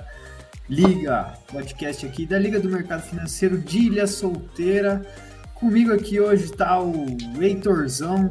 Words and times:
Liga 0.00 0.30
Liga, 0.70 1.34
podcast 1.50 2.06
aqui 2.06 2.24
da 2.24 2.38
Liga 2.38 2.60
do 2.60 2.68
Mercado 2.68 3.02
Financeiro 3.02 3.58
de 3.58 3.86
Ilha 3.86 4.06
Solteira. 4.06 5.04
Comigo 5.56 5.92
aqui 5.92 6.20
hoje 6.20 6.44
está 6.44 6.80
o 6.80 7.06
Heitorzão. 7.42 8.30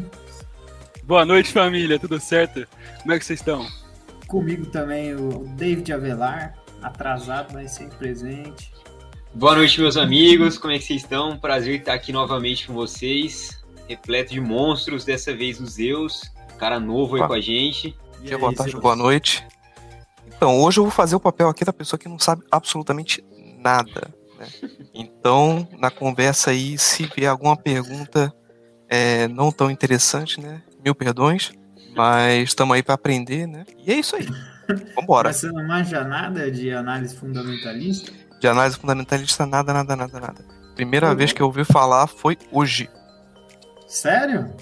Boa 1.04 1.26
noite, 1.26 1.52
família, 1.52 2.00
tudo 2.00 2.18
certo? 2.18 2.66
Como 3.02 3.12
é 3.14 3.20
que 3.20 3.26
vocês 3.26 3.42
estão? 3.42 3.68
Comigo 4.26 4.68
também 4.68 5.14
o 5.16 5.50
David 5.58 5.92
Avelar, 5.92 6.54
atrasado, 6.82 7.54
mas 7.54 7.72
sempre 7.72 7.98
presente. 7.98 8.72
Boa 9.34 9.56
noite, 9.56 9.82
meus 9.82 9.98
amigos, 9.98 10.58
como 10.58 10.72
é 10.72 10.80
que 10.80 10.86
vocês 10.86 11.02
estão? 11.02 11.38
Prazer 11.38 11.82
estar 11.82 11.94
aqui 11.94 12.14
novamente 12.14 12.68
com 12.68 12.74
vocês, 12.74 13.62
repleto 13.86 14.32
de 14.32 14.40
monstros, 14.40 15.04
dessa 15.04 15.36
vez 15.36 15.60
os 15.60 15.74
Zeus, 15.74 16.32
cara 16.58 16.80
novo 16.80 17.18
aí 17.18 17.28
com 17.28 17.34
a 17.34 17.42
gente. 17.42 17.94
Dia, 18.22 18.38
boa 18.38 18.54
tarde, 18.56 18.78
boa 18.78 18.96
noite. 18.96 19.46
Então, 20.40 20.58
hoje 20.62 20.80
eu 20.80 20.86
vou 20.86 20.92
fazer 20.92 21.18
o 21.18 21.20
papel 21.20 21.50
aqui 21.50 21.66
da 21.66 21.74
pessoa 21.74 22.00
que 22.00 22.08
não 22.08 22.18
sabe 22.18 22.46
absolutamente 22.50 23.22
nada. 23.58 24.08
Né? 24.40 24.48
Então, 24.94 25.68
na 25.78 25.92
conversa 25.92 26.52
aí, 26.52 26.78
se 26.78 27.12
vier 27.14 27.30
alguma 27.30 27.58
pergunta 27.58 28.34
é, 28.88 29.28
não 29.28 29.52
tão 29.52 29.70
interessante, 29.70 30.40
né? 30.40 30.62
Mil 30.82 30.96
perdões, 30.96 31.52
mas 31.94 32.46
estamos 32.46 32.74
aí 32.74 32.82
para 32.82 32.96
aprender, 32.96 33.48
né? 33.48 33.66
E 33.86 33.92
é 33.92 33.96
isso 33.96 34.16
aí. 34.16 34.30
Vambora. 34.96 35.34
Você 35.34 35.52
não 35.52 35.68
manja 35.68 36.06
nada 36.06 36.50
de 36.50 36.72
análise 36.72 37.18
fundamentalista? 37.18 38.10
De 38.40 38.48
análise 38.48 38.78
fundamentalista, 38.78 39.46
nada, 39.46 39.74
nada, 39.74 39.94
nada, 39.94 40.20
nada. 40.22 40.46
Primeira 40.74 41.14
vez 41.14 41.34
que 41.34 41.42
eu 41.42 41.48
ouvi 41.48 41.66
falar 41.66 42.08
foi 42.08 42.38
hoje. 42.50 42.90
Sério? 43.90 44.56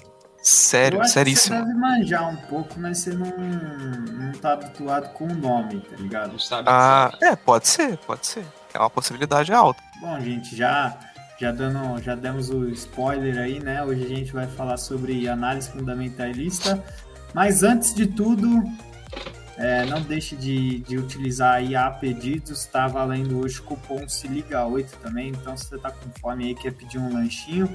Sério, 0.48 1.04
seríssimo. 1.06 1.56
Você 1.56 1.64
deve 1.64 1.78
manjar 1.78 2.28
um 2.30 2.36
pouco, 2.36 2.80
mas 2.80 2.98
você 2.98 3.10
não, 3.10 3.36
não 3.36 4.32
tá 4.32 4.54
habituado 4.54 5.12
com 5.12 5.26
o 5.26 5.34
nome, 5.34 5.80
tá 5.80 5.96
ligado? 5.96 6.32
Não 6.32 6.38
sabe. 6.38 6.68
Ah, 6.70 7.12
é, 7.20 7.36
pode 7.36 7.68
ser, 7.68 7.98
pode 7.98 8.26
ser. 8.26 8.46
É 8.72 8.78
uma 8.78 8.88
possibilidade 8.88 9.52
alta. 9.52 9.82
Bom, 10.00 10.18
gente, 10.20 10.56
já 10.56 10.98
já 11.38 11.52
dando, 11.52 12.02
já 12.02 12.14
demos 12.14 12.48
o 12.48 12.66
spoiler 12.70 13.38
aí, 13.38 13.60
né? 13.60 13.82
Hoje 13.84 14.04
a 14.04 14.08
gente 14.08 14.32
vai 14.32 14.46
falar 14.46 14.78
sobre 14.78 15.28
análise 15.28 15.70
fundamentalista. 15.70 16.82
Mas 17.34 17.62
antes 17.62 17.94
de 17.94 18.06
tudo, 18.06 18.64
é, 19.58 19.84
não 19.84 20.00
deixe 20.00 20.34
de, 20.34 20.78
de 20.80 20.96
utilizar 20.96 21.56
aí 21.56 21.76
a 21.76 21.90
pedidos, 21.90 22.64
tá 22.64 22.88
valendo 22.88 23.38
hoje 23.38 23.60
o 23.60 23.64
cupom 23.64 24.08
se 24.08 24.26
liga 24.26 24.64
8 24.64 24.96
também. 24.96 25.28
Então, 25.28 25.56
se 25.56 25.66
você 25.66 25.78
tá 25.78 25.90
com 25.90 26.10
fome 26.18 26.46
aí 26.46 26.54
quer 26.54 26.72
pedir 26.72 26.98
um 26.98 27.12
lanchinho, 27.12 27.68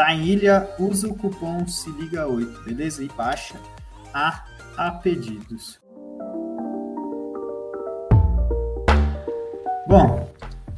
tá 0.00 0.14
em 0.14 0.24
ilha, 0.24 0.66
usa 0.78 1.08
o 1.08 1.14
cupom 1.14 1.68
se 1.68 1.90
liga 1.90 2.26
8, 2.26 2.62
beleza? 2.62 3.04
E 3.04 3.08
baixa 3.08 3.56
a, 4.14 4.46
a 4.74 4.92
pedidos. 4.92 5.78
Bom, 9.86 10.26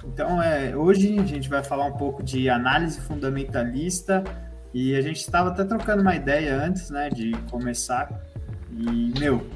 então 0.04 0.42
é, 0.42 0.76
hoje 0.76 1.20
a 1.20 1.24
gente 1.24 1.48
vai 1.48 1.62
falar 1.62 1.84
um 1.84 1.92
pouco 1.92 2.20
de 2.20 2.50
análise 2.50 3.00
fundamentalista 3.00 4.24
e 4.74 4.96
a 4.96 5.00
gente 5.00 5.20
estava 5.20 5.50
até 5.50 5.62
trocando 5.62 6.02
uma 6.02 6.16
ideia 6.16 6.60
antes, 6.60 6.90
né, 6.90 7.08
de 7.08 7.30
começar. 7.48 8.10
E 8.72 9.14
meu, 9.20 9.46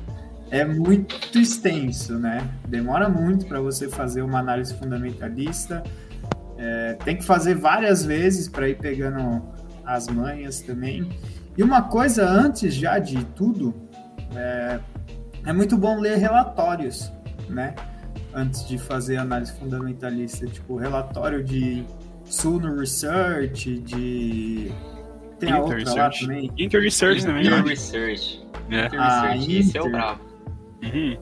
é 0.49 0.65
muito 0.65 1.37
extenso, 1.37 2.17
né? 2.21 2.49
Demora 2.69 3.09
muito 3.09 3.47
para 3.47 3.61
você 3.61 3.89
fazer 3.89 4.23
uma 4.23 4.39
análise 4.39 4.73
fundamentalista. 4.75 5.83
É, 6.57 6.93
tem 7.05 7.17
que 7.17 7.25
fazer 7.25 7.57
várias 7.57 8.05
vezes 8.05 8.49
para 8.49 8.69
ir 8.69 8.79
pegando 8.79 9.56
as 9.87 10.09
manhas 10.09 10.61
também. 10.61 11.09
E 11.57 11.63
uma 11.63 11.83
coisa 11.83 12.29
antes 12.29 12.75
já 12.75 12.99
de 12.99 13.25
tudo, 13.27 13.75
é, 14.35 14.81
é 15.47 15.53
muito 15.53 15.77
bom 15.77 15.99
ler 16.01 16.19
relatórios, 16.19 17.11
né? 17.49 17.75
Antes 18.35 18.67
de 18.69 18.77
fazer 18.77 19.17
análise 19.17 19.53
fundamentalista, 19.53 20.47
tipo 20.47 20.77
relatório 20.77 21.43
de 21.43 21.85
Suno 22.25 22.79
Research, 22.79 23.79
de 23.79 24.71
tem 25.39 25.53
a 25.53 25.61
outra 25.61 25.95
lá 25.95 26.11
também. 26.11 26.51
Inter 26.59 26.81
Research 26.81 27.25
também. 27.25 27.47
Inter 27.47 27.65
Research. 27.65 28.47
É. 28.71 28.87
Inter 28.87 29.01
ah, 29.01 29.21
Research. 29.29 29.45
Inter. 29.45 29.61
Esse 29.61 29.79
é 29.79 29.83
o 29.83 29.91
brabo. 29.91 30.21
Uhum. 30.83 31.17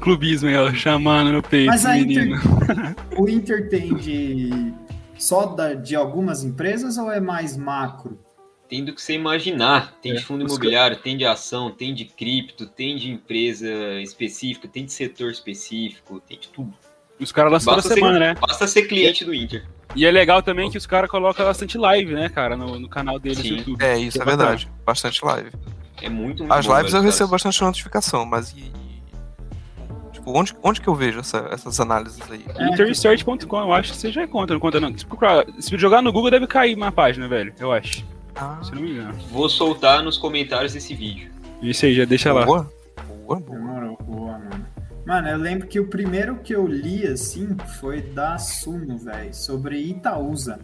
Clubismo 0.00 0.48
aí, 0.48 0.74
chamando 0.74 1.32
no 1.32 1.42
peito, 1.42 1.66
Mas 1.66 1.86
a 1.86 1.94
menino. 1.94 2.36
Inter, 2.36 2.96
o 3.18 3.28
Inter 3.28 3.68
tem 3.68 3.94
de 3.94 4.72
só 5.18 5.46
da, 5.46 5.74
de 5.74 5.94
algumas 5.94 6.44
empresas 6.44 6.98
ou 6.98 7.10
é 7.10 7.20
mais 7.20 7.56
macro? 7.56 8.18
Tem 8.68 8.84
do 8.84 8.94
que 8.94 9.02
você 9.02 9.14
imaginar. 9.14 9.94
Tem 10.00 10.12
é, 10.12 10.14
de 10.16 10.24
fundo 10.24 10.44
imobiliário, 10.44 10.96
tem 10.96 11.16
de 11.16 11.24
ação, 11.24 11.70
tem 11.70 11.94
de 11.94 12.06
cripto, 12.06 12.66
tem 12.66 12.96
de 12.96 13.10
empresa 13.10 13.70
específica, 14.00 14.66
tem 14.66 14.84
de 14.84 14.92
setor 14.92 15.30
específico, 15.30 16.20
tem 16.20 16.38
de 16.38 16.48
tudo. 16.48 16.72
Os 17.20 17.30
caras 17.30 17.52
lançam 17.52 17.74
toda 17.74 17.94
semana, 17.94 18.18
né? 18.18 18.34
Basta 18.40 18.66
ser 18.66 18.82
cliente 18.82 19.24
do 19.24 19.34
Inter. 19.34 19.64
E 19.94 20.04
é 20.04 20.10
legal 20.10 20.42
também 20.42 20.70
que 20.70 20.76
os 20.76 20.86
caras 20.86 21.08
colocam 21.08 21.46
bastante 21.46 21.78
live, 21.78 22.12
né, 22.12 22.28
cara, 22.28 22.56
no, 22.56 22.78
no 22.80 22.88
canal 22.88 23.18
deles 23.18 23.38
Sim. 23.38 23.50
no 23.50 23.56
YouTube. 23.58 23.84
É, 23.84 23.98
isso 23.98 24.18
é, 24.18 24.22
é 24.22 24.24
verdade. 24.24 24.68
Bastante 24.84 25.24
live. 25.24 25.50
É 26.02 26.08
muito, 26.08 26.42
muito 26.42 26.52
As 26.52 26.66
bom, 26.66 26.76
lives 26.76 26.92
eu 26.92 27.02
recebo 27.02 27.30
bastante 27.30 27.62
notificação, 27.62 28.26
mas 28.26 28.52
e, 28.52 28.72
Tipo, 30.24 30.38
onde, 30.38 30.56
onde 30.62 30.80
que 30.80 30.88
eu 30.88 30.94
vejo 30.94 31.20
essa, 31.20 31.48
essas 31.52 31.78
análises 31.78 32.22
aí? 32.30 32.42
É, 32.56 32.68
Interresearch.com, 32.68 33.60
eu 33.60 33.74
acho 33.74 33.92
que 33.92 33.98
você 33.98 34.10
já 34.10 34.24
encontra, 34.24 34.54
não 34.54 34.60
conta 34.60 34.80
não. 34.80 34.96
Se, 34.96 35.04
procurar, 35.04 35.44
se 35.58 35.76
jogar 35.76 36.00
no 36.00 36.10
Google 36.10 36.30
deve 36.30 36.46
cair 36.46 36.74
uma 36.74 36.90
página, 36.90 37.28
velho, 37.28 37.52
eu 37.60 37.70
acho. 37.70 38.06
Ah. 38.34 38.58
Se 38.62 38.74
não 38.74 38.80
me 38.80 38.92
engano. 38.92 39.12
Vou 39.30 39.50
soltar 39.50 40.02
nos 40.02 40.16
comentários 40.16 40.72
desse 40.72 40.94
vídeo. 40.94 41.30
Isso 41.60 41.84
aí, 41.84 41.94
já 41.94 42.06
deixa 42.06 42.32
lá. 42.32 42.46
Boa, 42.46 42.72
boa, 43.26 43.38
boa. 43.38 43.58
Demorou, 43.58 43.98
boa, 44.02 44.38
mano. 44.38 44.66
Mano, 45.06 45.28
eu 45.28 45.36
lembro 45.36 45.68
que 45.68 45.78
o 45.78 45.88
primeiro 45.88 46.36
que 46.36 46.54
eu 46.54 46.66
li, 46.66 47.06
assim, 47.06 47.54
foi 47.78 48.00
da 48.00 48.38
Suno, 48.38 48.96
velho, 48.96 49.34
sobre 49.34 49.76
Itaúsa. 49.76 50.58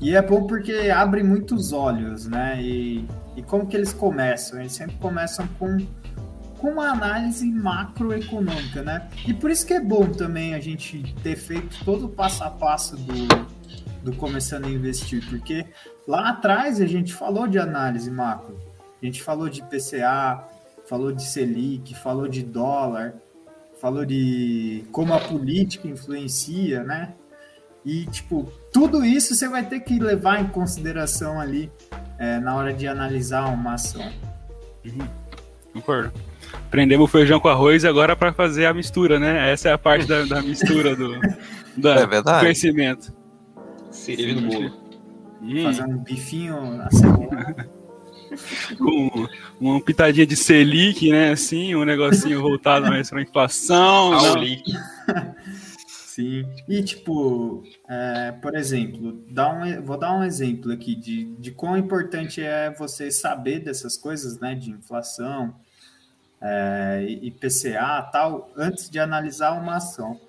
E 0.00 0.16
é 0.16 0.20
bom 0.20 0.48
porque 0.48 0.90
abre 0.92 1.22
muitos 1.22 1.72
olhos, 1.72 2.26
né? 2.26 2.60
E, 2.60 3.06
e 3.36 3.42
como 3.42 3.64
que 3.64 3.76
eles 3.76 3.92
começam? 3.92 4.58
Eles 4.58 4.72
sempre 4.72 4.96
começam 4.96 5.46
com 5.56 5.78
com 6.62 6.70
uma 6.70 6.92
análise 6.92 7.44
macroeconômica, 7.44 8.82
né? 8.82 9.08
E 9.26 9.34
por 9.34 9.50
isso 9.50 9.66
que 9.66 9.74
é 9.74 9.80
bom 9.80 10.06
também 10.06 10.54
a 10.54 10.60
gente 10.60 11.12
ter 11.20 11.34
feito 11.34 11.84
todo 11.84 12.06
o 12.06 12.08
passo 12.08 12.44
a 12.44 12.50
passo 12.50 12.96
do, 12.96 13.26
do 14.00 14.14
começando 14.14 14.66
a 14.66 14.70
investir, 14.70 15.28
porque 15.28 15.66
lá 16.06 16.28
atrás 16.28 16.80
a 16.80 16.86
gente 16.86 17.12
falou 17.12 17.48
de 17.48 17.58
análise 17.58 18.08
macro, 18.08 18.56
a 19.02 19.04
gente 19.04 19.20
falou 19.20 19.48
de 19.48 19.60
PCA, 19.62 20.44
falou 20.88 21.10
de 21.10 21.24
Selic, 21.24 21.96
falou 21.96 22.28
de 22.28 22.44
dólar, 22.44 23.14
falou 23.80 24.06
de 24.06 24.84
como 24.92 25.14
a 25.14 25.18
política 25.18 25.88
influencia, 25.88 26.84
né? 26.84 27.14
E, 27.84 28.06
tipo, 28.06 28.52
tudo 28.72 29.04
isso 29.04 29.34
você 29.34 29.48
vai 29.48 29.66
ter 29.68 29.80
que 29.80 29.98
levar 29.98 30.40
em 30.40 30.46
consideração 30.46 31.40
ali 31.40 31.72
é, 32.20 32.38
na 32.38 32.54
hora 32.54 32.72
de 32.72 32.86
analisar 32.86 33.46
uma 33.46 33.74
ação. 33.74 34.12
Uhum. 34.84 35.08
Concordo. 35.72 36.31
Prendemos 36.70 37.04
o 37.04 37.08
feijão 37.08 37.38
com 37.38 37.48
arroz 37.48 37.84
e 37.84 37.88
agora 37.88 38.16
para 38.16 38.32
fazer 38.32 38.66
a 38.66 38.74
mistura, 38.74 39.18
né? 39.18 39.52
Essa 39.52 39.68
é 39.70 39.72
a 39.72 39.78
parte 39.78 40.06
da, 40.06 40.24
da 40.24 40.42
mistura 40.42 40.96
do, 40.96 41.20
da, 41.76 41.94
é 41.96 42.06
verdade. 42.06 42.38
do 42.38 42.40
conhecimento. 42.40 43.12
Cereja 43.90 44.40
no 44.40 44.48
bolo. 44.48 44.72
Hum. 45.42 45.64
Fazer 45.64 45.84
um 45.84 45.98
bifinho 45.98 46.76
na 46.76 46.90
cebola. 46.90 47.68
com 48.78 49.28
uma 49.60 49.80
pitadinha 49.80 50.26
de 50.26 50.36
selic, 50.36 51.10
né? 51.10 51.30
Assim, 51.30 51.74
um 51.74 51.84
negocinho 51.84 52.40
voltado 52.40 52.86
mais 52.86 53.10
para 53.10 53.22
inflação. 53.22 54.18
Selic. 54.20 54.72
Sim. 55.86 56.44
E 56.68 56.82
tipo, 56.82 57.62
é, 57.88 58.32
por 58.32 58.54
exemplo, 58.54 59.24
dá 59.30 59.50
um, 59.50 59.82
vou 59.82 59.96
dar 59.96 60.14
um 60.14 60.22
exemplo 60.22 60.70
aqui 60.70 60.94
de, 60.94 61.24
de 61.36 61.50
quão 61.52 61.76
importante 61.76 62.42
é 62.42 62.70
você 62.70 63.10
saber 63.10 63.60
dessas 63.60 63.96
coisas, 63.96 64.38
né? 64.38 64.54
De 64.54 64.70
inflação, 64.70 65.54
é, 66.42 67.06
IPCA 67.22 68.02
tal, 68.12 68.50
antes 68.56 68.90
de 68.90 68.98
analisar 68.98 69.52
uma 69.52 69.76
ação. 69.76 70.20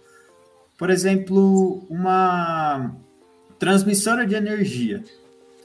Por 0.78 0.90
exemplo, 0.90 1.86
uma 1.90 2.94
transmissora 3.58 4.26
de 4.26 4.36
energia, 4.36 5.04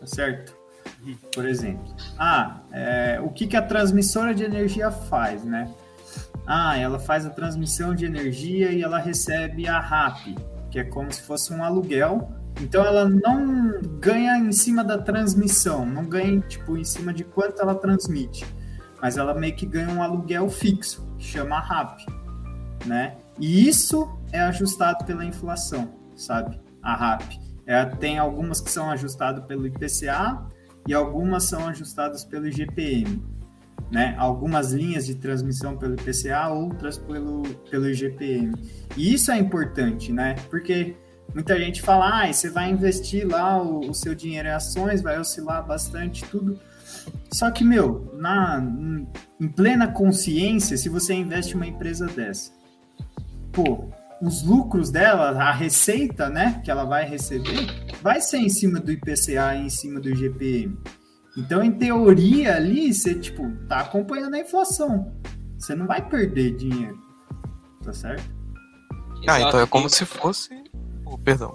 tá 0.01 0.07
certo? 0.07 0.57
Por 1.35 1.47
exemplo, 1.47 1.95
ah, 2.19 2.61
é, 2.73 3.21
o 3.23 3.29
que, 3.29 3.47
que 3.47 3.57
a 3.57 3.63
transmissora 3.63 4.35
de 4.35 4.43
energia 4.43 4.91
faz, 4.91 5.45
né? 5.45 5.71
Ah, 6.47 6.77
ela 6.79 6.99
faz 6.99 7.27
a 7.27 7.31
transmissão 7.31 7.95
de 7.95 8.07
energia 8.07 8.73
e 8.73 8.83
ela 8.83 8.99
recebe 8.99 9.69
a 9.69 9.79
RAP, 9.79 10.35
que 10.71 10.79
é 10.79 10.85
como 10.85 11.13
se 11.13 11.23
fosse 11.23 11.53
um 11.53 11.63
aluguel. 11.63 12.33
Então 12.61 12.85
ela 12.85 13.09
não 13.09 13.81
ganha 14.01 14.37
em 14.39 14.51
cima 14.51 14.83
da 14.83 14.99
transmissão, 14.99 15.87
não 15.87 16.05
ganha 16.05 16.41
tipo 16.41 16.77
em 16.77 16.85
cima 16.85 17.13
de 17.13 17.23
quanto 17.23 17.61
ela 17.61 17.75
transmite 17.75 18.45
mas 19.01 19.17
ela 19.17 19.35
meio 19.35 19.55
que 19.55 19.67
ganha 19.67 19.89
um 19.89 20.03
aluguel 20.03 20.49
fixo, 20.49 21.07
que 21.19 21.25
chama 21.25 21.59
RAP, 21.59 22.01
né? 22.87 23.17
E 23.39 23.69
isso 23.69 24.09
é 24.33 24.41
ajustado 24.41 25.05
pela 25.05 25.25
inflação, 25.25 25.95
sabe? 26.17 26.61
A 26.83 26.95
RAP. 26.95 27.23
É, 27.67 27.85
tem 27.85 28.19
algumas 28.19 28.61
que 28.61 28.71
são 28.71 28.91
ajustadas 28.91 29.45
pelo 29.45 29.67
IPCA 29.67 30.43
e 30.87 30.95
algumas 30.95 31.45
são 31.45 31.69
ajustadas 31.69 32.25
pelo 32.25 32.47
IGPM. 32.47 33.23
né? 33.91 34.15
Algumas 34.19 34.73
linhas 34.73 35.07
de 35.07 35.15
transmissão 35.15 35.77
pelo 35.77 35.95
IPCA, 35.95 36.49
outras 36.49 36.99
pelo, 36.99 37.43
pelo 37.71 37.89
IGPM. 37.89 38.53
E 38.97 39.15
isso 39.15 39.31
é 39.31 39.39
importante, 39.39 40.13
né? 40.13 40.35
Porque 40.51 40.97
muita 41.35 41.59
gente 41.59 41.83
fala, 41.83 42.23
ah, 42.25 42.33
você 42.33 42.51
vai 42.51 42.71
investir 42.71 43.27
lá 43.27 43.63
o, 43.63 43.91
o 43.91 43.95
seu 43.95 44.15
dinheiro 44.15 44.49
em 44.49 44.53
ações, 44.53 45.03
vai 45.03 45.19
oscilar 45.19 45.65
bastante, 45.67 46.25
tudo. 46.25 46.59
Só 47.33 47.51
que, 47.51 47.65
meu, 47.65 48.11
na, 48.15 48.63
em 49.41 49.49
plena 49.49 49.89
consciência, 49.89 50.77
se 50.77 50.89
você 50.89 51.15
investe 51.15 51.53
em 51.53 51.57
uma 51.57 51.67
empresa 51.67 52.07
dessa, 52.07 52.53
pô, 53.53 53.91
os 54.21 54.43
lucros 54.43 54.91
dela, 54.91 55.31
a 55.31 55.53
receita, 55.53 56.29
né, 56.29 56.61
que 56.65 56.71
ela 56.71 56.85
vai 56.85 57.05
receber, 57.05 57.67
vai 58.03 58.21
ser 58.21 58.39
em 58.39 58.49
cima 58.49 58.81
do 58.81 58.91
IPCA 58.91 59.55
e 59.55 59.67
em 59.67 59.71
cima 59.71 60.01
do 60.01 60.09
IGPM. 60.09 60.77
Então, 61.37 61.63
em 61.63 61.71
teoria, 61.71 62.57
ali, 62.57 62.93
você, 62.93 63.15
tipo, 63.15 63.49
tá 63.69 63.81
acompanhando 63.81 64.35
a 64.35 64.41
inflação. 64.41 65.15
Você 65.57 65.75
não 65.75 65.87
vai 65.87 66.07
perder 66.09 66.57
dinheiro. 66.57 66.99
Tá 67.85 67.93
certo? 67.93 68.25
Ah, 69.27 69.41
então 69.41 69.61
é 69.61 69.67
como 69.67 69.89
se 69.89 70.05
fosse. 70.05 70.51
Oh, 71.05 71.17
perdão. 71.17 71.55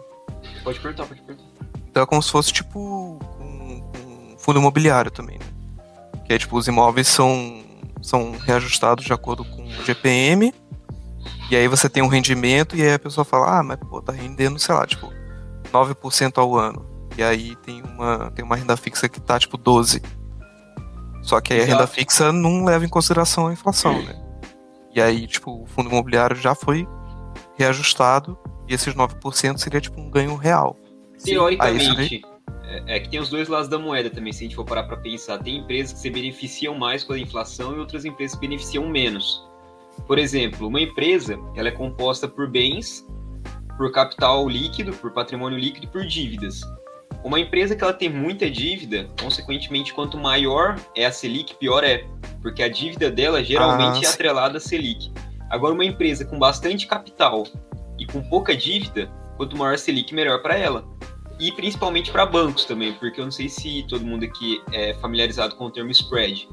Pode 0.64 0.80
perguntar, 0.80 1.06
pode 1.06 1.22
perguntar. 1.22 1.50
Então 1.90 2.04
é 2.04 2.06
como 2.06 2.24
se 2.24 2.32
fosse, 2.32 2.54
tipo, 2.54 3.20
fundo 4.44 4.60
imobiliário 4.60 5.10
também, 5.10 5.40
né? 5.40 5.46
Que 6.26 6.34
é, 6.34 6.38
tipo, 6.38 6.58
os 6.58 6.68
imóveis 6.68 7.08
são, 7.08 7.64
são 8.02 8.32
reajustados 8.32 9.06
de 9.06 9.14
acordo 9.14 9.44
com 9.44 9.64
o 9.64 9.86
GPM. 9.86 10.54
E 11.50 11.56
aí 11.56 11.68
você 11.68 11.90
tem 11.90 12.04
um 12.04 12.08
rendimento, 12.08 12.76
e 12.76 12.82
aí 12.82 12.94
a 12.94 13.00
pessoa 13.00 13.26
fala, 13.26 13.60
ah, 13.60 13.64
mas 13.64 13.78
pô, 13.78 14.02
tá 14.02 14.12
rendendo, 14.12 14.60
sei 14.60 14.74
lá, 14.74 14.86
tipo, 14.86 15.12
9% 15.72 16.38
ao 16.38 16.56
ano. 16.56 16.86
E 17.18 17.24
aí 17.24 17.56
tem 17.58 17.82
uma, 17.82 18.32
tem 18.32 18.44
uma 18.44 18.56
renda 18.56 18.76
fixa 18.76 19.08
que 19.08 19.22
tá 19.22 19.38
tipo 19.38 19.58
12. 19.58 20.02
Só 21.22 21.40
que 21.40 21.54
aí 21.54 21.60
Exato. 21.60 21.74
a 21.74 21.78
renda 21.78 21.88
fixa 21.88 22.32
não 22.32 22.66
leva 22.66 22.86
em 22.86 22.90
consideração 22.90 23.48
a 23.48 23.54
inflação, 23.54 24.02
né? 24.02 24.20
E 24.94 25.02
aí, 25.02 25.26
tipo, 25.26 25.64
o 25.64 25.66
fundo 25.66 25.90
imobiliário 25.90 26.36
já 26.36 26.54
foi 26.54 26.88
reajustado 27.58 28.38
e 28.68 28.74
esses 28.74 28.94
9% 28.94 29.58
seria 29.58 29.82
tipo 29.82 30.00
um 30.00 30.10
ganho 30.10 30.36
real. 30.36 30.76
Teoricamente, 31.24 32.22
é, 32.74 32.96
é, 32.96 33.00
que 33.00 33.10
tem 33.10 33.20
os 33.20 33.30
dois 33.30 33.48
lados 33.48 33.68
da 33.68 33.78
moeda 33.78 34.10
também, 34.10 34.34
se 34.34 34.44
a 34.44 34.48
gente 34.48 34.56
for 34.56 34.66
parar 34.66 34.84
para 34.84 34.98
pensar. 34.98 35.38
Tem 35.38 35.58
empresas 35.58 35.94
que 35.94 36.00
se 36.00 36.10
beneficiam 36.10 36.76
mais 36.76 37.04
com 37.04 37.14
a 37.14 37.20
inflação 37.20 37.76
e 37.76 37.80
outras 37.80 38.04
empresas 38.04 38.36
que 38.36 38.48
beneficiam 38.48 38.88
menos. 38.88 39.44
Por 40.08 40.18
exemplo, 40.18 40.68
uma 40.68 40.82
empresa 40.82 41.38
ela 41.56 41.68
é 41.68 41.72
composta 41.72 42.28
por 42.28 42.50
bens, 42.50 43.06
por 43.78 43.92
capital 43.92 44.50
líquido, 44.50 44.92
por 44.94 45.12
patrimônio 45.12 45.58
líquido 45.58 45.86
e 45.86 45.90
por 45.90 46.06
dívidas. 46.06 46.62
Uma 47.24 47.40
empresa 47.40 47.76
que 47.76 47.84
ela 47.84 47.94
tem 47.94 48.10
muita 48.10 48.50
dívida, 48.50 49.08
consequentemente, 49.22 49.94
quanto 49.94 50.18
maior 50.18 50.78
é 50.96 51.06
a 51.06 51.12
Selic, 51.12 51.56
pior 51.56 51.84
é, 51.84 52.06
porque 52.42 52.62
a 52.62 52.68
dívida 52.68 53.10
dela 53.10 53.44
geralmente 53.44 54.06
ah, 54.06 54.10
é 54.10 54.12
atrelada 54.12 54.58
à 54.58 54.60
Selic. 54.60 55.12
Agora, 55.50 55.74
uma 55.74 55.86
empresa 55.86 56.26
com 56.26 56.38
bastante 56.38 56.86
capital 56.88 57.44
e 57.98 58.06
com 58.06 58.22
pouca 58.24 58.56
dívida, 58.56 59.10
quanto 59.38 59.56
maior 59.56 59.76
a 59.76 59.78
Selic, 59.78 60.14
melhor 60.14 60.42
para 60.42 60.58
ela. 60.58 60.84
E 61.40 61.52
principalmente 61.52 62.12
para 62.12 62.26
bancos 62.26 62.66
também, 62.66 62.94
porque 62.94 63.20
eu 63.20 63.26
não 63.26 63.32
sei 63.32 63.50
se 63.50 63.84
todo 63.90 64.06
mundo 64.06 64.24
aqui 64.24 64.62
é 64.72 64.94
familiarizado 64.96 65.56
com 65.56 65.66
o 65.66 65.72
termo 65.72 65.92
spread, 65.92 66.48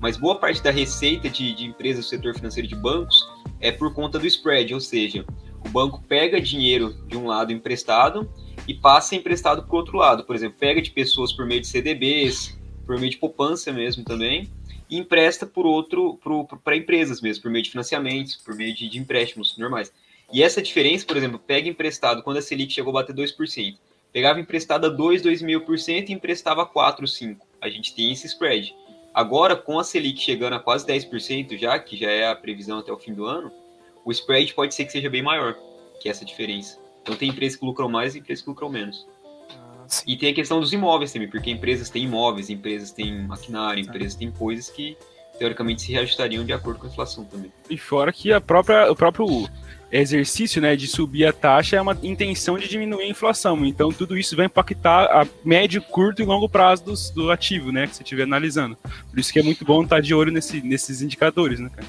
mas 0.00 0.16
boa 0.16 0.36
parte 0.38 0.62
da 0.62 0.70
receita 0.70 1.28
de, 1.28 1.54
de 1.54 1.64
empresas 1.64 2.04
do 2.04 2.08
setor 2.08 2.34
financeiro 2.34 2.68
de 2.68 2.74
bancos 2.74 3.26
é 3.60 3.70
por 3.70 3.94
conta 3.94 4.18
do 4.18 4.26
spread, 4.26 4.74
ou 4.74 4.80
seja, 4.80 5.24
o 5.64 5.68
banco 5.68 6.02
pega 6.08 6.40
dinheiro 6.40 6.94
de 7.06 7.16
um 7.16 7.26
lado 7.26 7.52
emprestado 7.52 8.30
e 8.68 8.74
passa 8.74 9.14
emprestado 9.14 9.62
para 9.62 9.74
o 9.74 9.78
outro 9.78 9.96
lado. 9.96 10.24
Por 10.24 10.36
exemplo, 10.36 10.56
pega 10.58 10.80
de 10.80 10.90
pessoas 10.90 11.32
por 11.32 11.46
meio 11.46 11.60
de 11.60 11.66
CDBs, 11.66 12.58
por 12.84 12.98
meio 12.98 13.10
de 13.10 13.16
poupança 13.16 13.72
mesmo 13.72 14.04
também, 14.04 14.48
e 14.88 14.96
empresta 14.96 15.46
por 15.46 15.66
outro 15.66 16.18
para 16.62 16.76
empresas 16.76 17.20
mesmo, 17.20 17.42
por 17.42 17.50
meio 17.50 17.64
de 17.64 17.70
financiamentos, 17.70 18.36
por 18.36 18.54
meio 18.54 18.74
de, 18.74 18.88
de, 18.88 18.98
empréstimos 18.98 19.56
normais. 19.58 19.92
E 20.32 20.42
essa 20.42 20.62
diferença, 20.62 21.04
por 21.04 21.16
exemplo, 21.16 21.38
pega 21.38 21.68
emprestado 21.68 22.22
quando 22.22 22.38
a 22.38 22.42
Selic 22.42 22.72
chegou 22.72 22.90
a 22.90 23.02
bater 23.02 23.14
2%. 23.14 23.76
Pegava 24.16 24.40
emprestado 24.40 24.86
a 24.86 24.88
2, 24.88 25.20
2,5% 25.20 26.08
e 26.08 26.12
emprestava 26.14 26.62
a 26.62 26.64
4, 26.64 27.06
5. 27.06 27.46
A 27.60 27.68
gente 27.68 27.94
tem 27.94 28.12
esse 28.12 28.26
spread. 28.26 28.74
Agora, 29.12 29.54
com 29.54 29.78
a 29.78 29.84
Selic 29.84 30.18
chegando 30.18 30.54
a 30.54 30.58
quase 30.58 30.86
10% 30.86 31.58
já, 31.58 31.78
que 31.78 31.98
já 31.98 32.10
é 32.10 32.26
a 32.26 32.34
previsão 32.34 32.78
até 32.78 32.90
o 32.90 32.96
fim 32.96 33.12
do 33.12 33.26
ano, 33.26 33.52
o 34.06 34.10
spread 34.10 34.54
pode 34.54 34.74
ser 34.74 34.86
que 34.86 34.92
seja 34.92 35.10
bem 35.10 35.22
maior 35.22 35.54
que 36.00 36.08
essa 36.08 36.24
diferença. 36.24 36.78
Então 37.02 37.14
tem 37.14 37.28
empresas 37.28 37.58
que 37.58 37.66
lucram 37.66 37.90
mais 37.90 38.14
e 38.14 38.20
empresas 38.20 38.42
que 38.42 38.48
lucram 38.48 38.70
menos. 38.70 39.06
Ah, 39.50 39.86
e 40.06 40.16
tem 40.16 40.30
a 40.30 40.34
questão 40.34 40.60
dos 40.60 40.72
imóveis 40.72 41.12
também, 41.12 41.28
porque 41.28 41.50
empresas 41.50 41.90
têm 41.90 42.04
imóveis, 42.04 42.48
empresas 42.48 42.92
têm 42.92 43.20
maquinário, 43.26 43.82
empresas 43.82 44.14
têm 44.14 44.30
coisas 44.30 44.70
que 44.70 44.96
teoricamente 45.38 45.82
se 45.82 45.92
reajustariam 45.92 46.42
de 46.42 46.54
acordo 46.54 46.80
com 46.80 46.86
a 46.86 46.88
inflação 46.88 47.22
também. 47.26 47.52
E 47.68 47.76
fora 47.76 48.10
que 48.10 48.32
a 48.32 48.40
própria, 48.40 48.90
o 48.90 48.96
próprio 48.96 49.46
exercício 49.90 50.60
né, 50.60 50.74
de 50.74 50.86
subir 50.86 51.26
a 51.26 51.32
taxa 51.32 51.76
é 51.76 51.80
uma 51.80 51.96
intenção 52.02 52.58
de 52.58 52.68
diminuir 52.68 53.04
a 53.04 53.08
inflação. 53.08 53.64
Então 53.64 53.90
tudo 53.90 54.16
isso 54.18 54.36
vai 54.36 54.46
impactar 54.46 55.04
a 55.04 55.26
médio, 55.44 55.80
curto 55.80 56.22
e 56.22 56.24
longo 56.24 56.48
prazo 56.48 56.84
do, 56.84 56.94
do 57.14 57.30
ativo, 57.30 57.70
né? 57.70 57.86
Que 57.86 57.96
você 57.96 58.02
estiver 58.02 58.24
analisando. 58.24 58.76
Por 59.10 59.18
isso 59.18 59.32
que 59.32 59.38
é 59.38 59.42
muito 59.42 59.64
bom 59.64 59.82
estar 59.82 60.00
de 60.00 60.14
olho 60.14 60.32
nesse, 60.32 60.60
nesses 60.60 61.02
indicadores, 61.02 61.60
né, 61.60 61.70
cara? 61.74 61.88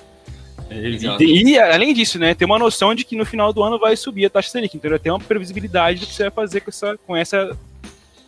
E, 0.69 1.51
e, 1.51 1.59
além 1.59 1.93
disso, 1.93 2.19
né, 2.19 2.35
tem 2.35 2.45
uma 2.45 2.59
noção 2.59 2.93
de 2.93 3.05
que 3.05 3.15
no 3.15 3.25
final 3.25 3.53
do 3.53 3.63
ano 3.63 3.79
vai 3.79 3.95
subir 3.95 4.25
a 4.25 4.29
taxa 4.29 4.49
Selic, 4.49 4.75
então 4.75 4.99
tem 4.99 5.11
uma 5.11 5.19
previsibilidade 5.19 6.01
do 6.01 6.05
que 6.05 6.13
você 6.13 6.23
vai 6.23 6.31
fazer 6.31 6.59
com 6.59 6.69
essa, 6.69 6.99
com 7.07 7.15
essa 7.15 7.57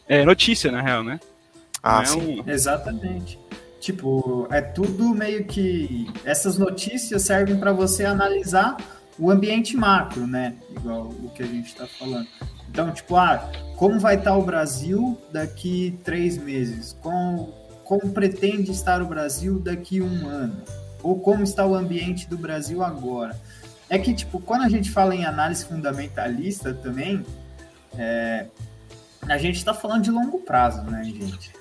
é, 0.07 0.23
notícia, 0.23 0.71
na 0.71 0.81
real, 0.81 1.03
né? 1.03 1.19
Ah, 1.83 2.01
é 2.01 2.05
sim. 2.05 2.41
Um... 2.41 2.49
Exatamente. 2.49 3.37
Tipo, 3.79 4.47
é 4.51 4.61
tudo 4.61 5.13
meio 5.15 5.45
que. 5.45 6.07
Essas 6.25 6.57
notícias 6.57 7.21
servem 7.23 7.57
para 7.57 7.71
você 7.71 8.03
analisar 8.03 8.77
o 9.19 9.29
ambiente 9.29 9.75
macro, 9.75 10.25
né? 10.25 10.55
Igual 10.71 11.07
o 11.07 11.29
que 11.35 11.43
a 11.43 11.47
gente 11.47 11.67
está 11.67 11.85
falando. 11.85 12.27
Então, 12.69 12.91
tipo, 12.91 13.15
ah, 13.15 13.51
como 13.75 13.99
vai 13.99 14.15
estar 14.15 14.31
tá 14.31 14.37
o 14.37 14.43
Brasil 14.43 15.19
daqui 15.31 15.99
três 16.03 16.37
meses? 16.37 16.95
Como, 17.01 17.53
como 17.83 18.11
pretende 18.11 18.71
estar 18.71 19.01
o 19.01 19.05
Brasil 19.05 19.59
daqui 19.59 20.01
um 20.01 20.27
ano? 20.27 20.63
ou 21.01 21.19
como 21.19 21.43
está 21.43 21.65
o 21.65 21.75
ambiente 21.75 22.27
do 22.27 22.37
Brasil 22.37 22.83
agora. 22.83 23.39
É 23.89 23.97
que, 23.97 24.13
tipo, 24.13 24.39
quando 24.39 24.63
a 24.63 24.69
gente 24.69 24.91
fala 24.91 25.15
em 25.15 25.25
análise 25.25 25.65
fundamentalista 25.65 26.73
também, 26.73 27.25
é, 27.97 28.45
a 29.27 29.37
gente 29.37 29.55
está 29.55 29.73
falando 29.73 30.03
de 30.03 30.11
longo 30.11 30.39
prazo, 30.39 30.83
né, 30.83 31.03
gente? 31.03 31.51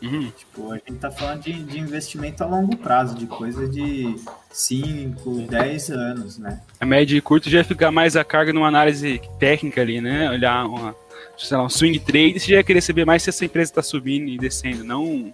Uhum. 0.00 0.30
Tipo, 0.36 0.72
a 0.72 0.76
gente 0.76 0.92
está 0.92 1.10
falando 1.10 1.42
de, 1.42 1.52
de, 1.52 1.78
investimento 1.78 2.44
a 2.44 2.46
longo 2.46 2.76
prazo, 2.76 3.16
de 3.16 3.26
coisa 3.26 3.68
de 3.68 4.14
5, 4.50 5.46
10 5.48 5.90
anos, 5.90 6.38
né? 6.38 6.60
A 6.80 6.86
média 6.86 7.16
e 7.16 7.20
curto 7.20 7.50
já 7.50 7.64
fica 7.64 7.90
mais 7.90 8.16
a 8.16 8.24
carga 8.24 8.52
numa 8.52 8.68
análise 8.68 9.20
técnica 9.38 9.80
ali, 9.80 10.00
né? 10.00 10.30
Olhar 10.30 10.66
uma, 10.66 10.94
sei 11.36 11.56
lá, 11.56 11.64
um 11.64 11.68
swing 11.68 11.98
trade, 11.98 12.38
você 12.38 12.52
já 12.52 12.56
ia 12.58 12.64
querer 12.64 12.80
saber 12.80 13.04
mais 13.04 13.22
se 13.22 13.30
essa 13.30 13.44
empresa 13.44 13.72
está 13.72 13.82
subindo 13.82 14.28
e 14.28 14.38
descendo, 14.38 14.84
não 14.84 15.32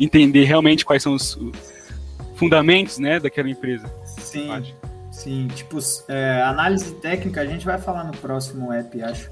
entender 0.00 0.44
realmente 0.44 0.84
quais 0.84 1.02
são 1.02 1.14
os, 1.14 1.38
fundamentos, 2.36 2.98
né, 2.98 3.18
daquela 3.18 3.48
empresa. 3.50 3.90
Sim, 4.04 4.48
sim. 5.10 5.48
Tipo, 5.48 5.78
é, 6.08 6.42
análise 6.42 6.94
técnica, 6.96 7.40
a 7.40 7.46
gente 7.46 7.66
vai 7.66 7.78
falar 7.78 8.04
no 8.04 8.16
próximo 8.16 8.72
app, 8.72 9.02
acho. 9.02 9.30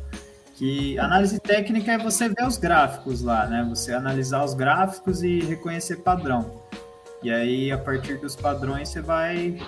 Que 0.55 0.99
análise 0.99 1.41
técnica 1.41 1.93
é 1.93 1.99
você 1.99 2.29
ver 2.29 2.47
os 2.47 2.57
gráficos 2.57 3.23
lá, 3.23 3.47
né? 3.47 3.67
Você 3.69 3.93
analisar 3.93 4.45
os 4.45 4.55
gráficos 4.55 5.23
e 5.23 5.41
reconhecer 5.41 5.97
padrão. 5.97 6.63
E 7.23 7.31
aí, 7.31 7.73
a 7.73 7.79
partir 7.79 8.19
dos 8.19 8.37
padrões, 8.37 8.91
você 8.91 9.01
vai 9.01 9.59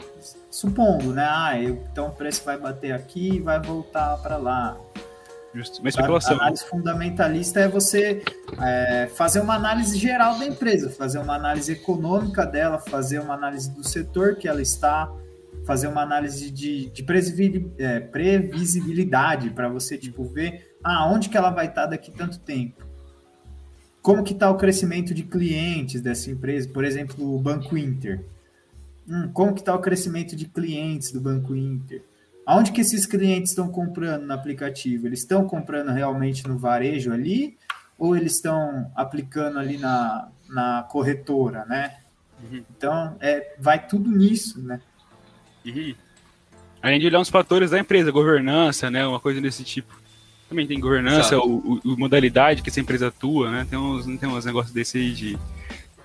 supondo, 0.51 1.13
né? 1.13 1.27
Ah, 1.29 1.59
então 1.59 2.09
o 2.09 2.13
preço 2.13 2.45
vai 2.45 2.59
bater 2.59 2.93
aqui 2.93 3.37
e 3.37 3.41
vai 3.41 3.61
voltar 3.61 4.17
para 4.19 4.37
lá. 4.37 4.77
Justo. 5.55 5.81
Uma 5.81 5.89
especulação. 5.89 6.35
A 6.35 6.41
análise 6.43 6.65
fundamentalista 6.67 7.61
é 7.61 7.69
você 7.69 8.23
é, 8.61 9.09
fazer 9.15 9.41
uma 9.41 9.55
análise 9.55 9.99
geral 9.99 10.39
da 10.39 10.45
empresa, 10.45 10.91
fazer 10.91 11.19
uma 11.19 11.35
análise 11.35 11.73
econômica 11.73 12.45
dela, 12.45 12.79
fazer 12.79 13.21
uma 13.21 13.35
análise 13.35 13.71
do 13.71 13.83
setor 13.83 14.37
que 14.37 14.47
ela 14.47 14.61
está, 14.61 15.11
fazer 15.65 15.89
uma 15.89 16.03
análise 16.03 16.51
de, 16.51 16.91
de 16.91 17.05
é, 17.79 18.01
previsibilidade 18.01 19.51
para 19.51 19.69
você 19.69 19.97
tipo 19.97 20.25
ver 20.25 20.76
ah, 20.83 21.07
onde 21.07 21.29
que 21.29 21.37
ela 21.37 21.51
vai 21.51 21.67
estar 21.67 21.87
daqui 21.87 22.11
tanto 22.11 22.39
tempo. 22.39 22.85
Como 24.03 24.23
que 24.23 24.33
está 24.33 24.51
o 24.51 24.57
crescimento 24.57 25.13
de 25.13 25.25
clientes 25.25 26.01
dessa 26.01 26.31
empresa? 26.31 26.69
Por 26.69 26.85
exemplo, 26.85 27.35
o 27.35 27.41
Banco 27.41 27.77
Inter. 27.77 28.25
Hum, 29.09 29.31
como 29.33 29.53
que 29.53 29.61
está 29.61 29.75
o 29.75 29.81
crescimento 29.81 30.37
de 30.37 30.47
clientes 30.47 31.11
do 31.11 31.21
Banco 31.21 31.57
Inter? 31.57 32.05
Aonde 32.47 32.71
que 32.71 32.81
esses 32.81 33.05
clientes 33.07 33.51
estão 33.51 33.69
comprando 33.69 34.25
no 34.25 34.33
aplicativo? 34.33 35.09
Eles 35.09 35.21
estão 35.21 35.45
comprando 35.47 35.91
realmente 35.91 36.47
no 36.47 36.57
varejo 36.57 37.13
ali 37.13 37.57
ou 37.99 38.17
eles 38.17 38.35
estão 38.35 38.91
aplicando 38.95 39.59
ali 39.59 39.79
na, 39.79 40.29
na 40.49 40.83
corretora, 40.85 41.65
né? 41.65 41.97
Uhum. 42.43 42.63
Então, 42.77 43.17
é, 43.21 43.57
vai 43.59 43.85
tudo 43.87 44.11
nisso, 44.11 44.61
né? 44.63 44.81
Uhum. 45.65 45.95
Além 46.81 47.01
de 47.01 47.07
olhar 47.07 47.21
os 47.21 47.29
fatores 47.29 47.71
da 47.71 47.79
empresa, 47.81 48.13
governança, 48.13 48.91
né? 48.91 49.05
Uma 49.07 49.19
coisa 49.19 49.41
desse 49.41 49.65
tipo. 49.65 49.99
Também 50.49 50.67
tem 50.67 50.79
governança, 50.79 51.39
o, 51.39 51.81
o, 51.85 51.99
modalidade 51.99 52.63
que 52.63 52.71
essa 52.71 52.81
empresa 52.81 53.09
atua, 53.09 53.51
né? 53.51 53.67
Tem 53.69 53.79
uns, 53.79 54.05
tem 54.19 54.29
uns 54.29 54.45
negócios 54.45 54.73
desse 54.73 54.99
aí 54.99 55.13
de. 55.13 55.39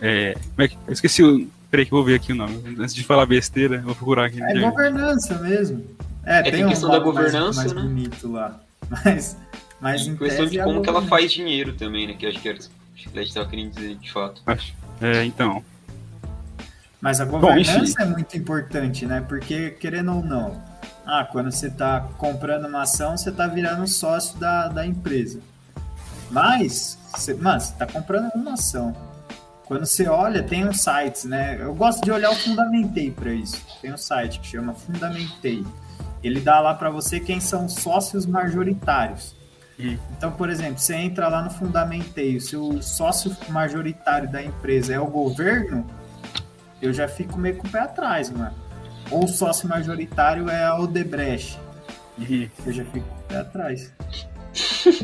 É, 0.01 0.35
é 0.57 0.65
eu 0.87 0.93
esqueci 0.93 1.23
o 1.23 1.47
Peraí 1.71 1.85
que 1.85 1.93
eu 1.93 1.97
vou 1.97 2.05
ver 2.05 2.15
aqui 2.15 2.33
o 2.33 2.35
nome. 2.35 2.61
Antes 2.77 2.93
de 2.93 3.01
falar 3.01 3.25
besteira, 3.25 3.79
vou 3.79 3.95
procurar 3.95 4.25
aqui. 4.25 4.43
É 4.43 4.59
governança 4.59 5.39
mesmo. 5.39 5.85
É, 6.25 6.39
É, 6.39 6.51
tem 6.51 6.65
um 6.65 6.69
questão 6.69 6.89
da 6.89 6.99
nome 6.99 7.13
mais- 7.13 7.31
governança, 7.31 7.59
mais, 7.61 7.71
né? 7.73 7.81
bonito 7.81 8.31
lá. 8.31 8.59
Mas, 9.05 9.37
mas 9.79 10.01
em 10.05 10.17
questão 10.17 10.39
tese 10.45 10.51
de 10.51 10.59
é 10.59 10.63
como 10.63 10.81
que 10.81 10.89
ela 10.89 10.99
governança. 10.99 11.09
faz 11.09 11.31
dinheiro 11.31 11.73
também, 11.73 12.07
né? 12.07 12.13
Que 12.13 12.25
eu 12.25 12.29
acho 12.29 12.41
que 12.41 12.49
era 12.49 12.57
o 12.57 12.59
que 12.61 12.67
o 12.67 12.71
Chiclete 12.95 13.33
tava 13.33 13.47
querendo 13.49 13.73
dizer, 13.73 13.95
de 13.95 14.11
fato. 14.11 14.41
Acho. 14.45 14.73
É, 14.99 15.23
então. 15.23 15.63
Mas 16.99 17.21
a 17.21 17.25
Bom, 17.25 17.39
governança 17.39 17.79
enfim. 17.79 17.93
é 17.99 18.05
muito 18.05 18.37
importante, 18.37 19.05
né? 19.05 19.23
Porque, 19.27 19.69
querendo 19.71 20.13
ou 20.13 20.21
não, 20.21 20.61
ah, 21.05 21.25
quando 21.29 21.51
você 21.51 21.67
está 21.67 22.01
comprando 22.17 22.65
uma 22.65 22.83
ação, 22.83 23.17
você 23.17 23.29
está 23.29 23.47
virando 23.47 23.87
sócio 23.87 24.37
da, 24.39 24.67
da 24.67 24.85
empresa. 24.85 25.39
Mas, 26.29 26.97
você, 27.13 27.33
mano, 27.33 27.59
você 27.59 27.73
está 27.73 27.85
comprando 27.85 28.31
uma 28.33 28.53
ação. 28.53 28.95
Quando 29.65 29.85
você 29.85 30.07
olha, 30.07 30.43
tem 30.43 30.67
uns 30.67 30.81
sites, 30.81 31.25
né? 31.25 31.57
Eu 31.59 31.73
gosto 31.73 32.03
de 32.03 32.11
olhar 32.11 32.29
o 32.29 32.35
Fundamentei 32.35 33.11
para 33.11 33.33
isso. 33.33 33.65
Tem 33.81 33.93
um 33.93 33.97
site 33.97 34.39
que 34.39 34.47
chama 34.47 34.73
Fundamentei. 34.73 35.65
Ele 36.23 36.39
dá 36.39 36.59
lá 36.59 36.73
para 36.73 36.89
você 36.89 37.19
quem 37.19 37.39
são 37.39 37.65
os 37.65 37.75
sócios 37.75 38.25
majoritários. 38.25 39.35
Hum. 39.79 39.97
Então, 40.17 40.31
por 40.31 40.49
exemplo, 40.49 40.77
você 40.77 40.95
entra 40.95 41.27
lá 41.27 41.41
no 41.41 41.49
Fundamentei, 41.49 42.39
se 42.39 42.55
o 42.55 42.81
sócio 42.81 43.35
majoritário 43.49 44.29
da 44.29 44.43
empresa 44.43 44.93
é 44.93 44.99
o 44.99 45.07
governo, 45.07 45.85
eu 46.81 46.93
já 46.93 47.07
fico 47.07 47.37
meio 47.37 47.57
com 47.57 47.67
o 47.67 47.71
pé 47.71 47.79
atrás, 47.79 48.29
mano. 48.29 48.53
Ou 49.11 49.25
o 49.25 49.27
sócio 49.27 49.67
majoritário 49.67 50.49
é 50.49 50.63
a 50.63 50.75
Odebrecht, 50.79 51.59
Uhum. 52.17 52.47
eu 52.65 52.73
já 52.73 52.85
fico 52.85 53.07
pé 53.27 53.37
atrás. 53.39 53.91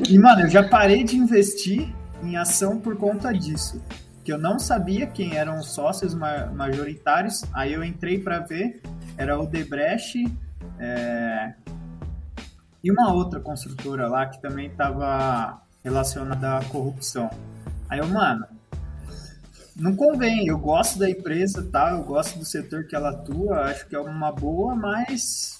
E, 0.09 0.17
mano, 0.19 0.41
eu 0.41 0.49
já 0.49 0.67
parei 0.67 1.03
de 1.03 1.15
investir 1.17 1.93
em 2.23 2.35
ação 2.37 2.79
por 2.79 2.95
conta 2.97 3.31
disso. 3.33 3.81
Que 4.23 4.31
eu 4.33 4.37
não 4.37 4.59
sabia 4.59 5.07
quem 5.07 5.35
eram 5.37 5.57
os 5.59 5.67
sócios 5.71 6.13
ma- 6.13 6.47
majoritários, 6.47 7.43
aí 7.53 7.73
eu 7.73 7.83
entrei 7.83 8.19
pra 8.19 8.39
ver, 8.39 8.81
era 9.17 9.39
Odebrecht 9.39 10.25
é, 10.79 11.53
e 12.83 12.91
uma 12.91 13.11
outra 13.13 13.39
construtora 13.39 14.07
lá 14.07 14.25
que 14.25 14.41
também 14.41 14.67
estava 14.67 15.61
relacionada 15.83 16.57
à 16.57 16.63
corrupção. 16.65 17.29
Aí 17.89 17.99
eu, 17.99 18.07
mano, 18.07 18.45
não 19.79 19.95
convém. 19.95 20.47
Eu 20.47 20.57
gosto 20.57 20.99
da 20.99 21.09
empresa, 21.09 21.67
tá? 21.71 21.91
Eu 21.91 22.03
gosto 22.03 22.37
do 22.39 22.45
setor 22.45 22.85
que 22.85 22.95
ela 22.95 23.09
atua, 23.09 23.61
acho 23.65 23.87
que 23.87 23.95
é 23.95 23.99
uma 23.99 24.31
boa, 24.31 24.75
mas 24.75 25.59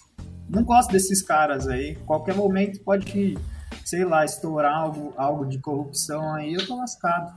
não 0.50 0.64
gosto 0.64 0.92
desses 0.92 1.22
caras 1.22 1.68
aí. 1.68 1.96
Qualquer 2.06 2.36
momento 2.36 2.80
pode, 2.82 3.38
sei 3.86 4.06
lá, 4.06 4.26
estourar 4.26 4.74
algo, 4.76 5.14
algo 5.18 5.46
de 5.46 5.60
corrupção 5.60 6.34
aí, 6.34 6.54
eu 6.54 6.66
tô 6.66 6.76
lascado. 6.78 7.34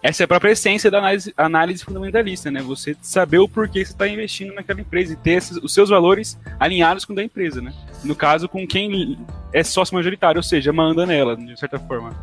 Essa 0.00 0.22
é 0.22 0.24
a 0.26 0.28
própria 0.28 0.52
essência 0.52 0.88
da 0.92 0.98
análise, 0.98 1.34
análise 1.36 1.84
fundamentalista, 1.84 2.52
né? 2.52 2.62
Você 2.62 2.96
saber 3.02 3.38
o 3.38 3.48
porquê 3.48 3.84
você 3.84 3.90
está 3.90 4.06
investindo 4.06 4.54
naquela 4.54 4.80
empresa 4.80 5.12
e 5.12 5.16
ter 5.16 5.32
esses- 5.32 5.56
os 5.56 5.74
seus 5.74 5.90
valores 5.90 6.38
alinhados 6.60 7.04
com 7.04 7.12
o 7.12 7.16
da 7.16 7.24
empresa, 7.24 7.60
né? 7.60 7.74
No 8.04 8.14
caso, 8.14 8.48
com 8.48 8.64
quem 8.64 9.18
é 9.52 9.64
sócio 9.64 9.96
majoritário, 9.96 10.38
ou 10.38 10.42
seja, 10.44 10.72
manda 10.72 11.04
nela, 11.04 11.36
de 11.36 11.58
certa 11.58 11.80
forma. 11.80 12.14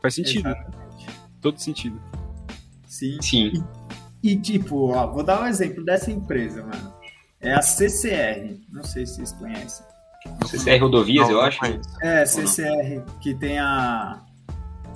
Faz 0.00 0.14
sentido, 0.14 0.44
né? 0.44 0.52
Exatamente. 0.52 1.06
Todo 1.42 1.58
sentido. 1.58 2.00
Sim. 2.88 3.18
Sim. 3.20 3.52
E 4.22 4.34
tipo, 4.36 4.90
ó, 4.92 5.06
vou 5.06 5.22
dar 5.22 5.42
um 5.42 5.46
exemplo 5.46 5.84
dessa 5.84 6.10
empresa, 6.10 6.62
mano. 6.62 6.92
É 7.40 7.54
a 7.54 7.62
CCR. 7.62 8.58
Não 8.72 8.82
sei 8.82 9.06
se 9.06 9.16
vocês 9.16 9.32
conhecem. 9.32 9.86
CCR 10.46 10.80
Rodovias, 10.80 11.28
Não, 11.28 11.36
eu 11.36 11.40
acho. 11.42 11.60
É, 12.02 12.26
CCR, 12.26 13.04
que 13.20 13.34
tem 13.34 13.58
a, 13.58 14.20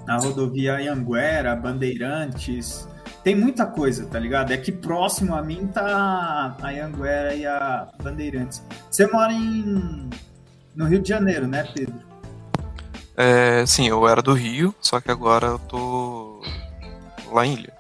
a 0.08 0.16
rodovia 0.16 0.76
Anhanguera, 0.76 1.54
Bandeirantes. 1.54 2.88
Tem 3.22 3.36
muita 3.36 3.64
coisa, 3.66 4.06
tá 4.06 4.18
ligado? 4.18 4.52
É 4.52 4.56
que 4.56 4.72
próximo 4.72 5.34
a 5.34 5.42
mim 5.42 5.68
tá 5.68 6.56
a 6.60 6.68
Anhanguera 6.68 7.34
e 7.34 7.46
a 7.46 7.88
Bandeirantes. 8.02 8.64
Você 8.90 9.06
mora 9.06 9.32
em 9.32 10.10
no 10.74 10.86
Rio 10.86 11.00
de 11.00 11.08
Janeiro, 11.08 11.46
né, 11.46 11.64
Pedro? 11.74 11.94
É, 13.16 13.64
sim, 13.66 13.86
eu 13.86 14.08
era 14.08 14.22
do 14.22 14.32
Rio, 14.32 14.74
só 14.80 15.00
que 15.00 15.10
agora 15.10 15.46
eu 15.46 15.58
tô 15.58 16.42
lá 17.30 17.46
em 17.46 17.54
Ilha. 17.54 17.71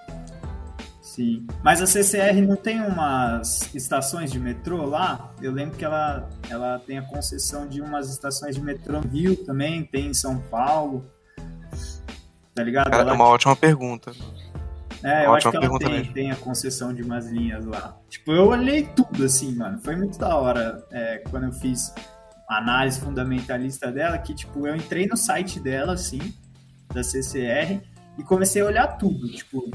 Sim. 1.12 1.46
Mas 1.62 1.82
a 1.82 1.86
CCR 1.86 2.40
não 2.40 2.56
tem 2.56 2.80
umas 2.80 3.68
estações 3.74 4.32
de 4.32 4.38
metrô 4.38 4.86
lá? 4.86 5.30
Eu 5.42 5.52
lembro 5.52 5.76
que 5.76 5.84
ela, 5.84 6.26
ela 6.48 6.78
tem 6.78 6.96
a 6.96 7.02
concessão 7.02 7.68
de 7.68 7.82
umas 7.82 8.08
estações 8.08 8.54
de 8.54 8.62
metrô 8.62 8.98
no 8.98 9.08
Rio 9.08 9.36
também, 9.44 9.84
tem 9.84 10.06
em 10.06 10.14
São 10.14 10.38
Paulo. 10.38 11.04
Tá 12.54 12.64
ligado? 12.64 12.90
Cara, 12.90 13.10
é 13.10 13.12
uma 13.12 13.28
ótima 13.28 13.54
pergunta. 13.54 14.10
É, 15.02 15.26
eu 15.26 15.34
acho 15.34 15.48
Ótima 15.48 15.50
que 15.50 15.56
ela 15.58 15.78
pergunta 15.78 15.90
tem, 15.90 16.12
tem 16.14 16.30
a 16.30 16.36
concessão 16.36 16.94
de 16.94 17.02
umas 17.02 17.26
linhas 17.26 17.66
lá. 17.66 17.94
Tipo, 18.08 18.32
eu 18.32 18.46
olhei 18.46 18.84
tudo 18.84 19.22
assim, 19.22 19.54
mano. 19.54 19.78
Foi 19.82 19.94
muito 19.94 20.18
da 20.18 20.34
hora 20.34 20.82
é, 20.90 21.18
quando 21.30 21.44
eu 21.44 21.52
fiz 21.52 21.92
a 22.48 22.56
análise 22.56 22.98
fundamentalista 22.98 23.92
dela, 23.92 24.16
que 24.16 24.32
tipo, 24.34 24.66
eu 24.66 24.74
entrei 24.74 25.06
no 25.06 25.18
site 25.18 25.60
dela, 25.60 25.92
assim, 25.92 26.32
da 26.90 27.04
CCR, 27.04 27.82
e 28.16 28.22
comecei 28.22 28.62
a 28.62 28.64
olhar 28.64 28.86
tudo. 28.96 29.30
Tipo, 29.30 29.70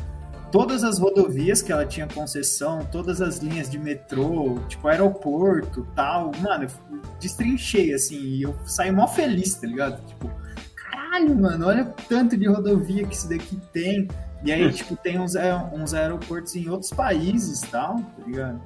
todas 0.52 0.84
as 0.84 1.00
rodovias 1.00 1.62
que 1.62 1.72
ela 1.72 1.86
tinha 1.86 2.08
concessão, 2.08 2.86
todas 2.92 3.22
as 3.22 3.38
linhas 3.38 3.70
de 3.70 3.78
metrô, 3.78 4.60
tipo, 4.68 4.88
aeroporto 4.88 5.88
tal. 5.96 6.32
Mano, 6.42 6.66
eu 6.66 7.02
destrinchei, 7.20 7.94
assim, 7.94 8.20
e 8.20 8.44
eu 8.44 8.56
saí 8.66 8.92
mó 8.92 9.08
feliz, 9.08 9.56
tá 9.56 9.68
ligado? 9.68 10.06
Tipo, 10.06 10.32
caralho, 10.76 11.36
mano, 11.36 11.68
olha 11.68 11.84
o 11.84 12.08
tanto 12.08 12.38
de 12.38 12.48
rodovia 12.48 13.06
que 13.06 13.16
isso 13.16 13.30
daqui 13.30 13.60
tem. 13.74 14.08
E 14.44 14.52
aí, 14.52 14.72
tipo, 14.74 14.96
tem 14.96 15.20
uns, 15.20 15.34
uns 15.74 15.94
aeroportos 15.94 16.56
em 16.56 16.70
outros 16.70 16.92
países 16.92 17.64
e 17.64 17.68
tal, 17.68 17.96
tá 17.96 18.24
ligado? 18.26 18.62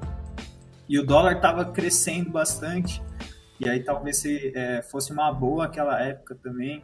E 0.88 1.00
o 1.00 1.06
dólar 1.06 1.40
tava 1.40 1.66
crescendo 1.66 2.30
bastante. 2.30 3.02
E 3.60 3.70
aí 3.70 3.84
talvez 3.84 4.18
se, 4.18 4.52
é, 4.56 4.82
fosse 4.82 5.14
uma 5.14 5.32
boa 5.32 5.66
aquela 5.66 6.02
época 6.02 6.36
também. 6.36 6.84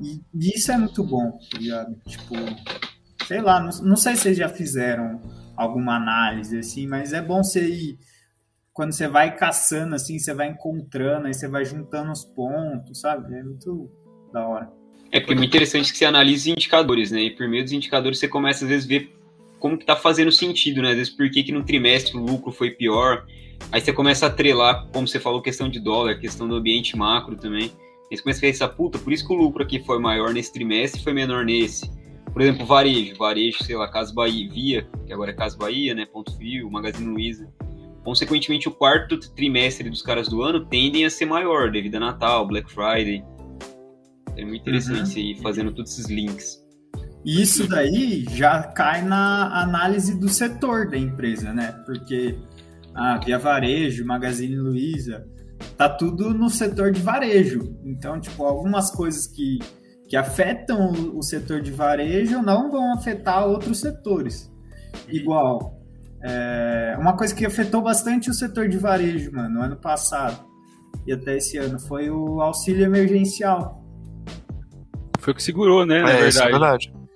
E, 0.00 0.20
e 0.34 0.56
isso 0.56 0.70
é 0.70 0.76
muito 0.76 1.02
bom, 1.04 1.32
tá 1.50 1.58
ligado? 1.58 1.94
Tipo, 2.06 2.34
sei 3.32 3.40
lá, 3.40 3.60
não, 3.60 3.70
não 3.82 3.96
sei 3.96 4.14
se 4.14 4.22
vocês 4.22 4.36
já 4.36 4.48
fizeram 4.48 5.18
alguma 5.56 5.96
análise 5.96 6.58
assim, 6.58 6.86
mas 6.86 7.14
é 7.14 7.22
bom 7.22 7.42
você 7.42 7.66
ir. 7.66 7.98
Quando 8.74 8.92
você 8.92 9.08
vai 9.08 9.34
caçando, 9.34 9.94
assim, 9.94 10.18
você 10.18 10.34
vai 10.34 10.48
encontrando, 10.48 11.26
aí 11.26 11.34
você 11.34 11.48
vai 11.48 11.64
juntando 11.64 12.12
os 12.12 12.24
pontos, 12.24 13.00
sabe? 13.00 13.34
É 13.34 13.42
muito 13.42 13.90
da 14.32 14.46
hora. 14.46 14.70
É 15.10 15.18
porque 15.18 15.32
é 15.32 15.36
muito 15.36 15.48
interessante 15.48 15.92
que 15.92 15.98
você 15.98 16.04
analise 16.04 16.50
indicadores, 16.50 17.10
né? 17.10 17.22
E 17.22 17.30
por 17.30 17.48
meio 17.48 17.62
dos 17.62 17.72
indicadores 17.72 18.18
você 18.18 18.28
começa 18.28 18.64
às 18.64 18.70
vezes 18.70 18.84
a 18.84 18.88
ver 18.88 19.16
como 19.58 19.78
que 19.78 19.86
tá 19.86 19.96
fazendo 19.96 20.30
sentido, 20.30 20.82
né? 20.82 20.90
Às 20.90 20.96
vezes 20.96 21.12
por 21.14 21.30
que, 21.30 21.42
que 21.42 21.52
no 21.52 21.64
trimestre 21.64 22.16
o 22.16 22.20
lucro 22.20 22.52
foi 22.52 22.70
pior. 22.70 23.24
Aí 23.70 23.80
você 23.80 23.94
começa 23.94 24.26
a 24.26 24.28
atrelar, 24.28 24.88
como 24.92 25.08
você 25.08 25.18
falou, 25.18 25.40
questão 25.40 25.70
de 25.70 25.80
dólar, 25.80 26.18
questão 26.18 26.46
do 26.46 26.56
ambiente 26.56 26.96
macro 26.98 27.36
também. 27.36 27.72
Aí 28.10 28.16
você 28.16 28.22
começa 28.22 28.40
a 28.40 28.42
pensar, 28.42 28.68
puta, 28.68 28.98
por 28.98 29.10
isso 29.10 29.26
que 29.26 29.32
o 29.32 29.36
lucro 29.36 29.62
aqui 29.62 29.82
foi 29.84 29.98
maior 29.98 30.34
nesse 30.34 30.52
trimestre 30.52 31.00
e 31.00 31.04
foi 31.04 31.14
menor 31.14 31.46
nesse. 31.46 31.90
Por 32.32 32.40
exemplo, 32.40 32.64
varejo, 32.64 33.14
varejo, 33.16 33.62
sei 33.62 33.76
lá, 33.76 33.88
Casa 33.88 34.12
Bahia, 34.14 34.50
Via, 34.50 34.88
que 35.06 35.12
agora 35.12 35.30
é 35.30 35.34
Casa 35.34 35.56
Bahia, 35.56 35.94
né? 35.94 36.06
Ponto 36.06 36.34
Frio, 36.36 36.70
Magazine 36.70 37.06
Luiza. 37.06 37.46
Consequentemente, 38.02 38.68
o 38.68 38.72
quarto 38.72 39.18
trimestre 39.34 39.88
dos 39.90 40.02
caras 40.02 40.28
do 40.28 40.42
ano 40.42 40.64
tendem 40.64 41.04
a 41.04 41.10
ser 41.10 41.26
maior, 41.26 41.70
devido 41.70 41.96
a 41.96 42.00
Natal, 42.00 42.46
Black 42.46 42.72
Friday. 42.72 43.22
É 44.36 44.44
muito 44.44 44.62
interessante 44.62 44.98
Uhum. 45.00 45.06
você 45.06 45.20
ir 45.20 45.40
fazendo 45.42 45.72
todos 45.72 45.92
esses 45.92 46.06
links. 46.10 46.62
E 47.24 47.40
isso 47.42 47.68
daí 47.68 48.24
já 48.30 48.62
cai 48.62 49.02
na 49.02 49.62
análise 49.62 50.18
do 50.18 50.28
setor 50.28 50.88
da 50.90 50.96
empresa, 50.98 51.52
né? 51.52 51.70
Porque 51.86 52.34
a 52.94 53.18
Via 53.18 53.38
Varejo, 53.38 54.04
Magazine 54.04 54.56
Luiza, 54.56 55.24
tá 55.76 55.88
tudo 55.88 56.34
no 56.34 56.50
setor 56.50 56.90
de 56.90 57.00
varejo. 57.00 57.78
Então, 57.84 58.18
tipo, 58.18 58.42
algumas 58.44 58.90
coisas 58.90 59.28
que, 59.28 59.60
que 60.12 60.16
afetam 60.18 60.92
o, 61.14 61.22
setor 61.22 61.62
de 61.62 61.70
varejo 61.70 62.42
não 62.42 62.70
vão 62.70 62.92
afetar 62.92 63.46
outros 63.48 63.80
setores. 63.80 64.52
Igual, 65.08 65.80
é, 66.22 66.94
uma 67.00 67.16
coisa 67.16 67.34
que 67.34 67.46
afetou 67.46 67.80
bastante 67.80 68.28
o 68.28 68.34
setor 68.34 68.68
de 68.68 68.76
varejo, 68.76 69.32
mano, 69.32 69.48
no 69.54 69.62
ano 69.62 69.76
passado 69.76 70.44
e 71.06 71.14
até 71.14 71.38
esse 71.38 71.56
ano, 71.56 71.80
foi 71.80 72.10
o 72.10 72.42
auxílio 72.42 72.84
emergencial. 72.84 73.82
Foi 75.18 75.32
o 75.32 75.36
que 75.36 75.42
segurou, 75.42 75.86
né? 75.86 76.02
Na 76.02 76.10
É, 76.10 76.28
isso 76.28 76.42
é 76.42 76.50
verdade. 76.50 76.92
verdade. 76.92 77.08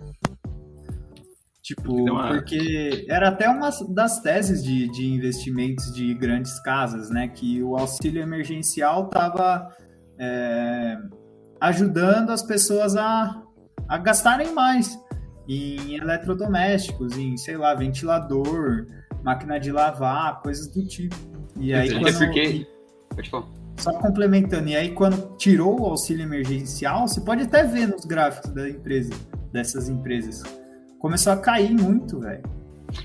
Tipo, 1.63 2.13
uma- 2.13 2.29
porque 2.29 3.05
era 3.11 3.29
até 3.29 3.47
uma 3.47 3.69
das 3.91 4.21
teses 4.21 4.65
de, 4.65 4.91
de 4.91 5.07
investimentos 5.07 5.93
de 5.93 6.15
grandes 6.15 6.59
casas, 6.61 7.11
né? 7.11 7.29
Que 7.29 7.63
o 7.63 7.77
auxílio 7.77 8.23
emergencial 8.23 9.05
estava 9.05 9.69
ajudando 11.61 12.31
as 12.31 12.43
pessoas 12.43 12.97
a, 12.97 13.43
a 13.89 13.99
gastarem 13.99 14.53
mais 14.53 14.99
em 15.49 15.97
eletrodomésticos, 15.97 17.17
em, 17.17 17.37
sei 17.37 17.57
lá, 17.57 17.75
ventilador, 17.75 18.87
máquina 19.23 19.59
de 19.59 19.71
lavar, 19.71 20.41
coisas 20.41 20.67
do 20.69 20.87
tipo. 20.87 21.15
E 21.59 21.73
aí, 21.73 21.91
quando, 21.99 22.19
porque- 22.19 22.67
Pode 23.15 23.31
falar. 23.31 23.47
só 23.79 23.93
complementando, 23.95 24.69
e 24.69 24.77
aí 24.77 24.91
quando 24.91 25.37
tirou 25.37 25.81
o 25.81 25.87
auxílio 25.87 26.25
emergencial, 26.25 27.07
você 27.07 27.21
pode 27.21 27.43
até 27.43 27.65
ver 27.65 27.89
nos 27.89 28.05
gráficos 28.05 28.51
da 28.51 28.69
empresa, 28.69 29.15
dessas 29.53 29.89
empresas, 29.89 30.43
começou 30.99 31.33
a 31.33 31.37
cair 31.37 31.71
muito, 31.71 32.21
velho. 32.21 32.43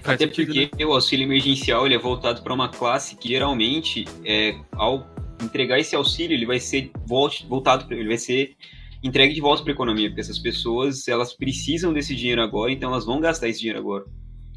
Até 0.03 0.27
porque 0.27 0.69
né? 0.77 0.85
o 0.85 0.93
auxílio 0.93 1.25
emergencial 1.25 1.85
ele 1.85 1.95
é 1.95 1.99
voltado 1.99 2.41
para 2.41 2.53
uma 2.53 2.69
classe 2.69 3.15
que 3.15 3.29
geralmente, 3.29 4.05
é, 4.25 4.55
ao 4.73 5.07
entregar 5.41 5.79
esse 5.79 5.95
auxílio, 5.95 6.35
ele 6.35 6.45
vai 6.45 6.59
ser 6.59 6.91
voltado, 7.05 7.91
ele 7.93 8.07
vai 8.07 8.17
ser 8.17 8.55
entregue 9.03 9.33
de 9.33 9.41
volta 9.41 9.63
para 9.63 9.71
a 9.71 9.75
economia, 9.75 10.09
porque 10.09 10.21
essas 10.21 10.39
pessoas 10.39 11.07
elas 11.07 11.33
precisam 11.33 11.93
desse 11.93 12.15
dinheiro 12.15 12.41
agora, 12.41 12.71
então 12.71 12.91
elas 12.91 13.05
vão 13.05 13.19
gastar 13.19 13.47
esse 13.47 13.59
dinheiro 13.59 13.79
agora. 13.79 14.05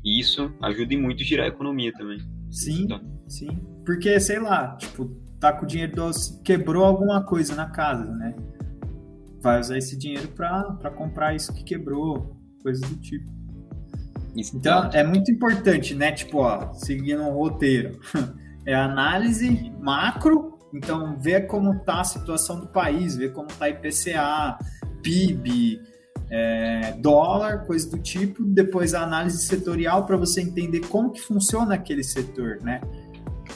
E 0.05 0.21
isso 0.21 0.53
ajuda 0.63 0.97
muito 0.99 1.23
a 1.23 1.25
girar 1.25 1.47
a 1.47 1.49
economia 1.49 1.93
também. 1.93 2.19
Sim, 2.51 2.83
então. 2.83 3.01
sim. 3.27 3.49
Porque, 3.85 4.21
sei 4.21 4.39
lá, 4.39 4.77
tipo, 4.77 5.07
tá 5.41 5.53
com 5.53 5.65
o 5.65 5.67
dinheiro 5.67 5.95
do 5.95 6.11
quebrou 6.45 6.85
alguma 6.85 7.25
coisa 7.25 7.55
na 7.55 7.71
casa, 7.71 8.05
né? 8.05 8.35
Vai 9.41 9.61
usar 9.61 9.79
esse 9.79 9.97
dinheiro 9.97 10.29
para 10.29 10.91
comprar 10.91 11.35
isso 11.35 11.53
que 11.53 11.65
quebrou, 11.65 12.37
coisas 12.63 12.89
do 12.89 12.97
tipo. 12.97 13.33
Isso 14.37 14.57
então, 14.57 14.91
é 14.93 15.05
muito 15.05 15.31
importante, 15.31 15.95
né? 15.95 16.13
Tipo, 16.13 16.39
ó, 16.39 16.73
seguindo 16.75 17.23
um 17.23 17.33
roteiro. 17.33 17.99
É 18.67 18.75
análise 18.75 19.71
macro, 19.79 20.54
então 20.75 21.17
ver 21.19 21.47
como 21.47 21.79
tá 21.81 22.01
a 22.01 22.05
situação 22.05 22.61
do 22.61 22.67
país, 22.67 23.17
ver 23.17 23.33
como 23.33 23.49
tá 23.49 23.69
IPCA, 23.69 24.59
PIB, 25.03 25.81
é, 26.31 26.93
dólar, 26.99 27.65
coisa 27.65 27.89
do 27.91 27.99
tipo. 27.99 28.43
Depois 28.45 28.95
a 28.95 29.03
análise 29.03 29.39
setorial 29.45 30.05
para 30.05 30.17
você 30.17 30.41
entender 30.41 30.81
como 30.89 31.11
que 31.11 31.21
funciona 31.21 31.75
aquele 31.75 32.03
setor, 32.03 32.59
né? 32.63 32.81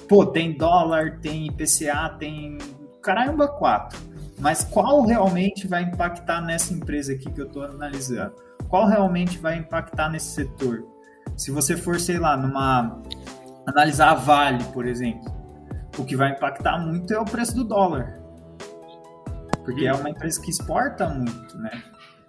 Pô, 0.08 0.24
tem 0.24 0.56
dólar, 0.56 1.18
tem 1.20 1.46
IPCA, 1.46 2.16
tem 2.18 2.58
caramba 3.02 3.48
quatro. 3.48 3.98
Mas 4.38 4.62
qual 4.62 5.04
realmente 5.04 5.66
vai 5.66 5.82
impactar 5.82 6.40
nessa 6.40 6.72
empresa 6.72 7.12
aqui 7.12 7.30
que 7.30 7.40
eu 7.40 7.46
estou 7.46 7.64
analisando? 7.64 8.34
Qual 8.68 8.86
realmente 8.86 9.38
vai 9.38 9.58
impactar 9.58 10.08
nesse 10.08 10.34
setor? 10.34 10.84
Se 11.36 11.50
você 11.50 11.76
for, 11.76 11.98
sei 11.98 12.18
lá, 12.18 12.36
numa 12.36 13.00
analisar 13.66 14.10
a 14.10 14.14
Vale, 14.14 14.62
por 14.72 14.86
exemplo, 14.86 15.37
o 15.98 16.04
que 16.04 16.16
vai 16.16 16.30
impactar 16.30 16.78
muito 16.78 17.12
é 17.12 17.18
o 17.18 17.24
preço 17.24 17.54
do 17.54 17.64
dólar. 17.64 18.18
Porque 19.64 19.86
é 19.86 19.92
uma 19.92 20.08
empresa 20.08 20.40
que 20.40 20.50
exporta 20.50 21.08
muito, 21.08 21.58
né? 21.58 21.82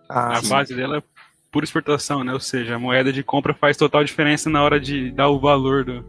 Ah, 0.09 0.33
a 0.33 0.41
sim. 0.41 0.49
base 0.49 0.75
dela 0.75 0.97
é 0.97 1.03
pura 1.51 1.63
exportação, 1.63 2.23
né? 2.23 2.33
Ou 2.33 2.39
seja, 2.39 2.75
a 2.75 2.79
moeda 2.79 3.13
de 3.13 3.23
compra 3.23 3.53
faz 3.53 3.77
total 3.77 4.03
diferença 4.03 4.49
na 4.49 4.61
hora 4.61 4.79
de 4.79 5.11
dar 5.11 5.29
o 5.29 5.39
valor 5.39 5.85
do, 5.85 6.01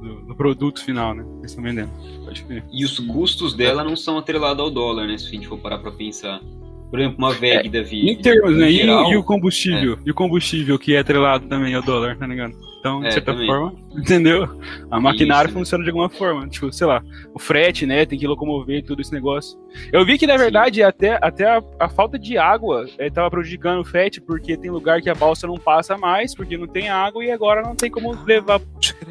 do, 0.00 0.26
do 0.26 0.34
produto 0.34 0.82
final, 0.82 1.14
né? 1.14 1.24
Que 1.40 1.46
estão 1.46 1.62
vendendo. 1.62 1.90
Pode 2.24 2.42
ver. 2.44 2.64
E 2.72 2.84
os 2.84 2.98
custos 2.98 3.54
dela 3.54 3.84
não 3.84 3.96
são 3.96 4.16
atrelados 4.16 4.62
ao 4.62 4.70
dólar, 4.70 5.06
né? 5.06 5.18
Se 5.18 5.26
a 5.26 5.30
gente 5.30 5.48
for 5.48 5.58
parar 5.58 5.78
para 5.78 5.92
pensar. 5.92 6.40
Por 6.88 7.00
exemplo, 7.00 7.18
uma 7.18 7.32
VEG 7.32 7.66
é, 7.66 7.70
da 7.70 7.82
vida. 7.82 8.10
Em 8.10 8.16
termos, 8.16 8.56
né? 8.56 8.70
Geral, 8.70 9.10
e, 9.10 9.12
e, 9.12 9.16
o 9.16 9.24
combustível? 9.24 9.94
É. 9.94 9.98
E 10.06 10.10
o 10.10 10.14
combustível 10.14 10.78
que 10.78 10.94
é 10.94 11.00
atrelado 11.00 11.48
também 11.48 11.74
ao 11.74 11.82
dólar, 11.82 12.16
tá 12.16 12.26
ligado? 12.26 12.54
Então, 12.86 13.00
de 13.00 13.08
é, 13.08 13.10
certa 13.10 13.32
também. 13.32 13.48
forma, 13.48 13.74
entendeu? 13.98 14.60
A 14.90 15.00
maquinária 15.00 15.48
Isso, 15.48 15.58
funciona 15.58 15.82
né? 15.82 15.84
de 15.86 15.90
alguma 15.90 16.08
forma. 16.08 16.48
Tipo, 16.48 16.72
sei 16.72 16.86
lá, 16.86 17.02
o 17.34 17.38
frete, 17.38 17.84
né? 17.84 18.06
Tem 18.06 18.18
que 18.18 18.26
locomover 18.26 18.84
tudo 18.84 19.02
esse 19.02 19.12
negócio. 19.12 19.58
Eu 19.92 20.04
vi 20.06 20.16
que, 20.16 20.26
na 20.26 20.36
verdade, 20.36 20.76
Sim. 20.76 20.82
até, 20.82 21.18
até 21.20 21.44
a, 21.46 21.62
a, 21.80 21.88
falta 21.88 22.18
de 22.18 22.38
água 22.38 22.86
estava 22.98 23.26
é, 23.26 23.30
prejudicando 23.30 23.80
o 23.80 23.84
frete, 23.84 24.20
porque 24.20 24.56
tem 24.56 24.70
lugar 24.70 25.02
que 25.02 25.10
a 25.10 25.14
balsa 25.14 25.46
não 25.46 25.56
passa 25.56 25.98
mais, 25.98 26.34
porque 26.34 26.56
não 26.56 26.68
tem 26.68 26.88
água, 26.88 27.24
e 27.24 27.30
agora 27.30 27.60
não 27.62 27.74
tem 27.74 27.90
como 27.90 28.12
levar 28.24 28.60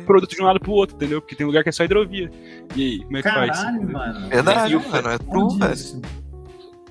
produto 0.05 0.35
de 0.35 0.41
um 0.41 0.45
lado 0.45 0.59
pro 0.59 0.71
outro, 0.71 0.95
entendeu? 0.95 1.21
Porque 1.21 1.35
tem 1.35 1.45
lugar 1.45 1.61
que 1.61 1.69
é 1.69 1.71
só 1.73 1.83
hidrovia. 1.83 2.31
E 2.75 2.81
aí, 2.81 2.99
como 3.03 3.17
é 3.17 3.21
que 3.21 3.29
Caralho, 3.29 3.53
faz? 3.53 3.63
Caralho, 3.63 3.91
mano. 3.91 4.29
Verdade, 4.29 4.75
mano. 4.75 5.09
É 5.09 5.17
true, 5.17 5.59
velho. 5.59 6.01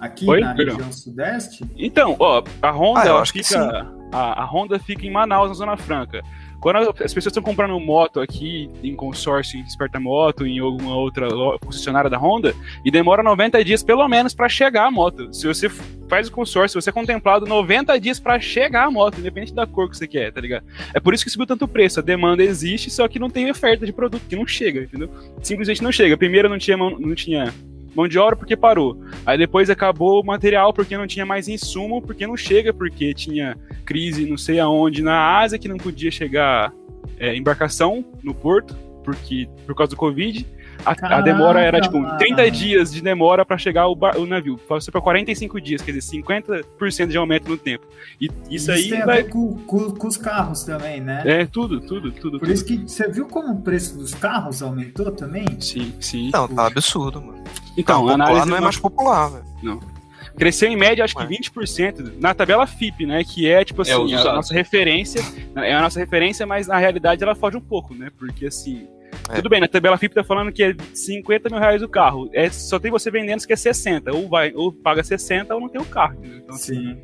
Aqui 0.01 0.29
Oi? 0.29 0.41
na 0.41 0.55
Perdão. 0.55 0.77
região 0.77 0.93
sudeste? 0.93 1.65
Então, 1.77 2.15
ó, 2.19 2.43
a 2.61 2.71
Honda 2.71 3.21
ah, 3.21 3.25
fica. 3.25 3.91
A, 4.13 4.43
a 4.43 4.45
Honda 4.45 4.79
fica 4.79 5.07
em 5.07 5.11
Manaus, 5.11 5.49
na 5.49 5.55
Zona 5.55 5.77
Franca. 5.79 6.23
Quando 6.65 6.79
as 6.79 7.13
pessoas 7.13 7.27
estão 7.27 7.43
comprando 7.43 7.79
moto 7.79 8.21
aqui 8.21 8.71
em 8.83 8.97
consórcio 8.97 9.61
em 9.61 9.63
Desperta 9.63 10.01
Moto, 10.01 10.47
em 10.47 10.61
alguma 10.61 10.97
outra 10.97 11.29
concessionária 11.61 12.09
da 12.09 12.17
Honda, 12.17 12.55
e 12.83 12.91
demora 12.91 13.23
90 13.23 13.63
dias 13.63 13.83
pelo 13.83 14.09
menos 14.09 14.33
para 14.33 14.49
chegar 14.49 14.87
a 14.87 14.91
moto. 14.91 15.29
Se 15.31 15.47
você 15.47 15.69
faz 16.09 16.29
o 16.29 16.33
consórcio, 16.33 16.81
você 16.81 16.89
é 16.89 16.93
contemplado 16.93 17.45
90 17.45 18.01
dias 18.01 18.19
para 18.19 18.41
chegar 18.41 18.87
a 18.87 18.91
moto, 18.91 19.19
independente 19.19 19.53
da 19.53 19.67
cor 19.67 19.91
que 19.91 19.97
você 19.99 20.09
quer, 20.09 20.33
tá 20.33 20.41
ligado? 20.41 20.65
É 20.95 21.01
por 21.01 21.13
isso 21.13 21.23
que 21.23 21.31
subiu 21.31 21.47
tanto 21.47 21.67
o 21.67 21.69
preço. 21.69 22.01
A 22.01 22.03
demanda 22.03 22.43
existe, 22.43 22.91
só 22.91 23.07
que 23.09 23.19
não 23.19 23.29
tem 23.29 23.51
oferta 23.51 23.85
de 23.85 23.93
produto, 23.93 24.23
que 24.27 24.35
não 24.35 24.47
chega, 24.47 24.85
entendeu? 24.85 25.11
Simplesmente 25.43 25.83
não 25.83 25.93
chega. 25.93 26.17
Primeiro 26.17 26.49
não 26.49 26.57
tinha, 26.57 26.79
não 26.79 27.15
tinha 27.15 27.53
mão 27.95 28.09
de 28.09 28.19
obra 28.19 28.37
porque 28.37 28.57
parou. 28.57 29.01
Aí 29.25 29.39
depois 29.39 29.71
acabou 29.71 30.21
o 30.21 30.27
material 30.27 30.73
porque 30.73 30.97
não 30.97 31.07
tinha 31.07 31.25
mais 31.25 31.49
insumo, 31.49 32.03
porque 32.03 32.27
não 32.27 32.37
chega, 32.37 32.73
porque 32.73 33.15
tinha 33.15 33.57
crise 33.85 34.27
não 34.27 34.37
sei 34.37 34.59
aonde 34.59 35.03
na 35.03 35.39
Ásia 35.39 35.59
que 35.59 35.69
não 35.69 35.77
podia 35.77 36.11
chegar 36.11 36.73
é, 37.19 37.37
embarcação 37.37 38.05
no 38.23 38.35
porto, 38.35 38.75
porque 39.03 39.49
por 39.67 39.75
causa 39.75 39.91
do 39.91 39.97
Covid. 39.97 40.47
A, 40.85 40.95
Caraca, 40.95 41.17
a 41.17 41.21
demora 41.23 41.61
era 41.61 41.81
tipo 41.81 41.99
30 42.19 42.51
dias 42.51 42.93
de 42.93 43.01
demora 43.01 43.45
para 43.45 43.57
chegar 43.57 43.87
o, 43.87 43.95
bar, 43.95 44.19
o 44.19 44.27
navio. 44.27 44.59
Passou 44.59 44.93
para 44.93 45.01
45 45.01 45.61
dias, 45.61 45.83
quer 45.83 45.93
dizer, 45.93 46.19
50% 46.19 47.07
de 47.07 47.17
aumento 47.17 47.49
no 47.49 47.57
tempo. 47.57 47.87
E 48.21 48.27
isso, 48.27 48.35
isso 48.51 48.73
aí 48.73 48.91
tem 48.91 49.05
vai... 49.05 49.21
a 49.21 49.23
ver 49.23 49.31
com, 49.31 49.55
com, 49.65 49.91
com, 49.93 50.07
os 50.07 50.17
carros 50.17 50.65
também, 50.65 51.01
né? 51.01 51.23
É, 51.25 51.47
tudo, 51.47 51.81
tudo, 51.81 52.13
tudo. 52.13 52.39
Por 52.39 52.47
tudo. 52.47 52.53
isso 52.53 52.65
que 52.65 52.77
você 52.79 53.09
viu 53.09 53.27
como 53.27 53.53
o 53.53 53.63
preço 53.63 53.97
dos 53.97 54.15
carros 54.15 54.63
aumentou 54.63 55.11
também? 55.11 55.47
Sim, 55.61 55.95
sim. 56.01 56.31
Não, 56.33 56.47
tá 56.47 56.67
absurdo, 56.67 57.21
mano. 57.21 57.43
Então, 57.77 58.09
a 58.09 58.15
análise 58.15 58.47
não 58.47 58.57
é 58.57 58.61
mais 58.61 58.77
popular, 58.77 59.31
velho. 59.31 59.45
Não. 59.63 59.95
Cresceu 60.37 60.69
em 60.69 60.77
média, 60.77 61.05
acho 61.05 61.15
que 61.15 61.23
20% 61.23 62.21
na 62.21 62.35
tabela 62.35 62.67
FIP, 62.67 63.07
né? 63.07 63.23
Que 63.23 63.49
é, 63.49 63.65
tipo 63.65 63.83
é, 63.83 63.93
assim, 63.93 64.15
é 64.15 64.19
a 64.19 64.35
nossa 64.35 64.53
referência. 64.53 65.23
É 65.57 65.73
a 65.73 65.81
nossa 65.81 66.01
referência, 66.01 66.45
mas 66.45 66.67
na 66.67 66.77
realidade 66.77 67.23
ela 67.23 67.37
foge 67.37 67.57
um 67.57 67.61
pouco, 67.61 67.95
né? 67.95 68.11
Porque 68.19 68.47
assim, 68.47 68.89
é. 69.31 69.37
Tudo 69.37 69.49
bem, 69.49 69.61
na 69.61 69.69
tabela 69.69 69.97
FIP 69.97 70.15
tá 70.15 70.23
falando 70.23 70.53
que 70.53 70.63
é 70.63 70.75
50 70.93 71.49
mil 71.49 71.59
reais 71.59 71.83
o 71.83 71.89
carro. 71.89 72.29
É, 72.33 72.51
só 72.51 72.79
tem 72.79 72.91
você 72.91 73.11
vendendo 73.11 73.47
que 73.47 73.53
é 73.53 73.57
60. 73.57 74.13
Ou, 74.13 74.29
vai, 74.29 74.53
ou 74.55 74.73
paga 74.73 75.03
60 75.03 75.55
ou 75.55 75.61
não 75.61 75.69
tem 75.69 75.81
o 75.81 75.85
carro. 75.85 76.19
Então, 76.23 76.55
assim, 76.55 76.75
Sim. 76.75 77.01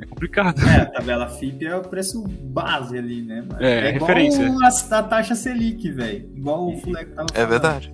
É 0.00 0.06
complicado. 0.06 0.60
É, 0.66 0.80
a 0.80 0.86
tabela 0.86 1.28
FIP 1.28 1.66
é 1.66 1.76
o 1.76 1.82
preço 1.82 2.24
base 2.26 2.96
ali, 2.96 3.22
né? 3.22 3.44
É, 3.60 3.88
é 3.88 3.90
referência. 3.92 4.42
igual 4.42 4.64
a, 4.64 4.98
a 4.98 5.02
taxa 5.02 5.34
Selic, 5.34 5.90
velho. 5.90 6.30
Igual 6.34 6.68
o 6.68 6.78
Fulec 6.78 7.10
tava 7.12 7.28
é 7.32 7.34
falando. 7.34 7.36
É 7.36 7.46
verdade. 7.46 7.92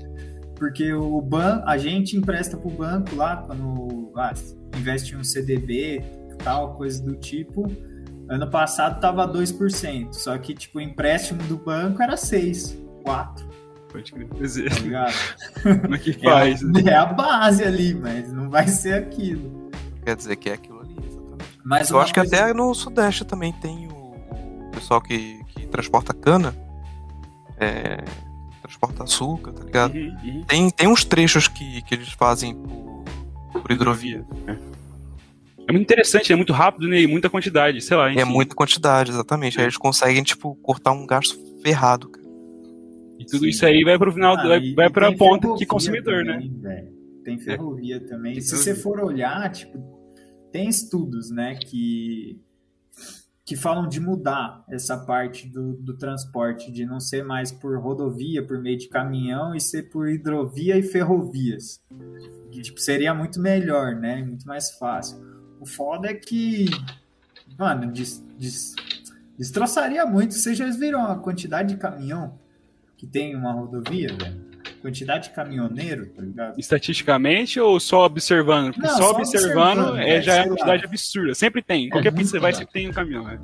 Porque 0.57 0.93
o 0.93 1.21
ban, 1.21 1.63
a 1.67 1.77
gente 1.77 2.17
empresta 2.17 2.57
pro 2.57 2.71
banco 2.71 3.15
lá, 3.15 3.37
quando 3.37 4.11
ah, 4.17 4.33
investe 4.77 5.15
em 5.15 5.19
um 5.19 5.25
CDB, 5.25 6.03
tal, 6.39 6.75
coisa 6.75 7.03
do 7.03 7.15
tipo. 7.15 7.71
Ano 8.29 8.51
passado 8.51 9.01
tava 9.01 9.27
2%, 9.27 10.13
só 10.13 10.37
que 10.39 10.55
tipo 10.55 10.79
o 10.79 10.81
empréstimo 10.81 11.43
do 11.45 11.57
banco 11.57 12.03
era 12.03 12.17
6 12.17 12.88
quatro. 13.03 13.49
Pode 13.91 14.13
crer. 14.13 14.29
Tá 14.29 14.81
ligado? 14.81 15.15
Como 15.83 15.95
é 15.95 15.99
que 15.99 16.13
faz? 16.13 16.61
É 16.85 16.91
a, 16.91 16.93
é 16.93 16.97
a, 16.97 17.07
base 17.07 17.65
ali, 17.65 17.95
mas 17.95 18.31
não 18.33 18.49
vai 18.51 18.69
ser 18.69 18.95
aquilo. 18.95 19.71
Quer 20.05 20.17
dizer 20.17 20.37
que 20.37 20.51
é 20.51 20.55
aquilo 20.55 20.81
ali, 20.81 20.97
exatamente. 21.07 21.61
Mas 21.65 21.91
Eu 21.91 22.01
acho 22.01 22.13
que 22.13 22.21
até 22.21 22.53
no 22.53 22.75
Sudeste 22.75 23.25
também 23.25 23.53
tem 23.53 23.89
o, 23.89 24.15
o 24.67 24.71
pessoal 24.73 25.01
que, 25.01 25.43
que 25.49 25.67
transporta 25.67 26.13
cana. 26.13 26.55
É, 27.59 28.05
transporta 28.69 29.05
açúcar, 29.05 29.53
tá 29.53 29.65
ligado? 29.65 29.95
Uhum, 29.95 30.17
uhum. 30.23 30.45
Tem, 30.47 30.71
tem 30.71 30.89
uns 30.89 31.05
trechos 31.05 31.49
que, 31.49 31.83
que 31.83 31.95
eles 31.95 32.11
fazem 32.11 32.55
por, 32.55 33.05
por 33.61 33.71
hidrovia. 33.73 34.25
É. 34.47 34.53
é. 35.67 35.73
muito 35.73 35.83
interessante, 35.83 36.33
é 36.33 36.37
muito 36.37 36.53
rápido 36.53 36.87
né, 36.87 37.01
e 37.01 37.07
muita 37.07 37.31
quantidade, 37.31 37.81
sei 37.81 37.97
lá. 37.97 38.09
É 38.09 38.13
enfim. 38.13 38.21
É 38.21 38.25
muita 38.25 38.55
quantidade, 38.55 39.11
exatamente. 39.11 39.59
Aí 39.59 39.65
é. 39.65 39.67
eles 39.67 39.77
conseguem, 39.77 40.23
tipo, 40.23 40.55
cortar 40.57 40.93
um 40.93 41.07
gasto 41.07 41.39
ferrado, 41.63 42.09
cara. 42.11 42.18
E 43.19 43.25
tudo 43.25 43.41
Sim. 43.41 43.49
isso 43.49 43.67
aí 43.67 43.83
vai 43.83 43.99
pro 43.99 44.13
final, 44.13 44.37
ah, 44.37 44.47
vai, 44.47 44.75
vai 44.75 44.91
pra 44.91 45.13
ponta 45.13 45.55
que 45.57 45.67
consumidor, 45.67 46.25
né? 46.25 46.35
também, 46.35 46.51
né? 46.51 46.89
Tem 47.25 47.39
ferrovia 47.39 47.97
é. 47.97 48.01
também. 48.01 48.33
Tem 48.35 48.43
Se 48.43 48.51
ferrovia. 48.51 48.75
você 48.75 48.81
for 48.81 49.01
olhar, 49.01 49.51
tipo, 49.51 49.99
tem 50.53 50.69
estudos, 50.69 51.31
né, 51.31 51.57
que 51.57 52.41
que 53.49 53.57
falam 53.57 53.89
de 53.89 53.99
mudar 53.99 54.63
essa 54.69 54.95
parte 54.95 55.49
do, 55.49 55.73
do 55.73 55.97
transporte, 55.97 56.71
de 56.71 56.85
não 56.85 57.01
ser 57.01 57.25
mais 57.25 57.51
por 57.51 57.79
rodovia, 57.81 58.47
por 58.47 58.61
meio 58.61 58.77
de 58.77 58.91
caminhão, 58.91 59.55
e 59.55 59.61
ser 59.61 59.85
por 59.85 60.07
hidrovia 60.07 60.77
e 60.77 60.83
ferrovias. 60.83 61.83
Que 62.53 62.61
tipo, 62.61 62.79
seria 62.79 63.15
muito 63.15 63.41
melhor, 63.41 63.97
né? 63.97 64.23
Muito 64.23 64.47
mais 64.47 64.73
fácil. 64.73 65.19
O 65.59 65.65
foda 65.65 66.09
é 66.11 66.15
que, 66.15 66.67
mano, 67.59 67.91
des, 67.91 68.23
des, 68.39 68.75
destroçaria 69.39 70.05
muito. 70.05 70.35
Vocês 70.35 70.59
já 70.59 70.71
viram 70.71 71.07
a 71.07 71.17
quantidade 71.19 71.71
de 71.71 71.81
caminhão 71.81 72.39
que 72.99 73.07
tem 73.07 73.35
uma 73.35 73.53
rodovia, 73.53 74.09
velho? 74.09 74.49
Quantidade 74.83 75.29
de 75.29 75.35
caminhoneiro, 75.35 76.07
tá 76.07 76.23
ligado? 76.23 76.59
Estatisticamente 76.59 77.59
ou 77.59 77.81
só 77.81 78.05
observando? 78.05 78.73
Porque 78.75 78.87
Não, 78.87 78.97
só, 78.97 79.03
só, 79.05 79.11
observando, 79.17 79.79
observando 79.79 79.99
é, 79.99 80.21
já 80.21 80.35
é 80.35 80.41
uma 80.43 80.49
quantidade 80.51 80.85
absurda. 80.85 81.35
Sempre 81.35 81.63
tem. 81.63 81.87
É 81.87 81.91
Qualquer 81.91 82.13
pista 82.13 82.33
você 82.33 82.39
vai, 82.39 82.53
sempre 82.53 82.73
tem 82.73 82.89
um 82.89 82.93
caminhão, 82.93 83.25
né? 83.25 83.39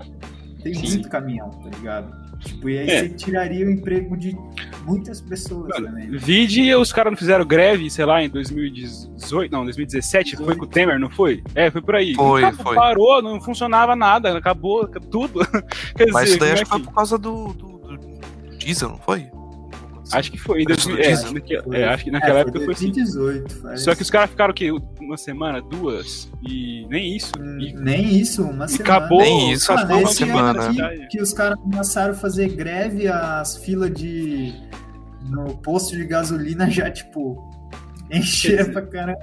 Tem 0.63 0.75
Sim. 0.75 0.89
muito 0.89 1.09
caminhão, 1.09 1.51
tá 1.51 1.71
ligado? 1.77 2.25
Tipo, 2.41 2.69
e 2.69 2.79
aí 2.79 2.91
é. 2.91 3.01
você 3.01 3.09
tiraria 3.11 3.67
o 3.67 3.71
emprego 3.71 4.17
de 4.17 4.37
muitas 4.85 5.21
pessoas 5.21 5.69
Mano, 5.69 5.87
também. 5.87 6.09
né? 6.09 6.19
Vide, 6.19 6.75
os 6.75 6.93
caras 6.93 7.13
não 7.13 7.17
fizeram 7.19 7.45
greve, 7.45 7.91
sei 7.91 8.05
lá, 8.05 8.23
em 8.23 8.29
2018, 8.29 9.51
não, 9.51 9.65
2017, 9.65 10.37
foi 10.37 10.57
com 10.57 10.65
o 10.65 10.69
Temer, 10.69 10.99
não 10.99 11.11
foi? 11.11 11.43
É, 11.55 11.71
foi 11.71 11.81
por 11.81 11.95
aí. 11.95 12.15
Foi, 12.15 12.45
Acabou, 12.45 12.65
foi. 12.67 12.75
Parou, 12.77 13.23
não 13.23 13.41
funcionava 13.41 13.97
nada, 13.97 14.37
acabou 14.37 14.87
tudo. 14.87 15.41
Quer 15.97 16.11
Mas 16.13 16.25
dizer, 16.25 16.37
isso 16.37 16.39
daí 16.41 16.53
acho 16.53 16.63
é 16.63 16.65
que 16.65 16.71
foi 16.71 16.81
por 16.81 16.95
causa 16.95 17.19
do, 17.19 17.53
do- 17.55 17.79
do 17.79 18.57
diesel, 18.59 18.91
não 18.91 18.99
foi? 18.99 19.27
Acho 20.13 20.31
que 20.33 20.39
foi. 20.39 20.63
Em 20.63 20.65
Preço 20.65 20.89
2000, 20.89 20.97
do 20.97 21.53
é, 21.55 21.63
Foi- 21.63 21.77
é, 21.79 21.89
acho 21.89 22.05
que 22.05 22.11
naquela 22.11 22.39
é, 22.39 22.43
época 22.43 22.61
foi 22.61 22.73
assim. 22.75 22.91
2018. 22.91 23.55
faz- 23.57 23.83
Só 23.83 23.95
que 23.95 24.03
os 24.03 24.11
caras 24.11 24.31
ficaram 24.31 24.51
o 24.53 24.55
quê? 24.55 24.71
Uma 25.01 25.17
semana, 25.17 25.63
duas? 25.63 26.31
E 26.47 26.87
nem 26.91 27.17
isso. 27.17 27.33
Hum, 27.41 27.59
E, 27.61 27.73
Nem 27.75 28.17
isso, 28.21 28.43
uma 28.43 28.67
e 28.67 28.69
semana. 28.69 28.97
acabou. 28.97 29.21
Nem 29.21 29.53
isso, 29.53 29.67
que 29.75 29.87
foi 29.87 29.99
uma 30.01 30.09
semana. 30.09 30.67
aqui 30.69 31.07
que 31.09 31.21
os 31.23 31.33
caras 31.33 31.59
começaram 31.59 32.13
a 32.13 32.17
fazer 32.17 32.49
greve, 32.55 33.09
as 33.09 33.57
filas 33.59 33.93
de. 33.93 34.53
no 35.31 35.57
posto 35.59 35.97
de 35.97 36.05
gasolina 36.05 36.69
já, 36.71 36.91
tipo, 36.91 37.51
encheram 38.11 38.73
pra 38.73 38.83
caramba. 38.83 39.21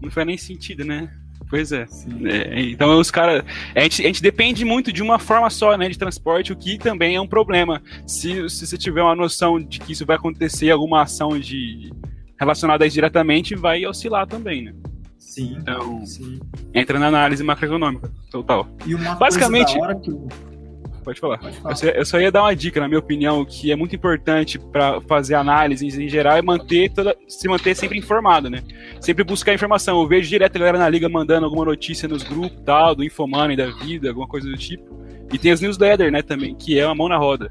Não 0.00 0.10
faz 0.10 0.26
nem 0.26 0.36
sentido, 0.36 0.84
né? 0.84 1.08
Pois 1.52 1.70
é. 1.70 1.84
É, 2.24 2.60
então 2.62 2.98
os 2.98 3.10
caras. 3.10 3.44
A 3.76 3.80
gente, 3.80 4.00
a 4.00 4.06
gente 4.06 4.22
depende 4.22 4.64
muito 4.64 4.90
de 4.90 5.02
uma 5.02 5.18
forma 5.18 5.50
só, 5.50 5.76
né? 5.76 5.86
De 5.86 5.98
transporte, 5.98 6.50
o 6.50 6.56
que 6.56 6.78
também 6.78 7.14
é 7.14 7.20
um 7.20 7.26
problema. 7.26 7.82
Se, 8.06 8.48
se 8.48 8.66
você 8.66 8.78
tiver 8.78 9.02
uma 9.02 9.14
noção 9.14 9.60
de 9.60 9.78
que 9.78 9.92
isso 9.92 10.06
vai 10.06 10.16
acontecer, 10.16 10.70
alguma 10.70 11.02
ação 11.02 11.38
de 11.38 11.92
relacionada 12.40 12.84
a 12.84 12.86
isso 12.86 12.94
diretamente, 12.94 13.54
vai 13.54 13.84
oscilar 13.84 14.26
também, 14.26 14.62
né? 14.62 14.72
Sim, 15.18 15.58
Então, 15.60 16.06
sim. 16.06 16.40
entra 16.72 16.98
na 16.98 17.08
análise 17.08 17.44
macroeconômica 17.44 18.10
total. 18.30 18.66
E 18.86 18.94
uma 18.94 19.14
Basicamente- 19.16 19.78
coisa 19.78 19.78
da 19.78 19.86
hora 19.88 20.00
que. 20.00 20.51
Pode 21.02 21.20
falar. 21.20 21.38
Pode 21.38 21.56
falar. 21.56 21.72
Eu 21.72 21.76
só, 21.76 21.86
eu 21.86 22.06
só 22.06 22.20
ia 22.20 22.30
dar 22.30 22.42
uma 22.42 22.54
dica, 22.54 22.80
na 22.80 22.88
minha 22.88 22.98
opinião, 22.98 23.44
que 23.44 23.72
é 23.72 23.76
muito 23.76 23.94
importante 23.94 24.58
para 24.58 25.00
fazer 25.02 25.34
análises 25.34 25.98
em 25.98 26.08
geral 26.08 26.36
é 26.36 26.42
manter 26.42 26.90
toda, 26.90 27.16
se 27.28 27.48
manter 27.48 27.74
sempre 27.74 27.98
informado, 27.98 28.48
né? 28.48 28.62
Sempre 29.00 29.24
buscar 29.24 29.52
informação. 29.52 30.00
Eu 30.00 30.08
vejo 30.08 30.28
direto 30.28 30.56
a 30.56 30.58
galera 30.58 30.78
na 30.78 30.88
liga 30.88 31.08
mandando 31.08 31.44
alguma 31.44 31.64
notícia 31.64 32.08
nos 32.08 32.22
grupos 32.22 32.62
tal, 32.64 32.94
do 32.94 33.04
Infomoney 33.04 33.56
da 33.56 33.66
vida, 33.70 34.08
alguma 34.08 34.28
coisa 34.28 34.48
do 34.48 34.56
tipo. 34.56 35.00
E 35.32 35.38
tem 35.38 35.50
as 35.50 35.60
newsletters, 35.60 36.12
né, 36.12 36.20
também, 36.20 36.54
que 36.54 36.78
é 36.78 36.86
uma 36.86 36.94
mão 36.94 37.08
na 37.08 37.16
roda. 37.16 37.50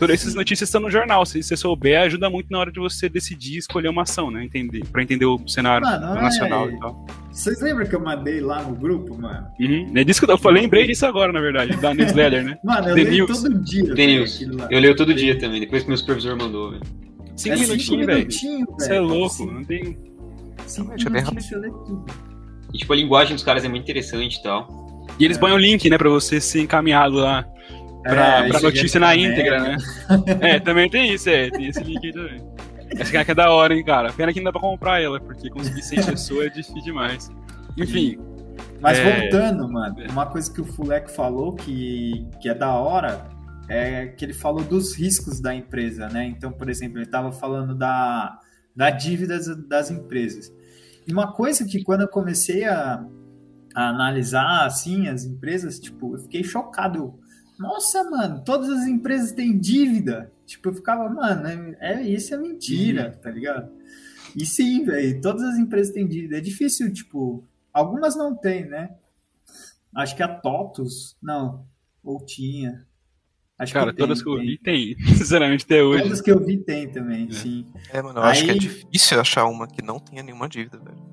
Todas 0.00 0.20
essas 0.22 0.34
notícias 0.34 0.68
estão 0.68 0.80
no 0.80 0.90
jornal. 0.90 1.24
Se 1.26 1.42
você 1.42 1.56
souber, 1.56 2.00
ajuda 2.00 2.28
muito 2.30 2.48
na 2.50 2.58
hora 2.58 2.72
de 2.72 2.80
você 2.80 3.08
decidir 3.08 3.58
escolher 3.58 3.88
uma 3.88 4.02
ação, 4.02 4.30
né? 4.30 4.42
Entender, 4.42 4.82
para 4.90 5.02
entender 5.02 5.26
o 5.26 5.38
cenário 5.46 5.86
Mano, 5.86 6.18
é- 6.18 6.22
nacional 6.22 6.70
e 6.70 6.78
tal. 6.80 7.06
Vocês 7.30 7.60
lembram 7.60 7.86
que 7.86 7.94
eu 7.94 8.00
mandei 8.00 8.40
lá 8.40 8.62
no 8.62 8.74
grupo, 8.74 9.16
mano? 9.20 9.46
Uhum. 9.60 9.92
É 9.94 10.02
disso 10.02 10.24
que 10.24 10.30
eu, 10.30 10.38
eu 10.42 10.50
lembrei 10.50 10.86
disso 10.86 11.04
agora, 11.06 11.32
na 11.32 11.40
verdade, 11.40 11.76
da 11.76 11.92
newsletter, 11.94 12.44
né? 12.44 12.58
Mano, 12.64 12.88
eu 12.88 12.94
The 12.96 13.02
leio 13.04 13.26
News. 13.26 13.42
todo 13.42 13.58
dia. 13.62 13.94
The 13.94 14.06
News. 14.06 14.40
Eu 14.70 14.80
leio 14.80 14.96
todo 14.96 15.14
dia 15.14 15.38
também, 15.38 15.60
depois 15.60 15.82
que 15.82 15.88
meu 15.88 15.98
supervisor 15.98 16.36
mandou, 16.36 16.70
velho. 16.72 16.82
Cinco 17.36 17.54
É 17.54 17.58
cinco 17.58 17.68
minutinhos, 17.68 18.06
velho. 18.06 18.66
Você 18.78 18.94
é 18.94 19.00
louco, 19.00 19.34
Cinco- 19.34 19.52
não 19.52 19.64
tem. 19.64 19.96
Cinco 20.66 20.92
é 20.92 20.96
bem 20.96 21.22
minutinhos 21.24 21.50
lê 21.62 21.68
tudo. 21.68 22.04
E 22.72 22.78
tipo, 22.78 22.92
a 22.92 22.96
linguagem 22.96 23.34
dos 23.34 23.44
caras 23.44 23.64
é 23.64 23.68
muito 23.68 23.82
interessante 23.82 24.36
e 24.38 24.42
tal. 24.42 25.06
E 25.18 25.24
eles 25.24 25.36
põem 25.36 25.52
o 25.52 25.58
link, 25.58 25.88
né, 25.90 25.98
pra 25.98 26.08
você 26.08 26.40
ser 26.40 26.62
encaminhado 26.62 27.16
lá 27.16 27.44
pra, 28.02 28.46
É, 28.46 28.48
pra 28.48 28.60
notícia 28.60 28.98
na 29.00 29.14
íntegra, 29.16 29.60
né? 29.60 29.76
é, 30.40 30.60
também 30.60 30.88
tem 30.90 31.12
isso, 31.12 31.28
é, 31.28 31.50
tem 31.50 31.66
esse 31.66 31.82
link 31.82 32.04
aí 32.06 32.12
também. 32.12 32.40
Essa 32.90 33.24
que 33.24 33.30
é 33.30 33.34
da 33.34 33.50
hora, 33.50 33.72
hein, 33.74 33.84
cara. 33.84 34.12
Pena 34.12 34.32
que 34.32 34.40
não 34.40 34.46
dá 34.46 34.52
pra 34.52 34.60
comprar 34.60 35.00
ela, 35.00 35.20
porque 35.20 35.48
conseguir 35.48 35.82
100 35.82 36.04
pessoas 36.06 36.46
é 36.46 36.50
difícil 36.50 36.82
demais. 36.82 37.30
Enfim, 37.76 38.18
Mas 38.80 38.98
É. 38.98 39.20
voltando, 39.20 39.70
mano, 39.70 39.94
uma 40.10 40.26
coisa 40.26 40.52
que 40.52 40.60
o 40.60 40.64
Fulek 40.64 41.10
falou 41.10 41.54
que, 41.54 42.26
que 42.40 42.48
é 42.48 42.54
da 42.54 42.72
hora 42.74 43.28
é 43.68 44.06
que 44.06 44.24
ele 44.24 44.32
falou 44.34 44.64
dos 44.64 44.96
riscos 44.96 45.38
da 45.40 45.54
empresa, 45.54 46.08
né? 46.08 46.24
Então, 46.26 46.50
por 46.50 46.68
exemplo, 46.68 46.98
ele 46.98 47.04
estava 47.04 47.30
falando 47.30 47.74
da, 47.76 48.38
da 48.74 48.90
dívida 48.90 49.36
das, 49.36 49.46
das 49.68 49.90
empresas. 49.92 50.52
E 51.06 51.12
uma 51.12 51.32
coisa 51.32 51.64
que 51.64 51.84
quando 51.84 52.00
eu 52.00 52.08
comecei 52.08 52.64
a, 52.64 53.04
a 53.74 53.88
analisar, 53.90 54.66
assim, 54.66 55.06
as 55.06 55.24
empresas, 55.24 55.78
tipo, 55.78 56.16
eu 56.16 56.18
fiquei 56.18 56.42
chocado. 56.42 57.19
Nossa, 57.60 58.02
mano, 58.10 58.42
todas 58.42 58.70
as 58.70 58.86
empresas 58.86 59.32
têm 59.32 59.56
dívida. 59.58 60.32
Tipo, 60.46 60.70
eu 60.70 60.74
ficava, 60.74 61.08
mano, 61.10 61.46
é, 61.46 61.76
é 61.92 62.02
isso 62.02 62.32
é 62.34 62.38
mentira, 62.38 63.10
tá 63.22 63.30
ligado? 63.30 63.70
E 64.34 64.46
sim, 64.46 64.82
velho, 64.84 65.20
todas 65.20 65.42
as 65.42 65.58
empresas 65.58 65.92
têm 65.92 66.08
dívida. 66.08 66.38
É 66.38 66.40
difícil, 66.40 66.90
tipo, 66.92 67.44
algumas 67.72 68.16
não 68.16 68.34
tem, 68.34 68.64
né? 68.66 68.94
Acho 69.94 70.16
que 70.16 70.22
a 70.22 70.28
TOTUS, 70.28 71.16
não, 71.22 71.66
ou 72.02 72.24
tinha. 72.24 72.86
Acho 73.58 73.74
cara, 73.74 73.90
que 73.90 73.98
tem, 73.98 74.06
todas 74.06 74.22
que 74.22 74.28
eu 74.30 74.36
tem. 74.38 74.46
vi 74.46 74.56
tem, 74.64 74.96
sinceramente, 75.18 75.64
até 75.64 75.82
hoje. 75.82 76.02
Todas 76.04 76.20
que 76.22 76.30
eu 76.30 76.42
vi 76.42 76.56
tem 76.56 76.90
também, 76.90 77.28
É. 77.28 77.32
sim. 77.32 77.66
É, 77.92 78.00
mano, 78.00 78.20
eu 78.20 78.22
acho 78.22 78.42
que 78.44 78.50
é 78.50 78.54
Aí- 78.54 78.58
difícil 78.58 79.20
achar 79.20 79.44
uma 79.44 79.66
que 79.68 79.82
não 79.84 80.00
tenha 80.00 80.22
nenhuma 80.22 80.48
dívida, 80.48 80.78
velho. 80.78 81.10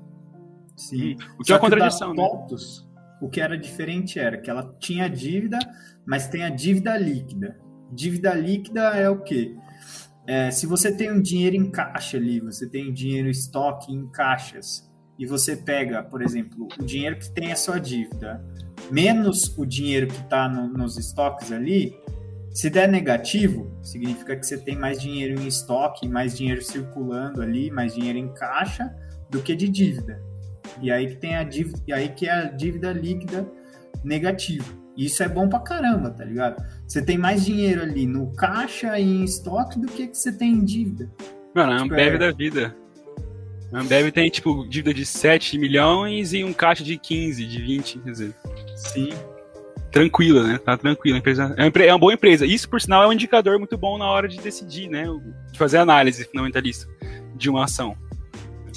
Sim. 0.76 1.16
O 1.38 1.42
que 1.44 1.52
é 1.52 1.56
Só 1.58 1.60
uma 1.60 1.60
que 1.60 1.66
o 1.66 1.70
da 1.70 1.76
contradição, 1.76 2.14
né? 2.14 2.26
TOTUS, 2.26 2.87
o 3.20 3.28
que 3.28 3.40
era 3.40 3.56
diferente 3.56 4.18
era 4.18 4.38
que 4.38 4.50
ela 4.50 4.72
tinha 4.78 5.08
dívida, 5.08 5.58
mas 6.06 6.28
tem 6.28 6.44
a 6.44 6.50
dívida 6.50 6.96
líquida. 6.96 7.58
Dívida 7.92 8.34
líquida 8.34 8.80
é 8.96 9.08
o 9.08 9.22
quê? 9.22 9.56
É, 10.26 10.50
se 10.50 10.66
você 10.66 10.94
tem 10.94 11.10
um 11.10 11.22
dinheiro 11.22 11.56
em 11.56 11.70
caixa 11.70 12.16
ali, 12.16 12.38
você 12.38 12.68
tem 12.68 12.92
dinheiro 12.92 13.28
em 13.28 13.30
estoque 13.30 13.92
em 13.92 14.06
caixas, 14.10 14.88
e 15.18 15.26
você 15.26 15.56
pega, 15.56 16.02
por 16.02 16.22
exemplo, 16.22 16.68
o 16.78 16.84
dinheiro 16.84 17.18
que 17.18 17.30
tem 17.30 17.50
a 17.50 17.56
sua 17.56 17.78
dívida, 17.78 18.44
menos 18.90 19.56
o 19.58 19.66
dinheiro 19.66 20.06
que 20.06 20.20
está 20.20 20.48
nos 20.48 20.96
estoques 20.96 21.50
ali, 21.50 21.98
se 22.52 22.70
der 22.70 22.88
negativo, 22.88 23.70
significa 23.82 24.36
que 24.36 24.46
você 24.46 24.56
tem 24.56 24.76
mais 24.76 25.00
dinheiro 25.00 25.40
em 25.40 25.46
estoque, 25.46 26.08
mais 26.08 26.36
dinheiro 26.36 26.62
circulando 26.62 27.42
ali, 27.42 27.70
mais 27.70 27.94
dinheiro 27.94 28.18
em 28.18 28.32
caixa 28.32 28.94
do 29.28 29.42
que 29.42 29.56
de 29.56 29.68
dívida. 29.68 30.22
E 30.80 30.90
aí 30.90 31.08
que 31.08 31.16
tem 31.16 31.36
a 31.36 31.42
dívida, 31.44 31.78
e 31.86 31.92
aí 31.92 32.08
que 32.10 32.26
é 32.26 32.32
a 32.32 32.44
dívida 32.44 32.92
líquida 32.92 33.46
negativa. 34.04 34.64
Isso 34.96 35.22
é 35.22 35.28
bom 35.28 35.48
pra 35.48 35.60
caramba, 35.60 36.10
tá 36.10 36.24
ligado? 36.24 36.62
Você 36.86 37.00
tem 37.00 37.16
mais 37.16 37.44
dinheiro 37.44 37.82
ali 37.82 38.04
no 38.06 38.32
caixa 38.34 38.98
e 38.98 39.04
em 39.04 39.24
estoque 39.24 39.78
do 39.78 39.86
que 39.86 40.08
que 40.08 40.16
você 40.18 40.32
tem 40.32 40.52
em 40.52 40.64
dívida. 40.64 41.08
Mano, 41.54 41.72
a 41.72 41.76
Tipo, 41.82 41.94
Ambev 41.94 42.14
é- 42.14 42.18
da 42.18 42.32
vida. 42.32 42.76
A 43.72 43.80
Ambev 43.80 44.10
tem, 44.10 44.28
tipo, 44.30 44.66
dívida 44.68 44.92
de 44.94 45.04
7 45.06 45.58
milhões 45.58 46.32
e 46.32 46.42
um 46.42 46.52
caixa 46.52 46.82
de 46.82 46.96
15, 46.96 47.46
de 47.46 47.60
20, 47.62 47.98
quer 48.00 48.10
dizer. 48.10 48.34
Sim. 48.76 49.10
tranquila, 49.90 50.46
né? 50.46 50.58
Tá 50.58 50.76
tranquila. 50.76 51.16
A 51.16 51.18
empresa 51.18 51.54
é 51.56 51.64
uma, 51.64 51.84
é 51.86 51.92
uma 51.92 51.98
boa 51.98 52.12
empresa. 52.12 52.44
Isso, 52.44 52.68
por 52.68 52.78
sinal, 52.80 53.02
é 53.02 53.06
um 53.08 53.12
indicador 53.12 53.58
muito 53.58 53.76
bom 53.76 53.96
na 53.96 54.04
hora 54.06 54.28
de 54.28 54.38
decidir, 54.38 54.88
né? 54.88 55.04
De 55.50 55.58
fazer 55.58 55.78
análise 55.78 56.24
fundamentalista 56.24 56.86
de 57.34 57.48
uma 57.48 57.64
ação. 57.64 57.96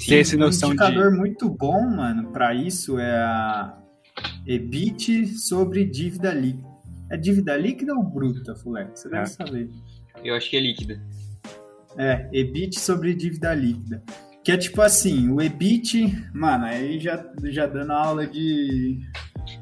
Ter 0.06 0.20
essa 0.20 0.36
noção 0.36 0.70
um 0.70 0.74
de. 0.76 0.82
indicador 0.82 1.12
muito 1.16 1.48
bom, 1.48 1.80
mano, 1.90 2.30
pra 2.32 2.54
isso 2.54 2.98
é 2.98 3.10
a 3.16 3.78
EBIT 4.46 5.26
sobre 5.38 5.84
dívida 5.84 6.32
líquida. 6.32 6.68
É 7.10 7.16
dívida 7.16 7.56
líquida 7.56 7.94
ou 7.94 8.02
bruta, 8.02 8.54
Fulex? 8.54 9.00
Você 9.00 9.08
É. 9.08 9.10
deve 9.10 9.26
saber. 9.26 9.68
Eu 10.24 10.34
acho 10.34 10.48
que 10.50 10.56
é 10.56 10.60
líquida. 10.60 11.00
É, 11.96 12.28
EBIT 12.32 12.80
sobre 12.80 13.14
dívida 13.14 13.54
líquida. 13.54 14.02
Que 14.42 14.50
é 14.52 14.56
tipo 14.56 14.80
assim, 14.82 15.30
o 15.30 15.40
EBIT, 15.40 16.30
mano, 16.34 16.64
aí 16.64 16.98
já, 16.98 17.24
já 17.44 17.66
dando 17.66 17.92
aula 17.92 18.26
de 18.26 18.98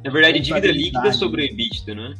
Na 0.05 0.11
verdade, 0.11 0.40
dívida 0.40 0.71
líquida 0.73 1.12
sobre 1.12 1.45
EBITDA, 1.47 1.95
não 1.95 2.05
é? 2.07 2.14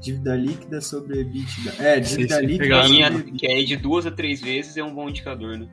dívida 0.00 0.36
líquida 0.36 0.80
sobre 0.80 1.20
EBITDA. 1.20 1.82
É, 1.82 1.98
dívida 2.00 2.34
Sim, 2.36 2.40
sim, 2.42 2.46
líquida 2.46 2.82
sobre 2.84 3.02
é- 3.02 3.32
que 3.32 3.46
é 3.46 3.62
de 3.64 3.76
duas 3.76 4.06
a 4.06 4.10
três 4.12 4.40
vezes 4.40 4.76
é 4.76 4.84
um 4.84 4.94
bom 4.94 5.08
indicador, 5.08 5.58
né? 5.58 5.66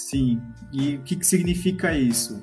Sim. 0.00 0.40
E 0.72 0.96
o 0.96 1.02
que, 1.02 1.14
que 1.14 1.26
significa 1.26 1.94
isso? 1.94 2.42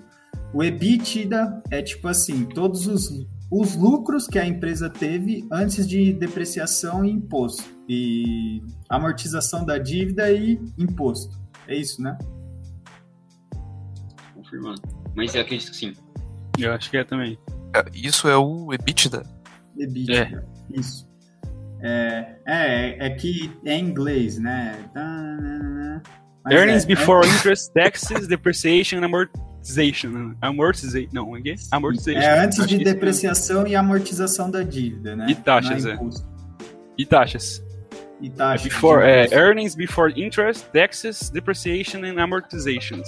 O 0.54 0.64
EBITDA 0.64 1.64
é 1.72 1.82
tipo 1.82 2.08
assim, 2.08 2.46
todos 2.46 2.86
os, 2.86 3.10
os 3.52 3.76
lucros 3.76 4.28
que 4.28 4.38
a 4.38 4.46
empresa 4.46 4.90
teve 4.90 5.46
antes 5.52 5.88
de 5.88 6.14
depreciação 6.14 7.04
e 7.04 7.10
imposto. 7.10 7.64
E 7.90 8.62
amortização 8.88 9.66
da 9.66 9.80
dívida 9.80 10.32
e 10.32 10.60
imposto. 10.78 11.36
É 11.68 11.76
isso, 11.76 12.02
né? 12.02 12.16
Confirmando. 14.36 14.82
Mas 15.16 15.34
eu 15.34 15.42
acredito 15.42 15.72
que 15.72 15.78
sim. 15.78 15.94
Eu 16.60 16.74
acho 16.74 16.92
que 16.92 16.98
é 16.98 17.04
também. 17.04 17.40
É, 17.76 17.84
Isso 17.94 18.28
é 18.28 18.38
o 18.38 18.72
EBITDA. 18.72 19.24
EBITDA. 19.78 20.48
Isso. 20.74 21.08
É, 21.82 22.38
é, 22.46 23.08
é 23.08 23.10
que 23.10 23.52
é 23.66 23.74
em 23.74 23.90
inglês, 23.90 24.38
né? 24.38 24.90
Mas 24.94 26.27
Earnings 26.52 26.84
é- 26.84 26.88
before 26.88 27.28
interest, 27.28 27.72
taxes, 27.74 28.28
depreciation 28.28 28.98
and 29.00 29.06
amortization. 29.06 30.36
Amortization. 30.42 31.10
Não, 31.14 31.36
é, 31.36 31.42
que 31.42 31.52
é? 31.52 31.56
amortization. 31.72 32.20
É, 32.22 32.40
antes 32.46 32.66
de 32.68 32.76
isso 32.76 32.84
depreciação 32.84 33.68
e 33.68 33.76
amortização 33.76 34.50
da 34.50 34.64
dívida, 34.64 35.16
né? 35.16 35.28
E 35.30 35.36
taxas, 35.36 35.86
é. 35.86 35.98
E 36.98 37.06
taxas. 37.06 37.64
E 38.22 38.30
taxas. 38.30 38.64
Before, 38.64 39.02
de 39.04 39.08
é, 39.10 39.38
earnings 39.38 39.76
before 39.76 40.14
interest, 40.22 40.66
taxes, 40.74 41.30
depreciation 41.30 42.00
and 42.04 42.20
amortizations. 42.22 43.08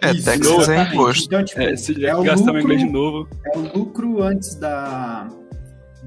É, 0.00 0.10
Isso, 0.12 0.24
taxas 0.24 0.68
é 0.68 0.82
imposto. 0.82 1.24
Então, 1.26 1.44
tipo, 1.44 1.60
É, 1.60 1.76
se 1.76 2.04
é 2.04 2.14
o 2.14 2.22
gastar 2.22 2.52
meu 2.52 2.62
inglês 2.62 2.80
de 2.80 2.86
lucro, 2.86 3.00
novo. 3.02 3.28
é 3.44 3.58
o 3.58 3.78
lucro 3.78 4.22
antes 4.22 4.54
da 4.54 5.28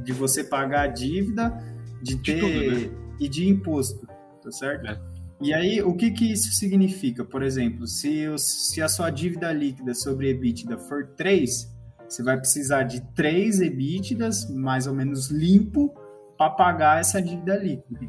de 0.04 0.14
você 0.14 0.44
pagar 0.44 0.82
a 0.84 0.88
dívida, 0.88 1.54
de 2.02 2.16
ter 2.18 2.40
tudo, 2.40 2.72
né? 2.88 2.90
e 3.20 3.28
de 3.28 3.48
imposto. 3.50 4.08
tá 4.42 4.50
certo? 4.52 4.88
É. 4.88 4.98
E 5.42 5.54
aí, 5.54 5.82
o 5.82 5.94
que, 5.94 6.12
que 6.12 6.32
isso 6.32 6.52
significa? 6.52 7.24
Por 7.24 7.42
exemplo, 7.42 7.88
se, 7.88 8.26
se 8.38 8.82
a 8.82 8.90
sua 8.90 9.10
dívida 9.10 9.52
líquida 9.54 9.94
sobre 9.94 10.30
EBITDA 10.30 10.78
for 10.78 11.08
3, 11.16 11.80
você 12.08 12.24
vai 12.24 12.38
precisar 12.38 12.84
de 12.84 13.02
3 13.14 13.62
EBITDAs, 13.62 14.50
mais 14.50 14.86
ou 14.86 14.94
menos 14.94 15.30
limpo, 15.30 15.94
para 16.38 16.50
pagar 16.50 17.00
essa 17.00 17.22
dívida 17.22 17.56
líquida. 17.56 18.08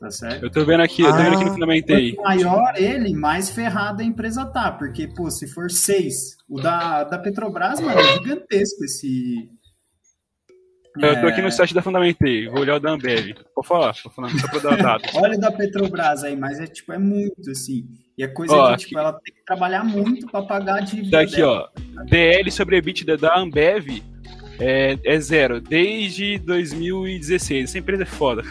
Tá 0.00 0.10
certo? 0.10 0.42
Eu 0.42 0.50
tô 0.50 0.64
vendo 0.64 0.82
aqui, 0.82 1.02
eu 1.02 1.10
tô 1.10 1.16
vendo 1.16 1.34
aqui 1.36 1.44
no 1.44 1.50
ah, 1.50 1.54
Fundamentei. 1.54 2.12
Quanto 2.14 2.26
maior 2.26 2.74
ele, 2.76 3.14
mais 3.14 3.50
ferrada 3.50 4.02
a 4.02 4.06
empresa 4.06 4.44
tá. 4.44 4.72
Porque, 4.72 5.06
pô, 5.06 5.30
se 5.30 5.46
for 5.46 5.70
6, 5.70 6.36
o 6.48 6.60
da, 6.60 7.04
da 7.04 7.18
Petrobras, 7.18 7.80
mano, 7.80 7.98
é 7.98 8.14
gigantesco 8.14 8.84
esse, 8.84 9.50
eu 10.96 11.20
tô 11.20 11.26
aqui 11.26 11.40
no 11.40 11.48
é. 11.48 11.50
site 11.50 11.74
da 11.74 11.82
Fundamentei, 11.82 12.48
vou 12.48 12.60
olhar 12.60 12.76
o 12.76 12.80
da 12.80 12.90
Ambev. 12.90 13.34
Vou 13.54 13.64
falar, 13.64 13.94
vou 14.02 14.12
falar 14.12 14.30
só 14.30 14.48
pra 14.48 14.58
dar 14.58 14.76
dados. 14.76 15.10
Olha 15.14 15.36
o 15.36 15.40
da 15.40 15.50
Petrobras 15.50 16.24
aí, 16.24 16.36
mas 16.36 16.60
é 16.60 16.66
tipo, 16.66 16.92
é 16.92 16.98
muito 16.98 17.50
assim. 17.50 17.86
E 18.16 18.22
a 18.22 18.32
coisa 18.32 18.54
ó, 18.54 18.72
é 18.72 18.76
que, 18.76 18.84
tipo, 18.84 18.98
ela 18.98 19.12
tem 19.12 19.34
que 19.34 19.44
trabalhar 19.44 19.84
muito 19.84 20.26
para 20.26 20.42
pagar 20.42 20.76
a 20.76 20.80
dívida. 20.80 21.18
Daqui, 21.18 21.36
dela. 21.36 21.70
ó. 21.98 22.04
DL 22.04 22.50
sobre 22.50 22.76
EBITDA 22.76 23.16
da 23.16 23.36
Ambev 23.38 24.02
é, 24.58 24.98
é, 25.04 25.20
zero, 25.20 25.60
desde 25.60 26.38
2016. 26.38 27.70
Essa 27.70 27.78
empresa 27.78 28.04
é 28.04 28.06
foda. 28.06 28.42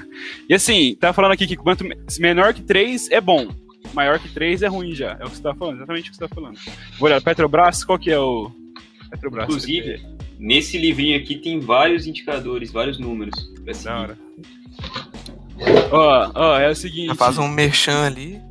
E 0.50 0.54
assim, 0.54 0.96
tá 0.96 1.14
falando 1.14 1.32
aqui 1.32 1.48
que 1.48 1.56
quanto 1.56 1.86
menor 2.20 2.54
que 2.54 2.62
3 2.62 3.10
é 3.12 3.22
bom. 3.22 3.48
Maior 3.94 4.20
que 4.20 4.30
3 4.30 4.64
é 4.64 4.68
ruim 4.68 4.94
já. 4.94 5.18
É 5.20 5.26
o 5.26 5.30
que 5.30 5.38
você 5.38 5.44
tá 5.44 5.54
falando, 5.54 5.78
exatamente 5.78 6.10
o 6.10 6.12
que 6.12 6.18
você 6.18 6.28
tá 6.28 6.36
falando. 6.36 6.58
Vou 6.98 7.08
olhar, 7.08 7.22
Petrobras, 7.22 7.84
qual 7.84 8.00
que 8.00 8.12
é 8.12 8.20
o. 8.20 8.52
Petrobras. 9.10 9.46
Inclusive, 9.46 10.02
Nesse 10.44 10.78
livrinho 10.78 11.18
aqui 11.18 11.38
tem 11.38 11.58
vários 11.62 12.06
indicadores, 12.06 12.70
vários 12.70 13.00
números. 13.00 13.50
Da 13.82 13.98
hora. 13.98 14.20
Ó, 15.90 16.32
ó, 16.36 16.60
é 16.60 16.70
o 16.70 16.76
seguinte. 16.76 17.16
Faz 17.16 17.38
um 17.38 17.48
merchan 17.48 18.06
ali. 18.06 18.42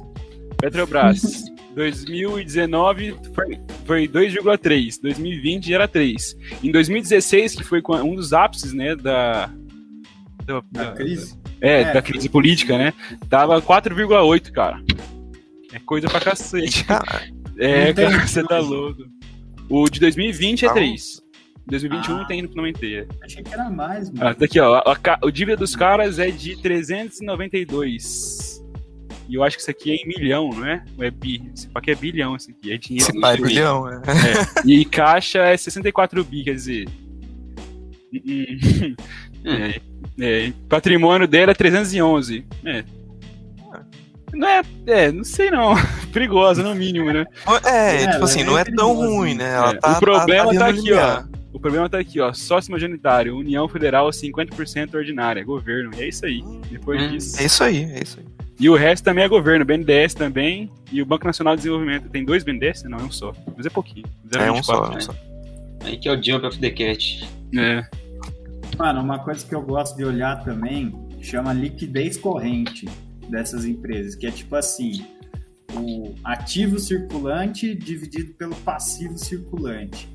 Petrobras. 0.56 1.44
2019 1.76 3.14
foi, 3.34 3.60
foi 3.84 4.08
2,3. 4.08 5.02
2020 5.02 5.74
era 5.74 5.86
3. 5.86 6.36
Em 6.64 6.72
2016, 6.72 7.56
que 7.56 7.62
foi 7.62 7.82
um 8.02 8.14
dos 8.14 8.32
ápices, 8.32 8.72
né, 8.72 8.96
da. 8.96 9.50
Da, 10.46 10.62
da, 10.72 10.84
da 10.84 10.92
crise? 10.92 11.38
É, 11.60 11.82
é, 11.82 11.92
da 11.92 12.00
crise 12.00 12.26
política, 12.30 12.78
né? 12.78 12.94
Tava 13.28 13.60
4,8, 13.60 14.50
cara. 14.50 14.82
É 15.74 15.78
coisa 15.78 16.08
pra 16.08 16.20
cacete. 16.20 16.86
é, 17.58 17.92
cara, 17.92 18.18
você 18.26 18.42
tá 18.42 18.58
louco. 18.60 19.02
O 19.68 19.90
de 19.90 20.00
2020 20.00 20.64
é 20.64 20.72
3. 20.72 21.21
2021 21.66 22.16
ah, 22.16 22.24
tem 22.24 22.42
no 22.42 22.66
Inteira. 22.66 23.06
Achei 23.22 23.42
que 23.42 23.52
era 23.52 23.70
mais, 23.70 24.10
mano. 24.10 24.28
Ah, 24.28 24.34
tá 24.34 24.44
aqui, 24.44 24.60
ó. 24.60 24.78
A, 24.78 24.92
a, 24.92 25.18
o 25.22 25.30
dívida 25.30 25.56
dos 25.56 25.76
caras 25.76 26.18
é 26.18 26.30
de 26.30 26.60
392. 26.60 28.62
E 29.28 29.34
eu 29.34 29.42
acho 29.42 29.56
que 29.56 29.62
isso 29.62 29.70
aqui 29.70 29.92
é 29.92 29.94
em 29.94 30.06
milhão, 30.06 30.50
não 30.50 30.66
é? 30.66 30.84
Ou 30.98 31.04
é 31.04 31.10
bi? 31.10 31.50
Esse 31.54 31.68
aqui 31.74 31.92
é 31.92 31.94
bilhão, 31.94 32.36
isso 32.36 32.50
aqui. 32.50 32.72
É 32.72 32.76
dinheiro. 32.76 33.10
Esse 33.10 33.26
é 33.26 33.36
bilhão, 33.36 33.88
é. 33.88 33.96
é. 33.96 34.00
E 34.66 34.84
caixa 34.84 35.38
é 35.38 35.56
64 35.56 36.22
bi, 36.24 36.44
quer 36.44 36.54
dizer. 36.54 36.88
Hum. 38.14 38.94
é, 39.46 39.80
é, 40.20 40.52
patrimônio 40.68 41.26
dele 41.26 41.52
é 41.52 41.54
311. 41.54 42.44
É. 42.64 42.84
Não 44.34 44.48
é, 44.48 44.62
é, 44.86 45.12
não 45.12 45.24
sei 45.24 45.50
não. 45.50 45.74
Perigosa, 46.12 46.62
no 46.62 46.74
mínimo, 46.74 47.10
né? 47.12 47.24
É, 47.64 48.02
é 48.02 48.12
tipo 48.12 48.24
assim, 48.24 48.44
não 48.44 48.58
é 48.58 48.64
tão 48.64 48.94
ruim, 48.94 49.34
né? 49.34 49.54
Ela 49.54 49.70
é. 49.70 49.76
tá, 49.76 49.96
o 49.96 50.00
problema 50.00 50.52
tá, 50.52 50.58
tá 50.58 50.66
aqui, 50.66 50.92
ó. 50.92 51.22
O 51.52 51.60
problema 51.60 51.88
tá 51.88 51.98
aqui, 51.98 52.20
ó. 52.20 52.32
Sócio 52.32 52.72
majoritário, 52.72 53.36
União 53.36 53.68
Federal 53.68 54.08
50% 54.08 54.94
ordinária, 54.94 55.44
governo. 55.44 55.90
E 55.96 56.02
é 56.02 56.08
isso 56.08 56.24
aí. 56.24 56.42
Depois 56.70 57.00
hum, 57.00 57.10
disso. 57.10 57.40
É 57.40 57.44
isso 57.44 57.62
aí, 57.62 57.84
é 57.84 58.02
isso 58.02 58.18
aí. 58.18 58.26
E 58.58 58.70
o 58.70 58.76
resto 58.76 59.04
também 59.04 59.24
é 59.24 59.28
governo, 59.28 59.64
BNDES 59.64 60.14
também. 60.14 60.70
E 60.90 61.02
o 61.02 61.06
Banco 61.06 61.26
Nacional 61.26 61.54
de 61.54 61.62
Desenvolvimento. 61.62 62.08
Tem 62.08 62.24
dois 62.24 62.42
BNDES? 62.44 62.84
Não, 62.84 62.98
é 62.98 63.02
um 63.02 63.10
só. 63.10 63.32
Mas 63.56 63.66
é 63.66 63.70
pouquinho. 63.70 64.06
0, 64.32 64.44
é 64.44 64.52
24, 64.52 64.58
um 64.58 64.62
só, 64.62 64.90
né? 64.90 64.96
um 64.96 65.00
só. 65.00 65.14
Aí 65.84 65.98
que 65.98 66.08
é 66.08 66.12
o 66.12 66.22
Jump 66.22 66.46
of 66.46 66.58
the 66.58 66.70
Cat. 66.70 67.28
É. 67.56 67.84
Mano, 68.78 69.02
uma 69.02 69.18
coisa 69.18 69.44
que 69.44 69.54
eu 69.54 69.62
gosto 69.62 69.96
de 69.96 70.04
olhar 70.04 70.42
também 70.44 70.94
chama 71.20 71.52
liquidez 71.52 72.16
corrente 72.16 72.88
dessas 73.28 73.64
empresas, 73.64 74.14
que 74.14 74.26
é 74.26 74.30
tipo 74.30 74.56
assim, 74.56 75.04
o 75.74 76.14
ativo 76.24 76.78
circulante 76.78 77.74
dividido 77.74 78.32
pelo 78.34 78.54
passivo 78.56 79.18
circulante. 79.18 80.08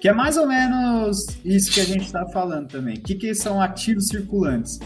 Que 0.00 0.08
é 0.08 0.12
mais 0.12 0.36
ou 0.36 0.46
menos 0.46 1.38
isso 1.44 1.72
que 1.72 1.80
a 1.80 1.84
gente 1.84 2.04
está 2.04 2.26
falando 2.28 2.68
também. 2.68 2.96
O 2.96 3.00
que, 3.00 3.14
que 3.14 3.34
são 3.34 3.60
ativos 3.60 4.08
circulantes? 4.08 4.78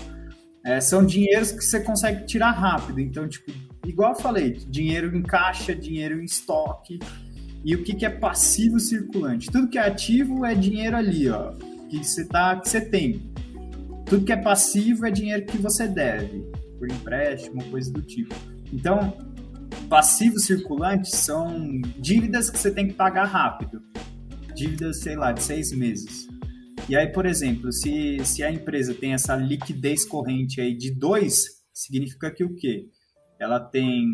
É, 0.65 0.81
são 0.81 1.05
dinheiros 1.05 1.53
que 1.53 1.65
você 1.65 1.81
consegue 1.81 2.27
tirar 2.27 2.53
rápido. 2.53 3.01
Então, 3.01 3.29
tipo, 3.29 3.51
igual 3.85 4.13
eu 4.13 4.19
falei, 4.19 4.53
dinheiro 4.69 5.15
em 5.17 5.23
caixa, 5.23 5.75
dinheiro 5.75 6.21
em 6.21 6.25
estoque. 6.25 6.99
E 7.65 7.75
o 7.75 7.83
que, 7.83 7.95
que 7.95 8.07
é 8.07 8.11
passivo 8.11 8.79
circulante? 8.79 9.51
Tudo 9.51 9.69
que 9.69 9.79
é 9.79 9.87
ativo 9.87 10.45
é 10.45 10.55
dinheiro 10.55 10.97
ali, 10.97 11.29
ó, 11.29 11.53
que 11.89 12.03
você 12.03 12.25
tá, 12.25 12.57
que 12.57 12.69
você 12.69 12.81
tem. 12.81 13.33
Tudo 14.07 14.25
que 14.25 14.33
é 14.33 14.37
passivo 14.37 15.07
é 15.07 15.11
dinheiro 15.11 15.45
que 15.45 15.59
você 15.59 15.87
deve, 15.87 16.41
por 16.79 16.91
empréstimo, 16.91 17.63
coisa 17.65 17.93
do 17.93 18.01
tipo. 18.01 18.35
Então, 18.73 19.17
passivos 19.89 20.45
circulantes 20.45 21.11
são 21.11 21.81
dívidas 21.99 22.49
que 22.49 22.59
você 22.59 22.71
tem 22.71 22.89
que 22.89 22.95
pagar 22.95 23.25
rápido 23.25 23.83
dívidas, 24.55 25.01
sei 25.01 25.17
lá, 25.17 25.33
de 25.33 25.43
seis 25.43 25.73
meses. 25.73 26.29
E 26.89 26.97
aí, 26.97 27.07
por 27.07 27.27
exemplo, 27.27 27.73
se, 27.73 28.19
se 28.25 28.43
a 28.43 28.51
empresa 28.51 28.95
tem 28.95 29.13
essa 29.13 29.37
liquidez 29.37 30.05
corrente 30.05 30.61
aí 30.61 30.77
de 30.77 30.93
dois, 30.93 31.61
significa 31.73 32.31
que 32.31 32.45
o 32.45 32.55
quê? 32.55 32.89
Ela 33.39 33.61
tem, 33.61 34.07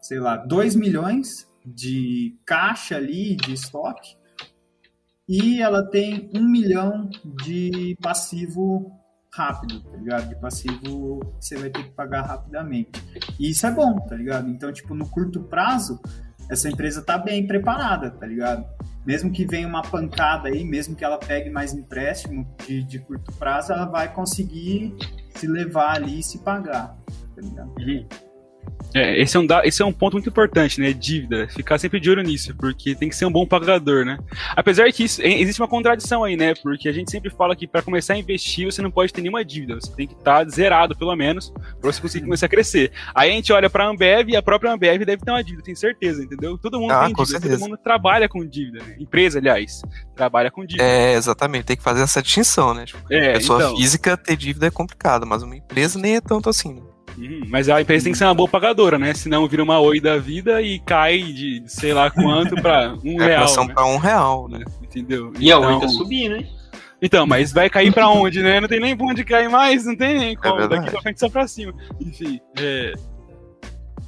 sei 0.00 0.18
lá, 0.18 0.36
2 0.36 0.76
milhões 0.76 1.46
de 1.64 2.36
caixa 2.44 2.96
ali, 2.96 3.36
de 3.36 3.52
estoque, 3.52 4.16
e 5.28 5.60
ela 5.60 5.88
tem 5.88 6.30
um 6.34 6.48
milhão 6.48 7.08
de 7.44 7.96
passivo 8.00 8.90
rápido, 9.32 9.80
tá 9.80 9.96
ligado? 9.96 10.28
De 10.28 10.36
passivo 10.36 11.20
que 11.38 11.46
você 11.46 11.56
vai 11.56 11.70
ter 11.70 11.84
que 11.84 11.90
pagar 11.90 12.22
rapidamente. 12.22 13.02
E 13.38 13.50
isso 13.50 13.66
é 13.66 13.70
bom, 13.70 13.98
tá 14.00 14.14
ligado? 14.14 14.48
Então, 14.48 14.72
tipo, 14.72 14.94
no 14.94 15.08
curto 15.08 15.42
prazo, 15.44 16.00
essa 16.50 16.68
empresa 16.68 17.02
tá 17.02 17.16
bem 17.16 17.46
preparada, 17.46 18.10
tá 18.10 18.26
ligado? 18.26 18.66
Mesmo 19.04 19.30
que 19.30 19.44
venha 19.44 19.66
uma 19.66 19.82
pancada 19.82 20.48
aí, 20.48 20.64
mesmo 20.64 20.94
que 20.94 21.04
ela 21.04 21.18
pegue 21.18 21.50
mais 21.50 21.72
empréstimo 21.72 22.46
de, 22.66 22.82
de 22.82 22.98
curto 23.00 23.32
prazo, 23.32 23.72
ela 23.72 23.86
vai 23.86 24.12
conseguir 24.12 24.94
se 25.34 25.46
levar 25.46 25.96
ali 25.96 26.20
e 26.20 26.22
se 26.22 26.38
pagar. 26.38 26.96
Tá 27.34 27.40
ligado? 27.40 27.72
Uhum. 27.78 28.06
É, 28.94 29.20
esse 29.20 29.36
é, 29.36 29.40
um, 29.40 29.46
esse 29.64 29.82
é 29.82 29.84
um 29.84 29.92
ponto 29.92 30.14
muito 30.14 30.28
importante, 30.28 30.80
né? 30.80 30.92
Dívida. 30.92 31.48
Ficar 31.48 31.78
sempre 31.78 31.98
de 31.98 32.10
olho 32.10 32.22
nisso, 32.22 32.54
porque 32.56 32.94
tem 32.94 33.08
que 33.08 33.16
ser 33.16 33.24
um 33.24 33.32
bom 33.32 33.46
pagador, 33.46 34.04
né? 34.04 34.18
Apesar 34.54 34.90
que 34.92 35.04
isso, 35.04 35.22
existe 35.22 35.60
uma 35.60 35.68
contradição 35.68 36.24
aí, 36.24 36.36
né? 36.36 36.54
Porque 36.54 36.88
a 36.88 36.92
gente 36.92 37.10
sempre 37.10 37.30
fala 37.30 37.56
que 37.56 37.66
para 37.66 37.82
começar 37.82 38.14
a 38.14 38.18
investir, 38.18 38.70
você 38.70 38.82
não 38.82 38.90
pode 38.90 39.12
ter 39.12 39.20
nenhuma 39.20 39.44
dívida. 39.44 39.76
Você 39.76 39.92
tem 39.94 40.06
que 40.06 40.14
estar 40.14 40.44
tá 40.44 40.50
zerado, 40.50 40.96
pelo 40.96 41.14
menos, 41.16 41.50
para 41.80 41.92
você 41.92 42.00
conseguir 42.00 42.24
começar 42.24 42.46
a 42.46 42.48
crescer. 42.48 42.92
Aí 43.14 43.30
a 43.30 43.32
gente 43.32 43.52
olha 43.52 43.70
para 43.70 43.84
a 43.84 43.88
Ambev 43.88 44.30
e 44.30 44.36
a 44.36 44.42
própria 44.42 44.72
Ambev 44.72 45.04
deve 45.04 45.24
ter 45.24 45.30
uma 45.30 45.42
dívida, 45.42 45.62
tenho 45.62 45.76
certeza, 45.76 46.22
entendeu? 46.22 46.58
Todo 46.58 46.78
mundo 46.78 46.92
ah, 46.92 47.06
tem 47.06 47.14
dívida, 47.14 47.26
certeza. 47.26 47.58
todo 47.58 47.68
mundo 47.68 47.78
trabalha 47.78 48.28
com 48.28 48.44
dívida. 48.46 48.84
Né? 48.84 48.96
Empresa, 48.98 49.38
aliás, 49.38 49.82
trabalha 50.14 50.50
com 50.50 50.64
dívida. 50.64 50.84
É, 50.84 51.14
exatamente. 51.14 51.64
Tem 51.64 51.76
que 51.76 51.82
fazer 51.82 52.02
essa 52.02 52.22
distinção, 52.22 52.74
né? 52.74 52.84
Tipo, 52.84 53.00
é, 53.10 53.34
pessoa 53.34 53.62
então... 53.62 53.76
física 53.76 54.16
ter 54.16 54.36
dívida 54.36 54.66
é 54.66 54.70
complicado, 54.70 55.26
mas 55.26 55.42
uma 55.42 55.56
empresa 55.56 55.98
nem 55.98 56.16
é 56.16 56.20
tanto 56.20 56.48
assim, 56.48 56.74
né? 56.74 56.91
Uhum, 57.18 57.42
mas 57.48 57.68
a 57.68 57.80
empresa 57.80 58.04
tem 58.04 58.12
que 58.12 58.18
ser 58.18 58.24
uma 58.24 58.34
boa 58.34 58.48
pagadora, 58.48 58.98
né? 58.98 59.12
Senão 59.14 59.46
vira 59.46 59.62
uma 59.62 59.78
oi 59.78 60.00
da 60.00 60.16
vida 60.16 60.62
e 60.62 60.78
cai 60.78 61.22
de 61.22 61.62
sei 61.66 61.92
lá 61.92 62.10
quanto 62.10 62.54
para 62.56 62.96
um 63.04 63.20
é, 63.20 63.26
real. 63.26 63.48
São 63.48 63.66
né? 63.66 63.74
para 63.74 63.86
um 63.86 63.98
real, 63.98 64.48
né? 64.48 64.64
Entendeu? 64.82 65.32
E 65.38 65.46
então... 65.46 65.62
a 65.62 65.74
oi 65.74 65.80
tá 65.80 65.88
subindo, 65.88 66.36
hein? 66.36 66.48
Então, 67.00 67.26
mas 67.26 67.52
vai 67.52 67.68
cair 67.68 67.92
pra 67.92 68.08
onde, 68.08 68.42
né? 68.42 68.60
Não 68.60 68.68
tem 68.68 68.78
nem 68.78 68.96
pra 68.96 69.06
onde 69.06 69.24
cair 69.24 69.50
mais, 69.50 69.84
não 69.84 69.96
tem 69.96 70.18
nem 70.18 70.36
como. 70.36 70.60
É 70.60 70.68
Daqui 70.68 70.90
pra 70.90 71.02
frente 71.02 71.18
só 71.18 71.28
pra 71.28 71.48
cima. 71.48 71.74
Enfim, 72.00 72.40
é. 72.58 72.92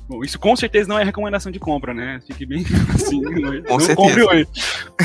Bom, 0.08 0.22
isso 0.22 0.38
com 0.38 0.54
certeza 0.54 0.88
não 0.88 0.98
é 0.98 1.02
recomendação 1.02 1.50
de 1.50 1.58
compra, 1.58 1.92
né? 1.92 2.20
Fique 2.26 2.46
bem 2.46 2.64
assim. 2.94 3.20
Não, 3.20 3.32
com 3.32 3.72
não 3.72 3.80
certeza. 3.80 3.96
compre 3.96 4.22
hoje. 4.22 4.46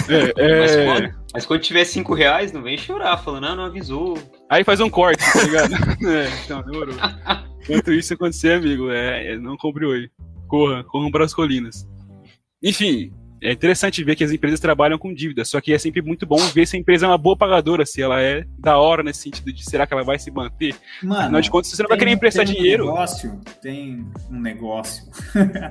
É, 0.08 0.34
é... 0.38 1.19
Mas, 1.34 1.46
quando, 1.46 1.62
tiver 1.62 1.86
5 1.86 2.14
reais, 2.14 2.52
não 2.52 2.64
vem 2.64 2.78
chorar, 2.78 3.18
falando, 3.18 3.46
ah, 3.46 3.56
não 3.56 3.66
avisou. 3.66 4.18
Aí 4.50 4.64
faz 4.64 4.80
um 4.80 4.90
corte, 4.90 5.24
tá 5.32 5.44
ligado? 5.44 5.74
é, 6.08 6.28
então, 6.44 6.64
demorou. 6.64 6.96
Enquanto 7.62 7.94
isso 7.94 8.14
acontecer, 8.14 8.54
amigo, 8.54 8.90
é, 8.90 9.34
é 9.34 9.38
não 9.38 9.56
compre 9.56 9.86
oi. 9.86 10.10
Corra, 10.48 10.84
corram 10.84 11.12
para 11.12 11.26
as 11.26 11.34
colinas. 11.34 11.88
Enfim, 12.64 13.14
é 13.42 13.54
interessante 13.54 14.04
ver 14.04 14.16
que 14.16 14.24
as 14.24 14.32
empresas 14.32 14.60
trabalham 14.60 14.98
com 14.98 15.14
dívida, 15.14 15.46
só 15.46 15.62
que 15.62 15.72
é 15.72 15.78
sempre 15.78 16.02
muito 16.02 16.26
bom 16.26 16.38
ver 16.54 16.66
se 16.66 16.76
a 16.76 16.80
empresa 16.80 17.06
é 17.06 17.10
uma 17.10 17.18
boa 17.18 17.38
pagadora, 17.38 17.86
se 17.86 18.02
ela 18.02 18.22
é 18.22 18.44
da 18.58 18.78
hora 18.78 19.02
nesse 19.02 19.22
sentido 19.22 19.54
de 19.54 19.64
será 19.64 19.88
que 19.88 19.94
ela 19.94 20.04
vai 20.04 20.20
se 20.20 20.30
manter. 20.30 20.76
Mano, 21.02 21.22
Afinal 21.22 21.42
de 21.42 21.52
contas, 21.52 21.72
você 21.72 21.82
não 21.82 21.88
vai 21.88 21.98
querer 21.98 22.12
emprestar 22.12 22.46
tem 22.46 22.56
dinheiro. 22.56 22.86
Um 22.86 22.88
negócio, 22.88 23.40
tem 23.62 24.06
um 24.30 24.40
negócio. 24.40 25.06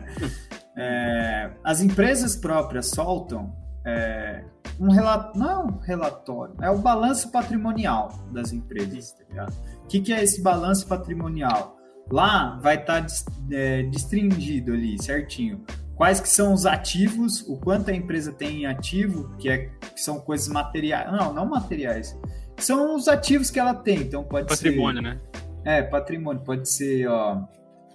é, 0.77 1.51
as 1.63 1.81
empresas 1.81 2.37
próprias 2.37 2.91
soltam 2.91 3.53
é, 3.89 4.45
um 4.79 4.91
relatório, 4.91 5.41
não 5.41 5.51
é 5.51 5.59
um 5.59 5.79
relatório, 5.79 6.55
é 6.61 6.71
o 6.71 6.79
balanço 6.79 7.33
patrimonial 7.33 8.13
das 8.31 8.53
empresas, 8.53 9.13
tá 9.13 9.25
ligado? 9.29 9.55
O 9.85 9.87
que, 9.87 10.01
que 10.01 10.13
é 10.13 10.23
esse 10.23 10.43
balanço 10.43 10.87
patrimonial? 10.87 11.77
Lá 12.11 12.59
vai 12.63 12.77
estar 12.77 13.05
tá, 13.05 13.15
é, 13.51 13.83
destringido 13.85 14.73
ali, 14.73 15.03
certinho. 15.03 15.65
Quais 15.97 16.21
que 16.21 16.29
são 16.29 16.53
os 16.53 16.65
ativos, 16.65 17.41
o 17.49 17.57
quanto 17.57 17.91
a 17.91 17.95
empresa 17.95 18.33
tem 18.33 18.63
em 18.63 18.67
ativo, 18.67 19.35
que, 19.39 19.49
é, 19.49 19.67
que 19.95 20.01
são 20.01 20.21
coisas 20.21 20.49
materiais. 20.49 21.11
Não, 21.11 21.33
não 21.33 21.47
materiais. 21.47 22.17
São 22.59 22.95
os 22.95 23.09
ativos 23.09 23.51
que 23.51 23.59
ela 23.59 23.75
tem. 23.75 24.03
Então 24.03 24.23
pode 24.23 24.47
patrimônio, 24.47 25.03
ser. 25.03 25.11
Patrimônio, 25.11 25.43
né? 25.65 25.79
É, 25.79 25.83
patrimônio. 25.83 26.43
Pode 26.45 26.69
ser, 26.69 27.09
ó. 27.09 27.43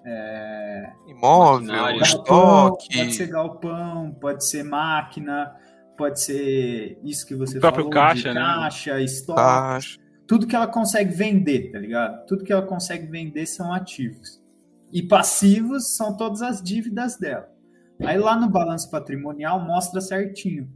É... 0.05 0.91
Imóvel, 1.07 1.67
galpão, 1.67 2.01
estoque. 2.01 2.97
Pode 2.97 3.13
ser 3.13 3.27
galpão, 3.27 4.17
pode 4.19 4.45
ser 4.45 4.63
máquina, 4.63 5.55
pode 5.97 6.21
ser 6.21 6.97
isso 7.03 7.25
que 7.25 7.35
você 7.35 7.57
o 7.57 7.61
próprio 7.61 7.85
falou, 7.85 7.91
caixa, 7.93 8.33
né? 8.33 8.41
caixa, 8.41 9.01
estoque. 9.01 9.39
Caixa. 9.39 9.99
Tudo 10.27 10.47
que 10.47 10.55
ela 10.55 10.67
consegue 10.67 11.13
vender, 11.13 11.71
tá 11.71 11.79
ligado? 11.79 12.25
Tudo 12.25 12.43
que 12.43 12.51
ela 12.51 12.65
consegue 12.65 13.07
vender 13.07 13.45
são 13.45 13.73
ativos. 13.73 14.41
E 14.91 15.01
passivos 15.01 15.95
são 15.95 16.15
todas 16.15 16.41
as 16.41 16.61
dívidas 16.61 17.17
dela. 17.17 17.49
Aí 18.01 18.17
lá 18.17 18.39
no 18.39 18.49
balanço 18.49 18.89
patrimonial 18.89 19.59
mostra 19.59 20.01
certinho. 20.01 20.69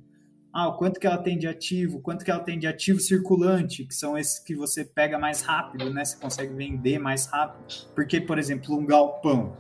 Ah, 0.52 0.70
o 0.70 0.78
quanto 0.78 1.00
que 1.00 1.06
ela 1.06 1.18
tem 1.18 1.38
de 1.38 1.48
ativo, 1.48 2.00
quanto 2.00 2.26
que 2.26 2.32
ela 2.32 2.40
tem 2.40 2.58
de 2.58 2.66
ativo 2.66 3.00
circulante, 3.00 3.86
que 3.86 3.94
são 3.94 4.18
esses 4.18 4.40
que 4.40 4.56
você 4.56 4.84
pega 4.84 5.20
mais 5.20 5.42
rápido, 5.42 5.94
né? 5.94 6.04
Você 6.04 6.18
consegue 6.18 6.54
vender 6.54 6.98
mais 6.98 7.28
rápido. 7.28 7.66
Porque, 7.94 8.20
por 8.20 8.40
exemplo, 8.40 8.76
um 8.76 8.86
galpão, 8.86 9.56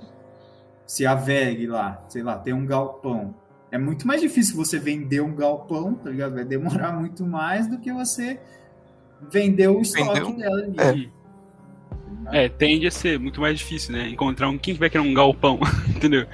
se 0.87 1.05
a 1.05 1.13
VEG 1.13 1.67
lá, 1.67 2.03
sei 2.09 2.23
lá, 2.23 2.39
tem 2.39 2.53
um 2.53 2.65
galpão, 2.65 3.35
é 3.71 3.77
muito 3.77 4.07
mais 4.07 4.21
difícil 4.21 4.55
você 4.55 4.79
vender 4.79 5.21
um 5.21 5.35
galpão, 5.35 5.93
tá 5.93 6.09
ligado? 6.09 6.35
Vai 6.35 6.45
demorar 6.45 6.93
muito 6.99 7.25
mais 7.25 7.67
do 7.67 7.77
que 7.79 7.91
você 7.91 8.39
vender 9.29 9.67
o 9.67 9.81
estoque 9.81 10.19
Vendeu? 10.19 10.37
dela 10.37 10.61
ali. 10.61 11.11
É. 11.13 11.17
É, 12.29 12.49
tende 12.49 12.85
a 12.85 12.91
ser 12.91 13.17
muito 13.17 13.39
mais 13.39 13.57
difícil, 13.57 13.93
né? 13.93 14.09
Encontrar 14.09 14.49
um. 14.49 14.57
Quem 14.57 14.73
vai 14.73 14.89
querer 14.89 15.01
um 15.01 15.13
galpão? 15.13 15.59
Entendeu? 15.87 16.27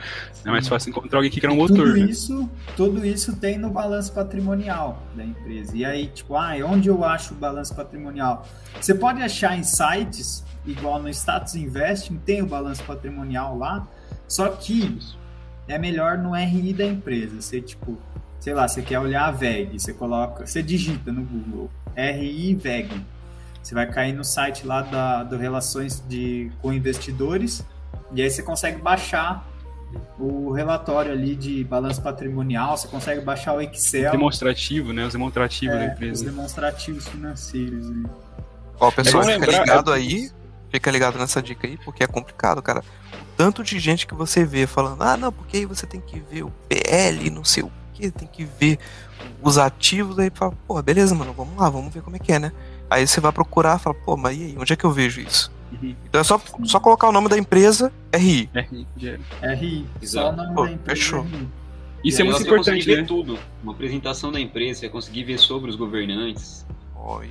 É 0.44 0.50
mais 0.50 0.68
fácil 0.68 0.90
encontrar 0.90 1.20
alguém 1.20 1.30
que 1.30 1.40
quer 1.40 1.50
um 1.50 1.56
motor. 1.56 1.78
Tudo 1.78 1.98
né? 1.98 2.06
isso, 2.06 2.50
tudo 2.76 3.06
isso 3.06 3.36
tem 3.36 3.58
no 3.58 3.70
balanço 3.70 4.12
patrimonial 4.12 5.04
da 5.16 5.24
empresa. 5.24 5.76
E 5.76 5.86
aí, 5.86 6.08
tipo, 6.08 6.36
ah, 6.36 6.54
onde 6.66 6.90
eu 6.90 7.04
acho 7.04 7.34
o 7.34 7.38
balanço 7.38 7.76
patrimonial? 7.76 8.46
Você 8.82 8.96
pode 8.96 9.22
achar 9.22 9.58
em 9.58 9.64
sites, 9.64 10.44
igual 10.66 11.02
no 11.02 11.10
Status 11.10 11.56
Investing, 11.56 12.18
tem 12.26 12.42
o 12.42 12.48
balanço 12.48 12.84
patrimonial 12.84 13.58
lá, 13.58 13.88
só 14.28 14.50
que 14.50 14.98
é 15.68 15.78
melhor 15.78 16.18
no 16.18 16.34
RI 16.34 16.74
da 16.74 16.86
empresa. 16.86 17.42
Você, 17.42 17.62
tipo, 17.62 17.98
sei 18.40 18.54
lá, 18.54 18.68
você 18.68 18.82
quer 18.82 19.00
olhar 19.00 19.26
a 19.26 19.32
VEG, 19.32 19.80
você 19.80 19.94
coloca, 19.94 20.46
você 20.46 20.62
digita 20.62 21.12
no 21.12 21.24
Google 21.24 21.70
RI 21.96 22.56
VEG 22.56 22.90
você 23.64 23.74
vai 23.74 23.90
cair 23.90 24.14
no 24.14 24.26
site 24.26 24.68
lá 24.68 24.82
da, 24.82 25.24
do 25.24 25.38
Relações 25.38 26.04
de, 26.08 26.52
com 26.62 26.74
Investidores 26.74 27.64
e 28.14 28.22
aí 28.22 28.30
você 28.30 28.44
consegue 28.44 28.82
baixar 28.82 29.48
o 30.20 30.52
relatório 30.52 31.12
ali 31.12 31.36
de 31.36 31.64
balanço 31.64 32.02
patrimonial, 32.02 32.76
você 32.76 32.88
consegue 32.88 33.22
baixar 33.22 33.54
o 33.54 33.62
Excel. 33.62 34.12
Demonstrativo, 34.12 34.92
né? 34.92 35.06
Os 35.06 35.14
demonstrativos 35.14 35.76
é, 35.76 35.80
da 35.80 35.94
empresa. 35.94 36.14
Os 36.14 36.32
demonstrativos 36.32 37.08
financeiros. 37.08 37.90
Né? 37.90 38.10
Ó, 38.80 38.92
pessoal, 38.92 39.24
é 39.24 39.34
fica 39.34 39.46
lembrar, 39.46 39.62
ligado 39.62 39.94
aí, 39.94 40.30
fica 40.70 40.92
ligado 40.92 41.18
nessa 41.18 41.42
dica 41.42 41.68
aí, 41.68 41.78
porque 41.86 42.04
é 42.04 42.08
complicado, 42.08 42.62
cara. 42.62 42.84
Tanto 43.36 43.64
de 43.64 43.80
gente 43.80 44.06
que 44.06 44.14
você 44.14 44.46
vê 44.46 44.68
falando, 44.68 45.02
ah, 45.02 45.18
não, 45.18 45.32
porque 45.32 45.58
aí 45.58 45.66
você 45.66 45.86
tem 45.86 46.00
que 46.00 46.20
ver 46.20 46.44
o 46.44 46.52
PL, 46.70 47.30
não 47.30 47.44
sei 47.44 47.64
o 47.64 47.72
que, 47.94 48.12
tem 48.12 48.28
que 48.28 48.46
ver 48.46 48.78
os 49.42 49.58
ativos, 49.58 50.18
aí 50.20 50.32
fala, 50.34 50.54
pô, 50.68 50.82
beleza, 50.82 51.14
mano, 51.16 51.34
vamos 51.34 51.58
lá, 51.58 51.70
vamos 51.70 51.94
ver 51.94 52.02
como 52.02 52.16
é 52.16 52.20
que 52.20 52.32
é, 52.32 52.40
né? 52.40 52.52
Aí 52.90 53.08
você 53.08 53.20
vai 53.20 53.32
procurar 53.32 53.78
e 53.78 53.80
fala, 53.80 53.96
pô, 53.96 54.16
mas 54.16 54.38
e 54.38 54.44
aí, 54.44 54.56
onde 54.58 54.74
é 54.74 54.76
que 54.76 54.84
eu 54.84 54.92
vejo 54.92 55.22
isso? 55.22 55.52
Uhum. 55.72 55.96
Então 56.08 56.22
é 56.22 56.24
só, 56.24 56.40
só 56.64 56.80
colocar 56.80 57.10
o 57.10 57.12
nome 57.12 57.30
da 57.30 57.38
empresa, 57.38 57.92
RI. 58.14 58.50
RI, 58.54 58.88
RI. 59.42 59.88
Só 60.04 60.30
o 60.30 60.36
nome 60.36 60.54
pô, 60.54 60.66
da 60.66 60.72
empresa. 60.72 61.02
Fechou. 61.02 61.26
Isso 62.04 62.22
é 62.22 62.26
muito 62.26 62.42
importante, 62.42 62.88
né? 62.88 62.96
ver 62.96 63.08
tudo. 63.08 63.40
Uma 63.64 63.72
apresentação 63.72 64.32
da 64.32 64.40
empresa, 64.40 64.82
você 64.82 64.90
conseguir 64.90 65.24
ver 65.24 65.40
sobre 65.40 65.70
os 65.70 65.76
governantes, 65.76 66.66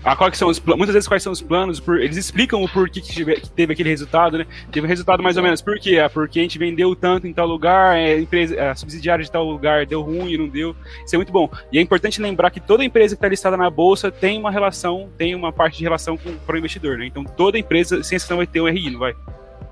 ah, 0.04 0.14
quais 0.14 0.36
são 0.36 0.48
os 0.48 0.60
Muitas 0.60 0.92
vezes 0.92 1.08
quais 1.08 1.22
são 1.22 1.32
os 1.32 1.40
planos, 1.40 1.80
por... 1.80 1.98
eles 1.98 2.16
explicam 2.16 2.62
o 2.62 2.68
porquê 2.68 3.00
que, 3.00 3.24
que 3.24 3.50
teve 3.50 3.72
aquele 3.72 3.88
resultado, 3.88 4.36
né? 4.36 4.46
Teve 4.70 4.86
um 4.86 4.88
resultado 4.88 5.22
mais 5.22 5.36
ou 5.36 5.42
menos. 5.42 5.62
Por 5.62 5.78
quê? 5.78 5.98
Ah, 5.98 6.10
porque 6.10 6.40
a 6.40 6.42
gente 6.42 6.58
vendeu 6.58 6.94
tanto 6.94 7.26
em 7.26 7.32
tal 7.32 7.46
lugar, 7.46 7.96
é, 7.96 8.14
a, 8.14 8.20
empresa, 8.20 8.70
a 8.70 8.74
subsidiária 8.74 9.24
de 9.24 9.30
tal 9.30 9.44
lugar 9.44 9.86
deu 9.86 10.02
ruim, 10.02 10.36
não 10.36 10.48
deu. 10.48 10.76
Isso 11.04 11.14
é 11.14 11.18
muito 11.18 11.32
bom. 11.32 11.48
E 11.72 11.78
é 11.78 11.80
importante 11.80 12.20
lembrar 12.20 12.50
que 12.50 12.60
toda 12.60 12.84
empresa 12.84 13.14
que 13.14 13.18
está 13.18 13.28
listada 13.28 13.56
na 13.56 13.70
bolsa 13.70 14.10
tem 14.10 14.38
uma 14.38 14.50
relação, 14.50 15.08
tem 15.16 15.34
uma 15.34 15.52
parte 15.52 15.78
de 15.78 15.84
relação 15.84 16.18
com, 16.18 16.36
para 16.36 16.54
o 16.54 16.58
investidor, 16.58 16.98
né? 16.98 17.06
Então 17.06 17.24
toda 17.24 17.58
empresa, 17.58 18.02
sem 18.02 18.16
exceção, 18.16 18.36
vai 18.36 18.46
ter 18.46 18.60
um 18.60 18.68
RI, 18.68 18.90
não 18.90 19.00
vai? 19.00 19.14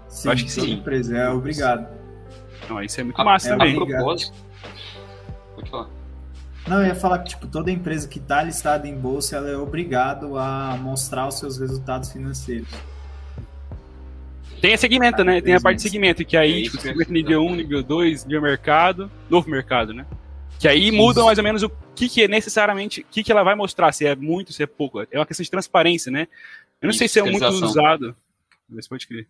Sim, 0.09 0.29
Eu 0.29 0.33
acho 0.33 0.45
que 0.47 0.55
toda 0.55 0.67
sim. 0.67 0.73
empresa, 0.73 1.17
é 1.17 1.29
obrigado. 1.29 1.87
Não, 2.69 2.83
isso 2.83 3.01
é 3.01 3.05
muito 3.05 3.21
a, 3.21 3.25
massa 3.25 3.49
é, 3.49 3.51
também. 3.51 3.75
A 3.75 3.85
propósito, 3.87 4.33
pode 5.57 5.71
falar. 5.71 6.00
Não, 6.67 6.81
eu 6.81 6.89
ia 6.89 6.95
falar 6.95 7.19
que 7.21 7.31
tipo, 7.31 7.47
toda 7.47 7.71
empresa 7.71 8.07
que 8.07 8.19
está 8.19 8.43
listada 8.43 8.87
em 8.87 8.95
bolsa 8.95 9.37
ela 9.37 9.49
é 9.49 9.57
obrigado 9.57 10.39
a 10.39 10.77
mostrar 10.77 11.27
os 11.27 11.39
seus 11.39 11.59
resultados 11.59 12.13
financeiros. 12.13 12.69
Tem 14.61 14.75
a 14.75 14.79
segmento, 14.79 15.25
né? 15.25 15.41
Tem 15.41 15.55
a 15.55 15.61
parte 15.61 15.77
de 15.77 15.83
segmento, 15.83 16.25
que 16.25 16.37
aí, 16.37 16.61
é 16.61 16.63
tipo, 16.65 16.81
segmento 16.81 17.13
nível 17.13 17.43
1, 17.47 17.57
nível 17.57 17.83
2, 17.83 18.25
nível 18.27 18.43
mercado, 18.43 19.11
novo 19.29 19.49
mercado, 19.49 19.95
né? 19.95 20.05
Que 20.59 20.69
aí 20.69 20.93
muda 20.93 21.25
mais 21.25 21.39
ou 21.39 21.45
menos 21.45 21.63
o 21.63 21.71
que, 21.95 22.07
que 22.07 22.25
é 22.25 22.29
necessariamente, 22.29 23.01
o 23.01 23.05
que, 23.11 23.25
que 23.25 23.33
ela 23.33 23.43
vai 23.43 23.55
mostrar, 23.55 23.91
se 23.93 24.07
é 24.07 24.15
muito, 24.15 24.53
se 24.53 24.63
é 24.63 24.67
pouco. 24.67 25.01
É 25.01 25.19
uma 25.19 25.25
questão 25.25 25.43
de 25.43 25.51
transparência, 25.51 26.13
né? 26.13 26.29
Eu 26.83 26.87
não 26.89 26.93
sei 26.93 27.09
se 27.09 27.19
é 27.19 27.23
muito 27.23 27.47
usado. 27.47 28.15
Você 28.69 28.89
pode 28.89 29.07
crer. 29.07 29.27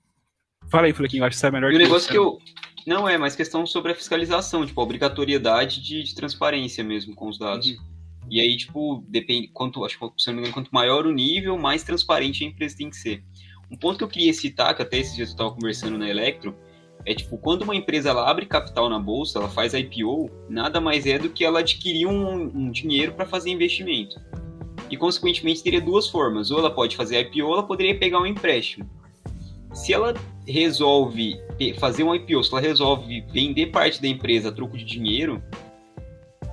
Fala 0.68 0.86
aí, 0.86 0.92
Flequinho, 0.92 1.24
acho 1.24 1.38
que 1.38 1.46
é 1.46 1.50
melhor 1.50 1.72
e 1.72 1.76
que 1.76 1.82
o 1.82 1.84
negócio 1.84 2.10
que 2.10 2.18
eu, 2.18 2.38
não, 2.86 3.08
é, 3.08 3.18
mas 3.18 3.36
questão 3.36 3.66
sobre 3.66 3.92
a 3.92 3.94
fiscalização, 3.94 4.64
tipo, 4.64 4.80
a 4.80 4.84
obrigatoriedade 4.84 5.82
de, 5.82 6.02
de 6.02 6.14
transparência 6.14 6.82
mesmo 6.82 7.14
com 7.14 7.28
os 7.28 7.38
dados. 7.38 7.68
Uhum. 7.68 7.76
E 8.30 8.40
aí, 8.40 8.56
tipo, 8.56 9.04
depende, 9.08 9.48
quanto, 9.48 9.84
acho 9.84 9.98
que, 9.98 10.06
se 10.16 10.28
não 10.28 10.34
me 10.34 10.40
engano, 10.40 10.54
quanto 10.54 10.70
maior 10.70 11.06
o 11.06 11.12
nível, 11.12 11.58
mais 11.58 11.82
transparente 11.82 12.44
a 12.44 12.46
empresa 12.46 12.76
tem 12.76 12.88
que 12.88 12.96
ser. 12.96 13.24
Um 13.70 13.76
ponto 13.76 13.98
que 13.98 14.04
eu 14.04 14.08
queria 14.08 14.32
citar, 14.32 14.74
que 14.74 14.82
até 14.82 14.98
esses 14.98 15.14
dias 15.14 15.28
eu 15.28 15.32
estava 15.32 15.50
conversando 15.52 15.98
na 15.98 16.08
Electro, 16.08 16.54
é 17.04 17.14
tipo, 17.14 17.38
quando 17.38 17.62
uma 17.62 17.74
empresa 17.74 18.10
ela 18.10 18.28
abre 18.30 18.46
capital 18.46 18.88
na 18.88 18.98
bolsa, 18.98 19.38
ela 19.38 19.48
faz 19.48 19.72
IPO, 19.74 20.30
nada 20.48 20.80
mais 20.80 21.06
é 21.06 21.18
do 21.18 21.30
que 21.30 21.44
ela 21.44 21.60
adquirir 21.60 22.06
um, 22.06 22.42
um 22.42 22.70
dinheiro 22.70 23.12
para 23.14 23.26
fazer 23.26 23.50
investimento. 23.50 24.20
E, 24.90 24.96
consequentemente, 24.96 25.62
teria 25.62 25.80
duas 25.80 26.08
formas. 26.08 26.50
Ou 26.50 26.58
ela 26.58 26.70
pode 26.70 26.96
fazer 26.96 27.20
IPO, 27.20 27.46
ou 27.46 27.54
ela 27.54 27.62
poderia 27.62 27.98
pegar 27.98 28.20
um 28.20 28.26
empréstimo. 28.26 28.88
Se 29.72 29.92
ela 29.92 30.14
resolve 30.50 31.40
fazer 31.78 32.04
um 32.04 32.14
IPO, 32.14 32.42
se 32.44 32.52
ela 32.52 32.60
resolve 32.60 33.22
vender 33.32 33.66
parte 33.66 34.00
da 34.00 34.08
empresa 34.08 34.48
a 34.48 34.52
troco 34.52 34.76
de 34.76 34.84
dinheiro, 34.84 35.42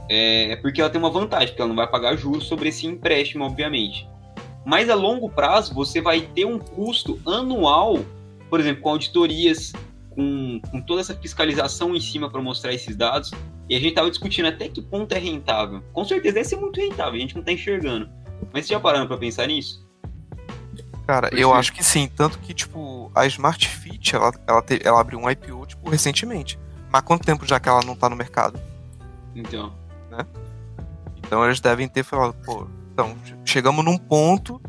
é, 0.10 0.52
é 0.52 0.56
porque 0.56 0.82
ela 0.82 0.90
tem 0.90 1.00
uma 1.00 1.10
vantagem, 1.10 1.50
porque 1.50 1.62
ela 1.62 1.70
não 1.70 1.76
vai 1.76 1.88
pagar 1.88 2.16
juros 2.16 2.46
sobre 2.46 2.70
esse 2.70 2.88
empréstimo, 2.88 3.44
obviamente. 3.44 4.08
Mas 4.66 4.90
a 4.90 4.96
longo 4.96 5.30
prazo, 5.30 5.74
você 5.74 6.02
vai 6.02 6.22
ter 6.22 6.46
um 6.46 6.60
custo 6.60 7.20
anual, 7.26 8.00
por 8.50 8.60
exemplo, 8.60 8.82
com 8.82 8.90
auditorias, 8.90 9.72
com, 10.10 10.60
com 10.70 10.82
toda 10.82 11.02
essa 11.02 11.16
fiscalização 11.16 11.96
em 11.96 12.02
cima 12.02 12.30
para 12.30 12.42
mostrar 12.42 12.74
esses 12.74 12.96
dados. 12.96 13.32
E 13.70 13.76
a 13.76 13.80
gente 13.80 13.90
estava 13.90 14.10
discutindo 14.10 14.48
até 14.48 14.68
que 14.68 14.82
ponto 14.82 15.14
é 15.14 15.18
rentável. 15.18 15.82
Com 15.94 16.04
certeza 16.04 16.36
deve 16.36 16.48
ser 16.48 16.56
muito 16.58 16.80
rentável, 16.80 17.14
a 17.14 17.20
gente 17.20 17.36
não 17.36 17.42
está 17.42 17.52
enxergando. 17.54 18.10
Mas 18.54 18.66
você 18.66 18.74
já 18.74 18.80
parando 18.80 19.08
para 19.08 19.18
pensar 19.18 19.48
nisso? 19.48 19.87
Cara, 21.08 21.30
eu 21.32 21.54
acho 21.54 21.72
que 21.72 21.82
sim. 21.82 22.10
Tanto 22.14 22.38
que, 22.40 22.54
tipo, 22.54 23.10
a 23.16 23.26
Smart 23.26 23.66
Fit, 23.66 24.14
ela, 24.14 24.32
ela, 24.46 24.62
te, 24.62 24.82
ela 24.84 25.00
abriu 25.00 25.18
um 25.18 25.30
IPO, 25.30 25.66
tipo, 25.66 25.90
recentemente. 25.90 26.60
Mas 26.92 27.02
quanto 27.02 27.26
tempo 27.26 27.46
já 27.46 27.60
que 27.60 27.70
ela 27.70 27.82
não 27.86 27.96
tá 27.96 28.10
no 28.10 28.16
mercado? 28.16 28.60
Então. 29.34 29.74
Né? 30.12 30.26
Então 31.16 31.46
eles 31.46 31.62
devem 31.62 31.88
ter 31.88 32.04
falado, 32.04 32.34
pô, 32.46 32.68
então, 32.92 33.16
chegamos 33.46 33.86
num 33.86 33.98
ponto 33.98 34.62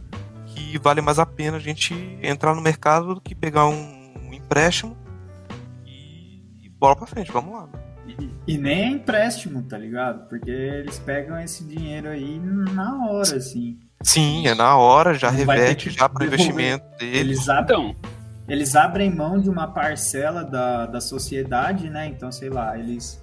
que 0.46 0.78
vale 0.78 1.00
mais 1.00 1.18
a 1.18 1.26
pena 1.26 1.56
a 1.56 1.60
gente 1.60 1.94
entrar 2.22 2.54
no 2.54 2.60
mercado 2.60 3.14
do 3.14 3.20
que 3.20 3.34
pegar 3.34 3.66
um, 3.66 4.12
um 4.22 4.34
empréstimo 4.34 4.96
e, 5.84 6.42
e 6.62 6.68
bola 6.68 6.94
pra 6.94 7.06
frente, 7.06 7.32
vamos 7.32 7.52
lá. 7.52 7.68
E 8.46 8.56
nem 8.56 8.82
é 8.82 8.86
empréstimo, 8.86 9.62
tá 9.62 9.76
ligado? 9.76 10.28
Porque 10.28 10.50
eles 10.50 10.98
pegam 10.98 11.38
esse 11.40 11.64
dinheiro 11.64 12.08
aí 12.08 12.38
na 12.38 13.06
hora, 13.06 13.36
assim. 13.36 13.78
Sim, 14.02 14.46
é 14.46 14.54
na 14.54 14.76
hora, 14.76 15.14
já 15.14 15.30
reverte 15.30 15.90
já 15.90 16.08
para 16.08 16.22
o 16.22 16.26
investimento 16.26 16.84
deles. 16.98 17.20
Eles 17.20 17.48
abrem, 17.48 17.90
então. 17.90 17.96
eles 18.48 18.76
abrem 18.76 19.14
mão 19.14 19.40
de 19.40 19.50
uma 19.50 19.66
parcela 19.66 20.44
da, 20.44 20.86
da 20.86 21.00
sociedade, 21.00 21.90
né? 21.90 22.06
Então, 22.06 22.30
sei 22.30 22.48
lá, 22.48 22.78
eles 22.78 23.22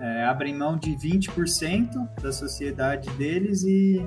é, 0.00 0.24
abrem 0.24 0.54
mão 0.54 0.76
de 0.76 0.90
20% 0.92 2.20
da 2.22 2.32
sociedade 2.32 3.10
deles 3.10 3.64
e 3.64 4.04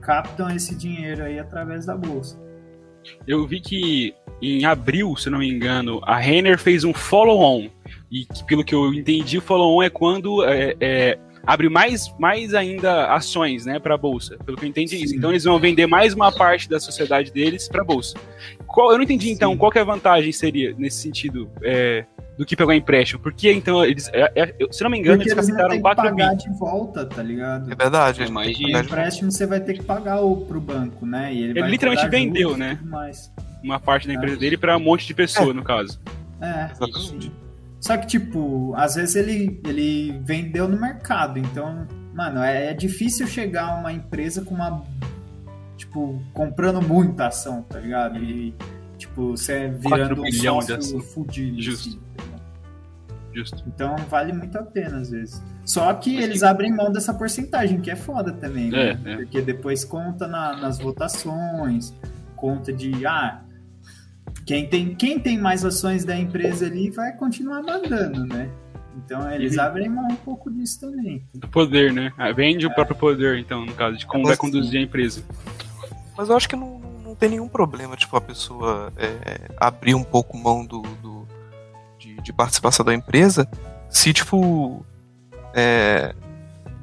captam 0.00 0.50
esse 0.50 0.74
dinheiro 0.74 1.24
aí 1.24 1.38
através 1.38 1.86
da 1.86 1.96
bolsa. 1.96 2.38
Eu 3.26 3.46
vi 3.46 3.60
que 3.60 4.14
em 4.40 4.64
abril, 4.64 5.14
se 5.16 5.28
não 5.28 5.38
me 5.38 5.50
engano, 5.50 6.00
a 6.04 6.16
Renner 6.16 6.58
fez 6.58 6.84
um 6.84 6.92
follow-on. 6.92 7.68
E 8.10 8.26
pelo 8.46 8.64
que 8.64 8.74
eu 8.74 8.92
entendi, 8.94 9.38
o 9.38 9.42
follow-on 9.42 9.82
é 9.82 9.90
quando 9.90 10.44
é, 10.44 10.74
é 10.80 11.18
abre 11.46 11.68
mais, 11.68 12.12
mais 12.18 12.54
ainda 12.54 13.12
ações, 13.12 13.64
né, 13.66 13.78
para 13.78 13.94
a 13.94 13.98
bolsa. 13.98 14.36
Pelo 14.44 14.56
que 14.56 14.64
eu 14.64 14.68
entendi 14.68 14.96
Sim. 14.96 15.04
isso. 15.04 15.16
Então 15.16 15.30
eles 15.30 15.44
vão 15.44 15.58
vender 15.58 15.86
mais 15.86 16.14
uma 16.14 16.32
parte 16.32 16.68
da 16.68 16.80
sociedade 16.80 17.30
deles 17.32 17.68
para 17.68 17.82
a 17.82 17.84
bolsa. 17.84 18.16
Qual, 18.66 18.90
eu 18.90 18.96
não 18.96 19.04
entendi 19.04 19.30
então, 19.30 19.50
Sim. 19.50 19.54
então 19.54 19.56
qual 19.56 19.70
que 19.70 19.78
a 19.78 19.84
vantagem 19.84 20.32
seria 20.32 20.74
nesse 20.76 20.98
sentido 20.98 21.50
é, 21.62 22.04
do 22.36 22.44
que 22.44 22.56
pegar 22.56 22.74
empréstimo. 22.74 23.20
Porque 23.20 23.52
então 23.52 23.84
eles, 23.84 24.08
é, 24.12 24.32
é, 24.34 24.54
se 24.70 24.82
não 24.82 24.90
me 24.90 24.98
engano, 24.98 25.18
Porque 25.18 25.32
eles 25.32 25.46
captaram 25.46 25.80
4 25.80 26.14
mil. 26.14 26.36
de 26.36 26.58
volta, 26.58 27.06
tá 27.06 27.22
ligado? 27.22 27.72
É 27.72 27.74
verdade. 27.74 28.22
É 28.22 28.28
mais 28.28 28.56
de 28.56 28.76
empréstimo 28.76 29.30
você 29.30 29.46
vai 29.46 29.60
ter 29.60 29.74
que 29.74 29.82
pagar 29.82 30.20
o, 30.20 30.36
pro 30.38 30.60
banco, 30.60 31.06
né? 31.06 31.32
E 31.32 31.42
ele, 31.42 31.58
ele 31.58 31.68
literalmente 31.68 32.08
vendeu, 32.08 32.56
né? 32.56 32.78
Uma 33.62 33.80
parte 33.80 34.06
da 34.06 34.14
empresa 34.14 34.36
é. 34.36 34.38
dele 34.38 34.56
para 34.56 34.76
um 34.76 34.80
monte 34.80 35.06
de 35.06 35.14
pessoa, 35.14 35.50
é. 35.50 35.54
no 35.54 35.62
caso. 35.62 36.00
É, 36.40 36.70
exatamente. 36.72 37.43
Só 37.84 37.98
que, 37.98 38.06
tipo, 38.06 38.72
às 38.76 38.94
vezes 38.94 39.14
ele, 39.14 39.60
ele 39.62 40.18
vendeu 40.24 40.66
no 40.66 40.80
mercado, 40.80 41.38
então, 41.38 41.86
mano, 42.14 42.42
é, 42.42 42.70
é 42.70 42.74
difícil 42.74 43.26
chegar 43.26 43.78
uma 43.78 43.92
empresa 43.92 44.42
com 44.42 44.54
uma. 44.54 44.82
Tipo, 45.76 46.18
comprando 46.32 46.80
muita 46.80 47.26
ação, 47.26 47.60
tá 47.60 47.78
ligado? 47.78 48.18
E, 48.24 48.54
tipo, 48.96 49.36
você 49.36 49.68
virando 49.68 50.22
um 50.22 50.32
sócio 50.32 50.98
fudido. 51.00 51.60
Justo. 51.60 51.88
Assim. 51.90 52.00
Justo. 53.34 53.62
Então 53.66 53.96
vale 54.08 54.32
muito 54.32 54.56
a 54.56 54.62
pena 54.62 55.00
às 55.00 55.10
vezes. 55.10 55.42
Só 55.66 55.92
que 55.92 56.14
Mas 56.14 56.24
eles 56.24 56.38
que... 56.38 56.46
abrem 56.46 56.72
mão 56.72 56.90
dessa 56.90 57.12
porcentagem, 57.12 57.82
que 57.82 57.90
é 57.90 57.96
foda 57.96 58.32
também, 58.32 58.70
né? 58.70 58.98
é, 59.04 59.12
É. 59.12 59.16
Porque 59.16 59.42
depois 59.42 59.84
conta 59.84 60.26
na, 60.26 60.56
nas 60.56 60.78
votações, 60.78 61.92
conta 62.34 62.72
de 62.72 63.04
ah, 63.04 63.43
quem 64.44 64.68
tem, 64.68 64.94
quem 64.94 65.18
tem 65.18 65.38
mais 65.38 65.64
ações 65.64 66.04
da 66.04 66.16
empresa 66.16 66.66
ali 66.66 66.90
vai 66.90 67.12
continuar 67.12 67.62
mandando, 67.62 68.26
né? 68.26 68.50
Então 68.96 69.30
eles 69.30 69.56
uhum. 69.56 69.62
abrem 69.62 69.88
mão 69.88 70.06
um 70.08 70.16
pouco 70.16 70.50
disso 70.50 70.80
também. 70.80 71.26
Do 71.34 71.48
poder, 71.48 71.92
né? 71.92 72.12
Ah, 72.16 72.32
vende 72.32 72.64
é. 72.64 72.68
o 72.68 72.74
próprio 72.74 72.96
poder, 72.96 73.38
então, 73.38 73.64
no 73.64 73.74
caso, 73.74 73.96
de 73.96 74.06
como 74.06 74.26
vai 74.26 74.36
conduzir 74.36 74.80
a 74.80 74.82
empresa. 74.82 75.24
Mas 76.16 76.28
eu 76.28 76.36
acho 76.36 76.48
que 76.48 76.56
não, 76.56 76.78
não 77.02 77.14
tem 77.14 77.30
nenhum 77.30 77.48
problema, 77.48 77.96
tipo, 77.96 78.16
a 78.16 78.20
pessoa 78.20 78.92
é, 78.96 79.50
abrir 79.56 79.94
um 79.94 80.04
pouco 80.04 80.36
mão 80.36 80.64
do, 80.64 80.82
do 81.02 81.14
de 82.22 82.32
participação 82.32 82.84
da 82.84 82.94
empresa, 82.94 83.48
se 83.90 84.12
tipo 84.12 84.84
é, 85.54 86.14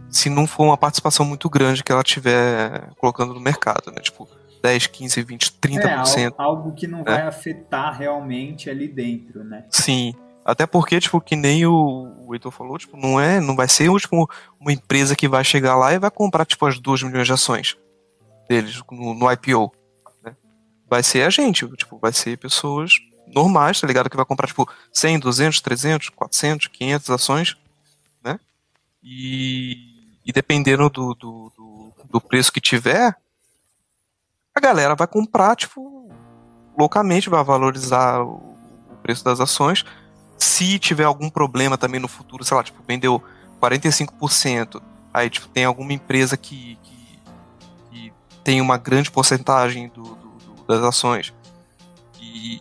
se 0.09 0.29
não 0.29 0.45
for 0.45 0.65
uma 0.65 0.77
participação 0.77 1.25
muito 1.25 1.49
grande 1.49 1.83
que 1.83 1.91
ela 1.91 2.03
tiver 2.03 2.89
colocando 2.97 3.33
no 3.33 3.39
mercado, 3.39 3.91
né? 3.91 4.01
Tipo 4.01 4.27
10, 4.61 4.87
15, 4.87 5.23
20, 5.23 5.51
30%. 5.53 6.31
É, 6.31 6.33
algo 6.37 6.71
que 6.73 6.87
não 6.87 6.99
né? 6.99 7.05
vai 7.05 7.21
afetar 7.21 7.97
realmente 7.97 8.69
ali 8.69 8.87
dentro, 8.87 9.43
né? 9.43 9.65
Sim. 9.69 10.13
Até 10.43 10.65
porque, 10.65 10.99
tipo, 10.99 11.21
que 11.21 11.35
nem 11.35 11.65
o, 11.65 12.25
o 12.25 12.33
Heitor 12.33 12.51
falou, 12.51 12.77
tipo, 12.77 12.97
não 12.97 13.19
é, 13.19 13.39
não 13.39 13.55
vai 13.55 13.67
ser 13.67 13.91
tipo, 13.97 14.29
uma 14.59 14.73
empresa 14.73 15.15
que 15.15 15.27
vai 15.27 15.43
chegar 15.43 15.75
lá 15.75 15.93
e 15.93 15.99
vai 15.99 16.09
comprar, 16.09 16.45
tipo, 16.45 16.65
as 16.65 16.79
2 16.79 17.03
milhões 17.03 17.27
de 17.27 17.33
ações 17.33 17.77
deles 18.49 18.81
no, 18.91 19.13
no 19.13 19.31
IPO. 19.31 19.71
Né? 20.23 20.35
Vai 20.89 21.03
ser 21.03 21.23
a 21.23 21.29
gente, 21.29 21.67
tipo, 21.75 21.99
vai 21.99 22.11
ser 22.11 22.37
pessoas 22.37 22.93
normais, 23.27 23.79
tá 23.79 23.87
ligado? 23.87 24.09
Que 24.09 24.17
vai 24.17 24.25
comprar, 24.25 24.47
tipo, 24.47 24.67
100, 24.91 25.19
200, 25.19 25.61
300, 25.61 26.09
400, 26.09 26.67
500 26.67 27.09
ações, 27.11 27.57
né? 28.23 28.39
E, 29.03 29.77
e 30.25 30.31
dependendo 30.33 30.89
do, 30.89 31.13
do, 31.13 31.53
do, 31.55 31.93
do 32.09 32.21
preço 32.21 32.51
que 32.51 32.59
tiver, 32.59 33.15
galera 34.61 34.95
vai 34.95 35.07
comprar, 35.07 35.55
tipo, 35.55 36.09
loucamente, 36.77 37.29
vai 37.29 37.43
valorizar 37.43 38.21
o, 38.23 38.55
preço 39.01 39.25
das 39.25 39.39
ações. 39.39 39.83
Se 40.37 40.77
tiver 40.77 41.05
algum 41.05 41.29
problema 41.29 41.77
também 41.77 41.99
no 41.99 42.07
futuro, 42.07 42.43
sei 42.43 42.55
lá, 42.55 42.63
tipo, 42.63 42.81
vendeu 42.87 43.21
45%, 43.61 44.81
aí, 45.13 45.29
tipo, 45.29 45.47
tem 45.47 45.65
alguma 45.65 45.91
empresa 45.91 46.37
que, 46.37 46.77
que, 46.83 47.19
que 47.89 48.13
tem 48.43 48.61
uma 48.61 48.77
grande 48.77 49.09
porcentagem 49.11 49.89
do, 49.89 50.03
do 50.03 50.31
das 50.67 50.83
ações 50.83 51.33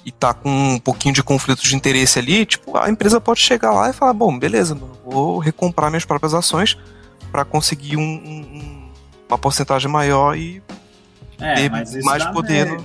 e, 0.04 0.12
tá 0.12 0.34
com 0.34 0.50
um 0.50 0.78
pouquinho 0.78 1.14
de 1.14 1.22
conflito 1.22 1.62
de 1.62 1.74
interesse 1.74 2.18
ali, 2.18 2.44
tipo, 2.44 2.76
a 2.76 2.90
empresa 2.90 3.20
pode 3.20 3.40
chegar 3.40 3.72
lá 3.72 3.90
e 3.90 3.92
falar, 3.92 4.12
bom, 4.12 4.38
beleza, 4.38 4.78
vou 5.04 5.38
recomprar 5.38 5.90
minhas 5.90 6.04
próprias 6.04 6.34
ações 6.34 6.76
para 7.32 7.44
conseguir 7.44 7.96
um, 7.96 8.02
um, 8.02 8.90
uma 9.28 9.38
porcentagem 9.38 9.90
maior 9.90 10.36
e 10.36 10.62
é, 11.40 11.54
ter 11.54 12.02
mais 12.02 12.26
poder. 12.26 12.68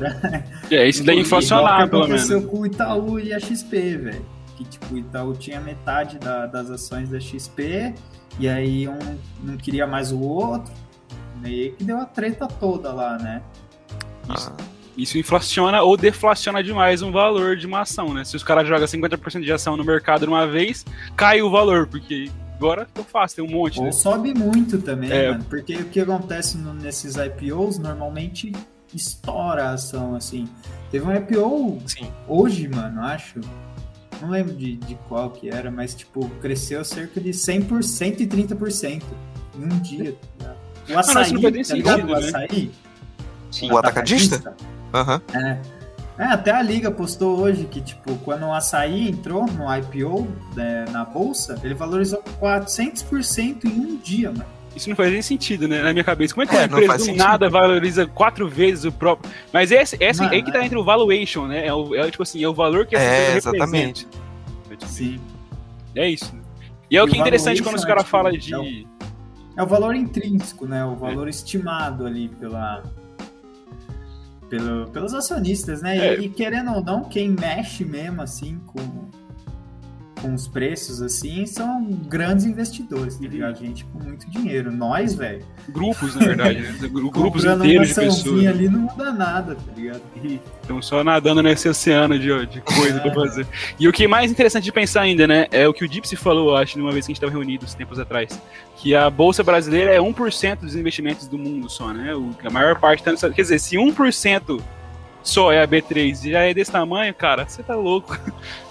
É, 0.72 0.88
isso 0.89 1.03
daí 1.03 1.20
inflacionar, 1.20 1.88
pelo 1.88 2.08
menos. 2.08 2.24
aconteceu 2.24 2.49
com 2.49 2.62
o 2.62 2.66
Itaú 2.66 3.20
e 3.20 3.32
a 3.34 3.39
XP, 3.39 3.97
velho. 3.97 4.26
Que 4.56 4.64
tipo, 4.64 4.95
o 4.95 4.97
Itaú 4.97 5.34
tinha 5.34 5.60
metade 5.60 6.18
da, 6.18 6.47
das 6.47 6.72
ações 6.72 7.10
da 7.10 7.20
XP, 7.20 7.93
e 8.39 8.47
aí 8.47 8.88
um 8.88 8.97
não 9.43 9.58
queria 9.58 9.86
mais 9.86 10.12
o 10.12 10.20
outro, 10.20 10.74
meio 11.39 11.74
que 11.76 11.84
deu 11.84 11.99
a 11.99 12.06
treta 12.06 12.47
toda 12.47 12.91
lá, 12.91 13.18
né? 13.18 13.41
Isso. 14.34 14.51
Ah. 14.58 14.76
Isso 14.97 15.18
inflaciona 15.18 15.82
ou 15.82 15.97
deflaciona 15.97 16.64
demais 16.64 17.01
um 17.01 17.12
valor 17.12 17.58
de 17.58 17.68
uma 17.68 17.82
ação, 17.82 18.14
né? 18.14 18.24
Se 18.24 18.36
os 18.36 18.43
caras 18.43 18.68
jogam 18.68 18.88
50% 18.88 19.43
de 19.43 19.51
ação 19.51 19.76
no 19.76 19.84
mercado 19.84 20.22
de 20.22 20.28
uma 20.28 20.47
vez, 20.47 20.86
cai 21.18 21.41
o 21.41 21.49
valor, 21.49 21.86
porque 21.86 22.32
agora 22.58 22.88
eu 22.95 23.03
faço, 23.03 23.36
tem 23.36 23.45
um 23.45 23.49
monte. 23.49 23.80
Ou 23.80 23.86
né? 23.86 23.91
sobe 23.91 24.34
muito 24.34 24.80
também, 24.80 25.12
é. 25.12 25.32
mano, 25.32 25.45
porque 25.49 25.76
o 25.76 25.86
que 25.86 25.99
acontece 25.99 26.58
no, 26.58 26.74
nesses 26.74 27.16
IPOs 27.16 27.78
normalmente 27.78 28.51
estoura 28.93 29.66
a 29.66 29.72
ação, 29.72 30.16
assim. 30.16 30.47
Teve 30.91 31.06
um 31.06 31.16
IPO 31.16 31.82
Sim. 31.86 32.12
hoje, 32.28 32.68
mano, 32.68 33.01
acho. 33.01 33.39
Não 34.22 34.30
lembro 34.30 34.56
de, 34.56 34.78
de 34.78 34.95
qual 35.10 35.30
que 35.30 35.49
era, 35.49 35.70
mas 35.70 35.93
tipo, 35.93 36.30
cresceu 36.41 36.86
cerca 36.86 37.20
de 37.20 37.32
100%, 37.32 38.22
e 38.22 38.28
30% 38.28 39.03
em 39.58 39.64
um 39.64 39.80
dia. 39.80 40.16
Tá 40.39 40.56
o 40.89 40.99
açaí, 40.99 41.30
ah, 41.30 41.34
não, 41.34 41.41
tá 41.41 41.49
ligado? 41.49 41.66
Sentido, 41.66 42.08
o 42.08 42.20
né? 42.20 42.28
açaí? 42.28 42.72
Sim, 43.51 43.72
o 43.72 43.78
atacadista? 43.78 44.36
atacadista? 44.36 44.76
Uhum. 44.93 45.41
É. 45.41 45.75
É, 46.18 46.24
até 46.24 46.51
a 46.51 46.61
Liga 46.61 46.89
postou 46.89 47.39
hoje 47.39 47.66
que, 47.66 47.82
tipo, 47.82 48.16
quando 48.20 48.43
o 48.43 48.53
açaí 48.53 49.09
entrou 49.09 49.45
no 49.45 49.66
IPO 49.76 50.28
né, 50.55 50.86
na 50.91 51.03
bolsa, 51.03 51.59
ele 51.63 51.74
valorizou 51.74 52.24
400% 52.39 53.66
em 53.66 53.70
um 53.70 53.97
dia, 53.97 54.32
mano. 54.32 54.45
Isso 54.76 54.89
não 54.89 54.95
faz 54.95 55.11
nem 55.11 55.22
sentido, 55.22 55.68
né? 55.68 55.82
Na 55.82 55.93
minha 55.93 56.03
cabeça. 56.03 56.34
Como 56.34 56.43
é 56.43 56.47
que 56.47 56.55
é, 56.55 56.66
uma 56.66 56.84
empresa 56.84 57.11
do 57.11 57.18
nada 57.18 57.49
valoriza 57.49 58.05
quatro 58.05 58.47
vezes 58.47 58.84
o 58.84 58.91
próprio. 58.91 59.32
Mas 59.53 59.72
esse, 59.72 59.95
esse 60.01 60.20
Mano, 60.20 60.34
aí 60.34 60.43
que 60.43 60.51
tá 60.51 60.61
é... 60.61 60.66
entre 60.66 60.78
o 60.78 60.84
valuation, 60.84 61.47
né? 61.47 61.66
É, 61.66 61.74
o, 61.74 61.95
é 61.95 62.11
tipo 62.11 62.24
assim, 62.24 62.43
é 62.43 62.47
o 62.47 62.53
valor 62.53 62.86
que 62.86 62.95
essa 62.95 63.05
é, 63.05 63.38
exatamente. 63.38 64.05
Representa. 64.70 64.88
Sim. 64.88 65.20
É 65.95 66.09
isso. 66.09 66.34
E 66.91 66.97
é 66.97 67.03
o, 67.03 67.07
que 67.07 67.16
é 67.16 67.20
interessante 67.20 67.63
quando 67.63 67.78
os 67.78 67.86
caras 67.86 68.03
é, 68.03 68.07
falam 68.07 68.32
de. 68.34 68.53
É 68.53 68.57
o, 68.57 68.66
é 69.57 69.63
o, 69.63 69.66
valor 69.66 69.95
intrínseco, 69.95 70.66
né? 70.66 70.84
O 70.84 70.95
valor 70.95 71.30
estimado 71.30 72.05
ali 72.05 72.28
pela, 72.28 72.84
pelo, 74.56 74.88
pelos 74.89 75.14
acionistas, 75.14 75.82
né? 75.82 75.97
É. 75.97 76.20
E, 76.20 76.26
e, 76.26 76.30
querendo 76.30 76.72
ou 76.72 76.84
não, 76.84 77.03
quem 77.03 77.30
mexe 77.30 77.84
mesmo 77.84 78.22
assim 78.22 78.60
com, 78.66 79.10
com 80.26 80.34
os 80.34 80.48
preços 80.48 81.04
assim 81.04 81.46
são 81.46 81.84
grandes 82.08 82.46
investidores, 82.46 83.16
tá 83.16 83.28
ligado? 83.28 83.60
Gente 83.60 83.86
com 83.86 84.00
muito 84.00 84.28
dinheiro. 84.30 84.72
Nós, 84.72 85.14
velho. 85.14 85.46
Grupos, 85.70 86.16
na 86.16 86.26
verdade. 86.26 86.62
Né? 86.62 86.76
Grupos 86.90 87.46
inteiros 87.46 87.90
de 87.90 87.94
pessoas. 87.94 88.48
ali 88.48 88.68
não 88.68 88.80
muda 88.82 89.12
nada, 89.12 89.54
tá 89.56 89.72
ligado? 89.76 90.02
Estão 90.62 90.82
só 90.82 91.04
nadando 91.04 91.44
nesse 91.44 91.70
oceano 91.70 92.18
de, 92.18 92.46
de 92.48 92.62
coisa 92.62 92.98
é. 92.98 93.00
pra 93.02 93.14
fazer. 93.14 93.48
E 93.80 93.88
o 93.88 93.94
que 93.94 94.06
é 94.06 94.08
mais 94.08 94.32
interessante 94.32 94.64
de 94.64 94.72
pensar 94.72 95.02
ainda, 95.02 95.28
né? 95.28 95.48
É 95.52 95.68
o 95.68 95.74
que 95.74 95.86
o 95.86 95.88
Dipsy 95.88 96.16
falou, 96.16 96.58
acho, 96.58 96.80
numa 96.80 96.92
vez 96.92 97.06
que 97.06 97.12
a 97.12 97.14
gente 97.14 97.18
estava 97.18 97.32
reunidos 97.32 97.76
tempos 97.76 98.00
atrás. 98.00 98.42
Que 98.78 98.96
a 98.96 99.10
Bolsa 99.10 99.44
Brasileira 99.44 99.94
é 99.94 100.00
1% 100.00 100.60
dos 100.62 100.76
investimentos 100.76 101.28
do 101.28 101.38
mundo 101.38 101.70
só, 101.70 101.94
né? 101.94 102.16
O, 102.16 102.32
a 102.44 102.50
maior 102.50 102.80
parte 102.80 103.04
tá 103.04 103.12
no 103.12 103.18
Quer 103.18 103.42
dizer, 103.44 103.60
se 103.60 103.76
1% 103.76 104.60
só 105.26 105.52
é 105.52 105.62
a 105.62 105.68
B3 105.68 106.26
e 106.26 106.32
já 106.32 106.42
é 106.42 106.54
desse 106.54 106.72
tamanho, 106.72 107.14
cara, 107.14 107.46
você 107.48 107.64
tá 107.64 107.76
louco. 107.76 108.14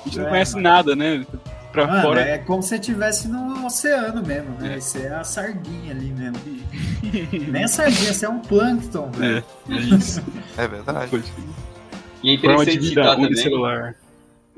A 0.05 0.09
gente 0.09 0.19
é, 0.19 0.23
não 0.23 0.29
conhece 0.31 0.55
mano. 0.55 0.63
nada, 0.63 0.97
né? 0.97 1.27
Pra 1.73 1.87
mano, 1.87 2.03
fora. 2.03 2.21
É 2.21 2.39
como 2.39 2.63
se 2.63 2.69
você 2.69 2.75
estivesse 2.77 3.27
no 3.27 3.67
oceano 3.67 4.25
mesmo, 4.25 4.51
né? 4.61 4.77
É. 4.77 4.81
Você 4.81 5.03
é 5.03 5.15
a 5.15 5.25
sardinha 5.25 5.91
ali 5.91 6.13
mesmo. 6.13 6.39
Nem 7.51 7.65
a 7.65 7.69
sardinha, 7.69 8.15
você 8.15 8.25
é 8.25 8.29
um 8.29 8.39
plâncton, 8.39 9.11
velho. 9.11 9.45
É, 9.69 9.73
é 9.73 9.77
isso. 9.81 10.23
é 10.57 10.69
verdade. 10.69 11.25
E 12.23 12.31
é 12.31 12.35
interessante 12.35 12.87
citar 12.87 13.17
também. 13.17 13.35
Celular. 13.35 13.97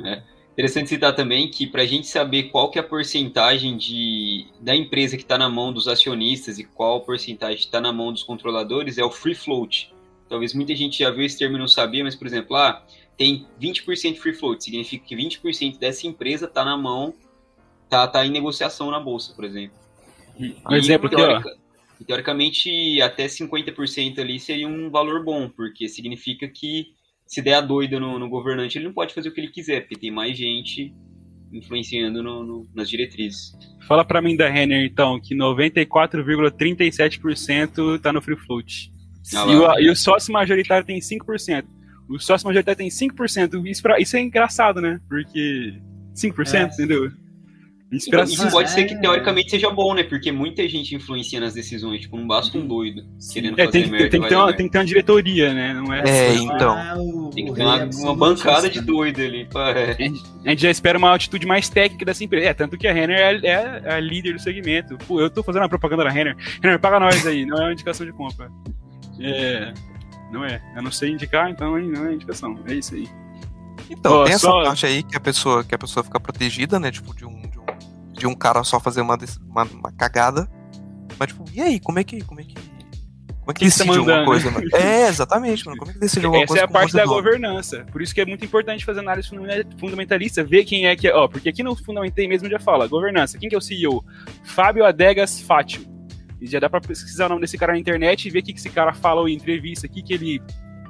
É. 0.04 0.22
Interessante 0.52 0.88
citar 0.90 1.14
também 1.14 1.50
que 1.50 1.66
para 1.66 1.82
a 1.82 1.86
gente 1.86 2.06
saber 2.06 2.44
qual 2.44 2.70
que 2.70 2.78
é 2.78 2.82
a 2.82 2.84
porcentagem 2.84 3.76
de, 3.76 4.46
da 4.60 4.74
empresa 4.74 5.16
que 5.16 5.22
está 5.22 5.38
na 5.38 5.48
mão 5.48 5.72
dos 5.72 5.88
acionistas 5.88 6.58
e 6.58 6.64
qual 6.64 7.00
porcentagem 7.00 7.58
está 7.58 7.80
na 7.80 7.92
mão 7.92 8.12
dos 8.12 8.22
controladores 8.22 8.98
é 8.98 9.04
o 9.04 9.10
free 9.10 9.34
float. 9.34 9.94
Talvez 10.28 10.54
muita 10.54 10.74
gente 10.74 10.98
já 10.98 11.10
viu 11.10 11.24
esse 11.24 11.38
termo 11.38 11.56
e 11.56 11.58
não 11.58 11.68
sabia, 11.68 12.02
mas, 12.02 12.14
por 12.14 12.26
exemplo, 12.26 12.54
lá 12.54 12.70
ah, 12.70 12.82
tem 13.16 13.46
20% 13.60 14.16
free 14.16 14.34
float, 14.34 14.64
significa 14.64 15.04
que 15.06 15.16
20% 15.16 15.78
dessa 15.78 16.06
empresa 16.06 16.46
está 16.46 16.64
na 16.64 16.76
mão, 16.76 17.14
tá, 17.88 18.06
tá 18.06 18.26
em 18.26 18.30
negociação 18.30 18.90
na 18.90 19.00
bolsa, 19.00 19.34
por 19.34 19.44
exemplo. 19.44 19.76
Um 20.38 20.74
exemplo 20.74 21.08
teórica, 21.08 21.48
aqui, 21.48 21.48
ó. 21.48 21.52
Teoricamente, 22.04 23.00
até 23.00 23.24
50% 23.26 24.18
ali 24.18 24.38
seria 24.38 24.68
um 24.68 24.90
valor 24.90 25.24
bom, 25.24 25.48
porque 25.48 25.88
significa 25.88 26.46
que 26.46 26.88
se 27.26 27.40
der 27.40 27.54
a 27.54 27.62
doida 27.62 27.98
no, 27.98 28.18
no, 28.18 28.28
governante, 28.28 28.76
ele 28.76 28.84
não 28.84 28.92
pode 28.92 29.14
fazer 29.14 29.30
o 29.30 29.32
que 29.32 29.40
ele 29.40 29.48
quiser, 29.48 29.80
porque 29.80 29.96
tem 29.96 30.10
mais 30.10 30.36
gente 30.36 30.94
influenciando 31.52 32.20
no, 32.22 32.44
no, 32.44 32.68
nas 32.74 32.90
diretrizes. 32.90 33.56
Fala 33.86 34.04
para 34.04 34.20
mim 34.20 34.36
da 34.36 34.46
Renner, 34.48 34.84
então, 34.84 35.20
que 35.20 35.32
94,37% 35.34 37.98
tá 38.00 38.12
no 38.12 38.20
free 38.20 38.36
float. 38.36 38.92
Ah, 39.34 39.46
e, 39.46 39.56
o, 39.56 39.80
e, 39.80 39.90
o, 39.90 39.96
sócio 39.96 40.32
majoritário 40.32 40.86
tem 40.86 40.98
5%. 40.98 41.64
O 42.08 42.18
sócio 42.18 42.46
majoritário 42.46 42.78
tem 42.78 42.88
5%. 42.88 43.66
Isso, 43.66 43.82
pra, 43.82 43.98
isso 43.98 44.16
é 44.16 44.20
engraçado, 44.20 44.80
né? 44.80 45.00
Porque 45.08 45.74
5%, 46.14 46.54
é. 46.54 46.62
entendeu? 46.62 47.10
Inspiração. 47.90 48.46
Isso 48.46 48.50
pode 48.50 48.70
ser 48.70 48.84
que 48.84 48.94
é. 48.94 48.98
teoricamente 48.98 49.48
seja 49.48 49.70
bom, 49.70 49.94
né? 49.94 50.02
Porque 50.02 50.32
muita 50.32 50.68
gente 50.68 50.94
influencia 50.94 51.38
nas 51.38 51.54
decisões, 51.54 52.00
tipo, 52.00 52.16
não 52.16 52.26
basta 52.26 52.58
um 52.58 52.66
doido 52.66 53.02
querendo 53.32 53.58
é, 53.60 53.64
fazer 53.64 53.82
tem, 53.82 53.90
merda. 53.90 54.10
Tem 54.10 54.20
que, 54.20 54.28
ter 54.28 54.34
uma, 54.34 54.52
tem 54.52 54.66
que 54.66 54.72
ter 54.72 54.78
uma 54.78 54.84
diretoria, 54.84 55.54
né? 55.54 55.72
Não 55.72 55.94
é, 55.94 56.02
é 56.04 56.34
então. 56.34 56.74
Ah, 56.74 56.96
tem 57.32 57.46
que 57.46 57.52
ter 57.52 57.62
uma, 57.62 57.84
uma 57.84 58.16
bancada 58.16 58.68
de 58.68 58.80
doido 58.80 59.22
ali. 59.22 59.48
A, 59.54 59.92
gente, 59.92 60.22
a, 60.44 60.50
gente, 60.50 60.62
já 60.62 60.70
espera 60.70 60.98
uma 60.98 61.14
atitude 61.14 61.46
mais 61.46 61.68
técnica 61.68 62.04
dessa 62.04 62.24
empresa. 62.24 62.48
É, 62.48 62.54
tanto 62.54 62.76
que 62.76 62.88
a 62.88 62.92
Renner 62.92 63.20
é, 63.20 63.80
é 63.84 63.92
a 63.94 64.00
líder 64.00 64.32
do 64.32 64.40
segmento. 64.40 64.98
Pô, 65.06 65.20
eu 65.20 65.30
tô 65.30 65.44
fazendo 65.44 65.62
a 65.62 65.68
propaganda 65.68 66.02
da 66.02 66.10
Renner. 66.10 66.36
Renner, 66.60 66.80
paga 66.80 66.98
nós 66.98 67.24
aí, 67.24 67.46
não 67.46 67.56
é 67.56 67.66
uma 67.66 67.72
indicação 67.72 68.04
de 68.04 68.12
compra. 68.12 68.50
É. 69.20 69.72
Não 70.30 70.44
é. 70.44 70.60
Eu 70.74 70.82
não 70.82 70.92
sei 70.92 71.10
indicar, 71.10 71.50
então 71.50 71.78
não 71.78 72.06
é 72.06 72.14
indicação. 72.14 72.58
É 72.66 72.74
isso 72.74 72.94
aí. 72.94 73.08
Então, 73.88 74.24
tem 74.24 74.34
essa 74.34 74.50
parte 74.50 74.84
aí 74.84 75.02
que 75.02 75.16
a 75.16 75.20
pessoa 75.20 75.62
que 75.62 75.74
a 75.74 75.78
pessoa 75.78 76.02
fica 76.02 76.18
protegida, 76.18 76.80
né? 76.80 76.90
Tipo, 76.90 77.14
de 77.14 77.24
um 77.24 77.46
de 78.16 78.26
um 78.26 78.34
cara 78.34 78.64
só 78.64 78.80
fazer 78.80 79.02
uma, 79.02 79.16
uma, 79.48 79.64
uma 79.64 79.92
cagada. 79.92 80.48
Mas, 81.18 81.28
tipo, 81.28 81.44
e 81.52 81.60
aí, 81.60 81.78
como 81.78 81.98
é 81.98 82.04
que. 82.04 82.22
Como 82.24 82.40
é 82.40 82.44
que. 82.44 82.54
Como 82.54 83.52
é 83.52 83.54
que, 83.54 83.60
que 83.60 83.64
decide 83.66 83.92
tá 83.92 83.98
alguma 83.98 84.24
coisa, 84.24 84.50
mano? 84.50 84.66
É, 84.74 85.06
exatamente, 85.06 85.64
mano. 85.64 85.78
Como 85.78 85.90
é 85.90 85.94
que 85.94 86.00
decide 86.00 86.26
alguma 86.26 86.42
Essa 86.42 86.48
coisa? 86.48 86.64
Essa 86.64 86.72
é 86.72 86.76
a 86.76 86.80
parte 86.80 86.94
da 86.94 87.06
governança. 87.06 87.86
Por 87.92 88.02
isso 88.02 88.12
que 88.12 88.20
é 88.20 88.26
muito 88.26 88.44
importante 88.44 88.84
fazer 88.84 89.00
análise 89.00 89.28
fundamentalista, 89.78 90.42
ver 90.42 90.64
quem 90.64 90.86
é 90.86 90.96
que 90.96 91.06
é. 91.06 91.14
Ó, 91.14 91.28
porque 91.28 91.48
aqui 91.48 91.62
no 91.62 91.76
Fundamentei 91.76 92.26
mesmo 92.26 92.48
já 92.50 92.58
fala, 92.58 92.88
governança. 92.88 93.38
Quem 93.38 93.48
que 93.48 93.54
é 93.54 93.58
o 93.58 93.60
CEO? 93.60 94.04
Fábio 94.42 94.84
Adegas 94.84 95.40
Fátio. 95.40 95.95
E 96.40 96.46
já 96.46 96.58
dá 96.60 96.68
pra 96.68 96.80
pesquisar 96.80 97.26
o 97.26 97.28
nome 97.30 97.40
desse 97.40 97.56
cara 97.56 97.72
na 97.72 97.78
internet 97.78 98.26
e 98.26 98.30
ver 98.30 98.40
o 98.40 98.42
que, 98.42 98.52
que 98.52 98.58
esse 98.58 98.70
cara 98.70 98.92
fala 98.92 99.28
em 99.30 99.34
entrevista, 99.34 99.86
o 99.86 99.90
que, 99.90 100.02
que 100.02 100.12
ele 100.12 100.42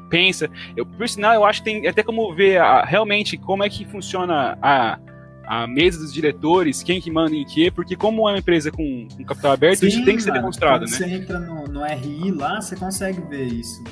pensa. 0.09 0.49
Eu, 0.77 0.87
por 0.87 1.09
sinal, 1.09 1.35
eu 1.35 1.45
acho 1.45 1.63
que 1.63 1.71
tem 1.71 1.87
até 1.87 2.03
como 2.03 2.35
ver 2.35 2.59
a, 2.59 2.85
realmente 2.85 3.37
como 3.37 3.65
é 3.65 3.69
que 3.69 3.85
funciona 3.85 4.59
a 4.63 4.99
a 5.47 5.67
mesa 5.67 6.01
dos 6.01 6.13
diretores, 6.13 6.83
quem 6.83 7.01
que 7.01 7.11
manda 7.11 7.35
em 7.35 7.45
quê, 7.45 7.71
porque 7.71 7.95
como 7.95 8.29
é 8.29 8.33
uma 8.33 8.39
empresa 8.39 8.71
com, 8.73 9.07
com 9.17 9.25
capital 9.25 9.53
aberto, 9.53 9.79
Sim, 9.79 9.87
isso 9.87 10.05
tem 10.05 10.17
que 10.17 10.23
ser 10.23 10.33
demonstrado, 10.33 10.85
quando 10.85 10.91
né? 10.91 10.97
Você 10.97 11.05
entra 11.05 11.39
no, 11.39 11.69
no 11.69 11.85
RI 11.85 12.33
lá, 12.33 12.61
você 12.61 12.75
consegue 12.75 13.21
ver 13.23 13.45
isso. 13.45 13.83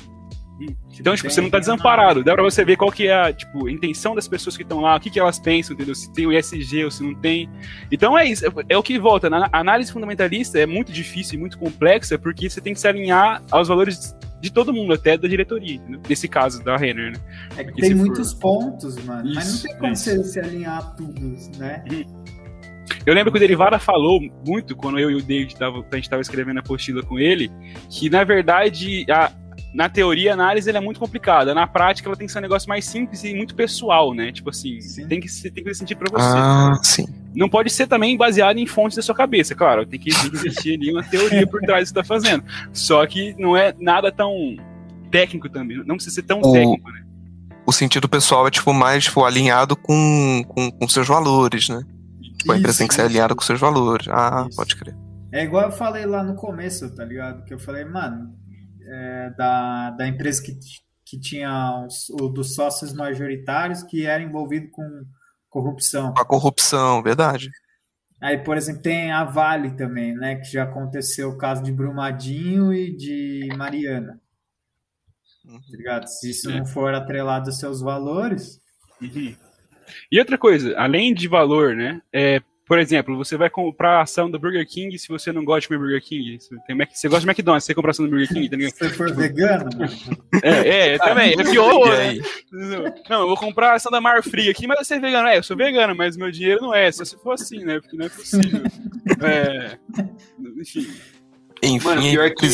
Tipo, 0.57 1.01
então, 1.01 1.15
tipo, 1.15 1.29
você 1.29 1.41
não 1.41 1.47
está 1.47 1.59
desamparado. 1.59 2.23
Dá 2.23 2.33
para 2.33 2.43
você 2.43 2.63
ver 2.63 2.77
qual 2.77 2.91
que 2.91 3.07
é 3.07 3.13
a 3.13 3.33
tipo, 3.33 3.67
intenção 3.67 4.15
das 4.15 4.27
pessoas 4.27 4.55
que 4.55 4.63
estão 4.63 4.79
lá, 4.79 4.95
o 4.95 4.99
que, 4.99 5.09
que 5.09 5.19
elas 5.19 5.37
pensam, 5.37 5.73
entendeu? 5.73 5.93
Se 5.93 6.11
tem 6.13 6.25
o 6.25 6.31
ESG 6.31 6.85
ou 6.85 6.91
se 6.91 7.03
não 7.03 7.13
tem. 7.13 7.49
Então 7.91 8.17
é 8.17 8.25
isso. 8.25 8.45
É, 8.69 8.77
o 8.77 8.83
que 8.83 8.97
volta. 8.97 9.29
Na 9.29 9.49
análise 9.51 9.91
fundamentalista 9.91 10.57
é 10.57 10.65
muito 10.65 10.91
difícil 10.91 11.35
e 11.35 11.37
muito 11.37 11.57
complexa, 11.57 12.17
porque 12.17 12.49
você 12.49 12.61
tem 12.61 12.73
que 12.73 12.79
se 12.79 12.87
alinhar 12.87 13.43
aos 13.51 13.67
valores 13.67 14.15
de 14.39 14.51
todo 14.51 14.73
mundo, 14.73 14.93
até 14.93 15.17
da 15.17 15.27
diretoria, 15.27 15.75
entendeu? 15.75 16.01
Nesse 16.07 16.27
caso 16.27 16.63
da 16.63 16.77
Renner, 16.77 17.13
né? 17.13 17.19
É 17.57 17.63
que 17.63 17.73
tem 17.73 17.95
muitos 17.95 18.31
for... 18.33 18.59
pontos, 18.59 19.03
mano. 19.03 19.27
Isso, 19.27 19.35
mas 19.35 19.53
não 19.53 19.69
tem 19.69 19.79
como 19.79 19.95
você 19.95 20.23
se 20.23 20.39
alinhar 20.39 20.77
a 20.77 20.81
tudo, 20.91 21.35
né? 21.57 21.83
Eu 23.05 23.13
lembro 23.13 23.31
que 23.31 23.37
o 23.37 23.39
Derivada 23.39 23.79
falou 23.79 24.19
muito, 24.45 24.75
quando 24.75 24.99
eu 24.99 25.09
e 25.09 25.15
o 25.15 25.21
David 25.21 25.55
tava, 25.55 25.79
a 25.79 25.95
gente 25.95 26.05
estava 26.05 26.21
escrevendo 26.21 26.57
a 26.57 26.59
apostila 26.59 27.03
com 27.03 27.19
ele, 27.19 27.51
que 27.89 28.09
na 28.09 28.23
verdade 28.23 29.05
a, 29.09 29.31
na 29.75 29.89
teoria, 29.89 30.31
a 30.31 30.33
análise 30.33 30.69
é 30.71 30.79
muito 30.79 31.01
complicada. 31.01 31.53
Na 31.53 31.67
prática, 31.67 32.07
ela 32.07 32.15
tem 32.15 32.25
que 32.25 32.31
ser 32.31 32.39
um 32.39 32.41
negócio 32.41 32.69
mais 32.69 32.85
simples 32.85 33.25
e 33.25 33.35
muito 33.35 33.53
pessoal, 33.53 34.13
né? 34.13 34.31
Tipo 34.31 34.49
assim, 34.49 34.79
tem 35.09 35.19
que, 35.19 35.27
tem 35.41 35.51
que 35.51 35.63
fazer 35.63 35.75
sentido 35.75 35.97
pra 35.97 36.11
você. 36.11 36.37
Ah, 36.37 36.79
sim. 36.81 37.05
Não 37.35 37.49
pode 37.49 37.69
ser 37.69 37.85
também 37.85 38.15
baseado 38.15 38.57
em 38.57 38.65
fontes 38.65 38.95
da 38.95 39.01
sua 39.01 39.13
cabeça, 39.13 39.53
claro. 39.53 39.85
Tem 39.85 39.99
que, 39.99 40.09
existir 40.09 40.75
ali 40.75 40.93
uma 40.93 41.03
teoria 41.03 41.45
por 41.45 41.59
trás 41.59 41.91
do 41.91 41.93
que 41.93 41.99
você 41.99 42.01
tá 42.01 42.03
fazendo. 42.05 42.45
Só 42.71 43.05
que 43.05 43.35
não 43.37 43.57
é 43.57 43.75
nada 43.77 44.13
tão 44.13 44.55
técnico 45.11 45.49
também. 45.49 45.83
Não 45.85 45.95
precisa 45.95 46.15
ser 46.15 46.23
tão 46.23 46.39
o, 46.39 46.53
técnico, 46.53 46.89
né? 46.89 47.03
O 47.65 47.73
sentido 47.73 48.07
pessoal 48.07 48.47
é, 48.47 48.51
tipo, 48.51 48.71
mais 48.73 49.03
tipo, 49.03 49.25
alinhado 49.25 49.75
com, 49.75 50.41
com, 50.47 50.71
com 50.71 50.87
seus 50.87 51.05
valores, 51.05 51.67
né? 51.67 51.83
Tipo, 52.37 52.53
a 52.53 52.57
empresa 52.57 52.77
tem 52.77 52.87
que 52.87 52.95
ser 52.95 53.01
alinhada 53.01 53.35
com 53.35 53.41
seus 53.41 53.59
valores. 53.59 54.07
Ah, 54.07 54.45
isso. 54.47 54.55
pode 54.55 54.73
crer. 54.77 54.95
É 55.33 55.43
igual 55.43 55.65
eu 55.65 55.71
falei 55.73 56.05
lá 56.05 56.23
no 56.23 56.35
começo, 56.35 56.89
tá 56.95 57.03
ligado? 57.03 57.43
Que 57.43 57.53
eu 57.53 57.59
falei, 57.59 57.83
mano, 57.83 58.33
é, 58.85 59.29
da, 59.31 59.91
da 59.91 60.07
empresa 60.07 60.43
que, 60.43 60.57
que 61.05 61.19
tinha 61.19 61.85
os, 61.85 62.09
o 62.09 62.29
dos 62.29 62.55
sócios 62.55 62.93
majoritários 62.93 63.83
que 63.83 64.05
era 64.05 64.21
envolvido 64.21 64.69
com 64.71 65.05
corrupção. 65.49 66.13
A 66.17 66.25
corrupção, 66.25 67.01
verdade. 67.01 67.49
Aí, 68.21 68.37
por 68.37 68.57
exemplo, 68.57 68.81
tem 68.81 69.11
a 69.11 69.23
Vale 69.23 69.71
também, 69.75 70.15
né? 70.15 70.35
Que 70.35 70.51
já 70.51 70.63
aconteceu 70.63 71.29
o 71.29 71.37
caso 71.37 71.61
de 71.61 71.71
Brumadinho 71.71 72.73
e 72.73 72.95
de 72.95 73.49
Mariana. 73.57 74.19
Uhum. 75.45 75.59
Tá? 75.83 76.07
Se 76.07 76.31
isso 76.31 76.49
é. 76.49 76.57
não 76.57 76.65
for 76.65 76.93
atrelado 76.93 77.49
aos 77.49 77.59
seus 77.59 77.81
valores. 77.81 78.59
Uhum. 79.01 79.35
E 80.11 80.19
outra 80.19 80.37
coisa, 80.37 80.75
além 80.77 81.13
de 81.13 81.27
valor, 81.27 81.75
né? 81.75 82.01
É, 82.11 82.41
por 82.65 82.79
exemplo, 82.79 83.15
você 83.15 83.37
vai 83.37 83.49
comprar 83.49 83.99
a 83.99 84.01
ação 84.01 84.29
do 84.29 84.39
Burger 84.39 84.67
King 84.67 84.97
se 84.97 85.07
você 85.07 85.31
não 85.31 85.45
gosta 85.45 85.61
de 85.61 85.67
comer 85.67 85.79
Burger 85.79 86.01
King. 86.03 86.39
Você, 86.39 86.55
tem 86.65 86.75
Mac, 86.75 86.89
você 86.91 87.07
gosta 87.07 87.21
de 87.21 87.27
McDonald's, 87.27 87.65
você 87.65 87.73
compra 87.73 87.89
a 87.89 87.93
ação 87.93 88.05
do 88.05 88.11
Burger 88.11 88.27
King, 88.27 88.49
tá 88.49 88.55
ligado? 88.55 88.71
Se 88.71 88.79
você 88.79 88.89
for 88.89 89.15
vegano, 89.15 89.69
É, 90.43 90.93
é, 90.93 90.97
também. 90.97 91.33
É 91.33 91.43
pior, 91.43 91.89
né? 91.89 92.19
Não, 93.09 93.21
eu 93.21 93.27
vou 93.27 93.37
comprar 93.37 93.71
a 93.71 93.75
ação 93.75 93.91
da 93.91 94.01
Marfrig 94.01 94.49
aqui, 94.49 94.65
mas 94.65 94.79
você 94.79 94.95
é 94.95 94.99
vegano. 94.99 95.27
É, 95.27 95.37
eu 95.37 95.43
sou 95.43 95.55
vegano, 95.55 95.95
mas 95.95 96.17
meu 96.17 96.31
dinheiro 96.31 96.61
não 96.61 96.73
é. 96.73 96.91
Só 96.91 97.05
se 97.05 97.15
for 97.17 97.33
assim, 97.33 97.63
né? 97.63 97.79
Porque 97.79 97.95
não 97.95 98.05
é 98.05 98.09
possível. 98.09 98.63
É, 99.21 99.77
enfim. 100.59 100.87
Enfim, 101.61 101.87
Mano, 101.87 102.01
pior 102.01 102.31
que 102.31 102.47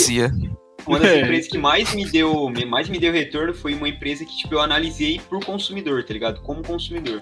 uma 0.86 0.99
das 0.99 1.12
é. 1.12 1.22
empresas 1.22 1.47
que 1.47 1.57
mais 1.57 1.93
me 1.93 2.05
deu 2.09 2.49
mais 2.68 2.89
me 2.89 2.99
deu 2.99 3.14
retorno 3.14 3.53
foi 3.53 3.74
uma 3.74 3.88
empresa 3.88 4.26
que 4.26 4.36
tipo 4.38 4.55
eu 4.55 4.62
analisei 4.62 5.20
por 5.30 5.43
consumidor, 5.45 6.03
tá 6.03 6.14
ligado? 6.14 6.41
Como 6.41 6.64
consumidor. 6.64 7.22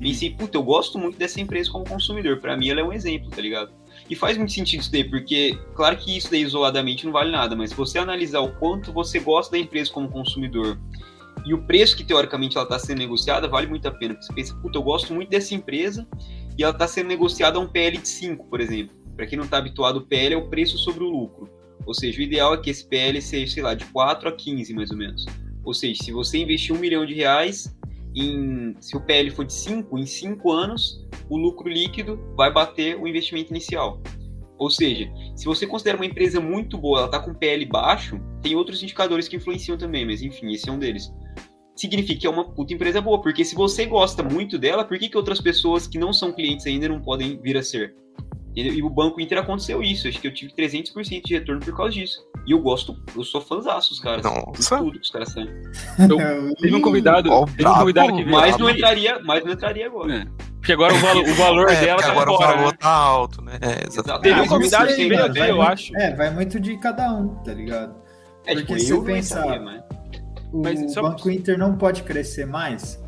Pensei, 0.00 0.30
puta, 0.30 0.56
eu 0.56 0.62
gosto 0.62 0.98
muito 0.98 1.18
dessa 1.18 1.40
empresa 1.40 1.70
como 1.70 1.84
consumidor. 1.84 2.40
Para 2.40 2.56
mim, 2.56 2.70
ela 2.70 2.80
é 2.80 2.84
um 2.84 2.92
exemplo, 2.92 3.30
tá 3.30 3.40
ligado? 3.40 3.70
E 4.08 4.16
faz 4.16 4.36
muito 4.36 4.52
sentido 4.52 4.80
isso 4.80 4.90
daí, 4.90 5.04
porque, 5.04 5.58
claro 5.74 5.96
que 5.96 6.16
isso 6.16 6.30
daí 6.30 6.42
isoladamente 6.42 7.04
não 7.04 7.12
vale 7.12 7.30
nada, 7.30 7.54
mas 7.54 7.70
se 7.70 7.76
você 7.76 7.98
analisar 7.98 8.40
o 8.40 8.52
quanto 8.56 8.92
você 8.92 9.20
gosta 9.20 9.52
da 9.52 9.58
empresa 9.58 9.92
como 9.92 10.08
consumidor 10.08 10.80
e 11.44 11.54
o 11.54 11.62
preço 11.62 11.96
que 11.96 12.02
teoricamente 12.02 12.56
ela 12.56 12.64
está 12.64 12.78
sendo 12.78 12.98
negociada, 12.98 13.46
vale 13.46 13.66
muito 13.66 13.86
a 13.86 13.90
pena. 13.90 14.14
Porque 14.14 14.26
você 14.26 14.32
pensa, 14.32 14.54
puta, 14.56 14.78
eu 14.78 14.82
gosto 14.82 15.12
muito 15.12 15.28
dessa 15.28 15.54
empresa 15.54 16.08
e 16.58 16.62
ela 16.62 16.72
está 16.72 16.88
sendo 16.88 17.08
negociada 17.08 17.58
a 17.58 17.60
um 17.60 17.68
PL 17.68 17.98
de 17.98 18.08
5, 18.08 18.46
por 18.48 18.60
exemplo. 18.60 18.96
Para 19.14 19.26
quem 19.26 19.36
não 19.36 19.44
está 19.44 19.58
habituado, 19.58 19.98
o 19.98 20.06
PL 20.06 20.34
é 20.34 20.38
o 20.38 20.48
preço 20.48 20.78
sobre 20.78 21.04
o 21.04 21.08
lucro. 21.08 21.48
Ou 21.86 21.94
seja, 21.94 22.18
o 22.18 22.22
ideal 22.22 22.54
é 22.54 22.58
que 22.58 22.70
esse 22.70 22.86
PL 22.86 23.20
seja, 23.20 23.52
sei 23.52 23.62
lá, 23.62 23.74
de 23.74 23.84
4 23.86 24.28
a 24.28 24.32
15, 24.32 24.74
mais 24.74 24.90
ou 24.90 24.96
menos. 24.96 25.24
Ou 25.64 25.74
seja, 25.74 26.02
se 26.02 26.12
você 26.12 26.38
investir 26.38 26.74
um 26.74 26.78
milhão 26.78 27.04
de 27.04 27.14
reais, 27.14 27.74
em, 28.14 28.74
se 28.80 28.96
o 28.96 29.00
PL 29.00 29.30
for 29.30 29.44
de 29.44 29.52
5, 29.52 29.98
em 29.98 30.06
5 30.06 30.50
anos, 30.50 31.06
o 31.28 31.36
lucro 31.36 31.68
líquido 31.68 32.18
vai 32.36 32.52
bater 32.52 32.96
o 32.96 33.06
investimento 33.06 33.52
inicial. 33.52 34.02
Ou 34.58 34.68
seja, 34.68 35.10
se 35.34 35.46
você 35.46 35.66
considera 35.66 35.96
uma 35.96 36.04
empresa 36.04 36.40
muito 36.40 36.76
boa, 36.76 36.98
ela 36.98 37.06
está 37.06 37.18
com 37.18 37.34
PL 37.34 37.64
baixo, 37.64 38.20
tem 38.42 38.54
outros 38.54 38.82
indicadores 38.82 39.26
que 39.26 39.36
influenciam 39.36 39.78
também, 39.78 40.04
mas 40.04 40.22
enfim, 40.22 40.52
esse 40.52 40.68
é 40.68 40.72
um 40.72 40.78
deles. 40.78 41.10
Significa 41.74 42.20
que 42.20 42.26
é 42.26 42.30
uma 42.30 42.52
puta 42.52 42.74
empresa 42.74 43.00
boa, 43.00 43.22
porque 43.22 43.42
se 43.42 43.54
você 43.54 43.86
gosta 43.86 44.22
muito 44.22 44.58
dela, 44.58 44.84
por 44.84 44.98
que, 44.98 45.08
que 45.08 45.16
outras 45.16 45.40
pessoas 45.40 45.86
que 45.86 45.98
não 45.98 46.12
são 46.12 46.32
clientes 46.32 46.66
ainda 46.66 46.88
não 46.88 47.00
podem 47.00 47.40
vir 47.40 47.56
a 47.56 47.62
ser? 47.62 47.94
E 48.54 48.82
o 48.82 48.90
Banco 48.90 49.20
Inter 49.20 49.38
aconteceu 49.38 49.82
isso. 49.82 50.08
Acho 50.08 50.20
que 50.20 50.26
eu 50.26 50.34
tive 50.34 50.52
300% 50.52 51.22
de 51.24 51.34
retorno 51.34 51.60
por 51.60 51.76
causa 51.76 51.92
disso. 51.92 52.26
E 52.46 52.52
eu 52.52 52.60
gosto, 52.60 53.00
eu 53.14 53.22
sou 53.22 53.40
fãzaço 53.40 53.90
dos 53.90 54.00
caras. 54.00 54.24
Nossa. 54.24 54.78
tudo 54.78 54.92
que 54.92 55.04
os 55.04 55.10
caras 55.10 55.32
têm. 55.32 55.46
teve 56.60 56.74
um 56.74 56.80
convidado. 56.80 57.30
Oh, 57.30 57.46
teve 57.46 57.68
um 57.68 57.74
convidado 57.74 58.08
que 58.08 58.24
veio. 58.24 58.30
Mas 58.30 58.58
não 58.58 58.68
entraria, 58.68 59.20
mas 59.24 59.44
não 59.44 59.52
entraria 59.52 59.86
agora. 59.86 60.14
É. 60.14 60.26
Porque 60.60 60.72
agora 60.72 60.92
o, 60.92 60.98
valo, 60.98 61.22
o 61.22 61.34
valor 61.34 61.70
é, 61.70 61.80
dela 61.80 62.02
tá 62.02 62.10
agora 62.10 62.26
fora, 62.26 62.52
o 62.52 62.56
valor 62.56 62.72
né? 62.72 62.78
tá 62.78 62.90
alto, 62.90 63.42
né? 63.42 63.58
É, 63.62 63.86
exatamente. 63.86 64.22
Teve 64.22 64.40
um 64.40 64.46
convidado 64.46 64.94
que 64.94 65.08
veio 65.08 65.24
até, 65.24 65.50
eu 65.50 65.62
acho. 65.62 65.96
É, 65.96 66.14
vai 66.14 66.30
muito 66.30 66.60
de 66.60 66.76
cada 66.76 67.12
um, 67.14 67.28
tá 67.36 67.54
ligado? 67.54 67.94
É, 68.44 68.54
Porque 68.54 68.74
tipo, 68.74 68.80
se 68.80 68.92
você 68.92 69.12
pensar, 69.12 69.60
mas... 69.60 69.82
o 70.52 70.62
mas 70.62 70.92
só... 70.92 71.02
Banco 71.02 71.30
Inter 71.30 71.56
não 71.56 71.76
pode 71.76 72.02
crescer 72.02 72.46
mais, 72.46 73.02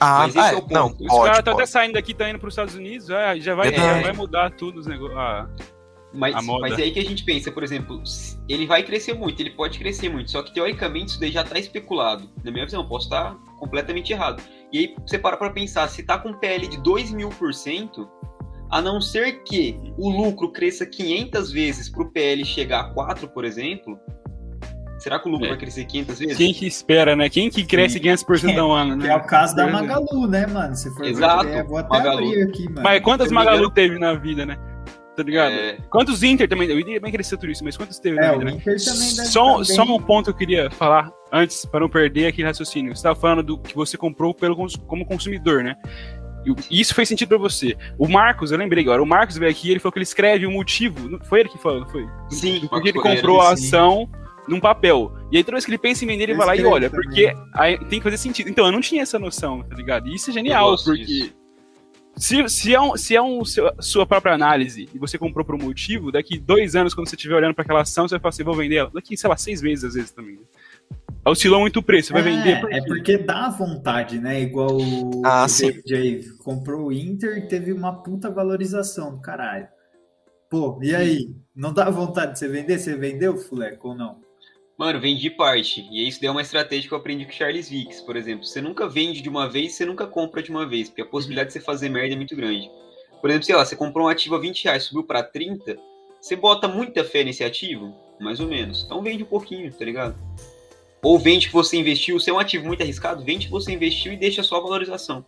ah, 0.00 0.18
Mas 0.20 0.36
esse 0.36 0.38
ah, 0.38 0.52
é 0.52 0.56
o 0.56 0.62
ponto. 0.62 1.02
Não, 1.02 1.16
Os 1.16 1.24
caras 1.24 1.38
estão 1.38 1.54
até 1.54 1.66
saindo 1.66 1.94
daqui, 1.94 2.12
estão 2.12 2.28
indo 2.28 2.38
para 2.38 2.48
os 2.48 2.52
Estados 2.52 2.74
Unidos, 2.74 3.10
é, 3.10 3.38
já, 3.40 3.54
vai, 3.54 3.74
já 3.74 4.02
vai 4.02 4.12
mudar 4.12 4.50
tudo 4.52 4.80
os 4.80 4.86
negócios. 4.86 5.18
Ah, 5.18 5.48
mas, 6.12 6.34
mas 6.60 6.78
é 6.78 6.82
aí 6.82 6.90
que 6.90 6.98
a 6.98 7.04
gente 7.04 7.22
pensa, 7.22 7.52
por 7.52 7.62
exemplo, 7.62 8.02
ele 8.48 8.66
vai 8.66 8.82
crescer 8.82 9.12
muito, 9.12 9.40
ele 9.40 9.50
pode 9.50 9.78
crescer 9.78 10.08
muito, 10.08 10.30
só 10.30 10.42
que 10.42 10.54
teoricamente 10.54 11.10
isso 11.10 11.20
daí 11.20 11.30
já 11.30 11.42
está 11.42 11.58
especulado. 11.58 12.28
Na 12.42 12.50
minha 12.50 12.64
visão, 12.64 12.86
posso 12.88 13.06
estar 13.06 13.34
completamente 13.58 14.12
errado. 14.12 14.42
E 14.72 14.78
aí 14.78 14.96
você 15.06 15.18
para 15.18 15.36
para 15.36 15.50
pensar, 15.50 15.86
se 15.88 16.00
está 16.00 16.18
com 16.18 16.32
PL 16.32 16.66
de 16.66 16.78
2 16.78 17.12
mil 17.12 17.28
por 17.30 17.52
cento, 17.52 18.08
a 18.70 18.80
não 18.80 19.00
ser 19.00 19.42
que 19.42 19.78
o 19.98 20.10
lucro 20.10 20.50
cresça 20.50 20.86
500 20.86 21.52
vezes 21.52 21.88
para 21.88 22.02
o 22.02 22.10
PL 22.10 22.44
chegar 22.44 22.80
a 22.80 22.90
4, 22.94 23.28
por 23.28 23.44
exemplo, 23.44 23.98
Será 24.98 25.18
que 25.18 25.28
o 25.28 25.30
lucro 25.30 25.46
É. 25.46 25.50
vai 25.50 25.58
crescer 25.58 25.84
500 25.84 26.18
vezes? 26.18 26.36
Quem 26.36 26.52
que 26.52 26.66
espera, 26.66 27.14
né? 27.14 27.28
Quem 27.28 27.48
que 27.50 27.64
cresce 27.64 28.00
500% 28.00 28.58
ao 28.58 28.72
ano, 28.72 28.98
Que 28.98 29.06
né? 29.06 29.12
é 29.12 29.16
o 29.16 29.20
caso 29.24 29.54
da 29.54 29.64
Verdade. 29.64 29.86
Magalu, 29.86 30.26
né, 30.26 30.46
mano? 30.46 30.74
Se 30.74 30.92
for 30.94 31.06
Exato, 31.06 31.44
ver, 31.44 31.60
eu 31.60 31.66
vou 31.66 31.78
até 31.78 31.88
Magalu. 31.98 32.26
abrir 32.26 32.42
aqui, 32.42 32.64
mano. 32.64 32.80
Mas 32.82 33.00
quantas 33.02 33.28
me 33.28 33.34
Magalu 33.34 33.70
teve 33.70 33.98
na 33.98 34.14
vida, 34.14 34.44
né? 34.44 34.56
Tá 35.16 35.22
ligado? 35.24 35.52
É, 35.52 35.78
Quantos 35.90 36.22
Inter 36.22 36.48
também? 36.48 36.68
Eu 36.68 36.78
iria 36.78 37.00
bem 37.00 37.10
crescer 37.10 37.36
tudo 37.36 37.50
isso, 37.50 37.64
mas 37.64 37.76
quantos 37.76 37.98
teve 37.98 38.18
É, 38.18 38.28
na 38.28 38.34
o 38.34 38.38
vida, 38.38 38.50
né? 38.52 38.56
Inter 38.56 38.76
também 38.84 39.14
deve 39.16 39.28
Só, 39.28 39.58
tá 39.58 39.64
só 39.64 39.82
um 39.82 40.00
ponto 40.00 40.26
que 40.26 40.30
eu 40.30 40.34
queria 40.36 40.70
falar 40.70 41.10
antes, 41.32 41.64
para 41.66 41.80
não 41.80 41.88
perder 41.88 42.26
aquele 42.26 42.46
raciocínio. 42.46 42.94
Você 42.94 43.00
estava 43.00 43.18
falando 43.18 43.42
do 43.42 43.58
que 43.58 43.74
você 43.74 43.96
comprou 43.96 44.32
pelo, 44.32 44.56
como 44.86 45.04
consumidor, 45.04 45.64
né? 45.64 45.74
E 46.70 46.80
isso 46.80 46.94
fez 46.94 47.08
sentido 47.08 47.28
pra 47.30 47.38
você. 47.38 47.76
O 47.98 48.08
Marcos, 48.08 48.52
eu 48.52 48.58
lembrei 48.58 48.82
agora, 48.84 49.02
o 49.02 49.06
Marcos 49.06 49.36
veio 49.36 49.50
aqui 49.50 49.70
ele 49.70 49.80
falou 49.80 49.92
que 49.92 49.98
ele 49.98 50.04
escreve 50.04 50.46
o 50.46 50.50
motivo. 50.52 51.08
não- 51.08 51.20
Foi 51.24 51.40
ele 51.40 51.48
que 51.48 51.58
falou, 51.58 51.80
não 51.80 51.88
foi? 51.88 52.06
Sim, 52.30 52.66
Porque 52.70 52.90
ele 52.90 53.00
comprou 53.00 53.40
a 53.42 53.56
sim. 53.56 53.66
Num 54.48 54.60
papel. 54.60 55.12
E 55.30 55.36
aí 55.36 55.44
toda 55.44 55.56
vez 55.56 55.64
que 55.64 55.70
ele 55.70 55.78
pensa 55.78 56.04
em 56.04 56.08
vender, 56.08 56.24
ele 56.24 56.34
vai 56.34 56.46
lá 56.46 56.56
e 56.56 56.64
olha, 56.64 56.90
também. 56.90 57.04
porque 57.04 57.32
aí 57.54 57.78
tem 57.86 58.00
que 58.00 58.04
fazer 58.04 58.16
sentido. 58.16 58.48
Então, 58.48 58.66
eu 58.66 58.72
não 58.72 58.80
tinha 58.80 59.02
essa 59.02 59.18
noção, 59.18 59.62
tá 59.62 59.74
ligado? 59.74 60.08
E 60.08 60.14
isso 60.14 60.30
é 60.30 60.32
genial, 60.32 60.76
porque. 60.84 61.04
disso. 61.04 61.38
Se, 62.16 62.48
se 62.48 62.74
é, 62.74 62.80
um, 62.80 62.96
se 62.96 63.14
é 63.14 63.22
um, 63.22 63.44
seu- 63.44 63.70
sua 63.78 64.04
própria 64.04 64.34
análise 64.34 64.88
e 64.92 64.98
você 64.98 65.16
comprou 65.16 65.44
por 65.44 65.54
um 65.54 65.58
motivo, 65.58 66.10
daqui 66.10 66.36
dois 66.36 66.74
anos, 66.74 66.92
quando 66.92 67.08
você 67.08 67.14
estiver 67.14 67.36
olhando 67.36 67.54
para 67.54 67.62
aquela 67.62 67.82
ação, 67.82 68.08
você 68.08 68.14
vai 68.16 68.20
falar 68.20 68.30
assim: 68.30 68.42
vou 68.42 68.54
vender 68.54 68.76
ela. 68.76 68.90
Daqui, 68.92 69.16
sei 69.16 69.30
lá, 69.30 69.36
seis 69.36 69.62
meses 69.62 69.84
às 69.84 69.94
vezes 69.94 70.10
também. 70.10 70.36
Oscilou 71.24 71.60
muito 71.60 71.78
o 71.78 71.82
preço, 71.82 72.08
você 72.08 72.14
vai 72.14 72.22
é, 72.22 72.24
vender. 72.24 72.60
por 72.60 72.72
É 72.72 72.80
porque 72.84 73.18
dá 73.18 73.50
vontade, 73.50 74.18
né? 74.18 74.40
Igual 74.40 74.78
o 74.78 75.22
Ah, 75.24 75.46
aí 75.92 76.24
comprou 76.38 76.86
o 76.86 76.92
Inter 76.92 77.38
e 77.38 77.46
teve 77.46 77.72
uma 77.72 78.02
puta 78.02 78.30
valorização 78.30 79.14
do 79.14 79.20
caralho. 79.20 79.68
Pô, 80.50 80.78
e 80.82 80.94
aí? 80.94 81.30
Não 81.54 81.72
dá 81.72 81.90
vontade 81.90 82.32
de 82.32 82.38
você 82.38 82.48
vender? 82.48 82.78
Você 82.78 82.96
vendeu, 82.96 83.36
Fuleco, 83.36 83.88
ou 83.88 83.94
não? 83.94 84.20
Mano, 84.78 85.00
vendi 85.00 85.28
parte. 85.28 85.88
E 85.90 86.06
isso 86.06 86.20
daí 86.20 86.28
é 86.28 86.30
uma 86.30 86.40
estratégia 86.40 86.88
que 86.88 86.94
eu 86.94 86.98
aprendi 86.98 87.24
com 87.24 87.32
o 87.32 87.34
Charles 87.34 87.68
Vicks, 87.68 88.00
por 88.00 88.14
exemplo. 88.14 88.44
Você 88.44 88.60
nunca 88.60 88.88
vende 88.88 89.20
de 89.20 89.28
uma 89.28 89.48
vez, 89.48 89.72
você 89.72 89.84
nunca 89.84 90.06
compra 90.06 90.40
de 90.40 90.52
uma 90.52 90.64
vez, 90.64 90.88
porque 90.88 91.02
a 91.02 91.06
possibilidade 91.06 91.48
de 91.48 91.54
você 91.54 91.60
fazer 91.60 91.88
merda 91.88 92.14
é 92.14 92.16
muito 92.16 92.36
grande. 92.36 92.70
Por 93.20 93.28
exemplo, 93.28 93.44
sei 93.44 93.56
lá, 93.56 93.64
você 93.64 93.74
comprou 93.74 94.06
um 94.06 94.08
ativo 94.08 94.36
a 94.36 94.38
20 94.38 94.64
reais, 94.64 94.84
subiu 94.84 95.02
pra 95.02 95.24
30, 95.24 95.76
você 96.20 96.36
bota 96.36 96.68
muita 96.68 97.02
fé 97.02 97.24
nesse 97.24 97.42
ativo? 97.42 97.92
Mais 98.20 98.38
ou 98.38 98.46
menos. 98.46 98.84
Então 98.84 99.02
vende 99.02 99.24
um 99.24 99.26
pouquinho, 99.26 99.72
tá 99.72 99.84
ligado? 99.84 100.16
Ou 101.02 101.18
vende 101.18 101.48
que 101.48 101.52
você 101.52 101.76
investiu, 101.76 102.20
se 102.20 102.30
é 102.30 102.32
um 102.32 102.38
ativo 102.38 102.64
muito 102.64 102.82
arriscado, 102.82 103.24
vende 103.24 103.46
que 103.46 103.52
você 103.52 103.72
investiu 103.72 104.12
e 104.12 104.16
deixa 104.16 104.44
só 104.44 104.58
a 104.58 104.60
valorização. 104.60 105.26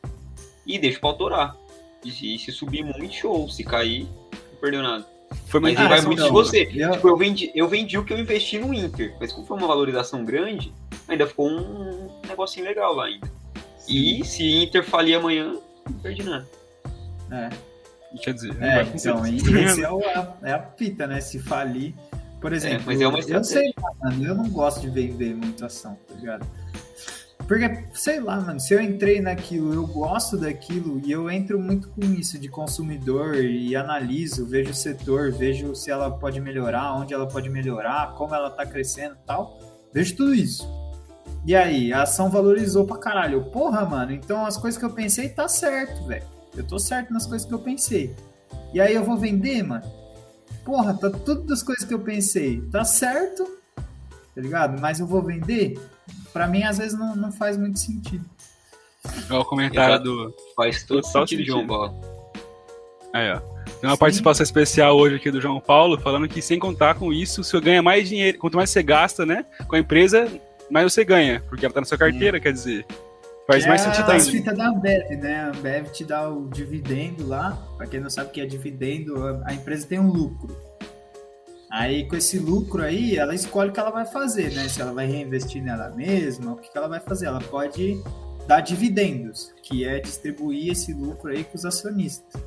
E 0.65 0.79
deixa 0.79 1.01
pra 1.01 1.11
autorar. 1.11 1.57
E 2.05 2.39
se 2.39 2.53
subir 2.53 2.85
muito, 2.85 3.13
show. 3.13 3.49
Se 3.49 3.65
cair, 3.65 4.05
não 4.53 4.61
perdeu 4.61 4.83
nada. 4.83 5.20
Foi 5.47 5.61
Mas 5.61 5.71
muito 5.73 5.83
aí 5.83 5.89
vai 5.89 5.99
Ah, 5.99 6.03
muito 6.03 6.23
de 6.23 6.31
você. 6.31 6.69
eu- 6.75 6.93
Tipo, 6.93 7.09
eu 7.09 7.17
vendi, 7.17 7.51
eu 7.55 7.69
vendi 7.69 7.99
o 7.99 8.05
que 8.05 8.13
eu 8.13 8.19
investi 8.19 8.59
no 8.59 8.73
Inter, 8.73 9.15
mas 9.19 9.33
como 9.33 9.47
foi 9.47 9.57
uma 9.57 9.67
valorização 9.67 10.25
grande, 10.25 10.73
ainda 11.09 11.27
ficou 11.27 11.49
um 11.51 12.09
negocinho 12.29 12.65
legal 12.67 12.95
lá 12.95 13.07
ainda. 13.07 13.31
E 13.89 14.25
se 14.25 14.45
Inter 14.63 14.85
falir 14.85 15.17
amanhã, 15.17 15.57
não 15.89 15.99
perdi 15.99 16.23
nada. 16.23 16.49
É, 17.31 17.51
Quer 18.23 18.35
dizer, 18.35 18.57
é 18.61 18.83
então, 18.83 19.25
e 19.25 19.37
esse 19.37 19.85
é, 19.85 19.91
o, 19.91 20.01
a, 20.05 20.37
é 20.43 20.53
a 20.53 20.63
fita, 20.77 21.07
né? 21.07 21.21
Se 21.21 21.39
falir. 21.39 21.95
Por 22.41 22.53
exemplo, 22.53 22.85
mas 22.87 23.01
é 23.01 23.07
uma 23.07 23.19
eu 23.21 23.45
sei 23.45 23.73
eu 24.23 24.35
não 24.35 24.49
gosto 24.49 24.81
de 24.81 24.89
vender 24.89 25.35
muito 25.35 25.65
ação, 25.65 25.97
tá 26.09 26.15
ligado? 26.15 26.47
Porque, 27.51 27.69
sei 27.95 28.21
lá, 28.21 28.41
mano, 28.41 28.61
se 28.61 28.73
eu 28.73 28.81
entrei 28.81 29.21
naquilo, 29.21 29.75
eu 29.75 29.85
gosto 29.85 30.37
daquilo 30.37 31.03
e 31.05 31.11
eu 31.11 31.29
entro 31.29 31.59
muito 31.59 31.89
com 31.89 32.01
isso 32.05 32.39
de 32.39 32.49
consumidor 32.49 33.35
e 33.35 33.75
analiso, 33.75 34.47
vejo 34.47 34.71
o 34.71 34.75
setor, 34.75 35.33
vejo 35.33 35.75
se 35.75 35.91
ela 35.91 36.13
pode 36.13 36.41
melhorar, 36.41 36.95
onde 36.95 37.13
ela 37.13 37.27
pode 37.27 37.51
melhorar, 37.51 38.15
como 38.15 38.37
ela 38.37 38.51
tá 38.51 38.65
crescendo 38.65 39.17
e 39.17 39.27
tal. 39.27 39.59
Vejo 39.93 40.15
tudo 40.15 40.33
isso. 40.33 40.65
E 41.45 41.57
aí, 41.57 41.93
a 41.93 42.05
ação 42.05 42.31
valorizou 42.31 42.87
pra 42.87 42.99
caralho. 42.99 43.43
Porra, 43.47 43.85
mano, 43.85 44.13
então 44.13 44.47
as 44.47 44.57
coisas 44.57 44.79
que 44.79 44.85
eu 44.85 44.93
pensei 44.93 45.29
tá 45.29 45.49
certo, 45.49 46.07
velho. 46.07 46.23
Eu 46.57 46.63
tô 46.63 46.79
certo 46.79 47.13
nas 47.13 47.27
coisas 47.27 47.49
que 47.49 47.53
eu 47.53 47.59
pensei. 47.59 48.15
E 48.73 48.81
aí 48.81 48.95
eu 48.95 49.03
vou 49.03 49.17
vender, 49.17 49.65
mano. 49.65 49.83
Porra, 50.65 50.95
tá 50.95 51.11
tudo 51.11 51.43
das 51.49 51.65
coisas 51.65 51.85
que 51.85 51.93
eu 51.93 51.99
pensei. 51.99 52.61
Tá 52.71 52.85
certo, 52.85 53.45
tá 53.75 54.41
ligado? 54.41 54.81
Mas 54.81 55.01
eu 55.01 55.07
vou 55.09 55.21
vender? 55.21 55.77
Pra 56.33 56.47
mim, 56.47 56.63
às 56.63 56.79
vezes, 56.79 56.99
não, 56.99 57.15
não 57.17 57.33
faz 57.33 57.57
muito 57.57 57.79
sentido. 57.79 58.25
Olha 59.31 59.41
o 59.41 59.45
comentário 59.45 59.95
Exato. 59.95 60.05
do. 60.05 60.35
Faz 60.55 60.83
todo 60.85 61.03
sentido, 61.05 61.29
sentido. 61.29 61.47
João 61.47 61.67
Paulo. 61.67 62.01
Aí, 63.13 63.33
ó. 63.33 63.41
Tem 63.81 63.89
uma 63.89 63.95
Sim. 63.97 64.01
participação 64.01 64.45
especial 64.45 64.97
hoje 64.97 65.17
aqui 65.17 65.31
do 65.31 65.41
João 65.41 65.59
Paulo, 65.61 65.99
falando 65.99 66.29
que 66.29 66.43
sem 66.43 66.59
contar 66.59 66.95
com 66.97 67.13
isso, 67.13 67.43
você 67.43 67.61
ganha 67.61 67.83
mais 67.83 68.09
dinheiro. 68.09 68.39
Quanto 68.39 68.57
mais 68.57 68.71
você 68.71 68.83
gasta, 68.83 69.25
né? 69.25 69.45
Com 69.67 69.75
a 69.75 69.79
empresa, 69.79 70.29
mais 70.71 70.93
você 70.93 71.03
ganha. 71.05 71.43
Porque 71.49 71.65
ela 71.65 71.73
tá 71.73 71.81
na 71.81 71.87
sua 71.87 71.97
carteira, 71.99 72.39
quer 72.39 72.53
dizer. 72.53 72.85
Faz 73.47 73.63
Que 73.65 73.69
mais 73.69 73.81
é 73.81 73.85
sentido 73.87 74.11
ainda. 74.11 74.25
fitas 74.25 74.57
da 74.59 74.69
Ambev, 74.69 75.11
né? 75.19 75.41
A 75.41 75.49
Ambev 75.49 75.89
te 75.91 76.05
dá 76.05 76.29
o 76.29 76.49
dividendo 76.49 77.27
lá. 77.27 77.59
Pra 77.77 77.87
quem 77.87 77.99
não 77.99 78.11
sabe 78.11 78.29
o 78.29 78.33
que 78.33 78.41
é 78.41 78.47
dividendo, 78.47 79.27
a- 79.27 79.43
a 79.47 79.55
empresa 79.55 79.87
tem 79.89 79.99
um 79.99 80.09
lucro. 80.13 80.55
Aí, 81.71 82.05
com 82.09 82.17
esse 82.17 82.39
lucro 82.39 82.83
aí, 82.83 83.17
ela 83.17 83.35
escolhe 83.35 83.71
o 83.71 83.73
que 83.73 83.79
ela 83.79 83.91
vai 83.91 84.05
fazer, 84.05 84.53
né? 84.53 84.69
Se 84.69 84.83
ela 84.83 84.93
vai 84.93 85.07
reinvestir 85.07 85.63
nela 85.63 85.91
mesma, 85.91 86.53
o 86.53 86.57
que 86.57 86.71
que 86.71 86.77
ela 86.77 86.89
vai 86.89 86.99
fazer? 86.99 87.27
Ela 87.27 87.41
pode 87.41 88.03
dar 88.47 88.61
dividendos, 88.61 89.55
que 89.63 89.85
é 89.85 90.01
distribuir 90.01 90.73
esse 90.73 90.93
lucro 90.93 91.31
aí 91.31 91.45
com 91.45 91.57
os 91.57 91.65
acionistas. 91.65 92.43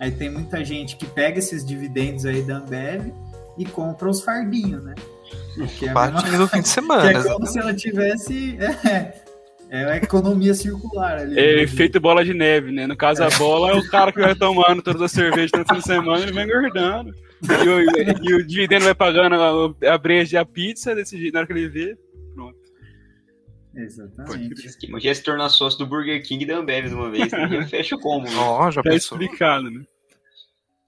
Aí 0.00 0.10
tem 0.10 0.30
muita 0.30 0.64
gente 0.64 0.96
que 0.96 1.06
pega 1.06 1.38
esses 1.38 1.64
dividendos 1.64 2.24
aí 2.24 2.42
da 2.42 2.56
Ambev 2.56 3.12
e 3.58 3.66
compra 3.66 4.08
os 4.08 4.22
fardinhos, 4.22 4.82
né? 4.82 4.94
Que 5.78 5.86
é 5.86 5.94
mesma 5.94 5.94
Partinho 5.94 6.38
do 6.38 6.48
fim 6.48 6.56
de 6.56 6.62
que 6.64 6.68
semana. 6.68 7.10
é 7.10 7.12
como 7.12 7.44
exatamente. 7.44 7.52
se 7.52 7.58
ela 7.58 7.74
tivesse. 7.74 8.58
É, 8.58 9.22
é 9.70 9.84
a 9.84 9.96
economia 9.96 10.54
circular 10.54 11.18
ali. 11.18 11.38
É 11.38 11.56
né? 11.56 11.62
efeito 11.62 12.00
bola 12.00 12.24
de 12.24 12.34
neve, 12.34 12.72
né? 12.72 12.86
No 12.86 12.96
caso, 12.96 13.22
a 13.22 13.30
bola 13.30 13.70
é 13.70 13.74
o 13.74 13.88
cara 13.88 14.12
que 14.12 14.20
vai 14.20 14.34
tomando 14.34 14.82
todas 14.82 15.02
as 15.02 15.12
cervejas 15.12 15.52
no 15.52 15.64
fim 15.66 15.80
de 15.80 15.86
semana, 15.86 16.22
ele 16.22 16.32
vai 16.32 16.44
engordando. 16.44 17.14
E 17.42 17.68
o, 17.68 18.30
e 18.30 18.34
o 18.34 18.46
dividendo 18.46 18.84
vai 18.84 18.94
pagando 18.94 19.34
a, 19.34 19.94
a 19.94 19.98
breja 19.98 20.36
e 20.36 20.38
a 20.38 20.44
pizza 20.44 20.94
desse 20.94 21.18
jeito, 21.18 21.34
na 21.34 21.40
hora 21.40 21.46
que 21.46 21.52
ele 21.52 21.68
vê. 21.68 21.98
Pronto. 22.34 22.58
Exatamente. 23.74 24.54
Imagina 24.86 25.14
se 25.14 25.22
tornar 25.22 25.48
sócio 25.48 25.78
do 25.78 25.86
Burger 25.86 26.22
King 26.24 26.44
e 26.44 26.46
da 26.46 26.56
Ambev 26.58 26.88
de 26.88 26.94
uma 26.94 27.10
vez. 27.10 27.32
Né? 27.32 27.66
Fecha 27.68 27.96
como? 27.98 28.26
né? 28.26 28.36
Ó, 28.36 28.70
já 28.70 28.82
Tá 28.82 28.90
pensou? 28.90 29.18
explicado, 29.20 29.70
né? 29.70 29.84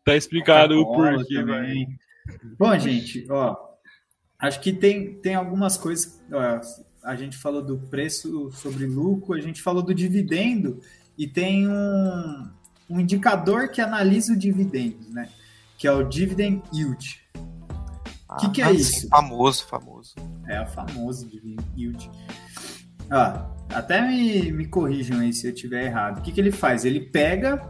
Tá 0.04 0.14
explicado 0.16 0.78
o 0.78 0.84
Coca-Cola 0.84 1.16
porquê. 1.16 1.86
Bom, 2.58 2.78
gente, 2.78 3.26
ó, 3.30 3.56
acho 4.38 4.60
que 4.60 4.72
tem, 4.72 5.14
tem 5.20 5.34
algumas 5.34 5.76
coisas. 5.76 6.22
ó, 6.30 6.60
a 7.02 7.16
gente 7.16 7.36
falou 7.36 7.62
do 7.62 7.78
preço 7.78 8.50
sobre 8.52 8.86
lucro, 8.86 9.34
a 9.34 9.40
gente 9.40 9.60
falou 9.60 9.82
do 9.82 9.94
dividendo 9.94 10.80
e 11.18 11.26
tem 11.26 11.66
um, 11.68 12.50
um 12.88 13.00
indicador 13.00 13.68
que 13.70 13.80
analisa 13.80 14.32
o 14.32 14.38
dividendo, 14.38 15.08
né? 15.10 15.28
Que 15.76 15.86
é 15.86 15.92
o 15.92 16.02
dividend 16.04 16.62
yield. 16.72 17.20
que 18.40 18.50
que 18.50 18.62
é 18.62 18.64
Ah, 18.64 18.68
sim, 18.70 18.76
isso? 18.76 19.08
Famoso, 19.08 19.66
famoso. 19.66 20.14
É 20.48 20.60
o 20.60 20.66
famoso 20.66 21.28
dividend 21.28 21.64
yield. 21.76 22.10
Ó, 23.10 23.54
até 23.74 24.00
me, 24.00 24.52
me 24.52 24.66
corrijam 24.66 25.20
aí 25.20 25.32
se 25.32 25.46
eu 25.46 25.52
estiver 25.52 25.84
errado. 25.84 26.18
O 26.18 26.22
que, 26.22 26.32
que 26.32 26.40
ele 26.40 26.52
faz? 26.52 26.84
Ele 26.84 27.00
pega 27.00 27.62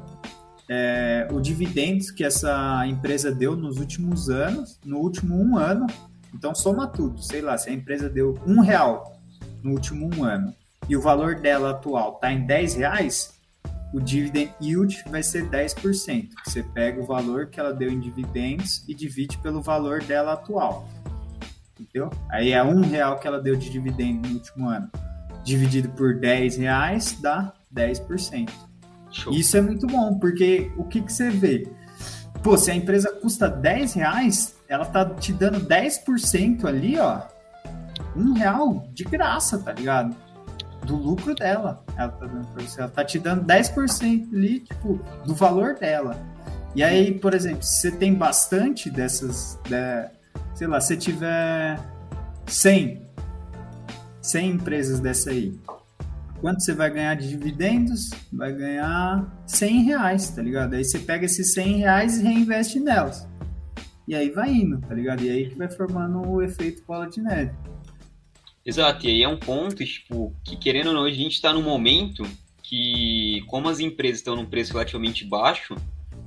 é, 0.69 1.29
o 1.31 1.41
dividendos 1.41 2.11
que 2.11 2.25
essa 2.25 2.87
empresa 2.87 3.33
deu 3.33 3.57
nos 3.57 3.79
últimos 3.79 4.29
anos, 4.31 4.79
no 4.85 4.99
último 4.99 5.37
um 5.37 5.57
ano. 5.57 5.87
Então 6.35 6.55
soma 6.55 6.87
tudo. 6.87 7.23
Sei 7.23 7.41
lá, 7.41 7.57
se 7.57 7.71
a 7.71 7.73
empresa 7.73 8.09
deu 8.09 8.39
um 8.47 8.61
real 8.61 9.21
no 9.63 9.73
último 9.73 10.11
um 10.15 10.25
ano 10.25 10.55
e 10.89 10.97
o 10.97 11.01
valor 11.01 11.37
dela 11.37 11.71
atual 11.71 12.15
está 12.15 12.33
em 12.33 12.45
10 12.45 12.75
reais, 12.75 13.34
o 13.95 14.01
dividend 14.01 14.53
yield 14.61 15.05
vai 15.09 15.23
ser 15.23 15.49
10%. 15.49 16.31
Você 16.45 16.65
pega 16.65 17.01
o 17.01 17.07
valor 17.07 17.47
que 17.47 17.61
ela 17.61 17.73
deu 17.73 17.89
em 17.89 18.01
dividendos 18.01 18.85
e 18.89 18.95
divide 18.95 19.39
pelo 19.39 19.63
valor 19.63 20.03
dela 20.03 20.33
atual. 20.33 20.89
Entendeu? 21.79 22.11
Aí 22.29 22.51
é 22.51 22.61
um 22.61 22.81
real 22.81 23.21
que 23.21 23.29
ela 23.29 23.41
deu 23.41 23.55
de 23.55 23.71
dividendo 23.71 24.29
no 24.29 24.35
último 24.35 24.69
ano. 24.69 24.91
Dividido 25.45 25.91
por 25.91 26.19
10 26.19 26.57
reais 26.57 27.17
dá 27.21 27.55
10%. 27.73 28.51
Show. 29.13 29.33
Isso 29.33 29.57
é 29.57 29.61
muito 29.61 29.87
bom, 29.87 30.19
porque 30.19 30.73
o 30.77 30.83
que, 30.83 31.01
que 31.01 31.13
você 31.13 31.31
vê? 31.31 31.69
Pô, 32.43 32.59
se 32.59 32.73
a 32.73 32.75
empresa 32.75 33.13
custa 33.13 33.49
10 33.49 33.95
reais, 33.95 34.57
ela 34.69 34.85
tá 34.85 35.09
te 35.09 35.33
dando 35.33 35.61
10% 35.61 36.65
ali, 36.65 36.99
ó. 36.99 37.23
Um 38.17 38.33
real 38.33 38.89
de 38.93 39.05
graça, 39.05 39.57
tá 39.57 39.71
ligado? 39.73 40.17
Do 40.85 40.97
lucro 40.97 41.35
dela. 41.35 41.85
Ela 41.97 42.09
tá 42.09 42.27
dando 42.27 42.47
pra 42.49 42.63
você. 42.63 42.81
Ela 42.81 42.91
tá 42.91 43.05
te 43.05 43.19
dando 43.19 43.45
10% 43.45 44.35
ali, 44.35 44.61
tipo, 44.61 45.01
do 45.25 45.35
valor 45.35 45.75
dela. 45.75 46.17
E 46.75 46.83
aí, 46.83 47.19
por 47.19 47.35
exemplo, 47.35 47.63
se 47.63 47.81
você 47.81 47.91
tem 47.93 48.15
bastante 48.15 48.91
dessas. 48.91 49.59
né, 49.69 50.11
sei 50.55 50.67
lá, 50.67 50.81
se 50.81 50.97
tiver 50.97 51.79
100, 52.47 53.03
100 54.21 54.51
empresas 54.51 55.01
dessa 55.01 55.31
aí, 55.31 55.59
quanto 56.41 56.63
você 56.63 56.75
vai 56.75 56.91
ganhar 56.91 57.15
de 57.15 57.29
dividendos? 57.29 58.11
Vai 58.33 58.53
ganhar 58.53 59.27
100 59.47 59.83
reais, 59.85 60.31
tá 60.31 60.43
ligado? 60.43 60.75
Aí 60.75 60.85
você 60.85 60.99
pega 60.99 61.25
esses 61.25 61.55
100 61.55 61.79
reais 61.79 62.19
e 62.19 62.23
reinveste 62.23 62.81
nelas. 62.81 63.27
E 64.07 64.15
aí 64.15 64.31
vai 64.31 64.51
indo, 64.51 64.79
tá 64.81 64.95
ligado? 64.95 65.23
E 65.23 65.31
aí 65.31 65.49
que 65.49 65.57
vai 65.57 65.69
formando 65.69 66.29
o 66.29 66.43
efeito 66.43 66.83
bola 66.87 67.09
de 67.09 67.23
neve. 67.23 67.53
Exato, 68.65 69.07
e 69.07 69.11
aí 69.11 69.23
é 69.23 69.29
um 69.29 69.37
ponto, 69.37 69.85
tipo, 69.85 70.35
que 70.43 70.57
querendo 70.57 70.89
ou 70.89 70.95
não, 70.95 71.05
a 71.05 71.11
gente 71.11 71.35
está 71.35 71.53
num 71.53 71.63
momento 71.63 72.27
que, 72.63 73.43
como 73.47 73.69
as 73.69 73.79
empresas 73.79 74.19
estão 74.19 74.35
num 74.35 74.47
preço 74.47 74.73
relativamente 74.73 75.25
baixo, 75.25 75.77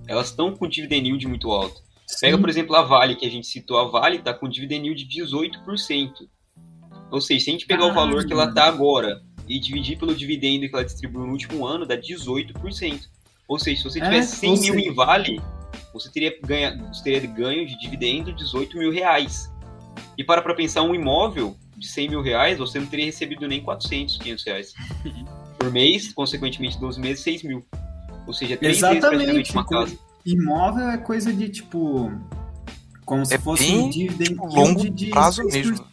elas 0.08 0.28
estão 0.28 0.56
com 0.56 0.68
dividend 0.68 1.08
yield 1.08 1.28
muito 1.28 1.52
alto. 1.52 1.82
Sim. 2.06 2.28
Pega, 2.28 2.38
por 2.38 2.48
exemplo, 2.48 2.76
a 2.76 2.84
Vale, 2.84 3.16
que 3.16 3.26
a 3.26 3.30
gente 3.30 3.48
citou, 3.48 3.80
a 3.80 3.86
Vale 3.86 4.18
está 4.18 4.34
com 4.34 4.48
dividend 4.48 4.86
yield 4.86 5.04
de 5.04 5.22
18%. 5.24 6.30
Ou 7.10 7.20
seja, 7.20 7.44
se 7.44 7.50
a 7.50 7.54
gente 7.54 7.66
pegar 7.66 7.86
ah, 7.86 7.92
o 7.92 7.94
valor 7.94 8.26
que 8.26 8.34
ela 8.34 8.46
está 8.46 8.66
agora 8.66 9.22
e 9.48 9.60
dividir 9.60 9.98
pelo 9.98 10.14
dividendo 10.14 10.68
que 10.68 10.76
ela 10.76 10.86
distribuiu 10.86 11.26
no 11.26 11.32
último 11.32 11.66
ano, 11.66 11.86
dá 11.86 11.98
18%. 11.98 13.02
Ou 13.48 13.58
seja, 13.58 13.78
se 13.78 13.84
você 13.84 14.02
tivesse 14.02 14.46
é, 14.46 14.56
100 14.56 14.62
mil 14.62 14.80
em 14.80 14.94
Vale, 14.94 15.42
você 15.94 16.12
teria, 16.12 16.38
ganha, 16.42 16.78
você 16.94 17.04
teria 17.04 17.28
ganho 17.28 17.66
de 17.66 17.78
dividendo 17.80 18.32
18 18.34 18.78
mil 18.78 18.92
reais. 18.92 19.52
E 20.18 20.24
para 20.24 20.42
para 20.42 20.54
pensar, 20.54 20.84
um 20.84 20.94
imóvel 20.94 21.58
de 21.78 21.88
100 21.88 22.10
mil 22.10 22.22
reais, 22.22 22.58
você 22.58 22.80
não 22.80 22.88
teria 22.88 23.06
recebido 23.06 23.48
nem 23.48 23.62
400, 23.62 24.18
500 24.18 24.46
reais. 24.46 24.74
Por 25.58 25.72
mês, 25.72 26.14
consequentemente, 26.14 26.80
12 26.80 27.00
meses, 27.00 27.24
6 27.24 27.44
mil. 27.44 27.66
Ou 28.26 28.34
seja, 28.34 28.58
três 28.58 28.80
vezes 28.80 29.00
praticamente 29.00 29.52
uma 29.52 29.66
casa. 29.66 29.98
Imóvel 30.26 30.90
é 30.90 30.98
coisa 30.98 31.32
de, 31.32 31.48
tipo, 31.48 32.12
como 33.06 33.26
se 33.26 33.36
é 33.36 33.40
fosse 33.40 33.72
um 33.72 33.90
dividend 33.90 34.36
longo 34.36 34.90
de 34.90 35.08
prazo 35.08 35.44
mesmo. 35.46 35.86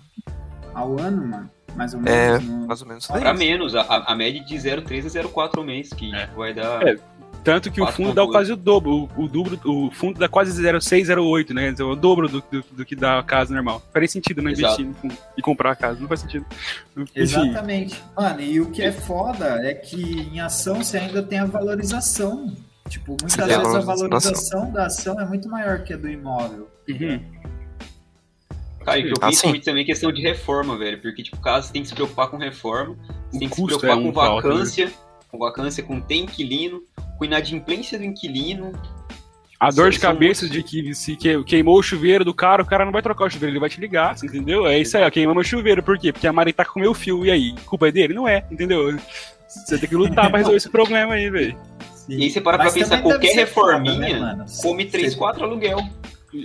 Ao 0.75 0.99
ano, 0.99 1.27
mano. 1.27 1.51
Mais 1.77 1.95
ou 1.95 2.01
é, 2.01 2.03
menos. 2.03 2.15
É, 2.15 2.39
no... 2.41 2.67
mais 2.67 2.83
ou 2.83 2.89
menos. 2.89 3.07
Para 3.07 3.35
menos, 3.35 3.75
a, 3.75 3.83
a 3.83 4.15
média 4.15 4.43
de 4.45 4.55
0,3 4.55 5.07
a 5.07 5.23
0,4 5.23 5.59
ao 5.59 5.65
mês, 5.65 5.91
que 5.91 6.15
é. 6.15 6.27
vai 6.29 6.55
dar. 6.55 6.87
É, 6.87 6.99
tanto 7.45 7.71
que 7.71 7.81
o 7.81 7.87
fundo 7.93 8.15
dá 8.15 8.27
quase 8.27 8.51
o 8.51 8.57
dobro. 8.57 9.09
O, 9.17 9.25
o, 9.25 9.29
dobro, 9.29 9.61
o 9.65 9.91
fundo 9.91 10.19
dá 10.19 10.27
quase 10.29 10.51
0,6, 10.61 11.03
0,8, 11.05 11.53
né? 11.53 11.71
Dizer, 11.71 11.83
o 11.83 11.95
dobro 11.95 12.27
do, 12.27 12.43
do, 12.51 12.65
do, 12.73 12.85
que 12.87 12.97
dá 12.97 13.19
a 13.19 13.23
casa 13.23 13.55
normal. 13.55 13.83
Faria 13.93 14.09
sentido 14.09 14.41
não 14.41 14.51
Exato. 14.51 14.81
investir 14.81 14.87
no 14.87 14.95
fundo 14.95 15.17
e 15.37 15.43
comprar 15.43 15.73
a 15.73 15.77
casa. 15.77 16.01
Não 16.01 16.09
faz 16.09 16.21
sentido. 16.21 16.47
Exatamente. 17.15 18.03
Mano, 18.17 18.41
e 18.41 18.61
o 18.61 18.71
que 18.71 18.83
é 18.83 18.91
foda 18.91 19.61
é 19.63 19.75
que 19.75 20.23
em 20.33 20.41
ação 20.41 20.83
você 20.83 20.97
ainda 20.97 21.23
tem 21.23 21.39
a 21.39 21.45
valorização. 21.45 22.57
Tipo, 22.89 23.17
muitas 23.21 23.47
vezes 23.47 23.75
a 23.75 23.81
valorização 23.81 24.73
da 24.73 24.87
ação 24.87 25.21
é 25.21 25.27
muito 25.27 25.49
maior 25.49 25.83
que 25.85 25.93
a 25.93 25.97
do 25.99 26.09
imóvel. 26.09 26.69
Uhum. 26.89 27.21
Cara, 28.85 28.99
e 28.99 29.11
eu 29.11 29.15
penso 29.15 29.39
assim. 29.39 29.49
muito 29.49 29.65
também 29.65 29.83
é 29.83 29.87
questão 29.87 30.11
de 30.11 30.23
reforma, 30.23 30.79
velho. 30.79 31.01
Porque, 31.01 31.23
tipo, 31.23 31.39
casa 31.41 31.73
tem 31.73 31.83
que 31.83 31.89
se 31.89 31.95
preocupar 31.95 32.29
com 32.29 32.37
reforma, 32.39 32.97
tem 33.31 33.49
que 33.49 33.55
se 33.55 33.65
preocupar 33.65 33.91
é 33.91 33.95
um 33.95 34.05
com 34.05 34.13
vacância, 34.13 34.85
alto, 34.87 34.97
né? 34.97 35.05
Com 35.35 35.39
vacância, 35.39 35.83
com 35.83 36.01
tem 36.01 36.23
inquilino, 36.23 36.83
com 37.19 37.25
inadimplência 37.25 37.99
do 37.99 38.05
inquilino. 38.05 38.73
A 39.59 39.71
dor 39.71 39.91
de 39.91 39.99
cabeça 39.99 40.49
de 40.49 40.63
que 40.63 40.95
se 40.95 41.17
queimou 41.17 41.79
o 41.79 41.83
chuveiro 41.83 42.25
do 42.25 42.35
cara, 42.35 42.63
o 42.63 42.67
cara 42.67 42.85
não 42.85 42.93
vai 42.93 43.03
trocar 43.03 43.27
o 43.27 43.31
chuveiro, 43.31 43.53
ele 43.53 43.61
vai 43.61 43.69
te 43.69 43.81
ligar, 43.81 44.15
entendeu? 44.23 44.67
É 44.67 44.79
isso 44.79 44.97
aí, 44.97 45.05
ó, 45.05 45.11
queimou 45.11 45.35
meu 45.35 45.45
chuveiro, 45.45 45.83
por 45.83 45.99
quê? 45.99 46.13
Porque 46.13 46.27
a 46.27 46.33
Mari 46.33 46.53
tá 46.53 46.65
com 46.65 46.81
meu 46.81 46.95
fio, 46.95 47.25
e 47.25 47.31
aí? 47.31 47.55
Culpa 47.65 47.89
é 47.89 47.93
dele? 47.93 48.15
Não 48.15 48.29
é, 48.29 48.45
entendeu? 48.51 48.97
Você 49.49 49.79
tem 49.79 49.89
que 49.89 49.95
lutar 49.95 50.29
pra 50.29 50.39
resolver 50.39 50.57
esse 50.57 50.71
problema 50.71 51.15
aí, 51.15 51.31
velho. 51.31 51.57
E 52.09 52.23
aí 52.23 52.31
você 52.31 52.41
para 52.41 52.59
Mas 52.59 52.73
pra 52.73 52.83
pensar, 52.83 53.03
qualquer 53.03 53.35
reforminha 53.35 54.19
foda, 54.19 54.37
né, 54.37 54.47
come 54.61 54.85
3, 54.85 55.15
4 55.15 55.45
aluguel. 55.45 55.79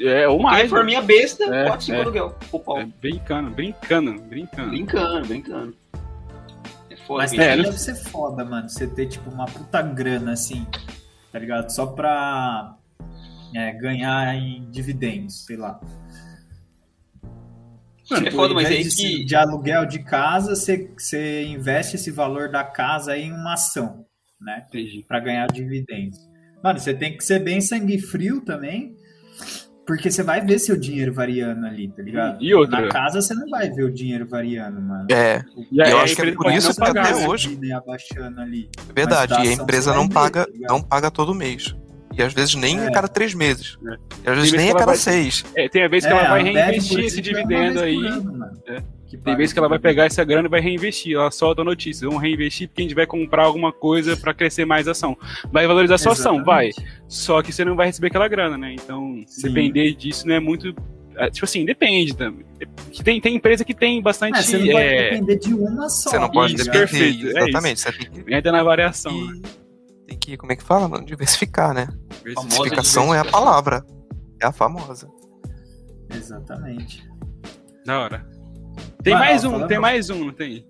É, 0.06 0.28
ou 0.28 0.40
mais. 0.40 0.64
Reforminha 0.64 1.02
besta, 1.02 1.44
é, 1.44 1.66
4, 1.66 1.86
5 1.86 1.98
é, 1.98 2.02
aluguel. 2.02 2.36
É, 2.78 2.86
brincando, 3.02 3.50
brincando, 3.50 4.22
brincando. 4.22 4.70
Brincando, 4.70 5.28
brincando. 5.28 5.76
Foda. 7.10 7.24
Mas 7.24 7.34
é, 7.34 7.58
deve 7.58 7.78
ser 7.80 7.96
foda, 7.96 8.46
mano. 8.46 8.70
Você 8.70 8.88
ter, 8.88 9.08
tipo, 9.08 9.32
uma 9.32 9.48
puta 9.48 9.82
grana, 9.82 10.34
assim, 10.34 10.68
tá 11.32 11.40
ligado? 11.40 11.72
Só 11.72 11.88
pra 11.88 12.78
é, 13.56 13.74
ganhar 13.74 14.36
em 14.36 14.70
dividendos, 14.70 15.46
sei 15.46 15.58
lá. 15.58 15.80
Mano, 18.10 18.26
tipo, 18.26 18.28
é 18.28 18.32
foda, 18.32 18.54
mas 18.54 18.68
aí 18.68 18.84
de, 18.84 18.96
que... 18.96 19.26
de 19.26 19.36
aluguel 19.36 19.86
de 19.88 20.00
casa, 20.00 20.56
você, 20.56 20.92
você 20.96 21.46
investe 21.46 21.96
esse 21.96 22.12
valor 22.12 22.52
da 22.52 22.64
casa 22.64 23.18
em 23.18 23.32
uma 23.32 23.54
ação, 23.54 24.06
né? 24.40 24.68
Para 25.08 25.20
ganhar 25.20 25.48
dividendos. 25.48 26.20
Mano, 26.64 26.80
você 26.80 26.94
tem 26.94 27.18
que 27.18 27.24
ser 27.24 27.40
bem 27.40 27.60
sangue 27.60 27.98
frio 28.00 28.42
também 28.42 28.96
porque 29.90 30.12
você 30.12 30.22
vai 30.22 30.40
ver 30.40 30.60
seu 30.60 30.78
dinheiro 30.78 31.12
variando 31.12 31.66
ali, 31.66 31.88
tá 31.88 32.04
ligado? 32.04 32.38
E 32.40 32.54
outra? 32.54 32.80
Na 32.80 32.90
casa 32.90 33.24
você 33.24 33.34
não 33.34 33.50
vai 33.50 33.72
ver 33.72 33.86
o 33.86 33.92
dinheiro 33.92 34.24
variando, 34.24 34.80
mano. 34.80 35.08
É. 35.10 35.44
E 35.72 35.82
aí, 35.82 35.90
eu 35.90 35.98
acho 35.98 36.16
que 36.16 36.22
é 36.22 36.32
por 36.32 36.52
isso 36.52 36.76
que 36.76 36.84
até 36.84 37.28
hoje. 37.28 37.60
Abaixando 37.74 38.40
ali. 38.40 38.70
É 38.88 38.94
verdade, 38.94 39.34
e 39.34 39.48
a 39.48 39.52
empresa 39.52 39.92
não 39.92 40.08
paga, 40.08 40.46
ver, 40.46 40.60
tá 40.60 40.72
não 40.72 40.80
paga 40.80 41.10
todo 41.10 41.34
mês. 41.34 41.76
E 42.16 42.22
às 42.22 42.32
vezes 42.34 42.54
nem 42.54 42.80
é. 42.80 42.88
a 42.88 42.92
cada 42.92 43.08
três 43.08 43.34
meses. 43.34 43.80
É. 43.84 43.96
E 44.28 44.30
às 44.30 44.38
vezes 44.38 44.54
nem 44.54 44.70
a 44.70 44.74
cada 44.74 44.86
vai... 44.86 44.98
seis. 44.98 45.44
É, 45.56 45.68
tem 45.68 45.84
a 45.84 45.88
vez 45.88 46.06
que 46.06 46.12
ela 46.12 46.24
é, 46.24 46.30
vai 46.30 46.44
reinvestir 46.44 47.00
esse 47.00 47.20
dividendo 47.20 47.80
aí. 47.80 47.96
Ano, 47.96 48.62
é. 48.68 48.84
Tem 49.24 49.36
vezes 49.36 49.54
que 49.54 49.60
ela 49.60 49.68
vai 49.68 49.80
pegar 49.80 50.06
essa 50.06 50.24
grana 50.24 50.48
e 50.48 50.50
vai 50.50 50.62
reinvestir. 50.62 51.16
Ela 51.16 51.30
solta 51.32 51.62
a 51.62 51.66
notícia. 51.66 52.08
Vamos 52.08 52.22
reinvestir 52.22 52.68
porque 52.68 52.82
a 52.82 52.84
gente 52.84 52.96
vai 52.96 53.06
comprar 53.06 53.44
alguma 53.44 53.72
coisa 53.72 54.16
para 54.16 54.34
crescer 54.34 54.66
mais 54.66 54.88
a 54.88 54.92
ação. 54.92 55.18
Vai 55.52 55.68
valorizar 55.68 55.98
sua 55.98 56.14
ação, 56.14 56.44
vai. 56.44 56.72
Só 57.08 57.42
que 57.42 57.52
você 57.52 57.66
não 57.66 57.76
vai 57.76 57.88
receber 57.88 58.08
aquela 58.08 58.28
grana, 58.28 58.58
né? 58.58 58.74
Então, 58.74 59.22
Sim. 59.28 59.48
depender 59.48 59.94
disso 59.94 60.28
não 60.28 60.36
é 60.36 60.40
muito. 60.40 60.74
É, 61.18 61.30
tipo 61.30 61.46
assim, 61.46 61.66
depende 61.66 62.16
também. 62.16 62.46
Tem, 63.04 63.20
tem 63.20 63.36
empresa 63.36 63.66
que 63.66 63.74
tem 63.74 64.02
bastante. 64.02 64.40
É, 64.40 64.42
você 64.42 64.58
não 64.58 64.68
pode 64.68 64.86
é... 64.86 65.10
depender 65.10 65.36
de 65.38 65.54
uma 65.54 65.90
só. 65.90 66.10
Você 66.10 66.20
não 66.20 66.32
pode 66.32 66.56
isso, 66.56 66.64
depender. 66.66 66.88
Perfeito, 66.88 67.38
é 67.38 67.50
exatamente. 67.50 67.80
Você 67.82 67.92
tem 67.92 68.12
que... 68.12 68.34
Entra 68.34 68.52
na 68.52 68.64
variação. 68.64 69.12
E... 69.12 69.28
Né? 69.28 69.42
Tem 70.08 70.18
que, 70.18 70.38
como 70.38 70.52
é 70.52 70.56
que 70.56 70.64
fala, 70.64 70.88
mano? 70.88 71.06
Diversificar, 71.06 71.74
né? 71.74 71.88
Diversificação 72.26 73.14
é 73.14 73.20
a 73.20 73.26
palavra. 73.26 73.86
É 74.42 74.46
a 74.46 74.52
famosa. 74.52 75.10
Exatamente. 76.10 77.08
Da 77.86 78.00
hora. 78.00 78.39
Tem 79.04 79.14
mais 79.14 79.44
um, 79.44 79.68
tem 79.68 79.80
mais 79.80 80.10
um, 80.10 80.26
não 80.26 80.34
tem? 80.34 80.66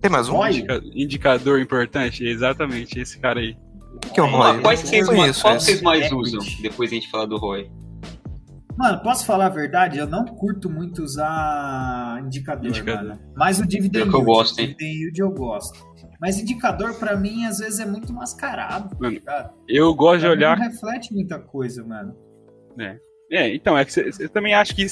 Tem 0.00 0.10
mais 0.10 0.28
um? 0.28 0.46
Indica, 0.46 0.80
indicador 0.94 1.60
importante, 1.60 2.24
exatamente, 2.24 2.98
esse 3.00 3.18
cara 3.18 3.40
aí. 3.40 3.56
O 3.94 4.12
que 4.12 4.20
é 4.20 4.22
o 4.22 4.26
ROI? 4.26 4.60
Quais 4.60 4.80
vocês, 4.80 5.08
mais, 5.08 5.42
qual 5.42 5.54
vocês 5.58 5.82
mais 5.82 6.12
usam? 6.12 6.40
Depois 6.62 6.90
a 6.90 6.94
gente 6.94 7.10
falar 7.10 7.26
do 7.26 7.36
ROI. 7.36 7.70
Mano, 8.76 9.02
posso 9.02 9.26
falar 9.26 9.46
a 9.46 9.50
verdade? 9.50 9.98
Eu 9.98 10.06
não 10.06 10.24
curto 10.24 10.70
muito 10.70 11.02
usar 11.02 12.22
indicador, 12.24 12.68
indicador. 12.70 13.08
mano. 13.08 13.20
Mas 13.36 13.58
o 13.58 13.66
dividend 13.66 14.04
yield, 14.04 14.14
eu 14.14 14.22
gosto, 14.22 14.60
hein? 14.60 14.66
dividend 14.66 14.98
yield 14.98 15.20
eu 15.20 15.30
gosto. 15.32 15.88
Mas 16.20 16.38
indicador, 16.38 16.94
para 16.94 17.16
mim, 17.16 17.44
às 17.44 17.58
vezes 17.58 17.80
é 17.80 17.86
muito 17.86 18.12
mascarado, 18.12 18.90
tá 18.90 18.96
mano, 19.00 19.20
tá 19.20 19.52
Eu 19.66 19.92
gosto 19.94 20.20
pra 20.20 20.28
de 20.28 20.36
olhar... 20.36 20.56
Não 20.56 20.64
reflete 20.64 21.12
muita 21.12 21.40
coisa, 21.40 21.84
mano. 21.84 22.14
É. 22.78 22.98
É, 23.30 23.54
então, 23.54 23.76
é 23.76 23.84
que 23.84 24.00
eu 24.20 24.28
também 24.30 24.54
acho 24.54 24.74
que 24.74 24.86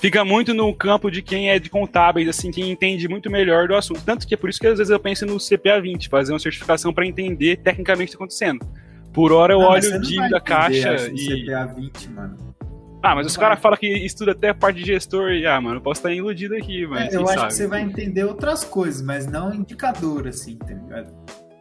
fica 0.00 0.24
muito 0.24 0.52
no 0.52 0.74
campo 0.74 1.08
de 1.08 1.22
quem 1.22 1.50
é 1.50 1.58
de 1.58 1.70
contábeis, 1.70 2.28
assim, 2.28 2.50
quem 2.50 2.70
entende 2.70 3.08
muito 3.08 3.30
melhor 3.30 3.68
do 3.68 3.76
assunto. 3.76 4.02
Tanto 4.04 4.26
que 4.26 4.34
é 4.34 4.36
por 4.36 4.50
isso 4.50 4.58
que 4.58 4.66
às 4.66 4.78
vezes 4.78 4.90
eu 4.90 4.98
penso 4.98 5.24
no 5.24 5.38
CPA 5.38 5.80
20, 5.80 6.08
fazer 6.08 6.32
uma 6.32 6.38
certificação 6.38 6.92
para 6.92 7.06
entender 7.06 7.58
tecnicamente 7.58 8.08
o 8.14 8.18
que 8.18 8.24
está 8.24 8.24
acontecendo. 8.24 8.66
Por 9.12 9.32
hora 9.32 9.54
eu 9.54 9.60
não, 9.60 9.68
olho 9.68 9.96
o 9.96 10.00
dívida, 10.00 10.40
caixa 10.40 11.10
e. 11.14 11.44
CPA 11.44 11.66
20, 11.74 12.10
mano. 12.10 12.56
Ah, 13.02 13.14
mas 13.14 13.24
não 13.24 13.30
os 13.30 13.36
caras 13.36 13.60
falam 13.60 13.78
que 13.78 13.86
estuda 13.86 14.32
até 14.32 14.48
a 14.48 14.54
parte 14.54 14.80
de 14.80 14.84
gestor 14.84 15.30
e, 15.30 15.46
ah, 15.46 15.60
mano, 15.60 15.76
eu 15.76 15.80
posso 15.80 16.00
estar 16.00 16.12
iludido 16.12 16.56
aqui, 16.56 16.86
mas. 16.88 17.14
É, 17.14 17.16
eu 17.16 17.22
acho 17.22 17.34
sabe. 17.34 17.46
que 17.46 17.54
você 17.54 17.66
vai 17.68 17.82
entender 17.82 18.24
outras 18.24 18.64
coisas, 18.64 19.00
mas 19.00 19.26
não 19.26 19.54
indicador, 19.54 20.26
assim, 20.26 20.56
tá 20.56 20.74
ligado? 20.74 21.14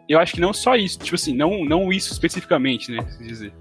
Eu 0.10 0.20
acho 0.20 0.34
que 0.34 0.42
não 0.42 0.54
só 0.54 0.76
isso, 0.76 0.98
tipo 0.98 1.16
assim, 1.16 1.36
não, 1.36 1.64
não 1.64 1.94
isso 1.94 2.12
especificamente, 2.12 2.92
né? 2.92 3.00
Dizer. 3.20 3.54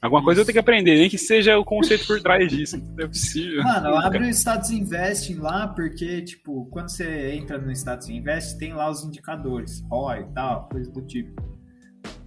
Alguma 0.00 0.22
coisa 0.22 0.42
eu 0.42 0.44
tenho 0.44 0.54
que 0.54 0.60
aprender, 0.60 0.98
nem 0.98 1.08
que 1.08 1.16
seja 1.16 1.58
o 1.58 1.64
conceito 1.64 2.06
por 2.06 2.20
trás 2.20 2.48
disso. 2.50 2.76
Não 2.96 3.04
é 3.04 3.08
possível. 3.08 3.62
Mano, 3.62 3.96
abre 3.96 4.26
o 4.26 4.30
Status 4.30 4.70
Investing 4.70 5.36
lá, 5.36 5.68
porque, 5.68 6.22
tipo, 6.22 6.66
quando 6.66 6.90
você 6.90 7.32
entra 7.32 7.58
no 7.58 7.72
Status 7.72 8.08
Invest, 8.08 8.58
tem 8.58 8.74
lá 8.74 8.90
os 8.90 9.04
indicadores, 9.04 9.82
ROI 9.90 10.20
e 10.20 10.34
tal, 10.34 10.68
coisa 10.68 10.90
do 10.90 11.00
tipo. 11.02 11.42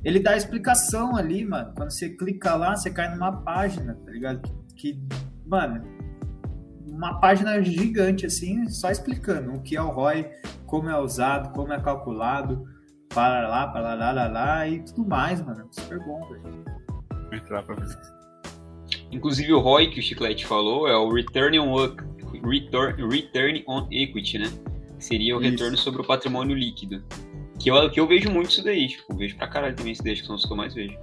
Ele 0.04 0.20
dá 0.20 0.36
explicação 0.36 1.16
ali, 1.16 1.46
mano. 1.46 1.72
Quando 1.76 1.92
você 1.92 2.10
clica 2.10 2.56
lá, 2.56 2.76
você 2.76 2.90
cai 2.90 3.14
numa 3.14 3.32
página, 3.44 3.94
tá 3.94 4.12
ligado? 4.12 4.42
Que, 4.76 4.94
que 4.94 5.08
mano, 5.46 5.84
uma 6.88 7.20
página 7.20 7.62
gigante, 7.62 8.26
assim, 8.26 8.68
só 8.68 8.90
explicando 8.90 9.54
o 9.54 9.62
que 9.62 9.76
é 9.76 9.82
o 9.82 9.90
ROI, 9.90 10.28
como 10.66 10.90
é 10.90 11.00
usado, 11.00 11.54
como 11.54 11.72
é 11.72 11.80
calculado, 11.80 12.66
para 13.10 13.48
lá, 13.48 13.68
para 13.68 13.94
lá, 13.94 14.12
lá, 14.12 14.28
lá, 14.28 14.68
e 14.68 14.84
tudo 14.84 15.08
mais, 15.08 15.40
mano. 15.40 15.68
Super 15.72 16.00
bom, 16.00 16.20
velho 16.30 16.80
entrar 17.38 17.64
pra 17.64 17.76
ver. 17.76 17.98
Inclusive 19.12 19.54
o 19.54 19.60
ROI 19.60 19.90
que 19.90 20.00
o 20.00 20.04
Chiclete 20.04 20.46
falou 20.46 20.88
é 20.88 20.96
o 20.96 21.12
Return 21.12 21.60
on, 21.60 21.96
return, 22.44 23.08
return 23.08 23.64
on 23.68 23.88
Equity, 23.92 24.40
né? 24.40 24.52
Que 24.98 25.04
seria 25.04 25.38
o 25.38 25.42
isso. 25.42 25.52
retorno 25.52 25.78
sobre 25.78 26.02
o 26.02 26.06
patrimônio 26.06 26.56
líquido. 26.56 27.04
Que 27.60 27.70
eu, 27.70 27.90
que 27.90 28.00
eu 28.00 28.08
vejo 28.08 28.32
muito 28.32 28.52
isso 28.52 28.64
daí, 28.64 28.88
tipo, 28.88 29.04
eu 29.12 29.18
vejo 29.18 29.36
pra 29.36 29.48
caralho 29.48 29.76
também 29.76 29.92
isso 29.92 30.04
daí, 30.04 30.16
que 30.16 30.26
são 30.26 30.36
os 30.36 30.46
que 30.46 30.52
eu 30.52 30.58
mais 30.58 30.74
vejo. 30.74 30.98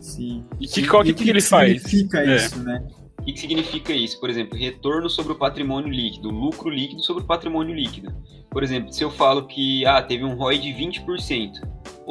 Sim. 0.00 0.44
E 0.60 0.66
que, 0.66 0.86
qual, 0.86 1.02
que, 1.02 1.14
que, 1.14 1.24
que 1.24 1.30
ele 1.30 1.40
faz? 1.40 1.82
significa 1.82 2.20
é. 2.20 2.36
isso, 2.36 2.58
né? 2.62 2.86
O 3.18 3.22
que, 3.22 3.32
que 3.32 3.40
significa 3.40 3.92
isso? 3.92 4.18
Por 4.18 4.28
exemplo, 4.28 4.58
retorno 4.58 5.08
sobre 5.08 5.32
o 5.32 5.36
patrimônio 5.36 5.90
líquido, 5.90 6.30
lucro 6.30 6.68
líquido 6.70 7.02
sobre 7.02 7.22
o 7.22 7.26
patrimônio 7.26 7.74
líquido. 7.74 8.12
Por 8.50 8.62
exemplo, 8.62 8.92
se 8.92 9.04
eu 9.04 9.10
falo 9.10 9.46
que 9.46 9.84
ah, 9.86 10.02
teve 10.02 10.24
um 10.24 10.34
ROI 10.34 10.58
de 10.58 10.70
20%, 10.70 11.52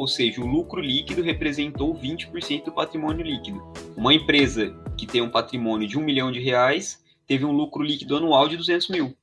ou 0.00 0.08
seja, 0.08 0.40
o 0.40 0.46
lucro 0.46 0.80
líquido 0.80 1.20
representou 1.20 1.94
20% 1.94 2.64
do 2.64 2.72
patrimônio 2.72 3.22
líquido. 3.22 3.62
Uma 3.94 4.14
empresa 4.14 4.74
que 4.96 5.06
tem 5.06 5.20
um 5.20 5.28
patrimônio 5.28 5.86
de 5.86 5.98
um 5.98 6.02
milhão 6.02 6.32
de 6.32 6.40
reais 6.40 7.04
teve 7.26 7.44
um 7.44 7.52
lucro 7.52 7.82
líquido 7.82 8.16
anual 8.16 8.48
de 8.48 8.56
200 8.56 8.88
mil. 8.88 9.14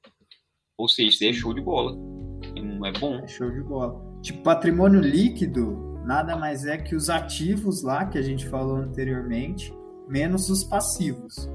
Ou 0.77 0.87
seja, 0.87 1.09
isso 1.09 1.25
é 1.25 1.33
show 1.33 1.51
de 1.51 1.61
bola. 1.61 1.95
Não 2.55 2.85
é 2.85 2.91
bom. 2.91 3.15
É 3.15 3.27
show 3.27 3.49
de 3.49 3.61
bola. 3.61 3.99
Tipo, 4.21 4.43
patrimônio 4.43 5.01
líquido 5.01 5.99
nada 6.05 6.35
mais 6.35 6.63
é 6.67 6.77
que 6.77 6.95
os 6.95 7.09
ativos 7.09 7.81
lá 7.81 8.05
que 8.05 8.19
a 8.19 8.21
gente 8.21 8.47
falou 8.47 8.75
anteriormente, 8.75 9.73
menos 10.07 10.47
os 10.47 10.63
passivos. 10.63 11.49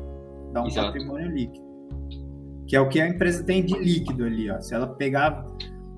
Dá 0.52 0.64
um 0.64 0.66
Exato. 0.66 0.88
patrimônio 0.88 1.30
líquido. 1.30 1.64
Que 2.66 2.74
é 2.74 2.80
o 2.80 2.88
que 2.88 3.00
a 3.00 3.06
empresa 3.06 3.44
tem 3.44 3.64
de 3.64 3.78
líquido 3.78 4.24
ali, 4.24 4.50
ó. 4.50 4.60
Se 4.60 4.74
ela 4.74 4.88
pegar, 4.88 5.46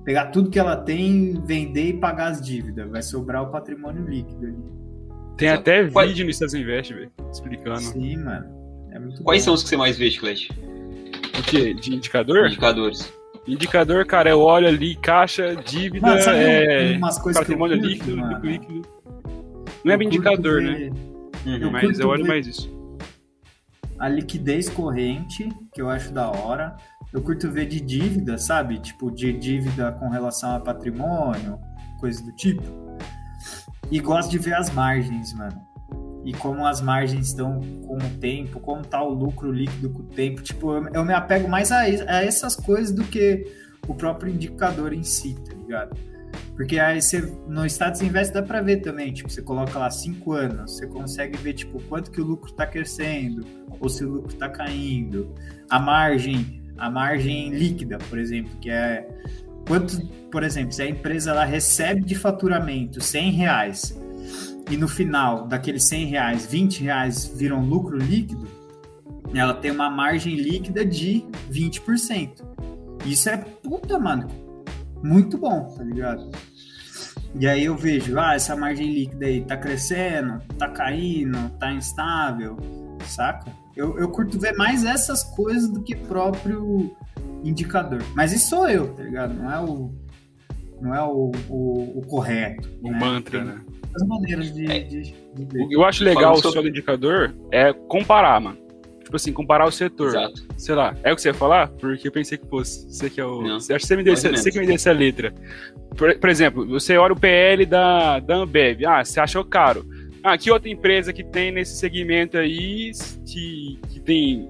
pegar 0.05 0.27
tudo 0.27 0.49
que 0.49 0.59
ela 0.59 0.75
tem, 0.77 1.41
vender 1.45 1.89
e 1.89 1.93
pagar 1.93 2.27
as 2.31 2.39
dívidas, 2.41 2.89
vai 2.89 3.01
sobrar 3.01 3.43
o 3.43 3.47
patrimônio 3.51 4.05
líquido 4.07 4.45
ali. 4.45 4.55
Tem 5.35 5.47
Exato. 5.49 5.61
até 5.61 5.87
Qual- 5.89 6.07
vídeo 6.07 6.23
no 6.23 6.31
Estados 6.31 6.53
Invest, 6.53 6.93
velho, 6.93 7.11
explicando. 7.31 7.79
Sim, 7.81 8.17
mano. 8.17 8.45
É 8.91 8.99
muito 8.99 9.21
Quais 9.23 9.41
bom. 9.41 9.45
são 9.45 9.53
os 9.55 9.63
que 9.63 9.69
você 9.69 9.75
mais 9.77 9.97
vê, 9.97 10.09
Chiclete? 10.09 10.49
O 11.37 11.43
quê? 11.43 11.73
De 11.73 11.93
indicador? 11.95 12.47
Indicadores. 12.47 13.11
Indicador, 13.45 14.05
cara, 14.05 14.29
eu 14.29 14.39
olho 14.39 14.67
ali, 14.67 14.95
caixa, 14.95 15.55
dívida, 15.55 16.07
Mano, 16.07 16.21
sabe 16.21 16.39
é, 16.39 16.97
umas 16.97 17.19
coisas 17.19 17.43
que 17.45 17.51
eu 17.53 17.57
patrimônio 17.57 17.77
curto, 17.77 17.89
líquido, 17.91 18.17
mano? 18.17 18.45
líquido. 18.45 18.81
Não 19.83 19.91
é 19.93 19.95
Eu 19.97 20.01
indicador, 20.01 20.61
né? 20.61 20.89
ver 20.89 20.91
Uhum. 21.45 21.71
Mas 21.71 21.81
curto 21.83 22.01
eu 22.01 22.09
olho 22.09 22.23
ver- 22.23 22.29
mais 22.29 22.47
isso. 22.47 22.73
A 23.99 24.09
liquidez 24.09 24.67
corrente, 24.69 25.47
que 25.73 25.81
eu 25.81 25.89
acho 25.89 26.11
da 26.11 26.29
hora. 26.31 26.75
Eu 27.15 27.21
curto 27.21 27.49
ver 27.49 27.65
de 27.65 27.79
dívida, 27.79 28.37
sabe? 28.37 28.77
Tipo, 28.77 29.09
de 29.09 29.31
dívida 29.31 29.89
com 29.93 30.09
relação 30.09 30.53
a 30.53 30.59
patrimônio, 30.59 31.57
coisa 31.97 32.21
do 32.21 32.33
tipo. 32.33 32.61
E 33.89 34.01
gosto 34.01 34.29
de 34.29 34.37
ver 34.37 34.55
as 34.55 34.69
margens, 34.69 35.31
mano. 35.31 35.65
E 36.25 36.33
como 36.33 36.67
as 36.67 36.81
margens 36.81 37.27
estão 37.27 37.61
com 37.87 37.95
o 37.95 38.19
tempo, 38.19 38.59
como 38.59 38.83
tá 38.83 39.01
o 39.01 39.13
lucro 39.13 39.49
líquido 39.49 39.91
com 39.91 39.99
o 40.01 40.07
tempo. 40.07 40.41
Tipo, 40.41 40.73
eu, 40.73 40.89
eu 40.89 41.05
me 41.05 41.13
apego 41.13 41.47
mais 41.47 41.71
a, 41.71 41.83
a 41.83 42.21
essas 42.21 42.53
coisas 42.53 42.91
do 42.91 43.05
que 43.05 43.45
o 43.87 43.95
próprio 43.95 44.33
indicador 44.33 44.91
em 44.91 45.03
si, 45.03 45.35
tá 45.35 45.53
ligado? 45.53 45.97
Porque 46.53 46.77
aí 46.77 47.01
você, 47.01 47.21
no 47.47 47.65
Status 47.65 48.01
Invest 48.01 48.33
dá 48.33 48.43
pra 48.43 48.59
ver 48.59 48.81
também, 48.81 49.13
tipo, 49.13 49.29
você 49.29 49.41
coloca 49.41 49.79
lá 49.79 49.89
5 49.89 50.33
anos, 50.33 50.75
você 50.75 50.85
consegue 50.85 51.37
ver, 51.37 51.53
tipo, 51.53 51.81
quanto 51.83 52.11
que 52.11 52.19
o 52.19 52.25
lucro 52.25 52.51
tá 52.51 52.67
crescendo, 52.67 53.45
ou 53.79 53.87
se 53.87 54.03
o 54.03 54.09
lucro 54.09 54.35
tá 54.35 54.49
caindo. 54.49 55.33
A 55.69 55.79
margem, 55.79 56.64
a 56.77 56.89
margem 56.89 57.49
líquida, 57.49 57.97
por 58.09 58.17
exemplo, 58.17 58.51
que 58.59 58.69
é 58.69 59.07
quanto, 59.67 60.05
por 60.31 60.43
exemplo, 60.43 60.71
se 60.71 60.81
a 60.81 60.89
empresa 60.89 61.31
ela 61.31 61.45
recebe 61.45 62.01
de 62.01 62.15
faturamento 62.15 63.01
100 63.01 63.31
reais 63.31 64.01
e 64.69 64.77
no 64.77 64.87
final 64.87 65.47
daqueles 65.47 65.87
100 65.87 66.05
reais, 66.07 66.45
20 66.45 66.83
reais 66.83 67.25
viram 67.25 67.63
lucro 67.63 67.97
líquido, 67.97 68.47
ela 69.33 69.53
tem 69.53 69.71
uma 69.71 69.89
margem 69.89 70.35
líquida 70.35 70.85
de 70.85 71.25
20%. 71.51 72.43
Isso 73.05 73.29
é 73.29 73.37
puta, 73.37 73.99
mano, 73.99 74.27
muito 75.03 75.37
bom, 75.37 75.73
tá 75.75 75.83
ligado? 75.83 76.31
E 77.37 77.45
aí 77.47 77.65
eu 77.65 77.75
vejo, 77.75 78.17
ah, 78.17 78.33
essa 78.33 78.55
margem 78.55 78.93
líquida 78.93 79.25
aí 79.25 79.43
tá 79.43 79.57
crescendo, 79.57 80.41
tá 80.57 80.69
caindo, 80.69 81.49
tá 81.59 81.71
instável, 81.71 82.57
saca? 83.05 83.51
Eu, 83.75 83.97
eu 83.99 84.09
curto 84.09 84.39
ver 84.39 84.55
mais 84.55 84.85
essas 84.85 85.23
coisas 85.23 85.69
do 85.69 85.81
que 85.83 85.95
próprio 85.95 86.95
indicador. 87.43 88.01
Mas 88.15 88.31
isso 88.31 88.49
sou 88.49 88.69
eu, 88.69 88.93
tá 88.93 89.03
ligado? 89.03 89.33
Não 89.33 89.51
é 89.51 89.59
o, 89.59 89.91
não 90.81 90.95
é 90.95 91.03
o, 91.03 91.31
o, 91.49 91.99
o 91.99 92.01
correto. 92.07 92.69
O 92.81 92.91
né? 92.91 92.97
mantra, 92.99 93.39
Tem 93.39 93.47
né? 93.47 93.61
As 93.95 94.07
maneiras 94.07 94.53
de, 94.53 94.65
de, 94.65 95.01
de 95.33 95.45
ver. 95.45 95.63
O 95.63 95.67
que 95.69 95.75
eu 95.75 95.83
acho 95.85 96.03
legal 96.03 96.35
sobre- 96.37 96.63
do 96.63 96.67
indicador 96.69 97.33
é 97.51 97.71
comparar, 97.73 98.39
mano. 98.41 98.57
Tipo 99.03 99.15
assim, 99.17 99.31
comparar 99.31 99.65
o 99.67 99.71
setor. 99.71 100.07
Exato. 100.07 100.43
Sei 100.57 100.73
lá, 100.73 100.95
é 101.03 101.13
o 101.13 101.15
que 101.15 101.21
você 101.21 101.29
ia 101.29 101.33
falar? 101.33 101.67
Porque 101.69 102.07
eu 102.07 102.11
pensei 102.11 102.39
que 102.39 102.47
fosse. 102.47 102.91
Você 102.91 103.09
que 103.09 103.21
é 103.21 103.25
o. 103.25 103.41
Não, 103.41 103.59
Você 103.59 103.73
acha 103.73 103.83
que 103.83 103.87
você 103.87 103.95
me 103.95 104.09
ou 104.09 104.15
você 104.17 104.51
que 104.51 104.59
me 104.59 104.65
desse 104.65 104.89
a 104.89 104.93
letra. 104.93 105.33
Por, 105.95 106.17
por 106.17 106.29
exemplo, 106.29 106.67
você 106.67 106.97
olha 106.97 107.13
o 107.13 107.19
PL 107.19 107.65
da, 107.67 108.19
da 108.19 108.35
Ambev. 108.37 108.83
Ah, 108.85 109.05
você 109.05 109.19
achou 109.19 109.45
caro. 109.45 109.85
Ah, 110.25 110.37
que 110.37 110.49
outra 110.49 110.67
empresa 110.69 111.13
que 111.13 111.23
tem 111.23 111.51
nesse 111.51 111.77
segmento 111.77 112.37
aí 112.37 112.91
que, 113.27 113.79
que 113.93 113.99
tem. 113.99 114.49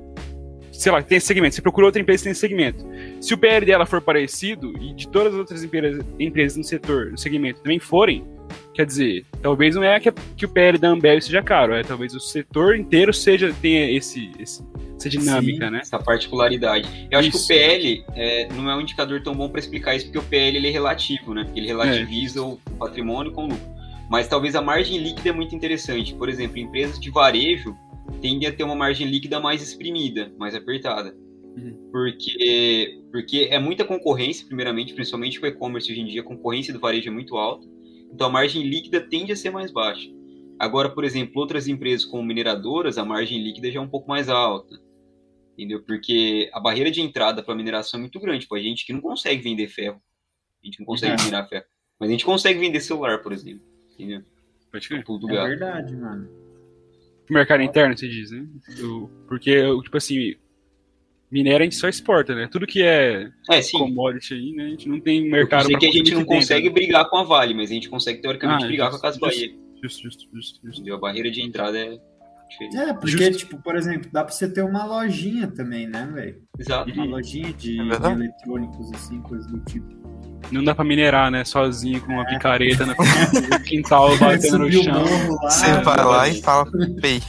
Sei 0.72 0.92
lá, 0.92 1.02
que 1.02 1.10
tem 1.10 1.18
esse 1.18 1.28
segmento. 1.28 1.54
Você 1.56 1.62
procura 1.62 1.86
outra 1.88 2.02
empresa 2.02 2.20
que 2.20 2.24
tem 2.26 2.32
esse 2.32 2.40
segmento. 2.42 2.86
Se 3.22 3.34
o 3.34 3.38
PL 3.38 3.66
dela 3.66 3.86
for 3.86 4.02
parecido 4.02 4.74
e 4.82 4.94
de 4.94 5.08
todas 5.08 5.34
as 5.34 5.40
outras 5.40 5.64
empresas, 5.64 6.04
empresas 6.20 6.58
no 6.58 6.64
setor, 6.64 7.12
no 7.12 7.18
segmento 7.18 7.62
também 7.62 7.80
forem, 7.80 8.26
quer 8.74 8.86
dizer, 8.86 9.26
talvez 9.42 9.76
não 9.76 9.84
é 9.84 10.00
que, 10.00 10.12
que 10.36 10.46
o 10.46 10.50
PL 10.50 10.78
da 10.78 10.90
Ambev 10.90 11.22
seja 11.22 11.42
caro, 11.42 11.74
é 11.74 11.82
talvez 11.82 12.14
o 12.14 12.20
setor 12.20 12.76
inteiro 12.78 13.14
seja 13.14 13.54
tenha 13.62 13.90
esse, 13.90 14.32
esse- 14.40 14.64
essa 14.98 15.10
dinâmica, 15.10 15.66
Sim. 15.66 15.72
né? 15.72 15.80
Essa 15.82 16.00
particularidade. 16.00 17.08
Eu 17.12 17.20
acho 17.20 17.30
Isso. 17.30 17.48
que 17.48 17.54
o 17.54 17.58
PL 17.58 18.06
é, 18.16 18.48
não 18.54 18.70
é 18.70 18.76
um 18.76 18.82
indicador 18.82 19.22
tão 19.22 19.34
bom 19.34 19.50
para 19.50 19.60
explicar 19.60 19.96
isso, 19.96 20.06
porque 20.06 20.20
o 20.20 20.24
PL 20.24 20.58
ele 20.58 20.68
é 20.68 20.72
relativo, 20.72 21.34
né? 21.34 21.46
Ele 21.56 21.68
relativiza 21.68 22.42
o 22.42 22.58
patrimônio 22.80 23.32
com 23.32 23.46
o 23.46 23.48
lucro. 23.48 23.75
Mas 24.10 24.28
talvez 24.28 24.56
a 24.56 24.62
margem 24.62 24.98
líquida 24.98 25.30
é 25.30 25.32
muito 25.32 25.56
interessante. 25.56 26.14
Por 26.14 26.30
exemplo, 26.30 26.58
empresas 26.58 27.00
de 27.00 27.10
varejo 27.10 27.76
tendem 28.22 28.48
a 28.48 28.52
ter 28.52 28.64
uma 28.64 28.76
margem 28.76 29.08
líquida 29.08 29.40
mais 29.40 29.62
exprimida, 29.62 30.32
mais 30.38 30.54
apertada. 30.54 31.16
Uhum. 31.58 31.90
Porque, 31.92 33.02
porque 33.12 33.48
é 33.50 33.58
muita 33.58 33.86
concorrência, 33.86 34.46
primeiramente, 34.46 34.94
principalmente 34.94 35.40
com 35.40 35.46
o 35.46 35.50
e-commerce 35.50 35.92
hoje 35.92 36.02
em 36.02 36.06
dia, 36.06 36.22
a 36.22 36.26
concorrência 36.26 36.74
do 36.74 36.80
varejo 36.80 37.10
é 37.10 37.12
muito 37.12 37.36
alta. 37.38 37.68
Então 38.14 38.28
a 38.28 38.30
margem 38.30 38.64
líquida 38.64 39.02
tende 39.02 39.32
a 39.32 39.36
ser 39.36 39.50
mais 39.50 39.72
baixa. 39.72 40.08
Agora, 40.60 40.90
por 40.90 41.04
exemplo, 41.04 41.42
outras 41.42 41.68
empresas 41.68 42.06
como 42.06 42.24
mineradoras, 42.24 42.98
a 42.98 43.04
margem 43.06 43.42
líquida 43.42 43.72
já 43.72 43.80
é 43.80 43.82
um 43.82 43.90
pouco 43.90 44.08
mais 44.08 44.30
alta. 44.30 44.80
Entendeu? 45.54 45.82
Porque 45.84 46.50
a 46.54 46.60
barreira 46.60 46.92
de 46.92 47.02
entrada 47.02 47.42
para 47.42 47.56
mineração 47.56 47.98
é 47.98 48.02
muito 48.02 48.20
grande. 48.20 48.48
Pô, 48.48 48.56
a 48.56 48.62
gente 48.62 48.86
que 48.86 48.94
não 48.94 49.02
consegue 49.02 49.42
vender 49.42 49.68
ferro. 49.68 50.02
A 50.62 50.66
gente 50.66 50.80
não 50.80 50.86
consegue 50.86 51.14
É. 51.14 51.18
minerar 51.18 51.48
ferro. 51.48 51.66
Mas 52.00 52.10
a 52.10 52.12
gente 52.12 52.26
consegue 52.26 52.60
vender 52.60 52.82
celular, 52.82 53.22
por 53.22 53.32
exemplo. 53.32 53.66
Entendeu? 53.96 54.22
Pode 54.72 54.88
crer. 54.88 55.04
Pulo 55.04 55.20
do 55.20 55.30
É 55.32 55.34
gato. 55.36 55.48
verdade, 55.48 55.96
mano. 55.96 56.28
Mercado 57.30 57.64
interno, 57.64 57.98
você 57.98 58.08
diz, 58.08 58.30
né? 58.32 58.46
Eu- 58.78 59.10
porque, 59.28 59.50
eu, 59.50 59.82
tipo 59.82 59.98
assim, 59.98 60.36
minério 61.32 61.62
a 61.62 61.64
gente 61.64 61.76
só 61.76 61.88
exporta, 61.90 62.36
né? 62.36 62.48
Tudo 62.52 62.68
que 62.68 62.84
é 62.84 63.32
É, 63.50 63.62
sim. 63.62 63.78
commodity 63.80 64.34
aí, 64.36 64.52
né? 64.52 64.66
A 64.66 64.70
gente 64.70 64.88
não 64.88 65.00
tem 65.00 65.26
Eu 65.26 65.32
mercado 65.32 65.64
sei 65.64 65.72
pra 65.72 65.80
que 65.80 65.86
a 65.88 65.92
gente 65.92 66.12
não 66.12 66.20
dentro, 66.20 66.36
consegue 66.36 66.68
né? 66.68 66.74
brigar 66.74 67.10
com 67.10 67.18
a 67.18 67.24
Vale, 67.24 67.54
mas 67.56 67.72
a 67.72 67.74
gente 67.74 67.90
consegue 67.90 68.22
teoricamente 68.22 68.64
Ah, 68.66 68.68
brigar 68.68 68.92
justo, 68.92 69.02
com 69.02 69.08
a 69.08 69.10
Casa 69.12 69.20
justo. 69.20 69.40
Bahia. 69.42 69.56
Justo, 69.82 70.04
justo, 70.04 70.30
justo, 70.34 70.60
justo. 70.68 70.94
A 70.94 70.98
barreira 70.98 71.32
de 71.32 71.42
entrada 71.42 71.78
é 71.78 72.00
diferente. 72.50 72.78
É, 72.78 72.94
porque, 72.94 73.08
Justo. 73.12 73.38
tipo, 73.38 73.62
por 73.62 73.76
exemplo, 73.76 74.10
dá 74.12 74.24
pra 74.24 74.32
você 74.34 74.48
ter 74.52 74.62
uma 74.64 74.86
lojinha 74.86 75.48
também, 75.48 75.88
né, 75.88 76.06
velho? 76.14 76.42
Exato. 76.60 76.92
Uma 76.92 77.06
lojinha 77.06 77.52
de, 77.54 77.80
É 77.80 78.00
de 78.00 78.06
eletrônicos, 78.12 78.92
assim, 78.94 79.20
coisas 79.22 79.48
do 79.48 79.60
tipo. 79.62 79.88
Não 80.52 80.64
dá 80.64 80.74
pra 80.76 80.84
minerar, 80.86 81.32
né? 81.32 81.44
Sozinho 81.44 82.02
com 82.02 82.14
uma 82.14 82.24
É. 82.24 82.26
picareta 82.26 82.86
no 82.86 82.94
quintal 83.66 84.16
batendo 84.18 84.60
no 84.60 84.72
chão. 84.72 85.04
lá, 85.42 85.50
Você 85.50 85.72
vai 85.82 86.04
lá 86.06 86.30
e 86.30 86.42
fala, 86.42 86.66
pay. 87.02 87.22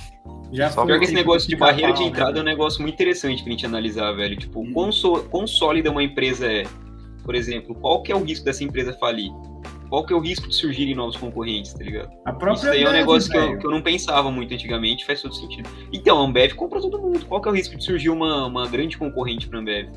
já 0.53 0.71
Só 0.71 0.85
Pior 0.85 0.99
que 0.99 1.05
esse 1.05 1.15
tempo 1.15 1.27
negócio 1.29 1.49
de 1.49 1.57
barreira 1.57 1.93
de 1.93 1.99
pica-pau, 1.99 2.09
entrada 2.09 2.39
é 2.39 2.43
um 2.43 2.45
né? 2.45 2.51
negócio 2.53 2.83
muito 2.83 2.95
interessante 2.95 3.43
pra 3.43 3.51
gente 3.53 3.65
analisar, 3.67 4.13
velho. 4.13 4.37
Tipo, 4.37 4.61
Hum. 4.61 4.73
quão, 4.73 4.93
so- 4.93 5.25
quão 5.31 5.47
sólida 5.47 5.91
uma 5.91 6.03
empresa 6.03 6.47
é. 6.47 6.65
Por 7.25 7.35
exemplo, 7.35 7.75
qual 7.75 8.03
que 8.03 8.13
é 8.13 8.17
o 8.17 8.23
risco 8.23 8.45
dessa 8.45 8.63
empresa 8.63 8.93
falir? 8.93 9.31
Qual 9.89 10.05
que 10.05 10.13
é 10.13 10.17
o 10.17 10.21
risco 10.21 10.49
de 10.49 10.55
surgirem 10.55 10.95
novos 10.97 11.17
concorrentes, 11.17 11.73
tá 11.73 11.83
ligado? 11.83 12.09
A 12.25 12.53
Isso 12.53 12.65
daí 12.65 12.83
é 12.83 12.89
um 12.89 12.93
negócio 12.93 13.31
que 13.31 13.37
eu, 13.37 13.59
que 13.59 13.67
eu 13.67 13.71
não 13.71 13.81
pensava 13.81 14.31
muito 14.33 14.53
antigamente, 14.53 15.05
faz 15.07 15.23
todo 15.23 15.33
sentido. 15.35 15.69
Então, 15.93 16.19
a 16.21 16.25
Ambev 16.25 16.55
compra 16.55 16.81
todo 16.81 16.99
mundo. 17.01 17.25
Qual 17.27 17.41
que 17.41 17.49
é 17.49 17.51
o 17.53 17.55
risco 17.55 17.77
de 17.77 17.85
surgir 17.85 18.11
uma, 18.11 18.47
uma 18.47 18.67
grande 18.67 18.99
concorrente 18.99 19.49
pra 19.49 19.61
Ambev? 19.61 19.89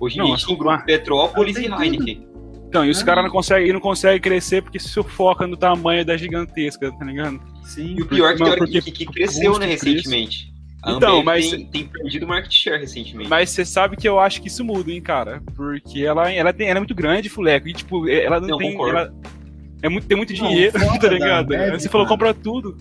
Hoje 0.00 0.18
em 0.18 0.24
dia 0.24 0.32
a 0.32 0.36
gente 0.36 0.46
tem 0.48 0.56
grupo 0.58 0.84
Petrópolis 0.84 1.56
e 1.58 1.66
Heineken. 1.66 2.26
Então, 2.76 2.84
e 2.84 2.90
os 2.90 3.00
Ah. 3.00 3.04
caras 3.06 3.24
não 3.24 3.30
conseguem 3.30 3.72
não 3.72 3.80
consegue 3.80 4.20
crescer 4.20 4.62
porque 4.62 4.78
se 4.78 4.88
sufoca 4.88 5.46
no 5.46 5.56
tamanho 5.56 6.04
da 6.04 6.14
gigantesca, 6.16 6.92
tá 6.92 7.04
ligado? 7.06 7.40
Sim. 7.64 7.94
E 7.98 8.02
o 8.02 8.06
pior 8.06 8.32
é 8.32 8.36
que, 8.36 8.56
porque 8.56 8.82
que, 8.82 8.90
que 8.92 9.06
cresceu, 9.06 9.58
né, 9.58 9.64
recentemente. 9.66 10.52
A 10.82 10.92
Então, 10.92 11.22
mas- 11.24 11.50
tem, 11.50 11.66
tem 11.66 11.84
perdido 11.86 12.26
market 12.26 12.52
share 12.52 12.78
recentemente. 12.78 13.30
Mas 13.30 13.48
você 13.50 13.64
sabe 13.64 13.96
que 13.96 14.06
eu 14.06 14.20
acho 14.20 14.42
que 14.42 14.48
isso 14.48 14.62
muda, 14.62 14.92
hein, 14.92 15.00
cara? 15.00 15.42
Porque 15.56 16.04
ela, 16.04 16.30
ela, 16.30 16.52
tem, 16.52 16.68
ela 16.68 16.78
é 16.78 16.80
muito 16.80 16.94
grande, 16.94 17.28
fuleco. 17.30 17.66
E, 17.66 17.72
tipo, 17.72 18.06
ela 18.08 18.38
não, 18.40 18.48
Não, 18.48 18.58
tem. 18.58 18.74
Ela 18.78 19.10
é 19.82 19.88
muito, 19.88 20.06
tem 20.06 20.16
muito 20.16 20.34
Não, 20.34 20.48
dinheiro, 20.48 20.72
tá 21.00 21.08
ligado? 21.08 21.52
Ambev, 21.54 21.80
você 21.80 21.88
falou, 21.88 22.06
compra 22.06 22.34
tudo. 22.34 22.76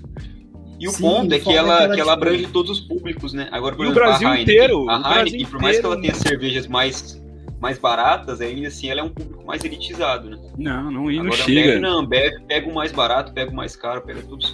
E 0.77 0.89
o 0.89 0.91
Sim, 0.91 1.03
ponto 1.03 1.33
é 1.33 1.39
que 1.39 1.49
é 1.49 1.55
ela, 1.55 1.77
que 1.77 1.83
ela, 1.85 1.95
que 1.95 2.01
ela 2.01 2.13
abrange 2.13 2.47
todos 2.47 2.69
os 2.69 2.81
públicos, 2.81 3.31
né? 3.31 3.47
Agora, 3.49 3.75
por 3.77 3.85
E 3.85 3.87
o 3.87 3.91
exemplo, 3.91 4.07
Brasil 4.09 4.27
a 4.27 4.31
Heineken, 4.37 4.55
inteiro, 4.55 4.89
a 4.89 4.99
Brasil 4.99 5.17
Heineken, 5.19 5.45
por 5.47 5.61
mais 5.61 5.79
que 5.79 5.85
ela 5.85 5.95
inteiro. 5.95 6.17
tenha 6.17 6.29
cervejas 6.29 6.67
mais, 6.67 7.24
mais 7.65 7.79
baratas, 7.79 8.41
ainda 8.41 8.67
assim 8.67 8.91
ela 8.91 8.99
é 9.01 9.03
um 9.03 9.09
público 9.09 9.43
mais 9.43 9.63
elitizado, 9.63 10.29
né? 10.29 10.37
Não, 10.55 10.91
não, 10.91 11.09
e 11.09 11.15
não 11.15 11.25
Agora, 11.25 11.41
chega. 11.41 11.79
Não, 11.79 12.01
Ambev 12.01 12.41
pega 12.47 12.69
o 12.69 12.75
mais 12.75 12.91
barato, 12.91 13.33
pega 13.33 13.49
o 13.49 13.55
mais 13.55 13.75
caro, 13.75 14.03
pega 14.03 14.21
tudo. 14.21 14.45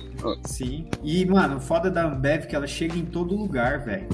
Sim. 0.44 0.86
E, 1.04 1.26
mano, 1.26 1.58
o 1.58 1.60
foda 1.60 1.90
da 1.90 2.06
Ambev 2.06 2.46
que 2.46 2.56
ela 2.56 2.68
chega 2.68 2.98
em 2.98 3.06
todo 3.06 3.36
lugar, 3.36 3.80
velho. 3.80 4.08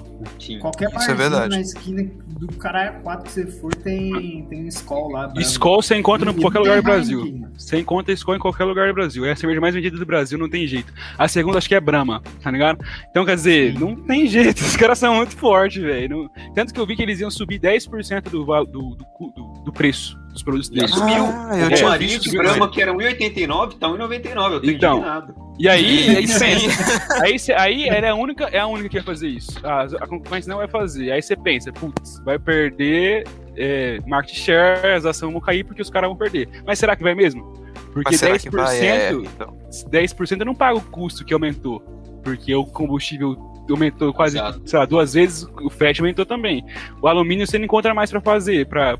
Qualquer 0.59 0.89
Isso 0.89 1.11
é 1.11 1.47
na 1.47 1.61
esquina 1.61 2.09
do 2.27 2.47
caralho 2.47 3.01
4 3.01 3.25
que 3.25 3.31
você 3.31 3.47
for, 3.47 3.73
tem, 3.75 4.45
tem 4.49 4.63
um 4.63 4.67
Skol 4.67 5.09
lá. 5.11 5.27
bravo. 5.27 5.39
Skol 5.41 5.81
você 5.81 5.95
encontra 5.95 6.31
E 6.31 6.33
em 6.33 6.41
qualquer 6.41 6.59
lugar 6.59 6.77
do 6.77 6.83
Brasil. 6.83 7.49
Você 7.57 7.79
encontra 7.79 8.13
Skol 8.13 8.35
em 8.35 8.39
qualquer 8.39 8.63
lugar 8.63 8.87
do 8.87 8.93
Brasil. 8.93 9.25
É 9.25 9.31
a 9.31 9.35
cerveja 9.35 9.61
mais 9.61 9.75
vendida 9.75 9.97
do 9.97 10.05
Brasil, 10.05 10.37
não 10.37 10.49
tem 10.49 10.65
jeito. 10.67 10.93
A 11.17 11.27
segunda 11.27 11.57
acho 11.57 11.67
que 11.67 11.75
é 11.75 11.79
Brahma, 11.79 12.21
tá 12.41 12.49
ligado? 12.51 12.83
Então, 13.09 13.25
quer 13.25 13.35
dizer, 13.35 13.73
Sim. 13.73 13.79
não 13.79 13.95
tem 13.95 14.27
jeito. 14.27 14.61
Os 14.65 14.75
caras 14.75 14.97
são 14.97 15.15
muito 15.15 15.35
fortes, 15.35 15.81
velho. 15.81 16.29
Tanto 16.55 16.73
que 16.73 16.79
eu 16.79 16.85
vi 16.85 16.95
que 16.95 17.01
eles 17.01 17.19
iam 17.19 17.29
subir 17.29 17.59
10% 17.59 18.29
do, 18.29 18.45
do, 18.45 18.95
do, 18.95 19.63
do 19.65 19.73
preço 19.73 20.17
dos 20.37 20.43
produtos 20.43 20.69
deles. 20.69 20.91
subiu. 20.91 21.25
Ah, 21.25 21.49
o 21.51 21.57
eu 21.57 21.67
tinha 21.69 21.83
Romarinho 21.83 22.09
visto 22.11 22.29
de. 22.29 22.37
Brahma, 22.37 22.69
que 22.71 22.81
era 22.81 22.93
1,89, 22.93 23.77
tá 23.77 23.87
1,99. 23.87 24.51
Eu 24.53 24.61
tô 24.61 24.69
Então, 24.69 24.97
indignado. 24.97 25.35
E 25.59 25.67
aí, 25.67 26.15
aí 26.17 26.27
Sim. 26.27 26.39
pensa, 26.39 27.23
aí, 27.23 27.39
cê- 27.39 27.53
aí 27.53 27.87
ela 27.89 28.05
é 28.05 28.09
a 28.09 28.15
única, 28.15 28.43
é 28.45 28.59
a 28.59 28.67
única 28.67 28.89
que 28.89 28.95
vai 28.97 29.03
fazer 29.03 29.27
isso. 29.27 29.59
A, 29.65 29.83
a 29.83 30.07
concorrência 30.07 30.49
não 30.49 30.57
vai 30.57 30.67
fazer. 30.67 31.11
Aí 31.11 31.21
você 31.21 31.35
pensa, 31.35 31.71
putz, 31.71 32.19
vai 32.23 32.37
perder 32.37 33.27
é, 33.55 33.99
market 34.05 34.35
share, 34.37 34.85
as 34.95 35.05
ações 35.05 35.31
vão 35.31 35.41
cair 35.41 35.63
porque 35.63 35.81
os 35.81 35.89
caras 35.89 36.07
vão 36.09 36.15
perder. 36.17 36.47
Mas 36.65 36.77
será 36.77 36.95
que 36.95 37.01
vai 37.03 37.15
mesmo? 37.15 37.43
Porque 37.91 38.11
Mas 38.11 38.19
será 38.19 38.35
10%, 38.35 38.41
que 38.41 38.49
vai? 38.51 38.79
É, 38.85 39.11
então. 39.13 39.57
10% 39.89 40.45
não 40.45 40.53
paga 40.53 40.77
o 40.77 40.81
custo 40.81 41.25
que 41.25 41.33
aumentou. 41.33 41.79
Porque 42.23 42.53
o 42.53 42.63
combustível 42.65 43.35
aumentou 43.73 44.13
quase, 44.13 44.37
Exato. 44.37 44.61
sei 44.65 44.79
lá, 44.79 44.85
duas 44.85 45.13
vezes, 45.13 45.47
o 45.61 45.69
frete 45.69 46.01
aumentou 46.01 46.25
também. 46.25 46.63
O 47.01 47.07
alumínio 47.07 47.45
você 47.47 47.57
não 47.57 47.65
encontra 47.65 47.93
mais 47.93 48.09
para 48.11 48.21
fazer, 48.21 48.65
para 48.67 48.97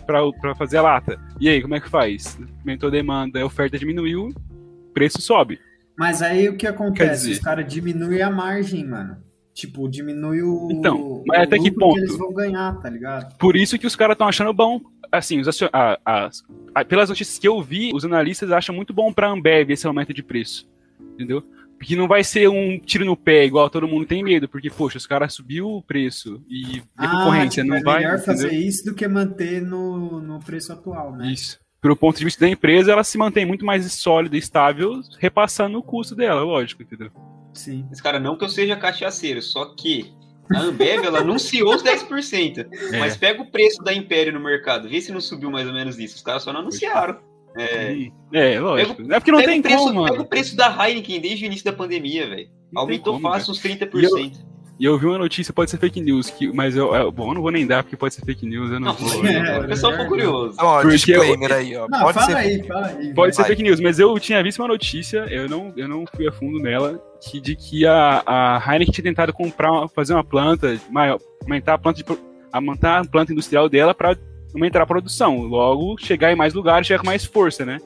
fazer 0.57 0.78
a 0.78 0.82
lata. 0.82 1.20
E 1.39 1.47
aí, 1.49 1.61
como 1.61 1.76
é 1.76 1.80
que 1.80 1.89
faz? 1.89 2.38
Aumentou 2.59 2.88
a 2.88 2.91
demanda, 2.91 3.39
a 3.41 3.45
oferta 3.45 3.78
diminuiu, 3.78 4.28
o 4.30 4.93
preço 4.93 5.22
sobe. 5.22 5.59
Mas 5.97 6.22
aí 6.22 6.47
o 6.49 6.55
que 6.55 6.68
acontece? 6.68 7.22
dizer- 7.28 7.32
Os 7.34 7.39
caras 7.39 7.65
diminuem 7.72 8.22
a 8.22 8.30
margem, 8.30 8.86
mano. 8.86 9.18
Tipo, 9.53 9.89
diminui 9.89 10.43
o. 10.43 10.68
Então, 10.72 11.24
mas 11.26 11.39
o 11.39 11.43
até 11.43 11.57
que 11.57 11.72
ponto? 11.72 11.97
eles 11.97 12.15
vão 12.15 12.32
ganhar, 12.32 12.80
tá 12.80 12.88
ligado? 12.91 13.36
Por 13.39 13.55
isso 13.55 13.80
que 13.80 13.88
os 13.88 13.95
caras 13.95 14.13
estão 14.13 14.28
achando 14.28 14.53
bom. 14.53 14.80
Assim, 15.11 15.39
os 15.39 15.47
a- 15.74 15.97
a- 16.05 16.86
pelas 16.86 17.09
notícias 17.09 17.39
que 17.39 17.47
eu 17.47 17.59
vi, 17.63 17.89
os 17.91 18.05
analistas 18.05 18.51
acham 18.51 18.76
muito 18.76 18.93
bom 18.93 19.11
pra 19.11 19.30
Ambev 19.32 19.72
esse 19.72 19.88
aumento 19.88 20.13
de 20.13 20.22
preço. 20.22 20.70
Entendeu? 21.13 21.41
Porque 21.78 21.95
não 21.95 22.07
vai 22.07 22.23
ser 22.23 22.49
um 22.49 22.80
tiro 22.80 23.05
no 23.05 23.15
pé, 23.15 23.45
igual 23.45 23.69
todo 23.69 23.88
mundo 23.88 24.05
tem 24.05 24.23
medo. 24.23 24.47
Porque, 24.47 24.69
poxa, 24.69 24.97
os 24.97 25.05
caras 25.05 25.34
subiu 25.34 25.67
o 25.67 25.82
preço 25.82 26.41
e 26.49 26.82
a 26.97 27.07
concorrência 27.07 27.63
tipo, 27.63 27.69
não 27.69 27.78
é 27.78 27.84
vai. 27.84 27.99
melhor 27.99 28.17
entendeu? 28.17 28.36
fazer 28.36 28.53
isso 28.53 28.86
do 28.86 28.95
que 28.95 29.07
manter 29.07 29.61
no, 29.61 30.19
no 30.21 30.39
preço 30.39 30.73
atual, 30.73 31.15
né? 31.15 31.32
Isso. 31.32 31.59
Pelo 31.80 31.95
ponto 31.95 32.17
de 32.17 32.25
vista 32.25 32.41
da 32.41 32.49
empresa, 32.49 32.91
ela 32.91 33.03
se 33.03 33.17
mantém 33.17 33.45
muito 33.45 33.63
mais 33.63 33.91
sólida 33.93 34.36
e 34.36 34.39
estável, 34.39 34.99
repassando 35.19 35.78
o 35.78 35.84
custo 35.84 36.15
dela, 36.15 36.41
lógico, 36.41 36.82
entendeu? 36.82 37.11
Sim. 37.53 37.86
Mas, 37.89 38.01
cara, 38.01 38.19
não 38.19 38.36
que 38.36 38.43
eu 38.43 38.49
seja 38.49 38.75
cachaceiro, 38.75 39.41
só 39.41 39.75
que 39.75 40.11
a 40.53 40.61
Ambev, 40.61 41.03
ela 41.03 41.19
anunciou 41.19 41.75
os 41.75 41.84
10%. 41.84 42.67
É. 42.93 42.99
Mas 42.99 43.17
pega 43.17 43.41
o 43.41 43.51
preço 43.51 43.84
da 43.84 43.93
Império 43.93 44.34
no 44.34 44.39
mercado, 44.39 44.88
vê 44.88 45.01
se 45.01 45.11
não 45.11 45.19
subiu 45.19 45.51
mais 45.51 45.67
ou 45.67 45.73
menos 45.73 45.99
isso. 45.99 46.15
Os 46.15 46.21
caras 46.21 46.43
só 46.43 46.53
não 46.53 46.61
anunciaram. 46.61 47.19
É, 47.58 48.10
É, 48.34 48.60
lógico. 48.60 49.01
é 49.12 49.20
porque 49.20 49.32
não 49.32 49.41
tem 49.43 49.62
preço, 49.62 49.78
como, 49.78 50.01
mano. 50.01 50.22
o 50.22 50.26
preço 50.26 50.55
da 50.55 50.68
Heineken 50.88 51.20
desde 51.22 51.45
o 51.45 51.47
início 51.47 51.66
da 51.66 51.74
pandemia, 51.74 52.28
velho. 52.28 52.47
Aumentou 52.76 53.14
como, 53.14 53.30
fácil 53.30 53.51
uns 53.51 53.62
30%. 53.62 54.34
E 54.80 54.86
eu 54.86 54.95
vi 54.99 55.08
uma 55.08 55.18
notícia, 55.18 55.51
pode 55.51 55.72
ser 55.72 55.78
fake 55.80 55.99
news, 55.99 56.30
que, 56.30 56.51
mas 56.53 56.76
eu, 56.76 56.93
eu- 56.93 57.12
bom, 57.12 57.30
eu 57.30 57.34
não 57.34 57.41
vou 57.41 57.49
nem 57.49 57.66
dar 57.66 57.82
porque 57.82 57.97
pode 57.97 58.14
ser 58.14 58.24
fake 58.24 58.45
news, 58.45 58.70
eu 58.72 58.80
não, 58.80 58.89
Não, 58.89 58.93
vou. 58.93 59.26
É, 59.26 59.60
o 59.60 59.68
pessoal 59.68 59.91
ficou 59.93 60.08
curioso. 60.08 60.55
Ó, 60.60 60.82
Porque 60.82 60.95
disclaimer 60.97 61.51
aí, 61.51 61.76
ó. 61.76 61.88
Não, 61.89 61.99
Pode 62.01 62.14
fala 62.14 62.26
ser. 62.28 62.36
aí, 62.38 62.64
fala 62.68 62.88
aí. 62.88 63.14
Pode 63.16 63.36
ser 63.36 63.41
Vai. 63.41 63.49
fake 63.51 63.64
news, 63.64 63.80
mas 63.80 63.97
eu 63.97 64.20
tinha 64.20 64.43
visto 64.43 64.60
uma 64.62 64.68
notícia, 64.68 65.26
eu 65.32 65.49
não, 65.49 65.74
eu 65.76 65.88
não 65.88 66.05
fui 66.16 66.28
a 66.28 66.32
fundo 66.32 66.60
nela, 66.60 67.01
que, 67.20 67.41
de 67.41 67.55
que 67.55 67.88
a, 67.88 68.22
a 68.24 68.64
Heineken 68.72 68.93
tinha 68.93 69.03
tentado 69.03 69.34
comprar, 69.34 69.88
fazer 69.95 70.14
uma 70.14 70.24
planta 70.24 70.80
maior, 70.91 71.18
aumentar 71.41 71.74
a 71.74 71.78
planta, 71.80 72.03
de, 72.03 72.20
aumentar 72.51 72.99
a 72.99 73.05
planta 73.05 73.32
industrial 73.32 73.68
dela 73.68 73.95
para 73.95 74.16
aumentar 74.58 74.82
a 74.82 74.86
produção, 74.86 75.39
logo 75.41 75.97
chegar 75.99 76.32
em 76.32 76.36
mais 76.36 76.53
lugares, 76.53 76.88
chegar 76.88 76.99
com 76.99 77.05
mais 77.05 77.24
força, 77.26 77.66
né? 77.66 77.78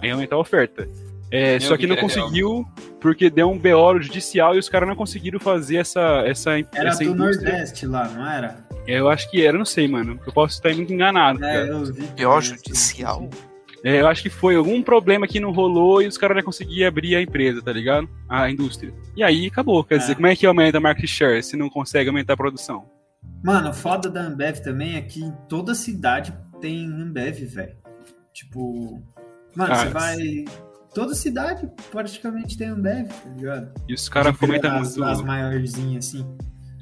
Aí 0.00 0.10
aumentar 0.10 0.36
a 0.36 0.38
oferta. 0.40 0.88
É, 1.30 1.58
só 1.58 1.76
que 1.76 1.86
não 1.86 1.96
conseguiu, 1.96 2.64
porque 3.00 3.28
deu 3.28 3.50
um 3.50 3.58
BO 3.58 4.00
judicial 4.00 4.54
e 4.54 4.58
os 4.58 4.68
caras 4.68 4.88
não 4.88 4.94
conseguiram 4.94 5.40
fazer 5.40 5.76
essa, 5.78 6.22
essa, 6.26 6.50
Era 6.72 6.90
essa 6.90 7.02
do 7.04 7.10
indústria. 7.10 7.50
Nordeste 7.50 7.86
lá, 7.86 8.06
não 8.08 8.30
era? 8.30 8.64
Eu 8.86 9.08
acho 9.08 9.28
que 9.30 9.44
era, 9.44 9.56
não 9.58 9.64
sei, 9.64 9.88
mano. 9.88 10.20
Eu 10.24 10.32
posso 10.32 10.54
estar 10.54 10.72
muito 10.74 10.92
enganado. 10.92 11.42
É, 11.44 11.66
também, 11.66 12.40
judicial? 12.42 13.28
É, 13.82 14.00
eu 14.00 14.06
acho 14.06 14.22
que 14.22 14.30
foi 14.30 14.54
algum 14.54 14.80
problema 14.82 15.26
que 15.26 15.40
não 15.40 15.50
rolou 15.50 16.00
e 16.00 16.06
os 16.06 16.16
caras 16.16 16.36
não 16.36 16.42
conseguiam 16.44 16.86
abrir 16.86 17.16
a 17.16 17.20
empresa, 17.22 17.60
tá 17.60 17.72
ligado? 17.72 18.08
A 18.28 18.48
indústria. 18.48 18.92
E 19.16 19.22
aí 19.22 19.46
acabou. 19.46 19.82
Quer 19.82 19.96
É. 19.96 19.98
dizer, 19.98 20.14
como 20.14 20.26
é 20.26 20.36
que 20.36 20.46
aumenta 20.46 20.78
a 20.78 20.80
market 20.80 21.06
share 21.08 21.42
se 21.42 21.56
não 21.56 21.68
consegue 21.68 22.08
aumentar 22.08 22.34
a 22.34 22.36
produção? 22.36 22.84
Mano, 23.44 23.68
o 23.68 23.74
foda 23.74 24.08
da 24.08 24.22
Ambev 24.22 24.60
também 24.60 24.96
é 24.96 25.02
que 25.02 25.30
toda 25.50 25.74
cidade 25.74 26.34
tem 26.62 26.86
Ambev, 26.86 27.44
velho. 27.44 27.76
Tipo, 28.32 29.02
mano, 29.54 29.72
Ah, 29.72 29.76
você 29.76 29.88
vai. 29.90 30.44
Toda 30.94 31.14
cidade 31.14 31.70
praticamente 31.90 32.56
tem 32.56 32.68
Ambev, 32.68 33.08
tá 33.08 33.28
ligado? 33.36 33.74
E 33.86 33.92
os 33.92 34.08
caras 34.08 34.34
fomentam 34.34 34.74
as, 34.78 34.96
muito. 34.96 35.10
as 35.10 35.20
maiorzinhas 35.20 36.06
assim. 36.06 36.26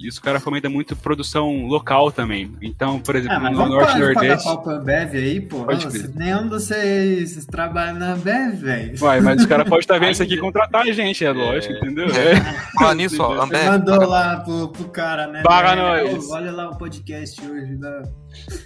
E 0.02 0.08
os 0.08 0.18
caras 0.18 0.42
fomentam 0.42 0.68
muito 0.70 0.96
produção 0.96 1.64
local 1.66 2.10
também. 2.10 2.50
Então, 2.60 2.98
por 2.98 3.14
exemplo, 3.14 3.36
Ah, 3.36 3.50
no 3.50 3.56
vamos 3.56 3.70
Norte 3.74 3.90
e 3.90 3.94
de 3.94 4.00
pagar 4.00 4.14
Nordeste. 4.14 4.44
pau 4.48 4.62
pra 4.62 4.72
Ambev 4.74 5.14
aí, 5.14 5.40
pô. 5.40 5.64
Pode 5.64 5.84
Nossa, 5.84 6.12
nenhum 6.16 6.42
de 6.42 6.48
vocês, 6.48 7.46
trabalham 7.46 7.98
na 7.98 8.14
Ambev, 8.14 8.54
velho. 8.56 8.94
Uai, 9.00 9.20
mas 9.20 9.40
os 9.42 9.46
caras 9.46 9.64
podem 9.68 9.78
estar 9.80 9.98
vendo 10.00 10.10
isso 10.12 10.22
aqui 10.22 10.34
e 10.34 10.38
contratar 10.38 10.82
a 10.82 10.92
gente, 10.92 11.24
é 11.24 11.30
lógico, 11.30 11.74
entendeu? 11.74 12.06
É. 12.06 12.34
Falar 12.78 12.94
nisso, 12.96 13.22
ó, 13.22 13.42
Ambev. 13.42 13.64
Mandou 13.64 13.94
paga- 13.98 14.06
lá 14.10 14.36
pro, 14.40 14.68
pro 14.68 14.84
cara, 14.88 15.26
né? 15.28 15.42
Paga 15.42 15.74
velho? 15.76 16.12
nós. 16.16 16.30
Olha 16.30 16.50
lá 16.50 16.70
o 16.70 16.76
podcast 16.76 17.40
hoje 17.46 17.76
da. 17.76 18.02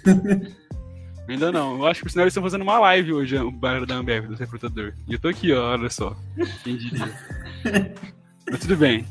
Ainda 1.29 1.51
não. 1.51 1.77
Eu 1.77 1.87
acho 1.87 1.99
que 1.99 2.05
por 2.05 2.11
sinal 2.11 2.23
eles 2.23 2.31
estão 2.31 2.41
fazendo 2.43 2.61
uma 2.61 2.79
live 2.79 3.11
hoje, 3.13 3.37
o 3.37 3.51
bar 3.51 3.85
da 3.85 3.95
Ambev, 3.95 4.27
do 4.27 4.35
recrutador. 4.35 4.93
E 5.07 5.13
eu 5.13 5.19
tô 5.19 5.27
aqui, 5.27 5.51
ó, 5.53 5.73
olha 5.73 5.89
só. 5.89 6.15
Quem 6.63 6.77
diria. 6.77 7.11
Mas 8.49 8.61
tudo 8.61 8.77
bem. 8.77 9.05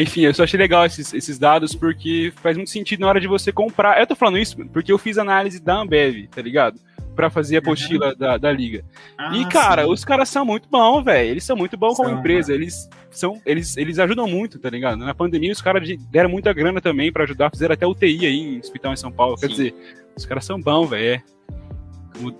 Enfim, 0.00 0.22
eu 0.22 0.32
só 0.34 0.44
achei 0.44 0.58
legal 0.58 0.86
esses, 0.86 1.12
esses 1.12 1.38
dados 1.38 1.74
porque 1.74 2.32
faz 2.36 2.56
muito 2.56 2.70
sentido 2.70 3.00
na 3.00 3.08
hora 3.08 3.20
de 3.20 3.26
você 3.28 3.52
comprar. 3.52 4.00
Eu 4.00 4.06
tô 4.06 4.14
falando 4.16 4.38
isso 4.38 4.56
porque 4.72 4.90
eu 4.92 4.98
fiz 4.98 5.18
análise 5.18 5.60
da 5.62 5.76
Ambev, 5.80 6.26
tá 6.28 6.40
ligado? 6.40 6.80
Pra 7.14 7.28
fazer 7.28 7.56
a 7.56 7.58
apostila 7.58 8.14
da, 8.14 8.38
da 8.38 8.50
liga. 8.50 8.82
Ah, 9.18 9.36
e, 9.36 9.44
cara, 9.46 9.84
sim. 9.84 9.90
os 9.92 10.02
caras 10.02 10.30
são 10.30 10.46
muito 10.46 10.66
bons, 10.70 11.02
velho. 11.04 11.28
Eles 11.30 11.44
são 11.44 11.54
muito 11.54 11.76
bons 11.76 11.94
como 11.96 12.08
empresa. 12.08 12.54
Eles 12.54 12.88
são, 13.10 13.38
eles, 13.44 13.76
eles 13.76 13.98
ajudam 13.98 14.26
muito, 14.26 14.58
tá 14.58 14.70
ligado? 14.70 14.96
Na 14.96 15.14
pandemia, 15.14 15.52
os 15.52 15.60
caras 15.60 15.86
de- 15.86 15.98
deram 16.10 16.30
muita 16.30 16.54
grana 16.54 16.80
também 16.80 17.12
pra 17.12 17.24
ajudar. 17.24 17.50
Fizeram 17.50 17.74
até 17.74 17.86
UTI 17.86 18.24
aí 18.26 18.38
em 18.40 18.58
hospital 18.60 18.94
em 18.94 18.96
São 18.96 19.12
Paulo. 19.12 19.36
Quer 19.36 19.48
Sim. 19.48 19.52
dizer, 19.52 19.74
os 20.16 20.24
caras 20.24 20.44
são 20.46 20.58
bons, 20.58 20.88
velho. 20.88 21.04
é. 21.16 21.22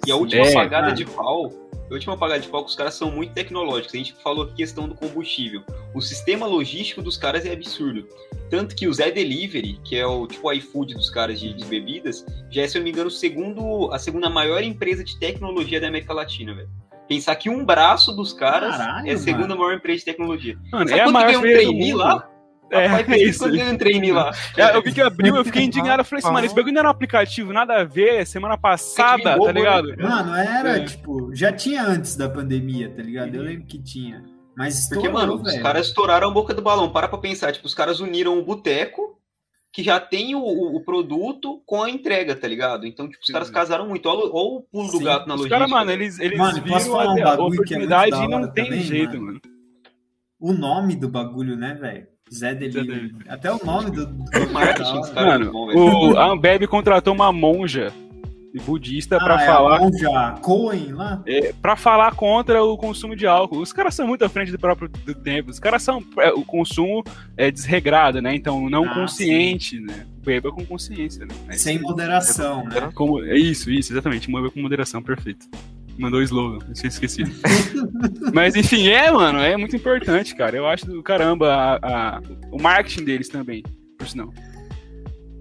E 0.07 0.11
a 0.13 0.17
última 0.17 0.43
É, 0.47 0.55
pagada 0.55 0.85
cara. 0.87 0.95
de 0.95 1.05
pau, 1.07 1.53
a 1.93 1.95
última 1.95 2.16
pagada 2.16 2.40
de 2.40 2.49
que 2.49 2.57
os 2.57 2.74
caras 2.74 2.95
são 2.95 3.11
muito 3.11 3.34
tecnológicos. 3.34 3.95
A 3.95 3.99
gente 3.99 4.14
falou 4.22 4.45
aqui 4.45 4.55
questão 4.55 4.88
do 4.88 4.95
combustível. 4.95 5.62
O 5.95 6.01
sistema 6.01 6.47
logístico 6.47 7.03
dos 7.03 7.16
caras 7.16 7.45
é 7.45 7.53
absurdo. 7.53 8.09
Tanto 8.49 8.74
que 8.74 8.86
o 8.88 8.95
Zé 8.95 9.11
Delivery, 9.11 9.78
que 9.84 9.97
é 9.97 10.07
o 10.07 10.26
tipo 10.26 10.51
iFood 10.53 10.95
dos 10.95 11.11
caras 11.11 11.38
de, 11.38 11.53
de 11.53 11.64
bebidas, 11.64 12.24
já 12.51 12.62
é, 12.62 12.68
se 12.68 12.78
eu 12.78 12.80
não 12.80 12.84
me 12.84 12.90
engano, 12.90 13.09
o 13.09 13.11
segundo, 13.11 13.93
a 13.93 13.99
segunda 13.99 14.30
maior 14.30 14.62
empresa 14.62 15.05
de 15.05 15.18
tecnologia 15.18 15.80
da 15.80 15.88
América 15.88 16.14
Latina, 16.14 16.55
velho. 16.55 16.68
Pensar 17.09 17.36
que 17.36 17.51
um 17.51 17.64
braço 17.64 18.12
dos 18.12 18.32
caras 18.32 18.76
Caralho, 18.76 19.09
é 19.09 19.12
a 19.12 19.18
segunda 19.18 19.49
mano. 19.49 19.61
maior 19.61 19.76
empresa 19.76 19.99
de 19.99 20.05
tecnologia. 20.07 20.57
Mano, 20.70 20.88
Sabe 20.88 21.01
é 21.01 21.05
a 21.05 21.11
maior 21.11 21.26
ganha 21.26 21.38
um 21.38 21.43
trainee 21.43 21.93
lá? 21.93 22.32
É, 22.73 22.87
Rapaz, 22.87 23.09
é 23.12 23.18
isso. 23.23 23.39
quanto 23.41 23.57
ganha 23.57 23.70
um 23.73 23.77
trainee 23.77 24.12
lá. 24.12 24.31
É, 24.57 24.75
eu 24.77 24.83
vi 24.83 24.93
que 24.93 25.01
abriu, 25.01 25.37
eu 25.37 25.45
fiquei 25.45 25.62
indignado. 25.62 26.01
Eu 26.01 26.05
falei 26.05 26.25
assim, 26.25 26.33
mano, 26.33 26.47
esse 26.47 26.55
bagulho 26.55 26.73
não 26.75 26.81
era 26.81 26.89
um 26.89 26.91
aplicativo, 26.91 27.53
nada 27.53 27.81
a 27.81 27.85
ver, 27.85 28.27
semana 28.27 28.57
passada, 28.59 29.33
bobo, 29.37 29.47
tá 29.47 29.53
ligado? 29.53 29.89
né? 29.89 29.97
Mano, 30.03 30.35
era, 30.35 30.79
É. 30.79 30.85
tipo, 30.85 31.35
já 31.35 31.53
tinha 31.53 31.83
antes 31.85 32.16
da 32.16 32.29
pandemia, 32.29 32.89
tá 32.91 33.03
ligado? 33.03 33.35
Eu 33.35 33.43
lembro 33.43 33.66
que 33.66 33.81
tinha. 33.83 34.25
Mas 34.57 34.89
Porque, 34.89 35.07
estourou, 35.07 35.12
mano, 35.12 35.35
os 35.43 35.51
velho. 35.51 35.62
caras 35.62 35.87
estouraram 35.87 36.29
a 36.29 36.33
boca 36.33 36.53
do 36.53 36.61
balão. 36.62 36.91
Para 36.91 37.09
pra 37.09 37.18
pensar, 37.18 37.53
tipo, 37.53 37.66
os 37.66 37.75
caras 37.75 38.01
uniram 38.01 38.39
o 38.39 38.45
boteco, 38.45 39.18
que 39.73 39.83
já 39.83 39.99
tem 39.99 40.35
o, 40.35 40.41
o- 40.43 40.85
produto, 40.85 41.62
com 41.64 41.83
a 41.83 41.89
entrega, 41.89 42.37
tá 42.37 42.47
ligado? 42.47 42.87
Então, 42.87 43.09
tipo, 43.09 43.23
os 43.23 43.31
caras 43.33 43.49
casaram 43.49 43.89
muito. 43.89 44.07
Olha, 44.07 44.27
o- 44.27 44.37
olha 44.37 44.59
o 44.59 44.62
pulo 44.70 44.93
do 44.93 45.01
gato 45.01 45.27
na 45.27 45.35
Os 45.35 45.41
logística. 45.41 45.57
caras, 45.59 45.70
mano, 45.70 45.91
eles, 45.91 46.18
eles 46.20 46.37
Mano, 46.39 46.61
posso 46.62 46.85
viram 46.85 46.97
falar 46.99 47.14
um 47.14 47.18
a, 47.18 47.33
a 47.33 47.37
bagulho 47.37 47.62
que 47.62 47.75
é 47.75 47.79
muito 47.79 47.91
oportunidade 47.95 48.11
da 48.11 48.25
e 48.25 48.29
não 48.29 48.53
tem 48.53 48.64
também, 48.66 48.81
jeito, 48.83 49.12
mano? 49.14 49.25
mano. 49.27 49.41
O 50.39 50.53
nome 50.53 50.97
do 50.97 51.09
bagulho, 51.09 51.57
né, 51.57 51.73
velho? 51.81 52.07
Zé 52.33 52.55
Delivery. 52.55 53.12
Até 53.28 53.53
o 53.53 53.59
nome 53.64 53.91
do. 53.91 54.07
do 54.07 54.22
O 54.49 54.53
marketing 54.53 55.01
dos 55.01 55.11
da 55.11 55.20
hora. 55.20 55.39
caras 55.39 55.49
é 55.49 55.51
Mano, 55.53 55.53
o, 56.12 56.16
a 56.18 56.26
Ambev 56.33 56.66
contratou 56.66 57.14
uma 57.14 57.33
monja 57.33 57.93
budista 58.66 59.18
pra 59.18 59.39
Ah, 59.39 59.43
é 59.43 59.47
falar 59.47 59.76
a 59.76 59.80
Monja 59.80 60.33
Cohen 60.43 60.93
lá? 60.93 61.22
é, 61.26 61.55
para 61.55 61.74
falar 61.74 62.14
contra 62.14 62.62
o 62.62 62.76
consumo 62.76 63.16
de 63.16 63.26
álcool. 63.26 63.61
Os 63.61 63.72
caras 63.72 63.95
são 63.95 64.07
muito 64.07 64.24
à 64.24 64.28
frente 64.28 64.53
do 64.53 64.59
próprio 64.59 64.89
do 64.89 65.14
tempo. 65.14 65.51
Os 65.51 65.59
caras 65.59 65.83
são 65.83 66.03
é, 66.18 66.30
o 66.33 66.45
consumo 66.45 67.03
é 67.37 67.51
desregrado, 67.51 68.20
né? 68.20 68.35
Então 68.35 68.68
não 68.68 68.85
Ah, 68.85 68.95
consciente, 68.95 69.80
né? 69.80 70.07
Beba 70.22 70.53
com 70.53 70.64
consciência, 70.66 71.24
né? 71.24 71.35
É 71.49 71.55
Sem 71.55 71.80
moderação, 71.80 72.64
né? 72.64 72.91
Como, 72.95 73.24
é 73.24 73.37
isso, 73.37 73.70
isso, 73.70 73.93
exatamente. 73.93 74.30
Beba 74.30 74.51
com 74.51 74.61
moderação, 74.61 75.03
perfeito. 75.03 75.47
Mandou 75.99 76.20
o 76.20 76.22
slogan, 76.22 76.64
eu 76.66 76.74
tinha 76.74 76.88
esquecido. 76.88 77.30
Mas 78.32 78.57
enfim, 78.57 78.88
é, 78.88 79.11
mano, 79.11 79.38
é 79.38 79.57
muito 79.57 79.76
importante, 79.76 80.34
cara. 80.34 80.57
Eu 80.57 80.66
acho 80.66 80.86
do 80.86 81.03
caramba 81.03 81.53
a- 81.55 81.78
a- 82.16 82.20
o 82.51 82.61
marketing 82.61 83.05
deles 83.05 83.28
também, 83.28 83.62
por 83.99 84.09
sinal. 84.09 84.32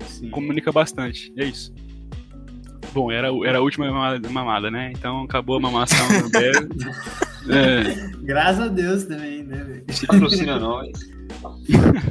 Sim. 0.08 0.30
Comunica 0.30 0.72
bastante, 0.72 1.34
é 1.38 1.46
isso. 1.46 1.74
Bom, 2.94 3.10
era, 3.12 3.30
era 3.46 3.60
a 3.60 3.62
última 3.62 3.90
mamada, 3.90 4.30
mamada, 4.30 4.70
né? 4.70 4.92
Então 4.96 5.24
acabou 5.24 5.56
a 5.58 5.60
mamação 5.60 6.06
do. 6.08 6.32
É, 7.50 8.08
Graças 8.22 8.60
a 8.66 8.68
Deus 8.68 9.06
também, 9.06 9.42
né, 9.44 9.64
velho? 9.64 9.84
Patrocina 10.06 10.60
nós. 10.60 10.92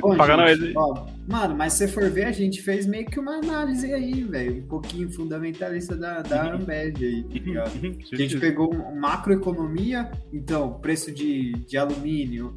Bom, 0.01 0.16
Paga 0.16 0.55
gente, 0.55 0.76
ó, 0.76 1.07
Mano, 1.28 1.55
mas 1.55 1.74
se 1.74 1.87
for 1.87 2.11
ver, 2.11 2.24
a 2.24 2.33
gente 2.33 2.61
fez 2.61 2.87
meio 2.87 3.07
que 3.07 3.20
uma 3.20 3.37
análise 3.37 3.93
aí, 3.93 4.24
velho. 4.24 4.64
Um 4.64 4.66
pouquinho 4.66 5.11
fundamentalista 5.11 5.97
da, 5.97 6.22
da 6.22 6.55
Ambev 6.55 6.97
aí, 7.01 7.22
tá 7.22 7.35
ligado? 7.35 7.72
A 8.12 8.16
gente 8.16 8.39
pegou 8.39 8.74
macroeconomia, 8.95 10.11
então, 10.33 10.74
preço 10.81 11.12
de, 11.12 11.53
de 11.53 11.76
alumínio, 11.76 12.57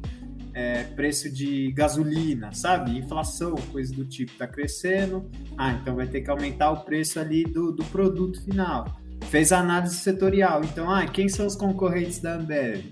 é, 0.52 0.84
preço 0.84 1.32
de 1.32 1.72
gasolina, 1.72 2.52
sabe? 2.52 2.96
Inflação, 2.96 3.54
coisa 3.72 3.94
do 3.94 4.04
tipo, 4.04 4.32
tá 4.38 4.46
crescendo. 4.46 5.28
Ah, 5.56 5.72
então 5.72 5.96
vai 5.96 6.06
ter 6.06 6.22
que 6.22 6.30
aumentar 6.30 6.70
o 6.70 6.84
preço 6.84 7.20
ali 7.20 7.44
do, 7.44 7.72
do 7.72 7.84
produto 7.84 8.42
final. 8.44 8.86
Fez 9.30 9.52
a 9.52 9.60
análise 9.60 9.96
setorial. 9.96 10.62
Então, 10.64 10.90
ah, 10.90 11.06
quem 11.06 11.28
são 11.28 11.46
os 11.46 11.56
concorrentes 11.56 12.20
da 12.20 12.34
Ambev? 12.34 12.84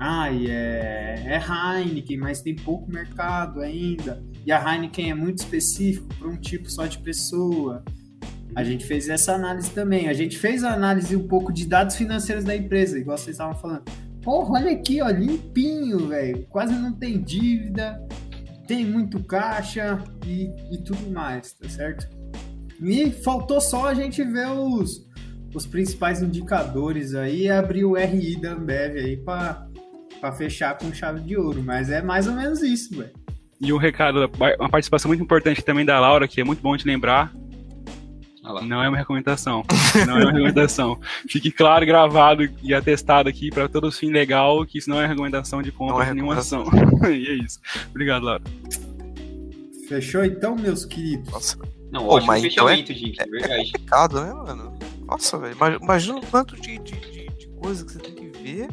E 0.00 0.50
é, 0.50 1.22
é 1.26 1.40
Heineken, 1.40 2.18
mas 2.18 2.40
tem 2.40 2.54
pouco 2.54 2.90
mercado 2.90 3.60
ainda. 3.60 4.22
E 4.44 4.52
a 4.52 4.58
Heineken 4.58 5.10
é 5.10 5.14
muito 5.14 5.38
específico 5.38 6.08
para 6.18 6.28
um 6.28 6.36
tipo 6.36 6.70
só 6.70 6.86
de 6.86 6.98
pessoa. 6.98 7.84
A 8.54 8.62
gente 8.62 8.84
fez 8.84 9.08
essa 9.08 9.34
análise 9.34 9.70
também. 9.70 10.08
A 10.08 10.12
gente 10.12 10.38
fez 10.38 10.62
a 10.62 10.72
análise 10.72 11.16
um 11.16 11.26
pouco 11.26 11.52
de 11.52 11.66
dados 11.66 11.96
financeiros 11.96 12.44
da 12.44 12.54
empresa, 12.54 12.98
igual 12.98 13.16
vocês 13.16 13.34
estavam 13.34 13.54
falando. 13.54 13.84
Porra, 14.22 14.60
olha 14.60 14.72
aqui, 14.72 15.02
ó, 15.02 15.08
limpinho, 15.08 16.08
velho. 16.08 16.46
Quase 16.48 16.74
não 16.74 16.92
tem 16.92 17.20
dívida, 17.20 18.00
tem 18.66 18.84
muito 18.84 19.22
caixa 19.24 20.02
e, 20.26 20.50
e 20.72 20.78
tudo 20.78 21.10
mais, 21.10 21.52
tá 21.52 21.68
certo? 21.68 22.08
E 22.80 23.10
faltou 23.10 23.60
só 23.60 23.88
a 23.88 23.94
gente 23.94 24.22
ver 24.24 24.48
os, 24.48 25.06
os 25.54 25.66
principais 25.66 26.22
indicadores 26.22 27.14
aí 27.14 27.42
e 27.42 27.50
abrir 27.50 27.84
o 27.84 27.94
RI 27.94 28.40
da 28.40 28.52
Ambev 28.52 28.96
aí 28.96 29.16
para 29.16 29.68
fechar 30.32 30.76
com 30.78 30.92
chave 30.92 31.20
de 31.20 31.36
ouro. 31.36 31.62
Mas 31.62 31.90
é 31.90 32.02
mais 32.02 32.26
ou 32.26 32.34
menos 32.34 32.62
isso, 32.62 32.96
velho. 32.96 33.10
E 33.60 33.72
um 33.72 33.76
recado, 33.78 34.30
uma 34.58 34.68
participação 34.68 35.08
muito 35.08 35.22
importante 35.22 35.62
também 35.62 35.84
da 35.84 35.98
Laura, 35.98 36.28
que 36.28 36.40
é 36.40 36.44
muito 36.44 36.60
bom 36.60 36.76
de 36.76 36.84
lembrar. 36.86 37.32
Ah. 38.44 38.60
Não 38.60 38.82
é 38.82 38.88
uma 38.88 38.98
recomendação. 38.98 39.62
Não 40.06 40.18
é 40.18 40.22
uma 40.24 40.32
recomendação. 40.32 41.00
Fique 41.28 41.50
claro, 41.50 41.86
gravado 41.86 42.46
e 42.62 42.74
atestado 42.74 43.26
aqui 43.28 43.48
para 43.48 43.68
todos 43.68 43.94
os 43.94 43.98
fins 43.98 44.12
legal 44.12 44.66
que 44.66 44.76
isso 44.76 44.90
não 44.90 45.00
é 45.00 45.06
recomendação 45.06 45.62
de 45.62 45.72
compra 45.72 45.94
Não 45.94 46.02
é 46.02 46.06
de 46.08 46.14
nenhuma 46.14 46.34
ação. 46.36 46.64
e 47.08 47.26
é 47.26 47.34
isso. 47.42 47.58
Obrigado, 47.88 48.24
Laura. 48.24 48.42
Fechou 49.88 50.24
então, 50.24 50.56
meus 50.56 50.84
queridos? 50.84 51.30
Nossa, 51.30 51.56
Não, 51.90 52.04
Pô, 52.04 52.14
ótimo 52.16 52.26
mas 52.26 52.44
então 52.44 52.68
é- 52.68 52.76
fechamento, 52.76 52.92
gente, 53.06 53.20
é 53.22 53.26
verdade. 53.26 53.72
pecado, 53.72 54.20
né, 54.20 54.32
mano? 54.32 54.78
Nossa, 55.06 55.38
velho. 55.38 55.54
Imagina, 55.54 55.84
imagina 55.84 56.18
o 56.18 56.20
tanto 56.20 56.56
de, 56.56 56.78
de, 56.78 56.92
de, 57.00 57.28
de 57.28 57.46
coisa 57.60 57.84
que 57.84 57.92
você 57.92 57.98
tem 57.98 58.14
que 58.14 58.38
ver. 58.42 58.68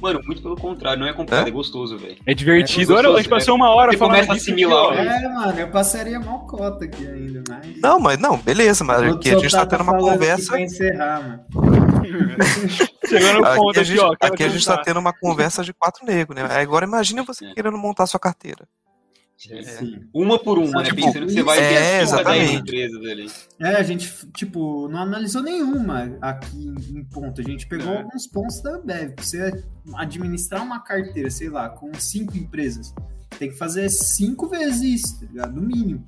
Mano, 0.00 0.20
muito 0.24 0.42
pelo 0.42 0.56
contrário, 0.56 1.00
não 1.00 1.06
é 1.06 1.12
complicado, 1.12 1.46
É? 1.46 1.48
é, 1.48 1.52
gostoso, 1.52 1.96
velho. 1.96 2.16
É 2.26 2.34
divertido. 2.34 2.92
É 2.94 2.96
Olha, 2.98 3.08
a 3.10 3.16
gente 3.16 3.28
passou 3.28 3.54
uma 3.56 3.70
hora 3.70 3.92
Você 3.92 3.98
falando 3.98 4.14
começa 4.14 4.32
a 4.32 4.36
assimilar, 4.36 4.92
aqui, 4.92 4.98
ó. 4.98 5.02
É, 5.02 5.28
mano, 5.28 5.60
eu 5.60 5.68
passaria 5.70 6.20
mal 6.20 6.40
cota 6.40 6.84
aqui 6.84 7.06
ainda, 7.06 7.42
mas. 7.48 7.80
Não, 7.80 7.98
mas 7.98 8.18
não, 8.18 8.36
beleza, 8.36 8.84
mas 8.84 9.02
aqui 9.14 9.30
a 9.34 9.38
gente 9.38 9.50
tá 9.52 9.64
tendo 9.66 9.82
uma 9.82 9.92
aqui 9.96 10.00
conversa. 10.04 10.48
Pra 10.52 10.60
encerrar, 10.60 11.22
mano. 11.22 11.44
Chegando 13.08 13.40
no 13.40 13.54
ponto 13.54 13.70
Aqui 13.70 13.78
a 13.78 13.82
aqui, 13.82 13.84
gente, 13.84 14.00
ó. 14.00 14.14
quero 14.16 14.34
aqui 14.34 14.42
a 14.44 14.48
gente 14.48 14.66
tá 14.66 14.76
tendo 14.78 15.00
uma 15.00 15.12
conversa 15.12 15.62
de 15.64 15.72
quatro 15.72 16.04
negros, 16.04 16.36
né? 16.40 16.42
Agora 16.60 16.84
imagina 16.84 17.22
você 17.24 17.44
É. 17.46 17.54
querendo 17.54 17.78
montar 17.78 18.06
sua 18.06 18.20
carteira. 18.20 18.66
É. 19.50 19.62
Sim. 19.62 20.00
Uma 20.14 20.38
por 20.38 20.58
uma, 20.58 20.82
né? 20.82 20.84
Tipo, 20.88 21.02
Pensando 21.04 21.26
que 21.26 21.32
você 21.34 21.42
vai 21.42 21.58
é, 21.58 21.68
ter 21.68 21.76
as 21.76 21.82
10 21.82 22.02
exatamente. 22.02 22.54
empresas 22.54 23.00
ali. 23.06 23.30
É, 23.60 23.68
a 23.76 23.82
gente, 23.82 24.12
tipo, 24.32 24.88
não 24.88 25.00
analisou 25.00 25.42
nenhuma 25.42 26.16
aqui 26.22 26.74
em 26.90 27.04
ponto. 27.04 27.40
A 27.40 27.44
gente 27.44 27.66
pegou 27.66 27.92
É. 27.92 27.98
alguns 27.98 28.26
pontos 28.26 28.62
da 28.62 28.78
Bev. 28.78 29.12
Pra 29.14 29.24
você 29.24 29.62
administrar 29.94 30.62
uma 30.62 30.80
carteira, 30.80 31.28
sei 31.30 31.50
lá, 31.50 31.68
com 31.68 31.92
cinco 31.94 32.36
empresas, 32.36 32.94
tem 33.38 33.50
que 33.50 33.58
fazer 33.58 33.90
cinco 33.90 34.48
vezes 34.48 35.02
isso, 35.02 35.20
tá 35.20 35.26
ligado? 35.26 35.54
No 35.54 35.62
mínimo. 35.62 36.02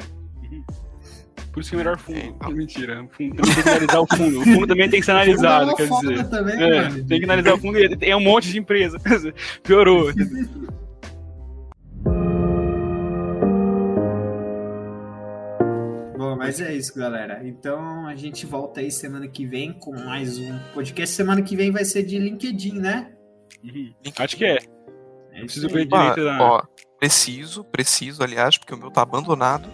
Por 1.53 1.61
isso 1.61 1.71
que 1.71 1.77
é 1.77 1.79
melhor 1.79 1.99
fundo. 1.99 2.19
É, 2.19 2.27
então. 2.27 2.51
Mentira. 2.51 3.09
Fundo 3.11 3.43
tem 3.43 3.55
que 3.63 3.69
analisar 3.69 4.01
o 4.01 4.07
fundo. 4.07 4.41
O 4.41 4.45
fundo 4.45 4.67
também 4.67 4.89
tem 4.91 5.01
que 5.01 5.07
ser 5.07 5.13
analisado, 5.13 5.71
é 5.71 5.75
quer 5.75 5.83
uma 5.85 5.89
foda 5.97 6.09
dizer. 6.13 6.29
Também, 6.29 6.55
É, 6.63 6.91
tem 7.05 7.19
que 7.19 7.25
analisar 7.25 7.55
o 7.55 7.59
fundo 7.59 7.79
e 7.79 7.97
tem 7.97 8.15
um 8.15 8.21
monte 8.21 8.49
de 8.51 8.59
empresa. 8.59 8.99
Piorou. 9.63 10.11
mas 16.39 16.61
é 16.61 16.73
isso, 16.73 16.97
galera. 16.97 17.41
Então 17.45 18.07
a 18.07 18.15
gente 18.15 18.47
volta 18.47 18.81
aí 18.81 18.91
semana 18.91 19.27
que 19.27 19.45
vem 19.45 19.73
com 19.73 19.93
mais 19.93 20.39
um 20.39 20.59
podcast. 20.73 21.15
Semana 21.15 21.43
que 21.43 21.57
vem 21.57 21.71
vai 21.71 21.85
ser 21.85 22.05
de 22.05 22.19
LinkedIn, 22.19 22.79
né? 22.79 23.13
Uhum. 23.63 23.93
Acho 24.17 24.37
que 24.37 24.45
é. 24.45 24.59
É 25.33 25.41
Preciso 25.41 25.69
ver 25.69 25.87
direito 25.87 26.25
da. 26.25 26.39
ó, 26.41 26.63
preciso, 26.99 27.65
preciso, 27.65 28.23
aliás, 28.23 28.57
porque 28.57 28.75
o 28.75 28.79
meu 28.79 28.91
tá 28.91 29.03
abandonado. 29.03 29.69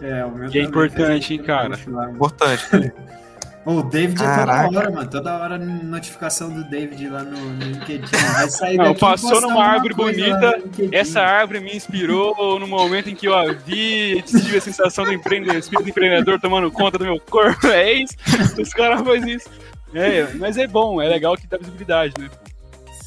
É, 0.00 0.24
o 0.24 0.30
meu 0.30 0.50
Que 0.50 0.60
é 0.60 0.64
também 0.64 0.86
importante, 0.86 1.34
hein, 1.34 1.42
cara? 1.42 1.74
Importante. 2.14 2.64
O 3.70 3.82
David 3.82 4.22
é 4.22 4.24
Caraca. 4.24 4.64
toda 4.68 4.78
hora, 4.78 4.90
mano. 4.90 5.10
Toda 5.10 5.36
hora 5.36 5.58
notificação 5.58 6.48
do 6.48 6.64
David 6.64 7.06
lá 7.10 7.22
no, 7.22 7.38
no 7.38 7.64
LinkedIn. 7.64 8.16
Vai 8.32 8.48
sair 8.48 8.76
Não, 8.78 8.94
passou 8.94 9.42
numa 9.42 9.62
árvore 9.62 9.92
bonita. 9.92 10.62
Essa 10.90 11.20
árvore 11.20 11.60
me 11.60 11.76
inspirou 11.76 12.58
no 12.58 12.66
momento 12.66 13.10
em 13.10 13.14
que 13.14 13.26
eu 13.28 13.36
a 13.36 13.52
vi, 13.52 14.22
tive 14.22 14.56
a 14.56 14.60
sensação 14.62 15.04
do 15.04 15.12
empre... 15.12 15.40
espírito 15.58 15.86
empreendedor 15.90 16.40
tomando 16.40 16.72
conta 16.72 16.96
do 16.96 17.04
meu 17.04 17.20
corpo. 17.20 17.66
É 17.66 17.92
isso. 17.92 18.14
Os 18.58 18.72
caras 18.72 19.02
fazem 19.02 19.34
isso. 19.34 19.50
É, 19.92 20.26
mas 20.36 20.56
é 20.56 20.66
bom, 20.66 21.02
é 21.02 21.06
legal 21.08 21.36
que 21.36 21.46
dá 21.46 21.58
visibilidade, 21.58 22.14
né? 22.18 22.30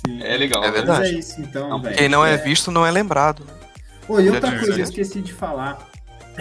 Sim. 0.06 0.22
É 0.22 0.38
legal. 0.38 0.64
É 0.64 0.68
né? 0.68 0.74
Mas 0.78 0.86
verdade. 0.86 1.16
é 1.16 1.20
isso 1.20 1.42
então, 1.42 1.70
Não. 1.70 1.82
Quem 1.82 2.08
não 2.08 2.24
é 2.24 2.38
visto 2.38 2.70
não 2.70 2.86
é 2.86 2.92
lembrado. 2.92 3.44
né? 3.46 3.54
Pô, 4.06 4.20
e 4.20 4.30
outra 4.30 4.50
É 4.50 4.60
coisa, 4.60 4.80
eu 4.80 4.84
esqueci 4.84 5.22
de 5.22 5.34
falar. 5.34 5.90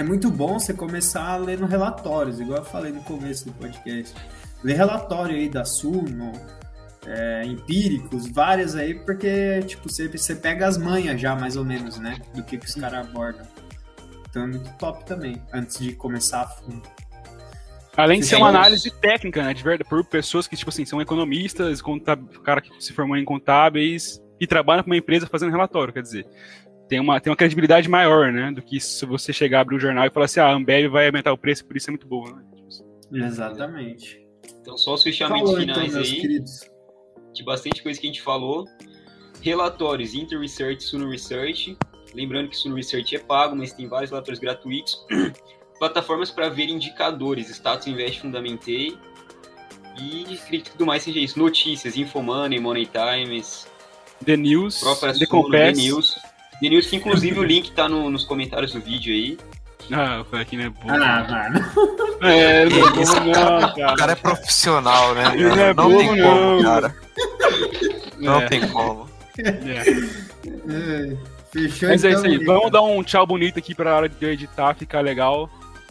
É 0.01 0.03
muito 0.03 0.31
bom 0.31 0.59
você 0.59 0.73
começar 0.73 1.37
lendo 1.37 1.67
relatórios, 1.67 2.41
igual 2.41 2.61
eu 2.61 2.65
falei 2.65 2.91
no 2.91 3.03
começo 3.03 3.45
do 3.45 3.53
podcast. 3.53 4.15
Ler 4.65 4.75
relatório 4.75 5.37
aí 5.37 5.47
da 5.47 5.63
Suno, 5.63 6.33
é, 7.07 7.45
empíricos, 7.45 8.27
vários 8.31 8.75
aí, 8.75 8.95
porque, 8.95 9.61
tipo, 9.67 9.91
você, 9.91 10.09
você 10.09 10.35
pega 10.35 10.67
as 10.67 10.79
manhas 10.79 11.21
já, 11.21 11.37
mais 11.37 11.55
ou 11.55 11.67
menos, 11.67 11.99
né? 11.99 12.17
Do 12.35 12.43
que, 12.43 12.57
que 12.57 12.65
os 12.65 12.75
caras 12.77 13.07
abordam. 13.07 13.47
Então 14.31 14.45
é 14.45 14.47
muito 14.47 14.73
top 14.79 15.05
também, 15.05 15.39
antes 15.53 15.79
de 15.79 15.93
começar 15.93 16.41
a 16.45 16.49
fundo. 16.49 16.89
Além 17.95 18.21
de 18.21 18.27
ser 18.27 18.37
uma 18.37 18.49
análise 18.49 18.91
técnica, 19.03 19.43
né? 19.43 19.53
De 19.53 19.63
verdade, 19.63 19.87
por 19.87 20.03
pessoas 20.03 20.49
que, 20.49 20.57
tipo 20.57 20.71
assim, 20.71 20.87
são 20.87 21.03
economistas, 21.03 21.83
contab... 21.83 22.27
cara 22.43 22.63
que 22.63 22.71
se 22.83 22.95
formou 22.95 23.19
em 23.19 23.25
contábeis 23.27 24.19
e 24.41 24.47
trabalham 24.47 24.83
com 24.83 24.89
uma 24.89 24.97
empresa 24.97 25.27
fazendo 25.27 25.51
relatório, 25.51 25.93
quer 25.93 26.01
dizer. 26.01 26.27
Tem 26.91 26.99
uma, 26.99 27.21
tem 27.21 27.31
uma 27.31 27.37
credibilidade 27.37 27.89
maior, 27.89 28.33
né? 28.33 28.51
Do 28.51 28.61
que 28.61 28.81
se 28.81 29.07
você 29.07 29.33
chegar, 29.33 29.61
abrir 29.61 29.77
o 29.77 29.81
jornal 29.81 30.07
e 30.07 30.11
falar 30.11 30.25
assim, 30.27 30.41
ah, 30.41 30.47
a 30.47 30.53
Ambev 30.53 30.91
vai 30.91 31.07
aumentar 31.07 31.33
o 31.33 31.39
preço, 31.39 31.65
por 31.65 31.77
isso 31.77 31.89
é 31.89 31.93
muito 31.93 32.09
boa, 32.09 32.33
né? 32.33 32.43
Assim. 32.67 32.85
Exatamente. 33.15 34.21
Então, 34.61 34.77
só 34.77 34.95
os 34.95 35.03
fechamentos 35.05 35.51
Falou 35.51 35.63
então, 35.63 35.75
finais 35.77 35.95
meus 35.95 36.09
aí, 36.09 36.21
queridos. 36.21 36.69
de 37.33 37.45
bastante 37.45 37.81
coisa 37.81 38.01
que 38.01 38.09
a 38.09 38.11
gente 38.11 38.21
falou. 38.21 38.67
Relatórios 39.41 40.15
Inter 40.15 40.41
Research, 40.41 40.83
Suno 40.83 41.09
Research. 41.09 41.79
Lembrando 42.13 42.49
que 42.49 42.57
Suno 42.57 42.75
Research 42.75 43.15
é 43.15 43.21
pago, 43.21 43.55
mas 43.55 43.73
tem 43.73 43.87
vários 43.87 44.11
relatórios 44.11 44.41
gratuitos. 44.41 45.07
Plataformas 45.79 46.33
para 46.33 46.49
ver 46.49 46.69
indicadores, 46.69 47.49
Status 47.51 47.87
Invest 47.87 48.21
Fundamentei. 48.21 48.99
E 49.97 50.35
acredito 50.35 50.65
que 50.65 50.73
tudo 50.73 50.87
mais 50.87 51.05
seja 51.05 51.21
isso. 51.21 51.39
Notícias, 51.39 51.97
Infomoney, 51.97 52.59
Money 52.59 52.87
Times, 52.87 53.69
The 54.25 54.37
News, 54.37 54.81
The 54.81 54.95
Suno, 54.97 55.19
The 55.21 55.27
Compass. 55.27 55.79
News. 55.79 56.30
The 56.61 56.69
News, 56.69 56.87
que 56.87 56.97
inclusive 56.97 57.39
o 57.39 57.43
link 57.43 57.71
tá 57.73 57.89
no- 57.89 58.11
nos 58.11 58.25
comentários 58.25 58.73
do 58.73 58.81
vídeo 58.81 59.13
aí. 59.13 59.39
Ah, 59.93 60.25
foi 60.29 60.41
aqui, 60.41 60.57
né? 60.57 60.69
Boa. 60.69 60.95
Ah, 60.95 61.27
mano. 61.29 61.67
É, 62.23 62.65
não 62.67 62.77
é 62.99 63.03
Esse 63.03 63.15
bobo 63.15 63.31
não, 63.33 63.93
O 63.93 63.97
cara 63.97 64.13
é 64.13 64.15
profissional, 64.15 65.15
né? 65.15 65.25
Ele 65.35 65.49
não 65.49 65.59
é 65.59 65.75
não 65.75 65.89
tem 65.97 66.07
como, 66.09 66.17
não. 66.17 66.63
cara. 66.63 66.97
Não 68.19 68.41
É, 68.41 68.47
tem 68.49 68.69
como. 68.69 69.09
é. 69.39 69.81
É, 70.73 71.17
Fechou 71.51 71.89
Mas 71.89 72.05
é 72.05 72.11
então, 72.11 72.21
isso 72.21 72.27
aí. 72.31 72.39
Nico? 72.39 72.45
Vamos 72.53 72.71
dar 72.71 72.83
um 72.83 73.03
tchau 73.03 73.27
bonito 73.27 73.59
aqui 73.59 73.75
pra 73.75 73.97
hora 73.97 74.09
de 74.09 74.15
eu 74.25 74.31
editar, 74.31 74.75
ficar 74.75 75.01
legal. 75.01 75.51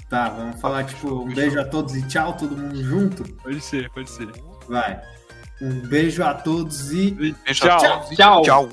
Tá, 0.09 0.29
vamos 0.29 0.61
falar 0.61 0.85
tipo 0.85 1.23
um 1.23 1.33
beijo 1.33 1.59
a 1.59 1.65
todos 1.65 1.95
e 1.95 2.01
tchau, 2.07 2.33
todo 2.33 2.55
mundo 2.55 2.81
junto? 2.81 3.23
Pode 3.43 3.59
ser, 3.59 3.89
pode 3.89 4.09
ser. 4.09 4.27
Vai. 4.69 4.99
Um 5.61 5.81
beijo 5.87 6.23
a 6.23 6.33
todos 6.33 6.91
e 6.93 7.11
Beijo 7.11 7.35
Tchau. 7.65 7.77
a 7.77 7.89
todos 7.97 8.11
e 8.11 8.15
Tchau. 8.15 8.41
tchau. 8.43 8.69